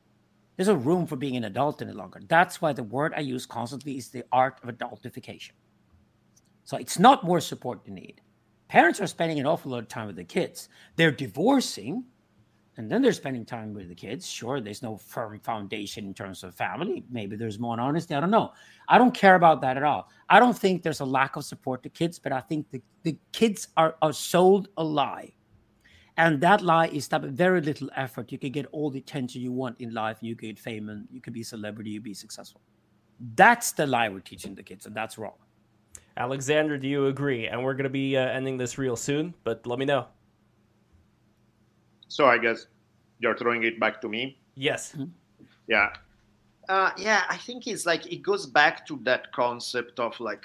There's 0.55 0.69
no 0.69 0.75
room 0.75 1.05
for 1.05 1.15
being 1.15 1.35
an 1.35 1.43
adult 1.43 1.81
any 1.81 1.91
longer. 1.91 2.21
That's 2.27 2.61
why 2.61 2.73
the 2.73 2.83
word 2.83 3.13
I 3.15 3.19
use 3.21 3.45
constantly 3.45 3.97
is 3.97 4.09
the 4.09 4.23
art 4.31 4.59
of 4.63 4.69
adultification. 4.69 5.51
So 6.63 6.77
it's 6.77 6.97
not 6.97 7.23
more 7.23 7.41
support 7.41 7.81
you 7.85 7.93
need. 7.93 8.21
Parents 8.67 8.99
are 8.99 9.07
spending 9.07 9.39
an 9.39 9.45
awful 9.45 9.71
lot 9.71 9.79
of 9.79 9.87
time 9.87 10.07
with 10.07 10.15
the 10.15 10.23
kids. 10.23 10.69
They're 10.95 11.11
divorcing, 11.11 12.03
and 12.77 12.89
then 12.89 13.01
they're 13.01 13.11
spending 13.11 13.45
time 13.45 13.73
with 13.73 13.89
the 13.89 13.95
kids. 13.95 14.27
Sure, 14.27 14.59
there's 14.59 14.81
no 14.81 14.97
firm 14.97 15.39
foundation 15.41 16.05
in 16.05 16.13
terms 16.13 16.43
of 16.43 16.55
family. 16.55 17.03
Maybe 17.09 17.35
there's 17.35 17.59
more 17.59 17.79
honesty. 17.79 18.15
I 18.15 18.19
don't 18.19 18.31
know. 18.31 18.53
I 18.89 18.97
don't 18.97 19.13
care 19.13 19.35
about 19.35 19.61
that 19.61 19.77
at 19.77 19.83
all. 19.83 20.09
I 20.29 20.39
don't 20.39 20.57
think 20.57 20.81
there's 20.81 21.01
a 21.01 21.05
lack 21.05 21.35
of 21.35 21.45
support 21.45 21.83
to 21.83 21.89
kids, 21.89 22.17
but 22.17 22.31
I 22.31 22.39
think 22.41 22.71
the, 22.71 22.81
the 23.03 23.17
kids 23.31 23.67
are, 23.77 23.95
are 24.01 24.13
sold 24.13 24.69
a 24.77 24.83
lie 24.83 25.33
and 26.17 26.39
that 26.41 26.61
lie 26.61 26.87
is 26.87 27.07
that 27.09 27.21
with 27.21 27.35
very 27.35 27.61
little 27.61 27.89
effort, 27.95 28.31
you 28.31 28.37
can 28.37 28.51
get 28.51 28.67
all 28.71 28.89
the 28.89 28.99
attention 28.99 29.41
you 29.41 29.51
want 29.51 29.79
in 29.79 29.93
life. 29.93 30.17
You 30.21 30.35
can 30.35 30.49
get 30.49 30.59
fame 30.59 30.89
and 30.89 31.07
you 31.11 31.21
can 31.21 31.33
be 31.33 31.41
a 31.41 31.45
celebrity, 31.45 31.91
you 31.91 32.01
be 32.01 32.13
successful. 32.13 32.61
That's 33.35 33.73
the 33.73 33.85
lie 33.85 34.09
we're 34.09 34.19
teaching 34.19 34.55
the 34.55 34.63
kids, 34.63 34.85
and 34.85 34.95
that's 34.95 35.17
wrong. 35.17 35.35
Alexander, 36.17 36.77
do 36.77 36.87
you 36.87 37.07
agree? 37.07 37.47
And 37.47 37.63
we're 37.63 37.73
going 37.73 37.85
to 37.85 37.89
be 37.89 38.15
uh, 38.15 38.21
ending 38.21 38.57
this 38.57 38.77
real 38.77 38.95
soon, 38.95 39.33
but 39.43 39.65
let 39.67 39.79
me 39.79 39.85
know. 39.85 40.07
So 42.07 42.27
I 42.27 42.37
guess 42.37 42.67
you're 43.19 43.37
throwing 43.37 43.63
it 43.63 43.79
back 43.79 43.99
to 44.01 44.07
me. 44.07 44.39
Yes. 44.55 44.93
Mm-hmm. 44.93 45.11
Yeah. 45.67 45.93
Uh, 46.69 46.91
yeah, 46.97 47.23
I 47.29 47.37
think 47.37 47.67
it's 47.67 47.85
like 47.85 48.11
it 48.11 48.21
goes 48.23 48.45
back 48.45 48.87
to 48.87 48.99
that 49.03 49.31
concept 49.33 49.99
of 49.99 50.17
like 50.19 50.43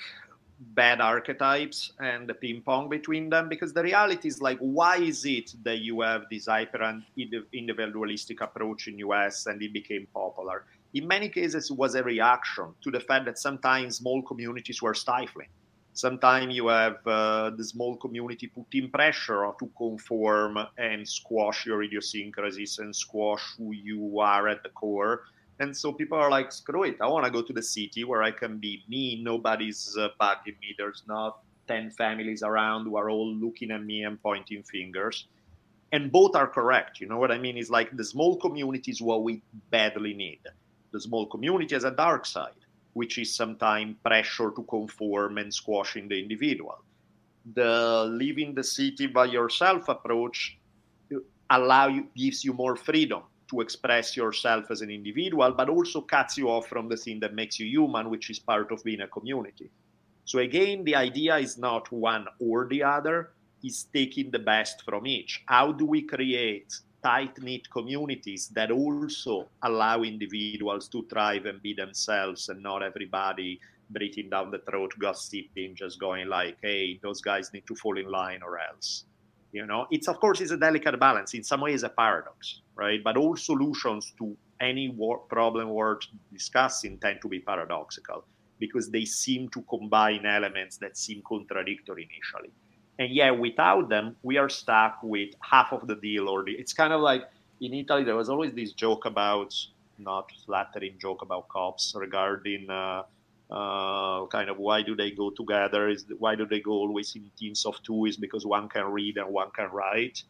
bad 0.61 1.01
archetypes 1.01 1.93
and 2.01 2.29
the 2.29 2.35
ping 2.35 2.61
pong 2.61 2.89
between 2.89 3.31
them 3.31 3.49
because 3.49 3.73
the 3.73 3.83
reality 3.83 4.29
is 4.29 4.43
like 4.43 4.59
why 4.59 4.97
is 4.97 5.25
it 5.25 5.55
that 5.63 5.79
you 5.79 6.03
have 6.03 6.25
this 6.31 6.47
hyper 6.47 7.03
individualistic 7.53 8.43
approach 8.43 8.87
in 8.87 8.99
us 8.99 9.47
and 9.47 9.63
it 9.63 9.73
became 9.73 10.07
popular? 10.13 10.67
In 10.93 11.09
many 11.09 11.29
cases 11.29 11.71
it 11.71 11.77
was 11.77 11.95
a 11.95 12.03
reaction 12.03 12.75
to 12.83 12.91
the 12.91 13.01
fact 13.01 13.25
that 13.25 13.39
sometimes 13.39 13.97
small 13.97 14.23
communities 14.23 14.83
were 14.83 14.95
stifling. 14.95 15.49
Sometimes 15.93 16.55
you 16.55 16.69
have 16.69 16.99
uh, 17.07 17.51
the 17.51 17.65
small 17.65 17.97
community 17.97 18.47
putting 18.47 18.91
pressure 18.91 19.51
to 19.59 19.71
conform 19.77 20.59
and 20.79 21.09
squash 21.09 21.67
your 21.67 21.83
idiosyncrasies 21.83 22.79
and 22.79 22.95
squash 22.95 23.43
who 23.57 23.73
you 23.73 24.21
are 24.21 24.47
at 24.47 24.63
the 24.63 24.69
core 24.71 25.23
and 25.61 25.77
so 25.77 25.93
people 25.93 26.17
are 26.17 26.31
like, 26.31 26.51
screw 26.53 26.85
it. 26.85 26.97
I 27.03 27.07
want 27.07 27.27
to 27.27 27.31
go 27.31 27.43
to 27.43 27.53
the 27.53 27.63
city 27.63 28.03
where 28.03 28.23
I 28.23 28.31
can 28.31 28.57
be 28.57 28.83
me. 28.89 29.23
Nobody's 29.23 29.95
uh, 29.97 30.09
bugging 30.19 30.59
me. 30.63 30.75
There's 30.77 31.03
not 31.07 31.41
10 31.69 31.91
families 31.91 32.43
around 32.43 32.87
who 32.87 32.97
are 32.97 33.11
all 33.11 33.31
looking 33.35 33.71
at 33.71 33.85
me 33.85 34.05
and 34.05 34.21
pointing 34.23 34.63
fingers. 34.63 35.27
And 35.93 36.11
both 36.11 36.35
are 36.35 36.47
correct. 36.47 36.99
You 36.99 37.09
know 37.09 37.19
what 37.19 37.31
I 37.31 37.37
mean? 37.37 37.59
It's 37.59 37.69
like 37.69 37.95
the 37.95 38.05
small 38.05 38.37
community 38.37 38.91
is 38.91 39.03
what 39.03 39.23
we 39.23 39.43
badly 39.71 40.15
need. 40.15 40.41
The 40.93 41.01
small 41.01 41.27
community 41.27 41.75
has 41.75 41.85
a 41.85 41.91
dark 41.91 42.25
side, 42.25 42.65
which 42.95 43.19
is 43.19 43.35
sometimes 43.35 43.97
pressure 44.03 44.53
to 44.57 44.63
conform 44.63 45.37
and 45.37 45.53
squashing 45.53 46.09
the 46.09 46.19
individual. 46.19 46.83
The 47.55 48.07
living 48.11 48.55
the 48.55 48.65
city 48.65 49.09
by 49.09 49.27
yourself 49.27 49.91
approach 49.91 50.57
uh, 51.15 51.19
allow 51.51 51.89
you 51.89 52.07
gives 52.17 52.45
you 52.45 52.55
more 52.55 52.77
freedom 52.77 53.25
to 53.51 53.61
express 53.61 54.17
yourself 54.17 54.71
as 54.71 54.81
an 54.81 54.91
individual, 54.91 55.53
but 55.53 55.69
also 55.69 56.01
cuts 56.01 56.39
you 56.39 56.49
off 56.49 56.69
from 56.69 56.89
the 56.89 56.97
thing 56.97 57.21
that 57.21 57.35
makes 57.35 57.59
you 57.59 57.67
human, 57.67 58.09
which 58.09 58.31
is 58.31 58.39
part 58.39 58.71
of 58.73 58.83
being 58.85 59.03
a 59.03 59.09
community. 59.09 59.71
So 60.25 60.39
again, 60.39 60.85
the 60.85 60.95
idea 60.95 61.37
is 61.37 61.59
not 61.59 61.91
one 61.91 62.27
or 62.39 62.69
the 62.69 62.83
other, 62.85 63.31
is 63.63 63.87
taking 63.93 64.31
the 64.31 64.39
best 64.39 64.83
from 64.85 65.07
each. 65.07 65.43
How 65.47 65.73
do 65.73 65.85
we 65.85 66.03
create 66.03 66.73
tight 67.03 67.43
knit 67.43 67.69
communities 67.71 68.49
that 68.49 68.71
also 68.71 69.49
allow 69.63 70.03
individuals 70.03 70.89
to 70.89 71.07
thrive 71.11 71.47
and 71.47 71.61
be 71.63 71.75
themselves 71.75 72.49
and 72.49 72.63
not 72.63 72.83
everybody 72.83 73.61
breathing 73.91 74.31
down 74.31 74.51
the 74.51 74.61
throat, 74.61 74.93
gossiping, 74.99 75.75
just 75.75 75.99
going 75.99 76.29
like, 76.29 76.57
hey, 76.63 76.99
those 77.03 77.21
guys 77.21 77.53
need 77.53 77.67
to 77.67 77.75
fall 77.75 77.99
in 77.99 78.07
line 78.07 78.41
or 78.43 78.59
else. 78.59 79.05
You 79.53 79.67
know, 79.67 79.87
it's 79.91 80.09
of 80.09 80.21
course 80.21 80.41
it's 80.41 80.53
a 80.53 80.57
delicate 80.57 80.99
balance. 81.01 81.35
In 81.35 81.43
some 81.43 81.61
ways, 81.61 81.83
a 81.83 81.89
paradox, 81.89 82.61
right? 82.77 83.03
But 83.03 83.17
all 83.17 83.37
solutions 83.37 84.13
to 84.19 84.37
any 84.61 84.89
war- 84.91 85.19
problem 85.19 85.71
worth 85.71 86.07
discussing 86.33 86.99
tend 86.99 87.21
to 87.23 87.29
be 87.29 87.41
paradoxical 87.41 88.25
because 88.59 88.91
they 88.91 89.05
seem 89.05 89.49
to 89.49 89.63
combine 89.63 90.25
elements 90.27 90.77
that 90.77 90.97
seem 90.97 91.23
contradictory 91.27 92.09
initially. 92.13 92.53
And 92.99 93.11
yet, 93.13 93.39
without 93.39 93.89
them, 93.89 94.17
we 94.23 94.37
are 94.37 94.51
stuck 94.51 94.99
with 95.03 95.31
half 95.41 95.73
of 95.73 95.87
the 95.87 95.97
deal. 95.97 96.29
Or 96.29 96.45
the, 96.45 96.53
it's 96.53 96.75
kind 96.75 96.93
of 96.93 97.01
like 97.01 97.25
in 97.61 97.75
Italy, 97.75 98.05
there 98.05 98.17
was 98.17 98.29
always 98.29 98.53
this 98.53 98.73
joke 98.73 99.07
about, 99.07 99.55
not 99.99 100.31
flattering 100.45 100.97
joke 100.99 101.23
about 101.23 101.49
cops 101.49 101.95
regarding 101.97 102.69
uh, 102.71 103.03
uh, 103.51 104.27
kind 104.27 104.49
of 104.51 104.59
why 104.59 104.83
do 104.83 104.95
they 104.97 105.11
go 105.11 105.31
together? 105.31 105.89
Is 105.89 106.07
why 106.19 106.35
do 106.37 106.47
they 106.47 106.61
go 106.61 106.73
always 106.73 107.15
in 107.17 107.31
teams 107.39 107.67
of 107.67 107.83
two? 107.83 108.07
Is 108.07 108.17
because 108.17 108.47
one 108.47 108.69
can 108.69 108.87
read 108.87 109.17
and 109.19 109.29
one 109.33 109.51
can 109.53 109.71
write. 109.73 110.23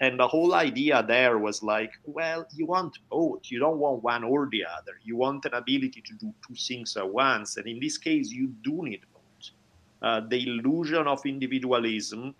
And 0.00 0.18
the 0.18 0.26
whole 0.28 0.54
idea 0.54 1.04
there 1.06 1.38
was 1.38 1.62
like, 1.62 1.92
well, 2.04 2.46
you 2.54 2.66
want 2.66 2.98
both. 3.10 3.42
You 3.50 3.60
don't 3.60 3.78
want 3.78 4.02
one 4.02 4.24
or 4.24 4.48
the 4.50 4.64
other. 4.64 4.94
You 5.04 5.16
want 5.16 5.44
an 5.44 5.54
ability 5.54 6.02
to 6.06 6.14
do 6.14 6.34
two 6.46 6.54
things 6.56 6.96
at 6.96 7.08
once. 7.08 7.56
And 7.56 7.66
in 7.66 7.78
this 7.80 7.98
case, 7.98 8.30
you 8.30 8.48
do 8.64 8.82
need 8.82 9.02
both. 9.12 9.50
uh, 10.02 10.20
the 10.28 10.42
illusion 10.48 11.06
of 11.06 11.24
individualism 11.26 12.34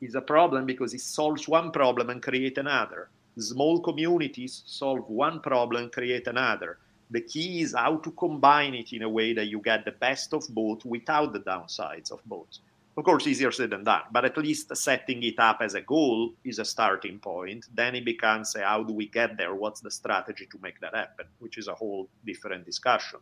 is 0.00 0.14
a 0.14 0.20
problem 0.20 0.66
because 0.66 0.94
it 0.94 1.00
solves 1.00 1.48
one 1.48 1.70
problem 1.70 2.10
and 2.10 2.22
create 2.22 2.58
another. 2.58 3.10
Small 3.38 3.80
communities 3.80 4.62
solve 4.66 5.08
one 5.08 5.40
problem, 5.40 5.90
create 5.90 6.26
another. 6.26 6.78
The 7.10 7.20
key 7.20 7.62
is 7.62 7.74
how 7.76 7.96
to 7.96 8.10
combine 8.12 8.74
it 8.74 8.92
in 8.92 9.02
a 9.02 9.08
way 9.08 9.32
that 9.34 9.46
you 9.46 9.60
get 9.60 9.84
the 9.84 9.92
best 9.92 10.32
of 10.32 10.44
both 10.50 10.84
without 10.84 11.32
the 11.32 11.40
downsides 11.40 12.12
of 12.12 12.20
both. 12.24 12.58
Of 12.96 13.04
course, 13.04 13.26
easier 13.26 13.50
said 13.50 13.70
than 13.70 13.84
done, 13.84 14.02
but 14.12 14.24
at 14.24 14.36
least 14.36 14.74
setting 14.76 15.22
it 15.22 15.38
up 15.38 15.58
as 15.60 15.74
a 15.74 15.80
goal 15.80 16.34
is 16.44 16.58
a 16.58 16.64
starting 16.64 17.18
point. 17.18 17.66
Then 17.74 17.94
it 17.94 18.04
becomes 18.04 18.54
a, 18.56 18.62
how 18.62 18.82
do 18.82 18.92
we 18.92 19.06
get 19.06 19.36
there? 19.36 19.54
What's 19.54 19.80
the 19.80 19.90
strategy 19.90 20.46
to 20.50 20.58
make 20.62 20.80
that 20.80 20.94
happen? 20.94 21.26
Which 21.38 21.56
is 21.56 21.68
a 21.68 21.74
whole 21.74 22.08
different 22.26 22.66
discussion. 22.66 23.20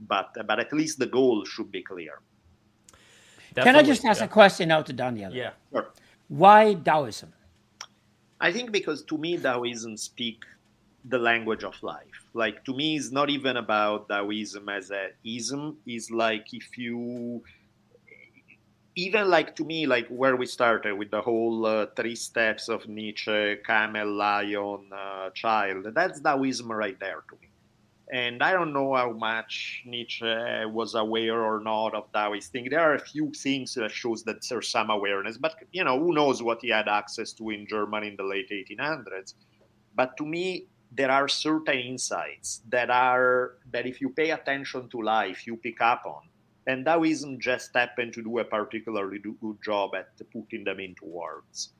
But, 0.00 0.36
but 0.46 0.58
at 0.58 0.72
least 0.72 0.98
the 0.98 1.06
goal 1.06 1.44
should 1.44 1.70
be 1.70 1.82
clear. 1.82 2.20
Definitely, 3.54 3.62
Can 3.62 3.76
I 3.76 3.82
just 3.82 4.04
ask 4.04 4.20
yeah. 4.20 4.26
a 4.26 4.28
question 4.28 4.68
now 4.68 4.82
to 4.82 4.92
Daniel? 4.92 5.30
Yeah. 5.32 5.50
Sure. 5.70 5.90
Why 6.28 6.74
Taoism? 6.74 7.32
I 8.40 8.50
think 8.50 8.72
because 8.72 9.02
to 9.04 9.18
me, 9.18 9.36
Taoism 9.36 9.96
speak 9.96 10.42
the 11.04 11.18
language 11.18 11.64
of 11.64 11.80
life. 11.82 12.26
Like 12.34 12.64
to 12.64 12.74
me, 12.74 12.96
it's 12.96 13.10
not 13.10 13.30
even 13.30 13.56
about 13.56 14.08
Taoism 14.08 14.68
as 14.68 14.90
a 14.90 15.10
ism. 15.24 15.76
Is 15.86 16.10
like 16.10 16.52
if 16.52 16.78
you 16.78 17.42
even 18.94 19.28
like 19.28 19.56
to 19.56 19.64
me, 19.64 19.86
like 19.86 20.06
where 20.08 20.36
we 20.36 20.46
started 20.46 20.94
with 20.94 21.10
the 21.10 21.20
whole 21.20 21.64
uh, 21.66 21.86
three 21.96 22.14
steps 22.14 22.68
of 22.68 22.86
Nietzsche, 22.88 23.56
camel, 23.64 24.12
lion, 24.12 24.90
uh, 24.94 25.30
child. 25.30 25.86
That's 25.94 26.20
Taoism 26.20 26.70
right 26.70 26.98
there 27.00 27.24
to 27.28 27.36
me. 27.40 27.48
And 28.12 28.42
I 28.42 28.52
don't 28.52 28.74
know 28.74 28.94
how 28.94 29.12
much 29.12 29.82
Nietzsche 29.86 30.26
was 30.66 30.94
aware 30.94 31.40
or 31.40 31.60
not 31.60 31.94
of 31.94 32.12
Taoist 32.12 32.52
thing. 32.52 32.68
There 32.68 32.80
are 32.80 32.94
a 32.94 33.00
few 33.00 33.32
things 33.32 33.72
that 33.74 33.90
shows 33.90 34.22
that 34.24 34.46
there's 34.46 34.68
some 34.68 34.90
awareness, 34.90 35.38
but 35.38 35.54
you 35.72 35.82
know, 35.82 35.98
who 35.98 36.12
knows 36.12 36.42
what 36.42 36.58
he 36.60 36.68
had 36.68 36.88
access 36.88 37.32
to 37.34 37.48
in 37.48 37.66
Germany 37.66 38.08
in 38.08 38.16
the 38.16 38.24
late 38.24 38.50
1800s. 38.50 39.32
But 39.94 40.16
to 40.18 40.26
me, 40.26 40.66
there 40.94 41.10
are 41.10 41.28
certain 41.28 41.78
insights 41.78 42.62
that 42.68 42.90
are 42.90 43.54
that 43.70 43.86
if 43.86 44.00
you 44.00 44.10
pay 44.10 44.30
attention 44.30 44.88
to 44.90 45.00
life, 45.02 45.46
you 45.46 45.56
pick 45.56 45.80
up 45.80 46.02
on. 46.06 46.22
And 46.66 46.84
Taoism 46.84 47.40
just 47.40 47.70
happened 47.74 48.12
to 48.14 48.22
do 48.22 48.38
a 48.38 48.44
particularly 48.44 49.18
good 49.18 49.58
job 49.64 49.94
at 49.96 50.08
putting 50.32 50.64
them 50.64 50.78
into 50.78 51.04
words. 51.04 51.70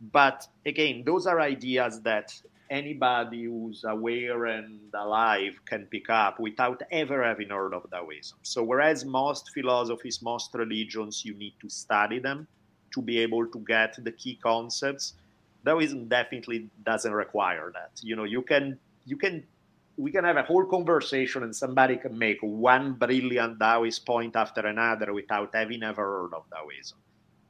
But 0.00 0.46
again, 0.64 1.02
those 1.04 1.26
are 1.26 1.40
ideas 1.40 2.00
that 2.02 2.32
anybody 2.70 3.44
who's 3.44 3.84
aware 3.84 4.46
and 4.46 4.78
alive 4.94 5.60
can 5.64 5.86
pick 5.86 6.08
up 6.08 6.38
without 6.38 6.80
ever 6.92 7.24
having 7.24 7.48
heard 7.48 7.74
of 7.74 7.90
Taoism. 7.90 8.38
So, 8.42 8.62
whereas 8.62 9.04
most 9.04 9.50
philosophies, 9.50 10.22
most 10.22 10.54
religions, 10.54 11.24
you 11.24 11.34
need 11.34 11.54
to 11.60 11.68
study 11.68 12.20
them 12.20 12.46
to 12.94 13.02
be 13.02 13.18
able 13.18 13.46
to 13.46 13.58
get 13.60 13.96
the 14.02 14.12
key 14.12 14.38
concepts, 14.42 15.14
Taoism 15.64 16.08
definitely 16.08 16.68
doesn't 16.84 17.12
require 17.12 17.70
that. 17.74 18.00
You 18.02 18.16
know, 18.16 18.24
you 18.24 18.42
can, 18.42 18.78
you 19.04 19.16
can, 19.16 19.44
we 19.96 20.10
can 20.10 20.24
have 20.24 20.36
a 20.36 20.42
whole 20.42 20.64
conversation 20.64 21.42
and 21.42 21.54
somebody 21.54 21.96
can 21.96 22.16
make 22.18 22.38
one 22.40 22.94
brilliant 22.94 23.58
Taoist 23.58 24.06
point 24.06 24.36
after 24.36 24.66
another 24.66 25.12
without 25.12 25.54
having 25.54 25.82
ever 25.82 26.02
heard 26.02 26.34
of 26.34 26.44
Taoism. 26.50 26.98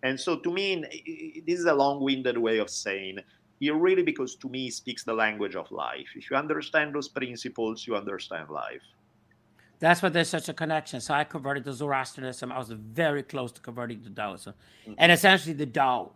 And 0.03 0.19
so, 0.19 0.37
to 0.37 0.51
me, 0.51 1.43
this 1.47 1.59
is 1.59 1.66
a 1.66 1.74
long 1.74 2.01
winded 2.01 2.39
way 2.39 2.59
of 2.59 2.70
saying 2.70 3.19
it 3.61 3.74
really 3.74 4.03
because 4.03 4.35
to 4.37 4.49
me 4.49 4.70
speaks 4.70 5.05
the 5.05 5.12
language 5.12 5.55
of 5.55 5.70
life 5.70 6.09
if 6.16 6.31
you 6.31 6.37
understand 6.37 6.95
those 6.95 7.09
principles 7.09 7.87
you 7.87 7.95
understand 7.95 8.49
life 8.49 8.82
that's 9.78 10.03
why 10.03 10.09
there's 10.09 10.28
such 10.28 10.49
a 10.49 10.55
connection 10.55 11.01
so 11.01 11.12
i 11.15 11.24
converted 11.24 11.65
to 11.65 11.73
zoroastrianism 11.73 12.51
i 12.51 12.59
was 12.59 12.70
very 12.70 13.23
close 13.23 13.53
to 13.53 13.61
converting 13.61 14.01
to 14.01 14.11
taoism 14.11 14.55
mm-hmm. 14.82 14.95
and 14.99 15.12
essentially 15.12 15.55
the 15.55 15.66
tao 15.66 16.12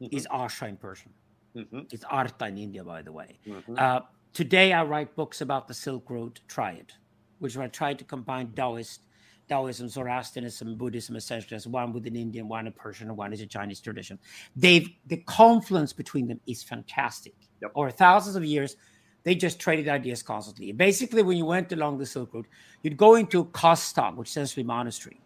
mm-hmm. 0.00 0.16
is 0.16 0.26
asha 0.32 0.68
in 0.68 0.76
persian 0.76 1.12
mm-hmm. 1.56 1.80
it's 1.92 2.04
artha 2.04 2.46
in 2.46 2.58
india 2.58 2.84
by 2.84 3.02
the 3.02 3.12
way 3.12 3.38
mm-hmm. 3.46 3.74
uh, 3.78 4.00
today 4.32 4.72
i 4.72 4.82
write 4.82 5.14
books 5.16 5.40
about 5.40 5.68
the 5.68 5.74
silk 5.74 6.08
road 6.10 6.40
triad 6.48 6.92
which 7.38 7.56
i 7.56 7.66
try 7.66 7.92
to 7.94 8.04
combine 8.04 8.52
taoist 8.52 9.00
Taoism, 9.48 9.88
Zoroastrianism, 9.88 10.76
Buddhism, 10.76 11.16
essentially 11.16 11.56
as 11.56 11.66
one 11.66 11.92
with 11.92 12.06
an 12.06 12.14
Indian, 12.14 12.48
one 12.48 12.66
a 12.66 12.70
Persian, 12.70 13.08
and 13.08 13.16
one 13.16 13.32
is 13.32 13.40
a 13.40 13.46
Chinese 13.46 13.80
tradition. 13.80 14.18
They've 14.54 14.88
the 15.06 15.16
confluence 15.18 15.92
between 15.92 16.28
them 16.28 16.40
is 16.46 16.62
fantastic. 16.62 17.34
Yep. 17.62 17.72
Over 17.74 17.90
thousands 17.90 18.36
of 18.36 18.44
years, 18.44 18.76
they 19.24 19.34
just 19.34 19.58
traded 19.58 19.88
ideas 19.88 20.22
constantly. 20.22 20.70
Basically, 20.72 21.22
when 21.22 21.36
you 21.36 21.44
went 21.44 21.72
along 21.72 21.98
the 21.98 22.06
Silk 22.06 22.32
Road, 22.34 22.46
you'd 22.82 22.96
go 22.96 23.16
into 23.16 23.46
Kastag, 23.46 24.16
which 24.16 24.28
is 24.28 24.36
essentially 24.36 24.64
monastery, 24.64 25.20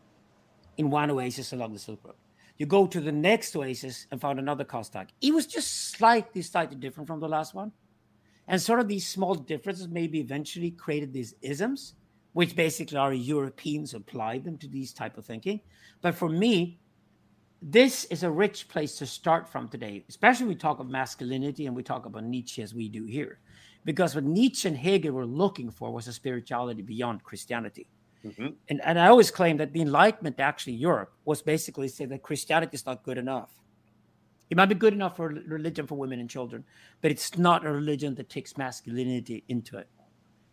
in 0.79 0.89
one 0.89 1.11
oasis 1.11 1.53
along 1.53 1.73
the 1.73 1.79
Silk 1.79 2.01
Road. 2.05 2.15
You 2.63 2.67
go 2.67 2.87
to 2.87 3.01
the 3.01 3.11
next 3.11 3.57
oasis 3.57 4.07
and 4.13 4.21
found 4.21 4.39
another 4.39 4.65
Kastag. 4.65 5.09
It 5.21 5.35
was 5.35 5.49
just 5.49 5.91
slightly, 5.91 6.43
slightly 6.43 6.77
different 6.77 7.09
from 7.09 7.19
the 7.19 7.29
last 7.29 7.55
one. 7.55 7.73
And 8.47 8.63
sort 8.63 8.79
of 8.79 8.87
these 8.87 9.05
small 9.05 9.35
differences 9.35 9.89
maybe 9.89 10.21
eventually 10.21 10.71
created 10.71 11.13
these 11.13 11.35
isms 11.43 11.95
which 12.35 12.55
basically 12.55 12.99
are 12.99 13.13
Europeans 13.13 13.95
applied 13.95 14.45
them 14.45 14.59
to 14.59 14.69
these 14.69 14.93
type 14.93 15.19
of 15.19 15.25
thinking. 15.25 15.61
But 16.03 16.15
for 16.15 16.29
me, 16.29 16.79
this 17.61 18.05
is 18.05 18.23
a 18.23 18.31
rich 18.31 18.69
place 18.69 18.95
to 18.99 19.07
start 19.07 19.49
from 19.49 19.69
today, 19.69 20.05
especially 20.09 20.47
we 20.47 20.55
talk 20.55 20.79
of 20.79 20.89
masculinity 20.89 21.67
and 21.67 21.75
we 21.75 21.83
talk 21.83 22.07
about 22.07 22.23
Nietzsche 22.23 22.63
as 22.63 22.77
we 22.77 22.89
do 22.89 23.07
here. 23.07 23.41
Because 23.85 24.15
what 24.15 24.23
Nietzsche 24.23 24.69
and 24.69 24.77
Hegel 24.77 25.15
were 25.15 25.27
looking 25.27 25.73
for 25.73 25.91
was 25.91 26.07
a 26.07 26.13
spirituality 26.13 26.83
beyond 26.83 27.25
Christianity. 27.25 27.89
Mm-hmm. 28.25 28.49
And, 28.69 28.81
and 28.85 28.99
I 28.99 29.09
always 29.09 29.31
claim 29.31 29.57
that 29.57 29.73
the 29.73 29.81
Enlightenment, 29.81 30.39
actually, 30.39 30.75
Europe, 30.75 31.13
was 31.25 31.43
basically 31.43 31.89
saying 31.89 32.11
that 32.11 32.23
Christianity 32.23 32.75
is 32.75 32.87
not 32.87 33.03
good 33.03 33.19
enough. 33.19 33.51
It 34.51 34.57
might 34.57 34.67
be 34.67 34.75
good 34.75 34.93
enough 34.93 35.17
for 35.17 35.29
religion 35.29 35.87
for 35.87 35.97
women 35.97 36.21
and 36.21 36.29
children, 36.29 36.65
but 37.01 37.11
it's 37.11 37.39
not 37.39 37.65
a 37.65 37.73
religion 37.73 38.15
that 38.17 38.29
takes 38.29 38.59
masculinity 38.59 39.45
into 39.49 39.79
it. 39.79 39.89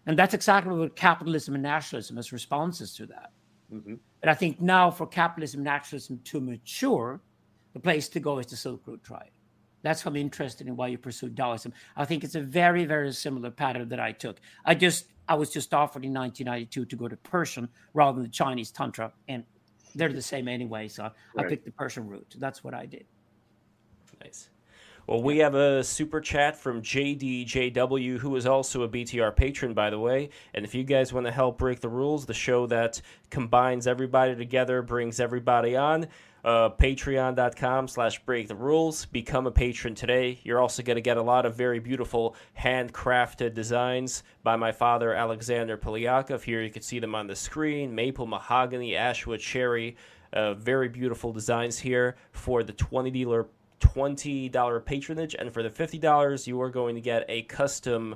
And 0.05 0.17
that's 0.17 0.33
exactly 0.33 0.73
what 0.73 0.95
capitalism 0.95 1.53
and 1.53 1.63
nationalism 1.63 2.17
as 2.17 2.31
responses 2.31 2.95
to 2.95 3.05
that. 3.07 3.31
Mm-hmm. 3.73 3.95
But 4.21 4.29
I 4.29 4.33
think 4.33 4.61
now 4.61 4.89
for 4.89 5.05
capitalism 5.05 5.59
and 5.59 5.65
nationalism 5.65 6.21
to 6.25 6.39
mature, 6.39 7.21
the 7.73 7.79
place 7.79 8.09
to 8.09 8.19
go 8.19 8.39
is 8.39 8.47
the 8.47 8.55
Silk 8.55 8.81
Road 8.87 9.03
Triad. 9.03 9.29
That's 9.81 10.05
why 10.05 10.09
I'm 10.09 10.15
interested 10.17 10.67
in 10.67 10.75
why 10.75 10.87
you 10.87 10.97
pursue 10.97 11.29
Taoism. 11.29 11.73
I 11.95 12.05
think 12.05 12.23
it's 12.23 12.35
a 12.35 12.41
very, 12.41 12.85
very 12.85 13.11
similar 13.13 13.51
pattern 13.51 13.89
that 13.89 13.99
I 13.99 14.11
took. 14.11 14.39
I 14.65 14.75
just 14.75 15.05
I 15.27 15.35
was 15.35 15.51
just 15.51 15.73
offered 15.73 16.03
in 16.03 16.13
1992 16.13 16.85
to 16.85 16.95
go 16.95 17.07
to 17.07 17.15
Persian 17.17 17.69
rather 17.93 18.15
than 18.15 18.23
the 18.23 18.29
Chinese 18.29 18.71
Tantra, 18.71 19.13
and 19.27 19.43
they're 19.95 20.11
the 20.11 20.21
same 20.21 20.47
anyway. 20.47 20.87
So 20.87 21.03
right. 21.03 21.45
I 21.45 21.49
picked 21.49 21.65
the 21.65 21.71
Persian 21.71 22.07
route. 22.07 22.35
That's 22.39 22.63
what 22.63 22.73
I 22.73 22.85
did. 22.85 23.05
Nice. 24.21 24.49
Well, 25.09 25.23
we 25.23 25.39
have 25.39 25.55
a 25.55 25.83
super 25.83 26.21
chat 26.21 26.55
from 26.55 26.83
JDJW, 26.83 28.19
who 28.19 28.35
is 28.35 28.45
also 28.45 28.83
a 28.83 28.87
BTR 28.87 29.35
patron, 29.35 29.73
by 29.73 29.89
the 29.89 29.97
way. 29.97 30.29
And 30.53 30.63
if 30.63 30.75
you 30.75 30.83
guys 30.83 31.11
want 31.11 31.25
to 31.25 31.31
help 31.31 31.57
break 31.57 31.79
the 31.79 31.89
rules, 31.89 32.27
the 32.27 32.33
show 32.35 32.67
that 32.67 33.01
combines 33.31 33.87
everybody 33.87 34.35
together, 34.35 34.83
brings 34.83 35.19
everybody 35.19 35.75
on, 35.75 36.05
uh, 36.43 36.69
patreon.com 36.69 37.87
slash 37.87 38.19
break 38.25 38.47
the 38.47 38.55
rules. 38.55 39.05
Become 39.05 39.47
a 39.47 39.51
patron 39.51 39.95
today. 39.95 40.39
You're 40.43 40.59
also 40.59 40.83
going 40.83 40.95
to 40.95 41.01
get 41.01 41.17
a 41.17 41.21
lot 41.21 41.45
of 41.45 41.55
very 41.55 41.79
beautiful 41.79 42.35
handcrafted 42.57 43.53
designs 43.53 44.23
by 44.43 44.55
my 44.55 44.71
father 44.71 45.13
alexander 45.13 45.77
polyakov 45.77 46.41
here 46.41 46.61
you 46.61 46.69
can 46.69 46.81
see 46.81 46.99
them 46.99 47.15
on 47.15 47.27
the 47.27 47.35
screen. 47.35 47.93
Maple 47.93 48.25
mahogany 48.25 48.95
ashwood 48.95 49.39
cherry 49.39 49.95
uh, 50.33 50.53
very 50.53 50.89
beautiful 50.89 51.33
designs 51.33 51.79
here 51.79 52.15
for 52.31 52.63
the 52.63 52.73
20 52.73 53.11
dealer 53.11 53.47
$20 53.79 54.85
patronage. 54.85 55.35
And 55.35 55.53
for 55.53 55.63
the 55.63 55.69
$50 55.69 56.47
you 56.47 56.61
are 56.61 56.69
going 56.69 56.95
to 56.95 57.01
get 57.01 57.25
a 57.27 57.43
custom 57.43 58.15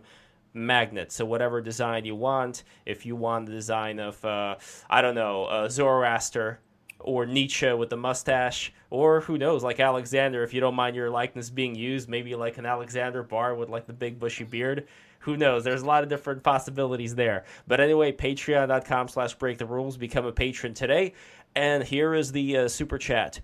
magnet. 0.54 1.12
So 1.12 1.26
whatever 1.26 1.62
design 1.62 2.06
you 2.06 2.16
want, 2.16 2.64
if 2.86 3.06
you 3.06 3.16
want 3.16 3.48
the 3.48 3.52
design 3.52 4.00
of, 4.00 4.24
uh, 4.24 4.56
I 4.90 5.02
don't 5.02 5.16
know, 5.16 5.45
uh, 5.45 5.70
Zoroaster 5.70 6.60
or 7.04 7.26
Nietzsche 7.26 7.72
with 7.74 7.90
the 7.90 7.98
mustache, 7.98 8.74
or 8.90 9.22
who 9.22 9.38
knows, 9.38 9.64
like 9.64 9.80
Alexander, 9.80 10.44
if 10.44 10.54
you 10.54 10.60
don't 10.60 10.76
mind 10.76 10.96
your 10.96 11.10
likeness 11.10 11.50
being 11.50 11.76
used, 11.76 12.10
maybe 12.10 12.36
like 12.36 12.58
an 12.58 12.66
Alexander 12.66 13.24
Bard 13.24 13.58
with 13.58 13.70
like 13.70 13.86
the 13.86 13.94
big 13.94 14.20
bushy 14.20 14.44
beard. 14.44 14.88
Who 15.20 15.38
knows? 15.38 15.64
There's 15.64 15.84
a 15.84 15.86
lot 15.86 16.04
of 16.04 16.10
different 16.10 16.44
possibilities 16.44 17.16
there. 17.16 17.46
But 17.66 17.80
anyway, 17.80 18.12
patreon.com 18.12 19.08
slash 19.08 19.34
break 19.36 19.58
the 19.58 19.66
rules. 19.66 19.96
Become 19.96 20.26
a 20.26 20.34
patron 20.34 20.74
today. 20.74 21.14
And 21.56 21.84
here 21.84 22.14
is 22.14 22.32
the 22.32 22.58
uh, 22.58 22.68
super 22.68 22.98
chat. 22.98 23.40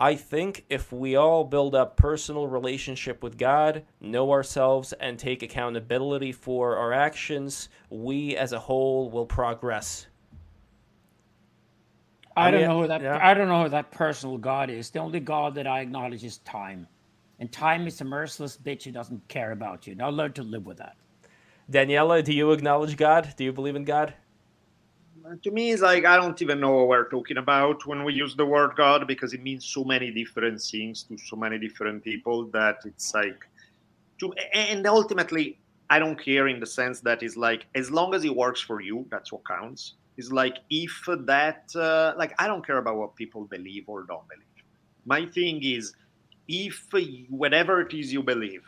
I 0.00 0.14
think 0.14 0.64
if 0.68 0.92
we 0.92 1.16
all 1.16 1.42
build 1.44 1.74
up 1.74 1.96
personal 1.96 2.46
relationship 2.46 3.22
with 3.22 3.36
God, 3.36 3.84
know 4.00 4.30
ourselves, 4.30 4.92
and 4.92 5.18
take 5.18 5.42
accountability 5.42 6.30
for 6.30 6.76
our 6.76 6.92
actions, 6.92 7.68
we 7.90 8.36
as 8.36 8.52
a 8.52 8.60
whole 8.60 9.10
will 9.10 9.26
progress. 9.26 10.06
I, 12.38 12.48
I 12.48 12.50
don't 12.52 12.60
mean, 12.60 12.70
know 12.70 12.82
who 12.82 12.88
that 12.88 13.02
yeah. 13.02 13.18
I 13.20 13.34
don't 13.34 13.48
know 13.48 13.64
who 13.64 13.68
that 13.70 13.90
personal 13.90 14.38
God 14.38 14.70
is. 14.70 14.90
The 14.90 15.00
only 15.00 15.18
God 15.18 15.56
that 15.56 15.66
I 15.66 15.80
acknowledge 15.80 16.22
is 16.22 16.38
time. 16.38 16.86
And 17.40 17.50
time 17.50 17.86
is 17.86 18.00
a 18.00 18.04
merciless 18.04 18.56
bitch 18.56 18.84
who 18.84 18.92
doesn't 18.92 19.26
care 19.28 19.50
about 19.52 19.86
you. 19.86 19.94
Now 19.96 20.08
learn 20.10 20.32
to 20.34 20.42
live 20.42 20.64
with 20.64 20.78
that. 20.78 20.96
Daniele, 21.68 22.22
do 22.22 22.32
you 22.32 22.52
acknowledge 22.52 22.96
God? 22.96 23.34
Do 23.36 23.44
you 23.44 23.52
believe 23.52 23.76
in 23.76 23.84
God? 23.84 24.14
To 25.42 25.50
me, 25.50 25.72
it's 25.72 25.82
like 25.82 26.04
I 26.06 26.16
don't 26.16 26.40
even 26.40 26.60
know 26.60 26.72
what 26.72 26.88
we're 26.88 27.08
talking 27.08 27.36
about 27.38 27.84
when 27.86 28.04
we 28.04 28.14
use 28.14 28.34
the 28.34 28.46
word 28.46 28.70
God 28.76 29.06
because 29.06 29.34
it 29.34 29.42
means 29.42 29.64
so 29.64 29.84
many 29.84 30.10
different 30.10 30.62
things 30.62 31.02
to 31.04 31.18
so 31.18 31.36
many 31.36 31.58
different 31.58 32.02
people 32.02 32.46
that 32.46 32.78
it's 32.86 33.12
like, 33.14 33.46
to, 34.20 34.32
and 34.54 34.86
ultimately, 34.86 35.58
I 35.90 35.98
don't 35.98 36.18
care 36.18 36.48
in 36.48 36.60
the 36.60 36.66
sense 36.66 37.00
that 37.00 37.22
it's 37.22 37.36
like 37.36 37.66
as 37.74 37.90
long 37.90 38.14
as 38.14 38.24
it 38.24 38.34
works 38.34 38.60
for 38.60 38.80
you, 38.80 39.06
that's 39.10 39.32
what 39.32 39.46
counts 39.46 39.94
is 40.18 40.32
like 40.32 40.58
if 40.68 41.08
that 41.24 41.70
uh, 41.76 42.12
like 42.18 42.34
i 42.38 42.46
don't 42.46 42.66
care 42.66 42.78
about 42.78 42.96
what 42.96 43.16
people 43.16 43.44
believe 43.44 43.84
or 43.88 44.02
don't 44.02 44.28
believe. 44.28 44.44
My 45.06 45.24
thing 45.24 45.62
is 45.62 45.94
if 46.48 46.86
whatever 47.30 47.80
it 47.80 47.94
is 47.94 48.12
you 48.12 48.22
believe 48.22 48.64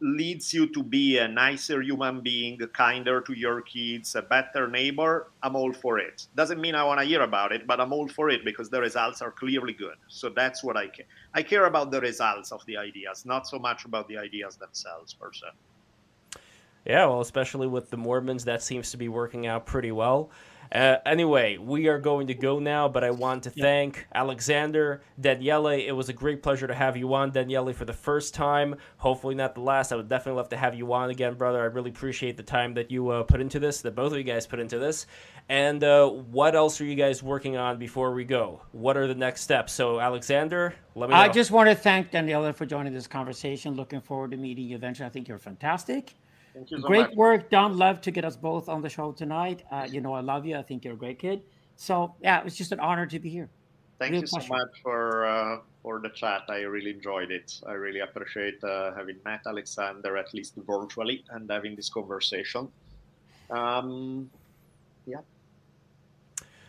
leads 0.00 0.52
you 0.52 0.66
to 0.66 0.82
be 0.82 1.16
a 1.18 1.28
nicer 1.28 1.80
human 1.80 2.20
being 2.20 2.58
kinder 2.74 3.20
to 3.22 3.32
your 3.32 3.62
kids 3.62 4.16
a 4.16 4.22
better 4.22 4.66
neighbor 4.68 5.30
i'm 5.42 5.54
all 5.56 5.72
for 5.72 5.98
it. 5.98 6.26
Doesn't 6.34 6.60
mean 6.60 6.74
i 6.74 6.82
want 6.82 7.00
to 7.00 7.06
hear 7.06 7.22
about 7.22 7.52
it 7.52 7.66
but 7.66 7.80
i'm 7.80 7.92
all 7.92 8.08
for 8.08 8.28
it 8.28 8.44
because 8.44 8.68
the 8.68 8.80
results 8.80 9.22
are 9.22 9.30
clearly 9.30 9.72
good. 9.72 9.96
So 10.08 10.28
that's 10.28 10.64
what 10.64 10.76
i 10.76 10.88
care 10.88 11.06
i 11.32 11.42
care 11.42 11.66
about 11.66 11.92
the 11.92 12.00
results 12.00 12.50
of 12.50 12.66
the 12.66 12.76
ideas 12.76 13.24
not 13.24 13.46
so 13.46 13.58
much 13.58 13.84
about 13.84 14.08
the 14.08 14.18
ideas 14.18 14.56
themselves 14.56 15.14
per 15.14 15.32
se. 15.32 15.46
Yeah 16.84 17.06
well 17.06 17.20
especially 17.20 17.68
with 17.68 17.90
the 17.90 17.96
mormons 17.96 18.44
that 18.44 18.62
seems 18.62 18.90
to 18.90 18.96
be 18.96 19.08
working 19.08 19.46
out 19.46 19.64
pretty 19.64 19.92
well 19.92 20.30
uh, 20.72 20.96
anyway, 21.06 21.56
we 21.56 21.88
are 21.88 21.98
going 21.98 22.26
to 22.26 22.34
go 22.34 22.58
now, 22.58 22.88
but 22.88 23.04
I 23.04 23.10
want 23.10 23.44
to 23.44 23.50
thank 23.50 24.06
Alexander 24.14 25.02
Daniele. 25.20 25.68
It 25.68 25.92
was 25.92 26.08
a 26.08 26.12
great 26.12 26.42
pleasure 26.42 26.66
to 26.66 26.74
have 26.74 26.96
you 26.96 27.12
on, 27.14 27.30
Daniele, 27.30 27.72
for 27.72 27.84
the 27.84 27.92
first 27.92 28.34
time. 28.34 28.76
Hopefully, 28.96 29.34
not 29.34 29.54
the 29.54 29.60
last. 29.60 29.92
I 29.92 29.96
would 29.96 30.08
definitely 30.08 30.38
love 30.38 30.48
to 30.50 30.56
have 30.56 30.74
you 30.74 30.92
on 30.92 31.10
again, 31.10 31.34
brother. 31.34 31.60
I 31.60 31.66
really 31.66 31.90
appreciate 31.90 32.36
the 32.36 32.42
time 32.42 32.74
that 32.74 32.90
you 32.90 33.08
uh, 33.10 33.22
put 33.22 33.40
into 33.40 33.58
this, 33.58 33.82
that 33.82 33.94
both 33.94 34.12
of 34.12 34.18
you 34.18 34.24
guys 34.24 34.46
put 34.46 34.58
into 34.58 34.78
this. 34.78 35.06
And 35.48 35.84
uh, 35.84 36.08
what 36.08 36.54
else 36.54 36.80
are 36.80 36.84
you 36.84 36.94
guys 36.94 37.22
working 37.22 37.56
on 37.56 37.78
before 37.78 38.12
we 38.14 38.24
go? 38.24 38.62
What 38.72 38.96
are 38.96 39.06
the 39.06 39.14
next 39.14 39.42
steps? 39.42 39.72
So, 39.72 40.00
Alexander, 40.00 40.74
let 40.94 41.10
me 41.10 41.14
know. 41.14 41.20
I 41.20 41.28
just 41.28 41.50
want 41.50 41.68
to 41.68 41.74
thank 41.74 42.10
Daniele 42.10 42.52
for 42.52 42.64
joining 42.64 42.94
this 42.94 43.06
conversation. 43.06 43.74
Looking 43.74 44.00
forward 44.00 44.30
to 44.30 44.36
meeting 44.36 44.64
you 44.64 44.76
eventually. 44.76 45.06
I 45.06 45.10
think 45.10 45.28
you're 45.28 45.38
fantastic. 45.38 46.14
Thank 46.54 46.70
you 46.70 46.80
so 46.80 46.86
great 46.86 47.08
much. 47.08 47.16
work, 47.16 47.50
Don. 47.50 47.76
Love 47.76 48.00
to 48.02 48.10
get 48.12 48.24
us 48.24 48.36
both 48.36 48.68
on 48.68 48.80
the 48.80 48.88
show 48.88 49.10
tonight. 49.12 49.64
Uh, 49.72 49.88
you 49.90 50.00
know, 50.00 50.14
I 50.14 50.20
love 50.20 50.46
you. 50.46 50.56
I 50.56 50.62
think 50.62 50.84
you're 50.84 50.94
a 50.94 50.96
great 50.96 51.18
kid. 51.18 51.42
So 51.76 52.14
yeah, 52.22 52.38
it 52.38 52.44
was 52.44 52.54
just 52.56 52.70
an 52.70 52.78
honor 52.78 53.06
to 53.06 53.18
be 53.18 53.28
here. 53.28 53.50
Thank 53.98 54.12
Real 54.12 54.20
you 54.20 54.26
so 54.26 54.38
much 54.48 54.70
for 54.82 55.26
uh, 55.26 55.58
for 55.82 56.00
the 56.00 56.10
chat. 56.10 56.42
I 56.48 56.60
really 56.60 56.90
enjoyed 56.90 57.32
it. 57.32 57.60
I 57.66 57.72
really 57.72 58.00
appreciate 58.00 58.62
uh, 58.62 58.94
having 58.94 59.16
met 59.24 59.40
Alexander 59.46 60.16
at 60.16 60.32
least 60.32 60.54
virtually 60.56 61.24
and 61.30 61.50
having 61.50 61.74
this 61.74 61.88
conversation. 61.88 62.68
Um, 63.50 64.30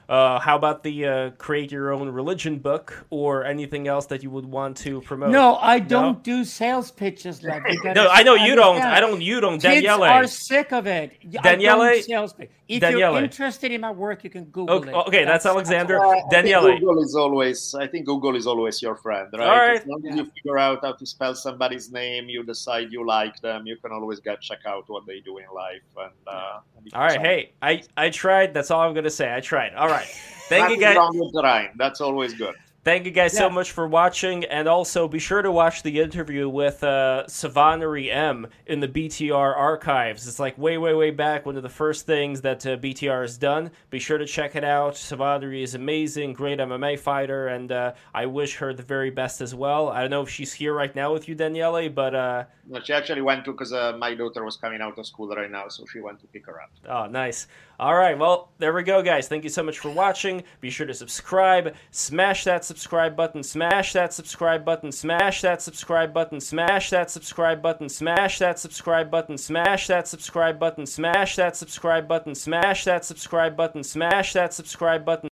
uh, 0.07 0.39
how 0.39 0.55
about 0.55 0.83
the 0.83 1.05
uh, 1.05 1.29
create 1.31 1.71
your 1.71 1.91
own 1.91 2.09
religion 2.09 2.59
book 2.59 3.05
or 3.09 3.43
anything 3.43 3.87
else 3.87 4.05
that 4.07 4.21
you 4.21 4.29
would 4.29 4.45
want 4.45 4.77
to 4.77 5.01
promote? 5.01 5.29
No, 5.29 5.55
I 5.55 5.79
don't 5.79 6.17
no? 6.17 6.21
do 6.21 6.45
sales 6.45 6.91
pitches. 6.91 7.43
Like 7.43 7.63
no, 7.83 8.07
I 8.09 8.21
know 8.23 8.35
you 8.35 8.55
don't. 8.55 8.81
I 8.81 8.99
don't. 8.99 9.21
You 9.21 9.41
don't. 9.41 9.53
Kids 9.53 9.63
Daniele 9.63 10.03
are 10.03 10.27
sick 10.27 10.71
of 10.71 10.85
it. 10.85 11.17
Daniele, 11.41 12.01
sales 12.03 12.33
pitch. 12.33 12.51
If 12.67 12.81
Daniele. 12.81 13.13
you're 13.13 13.23
interested 13.23 13.71
in 13.71 13.81
my 13.81 13.91
work, 13.91 14.23
you 14.23 14.29
can 14.29 14.45
Google 14.45 14.75
okay, 14.75 14.89
it. 14.89 14.95
Okay, 14.95 15.25
that's, 15.25 15.43
that's 15.43 15.53
Alexander. 15.53 15.99
That's 15.99 16.25
Daniele. 16.31 16.79
Google 16.79 17.03
is 17.03 17.15
always. 17.15 17.75
I 17.75 17.87
think 17.87 18.05
Google 18.05 18.35
is 18.35 18.47
always 18.47 18.81
your 18.81 18.95
friend, 18.95 19.29
right? 19.33 19.47
All 19.47 19.55
right. 19.55 19.81
As 19.81 19.87
long 19.87 20.05
as 20.07 20.15
you 20.17 20.25
figure 20.25 20.57
out 20.57 20.79
how 20.81 20.93
to 20.93 21.05
spell 21.05 21.35
somebody's 21.35 21.91
name, 21.91 22.27
you 22.27 22.43
decide 22.43 22.91
you 22.91 23.05
like 23.05 23.39
them. 23.41 23.67
You 23.67 23.77
can 23.77 23.91
always 23.91 24.19
get 24.19 24.41
check 24.41 24.59
out 24.65 24.85
what 24.87 25.05
they 25.05 25.19
do 25.19 25.37
in 25.37 25.45
life. 25.53 25.81
And 25.97 26.11
uh, 26.27 26.59
all 26.93 27.01
right, 27.01 27.19
hey, 27.19 27.53
I 27.61 27.83
I 27.97 28.09
tried. 28.09 28.53
That's 28.53 28.71
all 28.71 28.81
I'm 28.81 28.93
gonna 28.93 29.09
say. 29.09 29.33
I 29.33 29.39
tried. 29.39 29.73
All 29.75 29.87
right. 29.87 29.94
Thank 30.49 30.69
you 30.69 30.77
guys. 30.77 30.95
Wrong 30.95 31.17
with 31.17 31.33
the 31.33 31.41
Rhine. 31.41 31.69
That's 31.75 32.01
always 32.01 32.33
good. 32.33 32.55
Thank 32.85 33.07
you 33.07 33.11
guys 33.11 33.33
yeah. 33.33 33.39
so 33.39 33.49
much 33.49 33.71
for 33.71 33.87
watching, 33.87 34.45
and 34.45 34.67
also 34.67 35.07
be 35.07 35.17
sure 35.17 35.41
to 35.41 35.51
watch 35.51 35.81
the 35.81 35.99
interview 35.99 36.47
with 36.47 36.83
uh, 36.83 37.23
Savonnery 37.27 38.13
M 38.13 38.45
in 38.67 38.79
the 38.79 38.87
BTR 38.87 39.57
archives. 39.57 40.27
It's 40.27 40.37
like 40.37 40.55
way, 40.59 40.77
way, 40.77 40.93
way 40.93 41.09
back, 41.09 41.47
one 41.47 41.57
of 41.57 41.63
the 41.63 41.69
first 41.69 42.05
things 42.05 42.41
that 42.41 42.63
uh, 42.63 42.77
BTR 42.77 43.23
has 43.23 43.39
done. 43.39 43.71
Be 43.89 43.97
sure 43.97 44.19
to 44.19 44.27
check 44.27 44.55
it 44.55 44.63
out. 44.63 44.93
Savonnery 44.93 45.63
is 45.63 45.73
amazing, 45.73 46.33
great 46.33 46.59
MMA 46.59 46.99
fighter, 46.99 47.47
and 47.47 47.71
uh, 47.71 47.93
I 48.13 48.27
wish 48.27 48.57
her 48.57 48.71
the 48.71 48.83
very 48.83 49.09
best 49.09 49.41
as 49.41 49.55
well. 49.55 49.89
I 49.89 50.01
don't 50.01 50.11
know 50.11 50.21
if 50.21 50.29
she's 50.29 50.53
here 50.53 50.75
right 50.75 50.95
now 50.95 51.11
with 51.11 51.27
you, 51.27 51.33
Daniele, 51.33 51.89
but 51.89 52.13
uh, 52.13 52.43
no, 52.67 52.81
she 52.81 52.93
actually 52.93 53.21
went 53.21 53.45
to 53.45 53.51
because 53.53 53.73
uh, 53.73 53.97
my 53.97 54.13
daughter 54.13 54.45
was 54.45 54.57
coming 54.57 54.81
out 54.81 54.95
of 54.95 55.07
school 55.07 55.27
right 55.29 55.49
now, 55.49 55.69
so 55.69 55.85
she 55.91 56.01
went 56.01 56.19
to 56.19 56.27
pick 56.27 56.45
her 56.45 56.61
up. 56.61 56.69
Oh, 56.87 57.07
nice. 57.07 57.47
All 57.77 57.95
right, 57.95 58.17
well, 58.17 58.51
there 58.57 58.71
we 58.71 58.83
go, 58.83 59.01
guys. 59.01 59.27
Thank 59.27 59.43
you 59.43 59.49
so 59.49 59.61
much 59.61 59.79
for 59.79 59.89
watching. 59.89 60.43
Be 60.61 60.69
sure 60.69 60.87
to 60.87 60.93
subscribe, 60.93 61.75
smash 61.91 62.45
that 62.45 62.63
subscribe 62.63 63.17
button, 63.17 63.43
smash 63.43 63.91
that 63.91 64.13
subscribe 64.13 64.63
button, 64.63 64.93
smash 64.93 65.41
that 65.41 65.61
subscribe 65.61 66.13
button, 66.13 66.39
smash 66.39 66.89
that 66.91 67.11
subscribe 67.11 67.61
button, 67.61 67.89
smash 67.89 68.39
that 68.39 68.59
subscribe 68.59 69.11
button, 69.11 69.37
smash 69.37 69.87
that 69.87 70.07
subscribe 70.07 70.57
button, 70.57 70.85
smash 70.85 71.35
that 71.35 71.57
subscribe 71.57 72.07
button, 72.07 72.33
smash 72.33 72.85
that 72.85 73.03
subscribe 73.03 73.57
button, 73.57 73.83
smash 73.83 74.31
that 74.31 74.53
subscribe 74.53 75.03
button. 75.03 75.23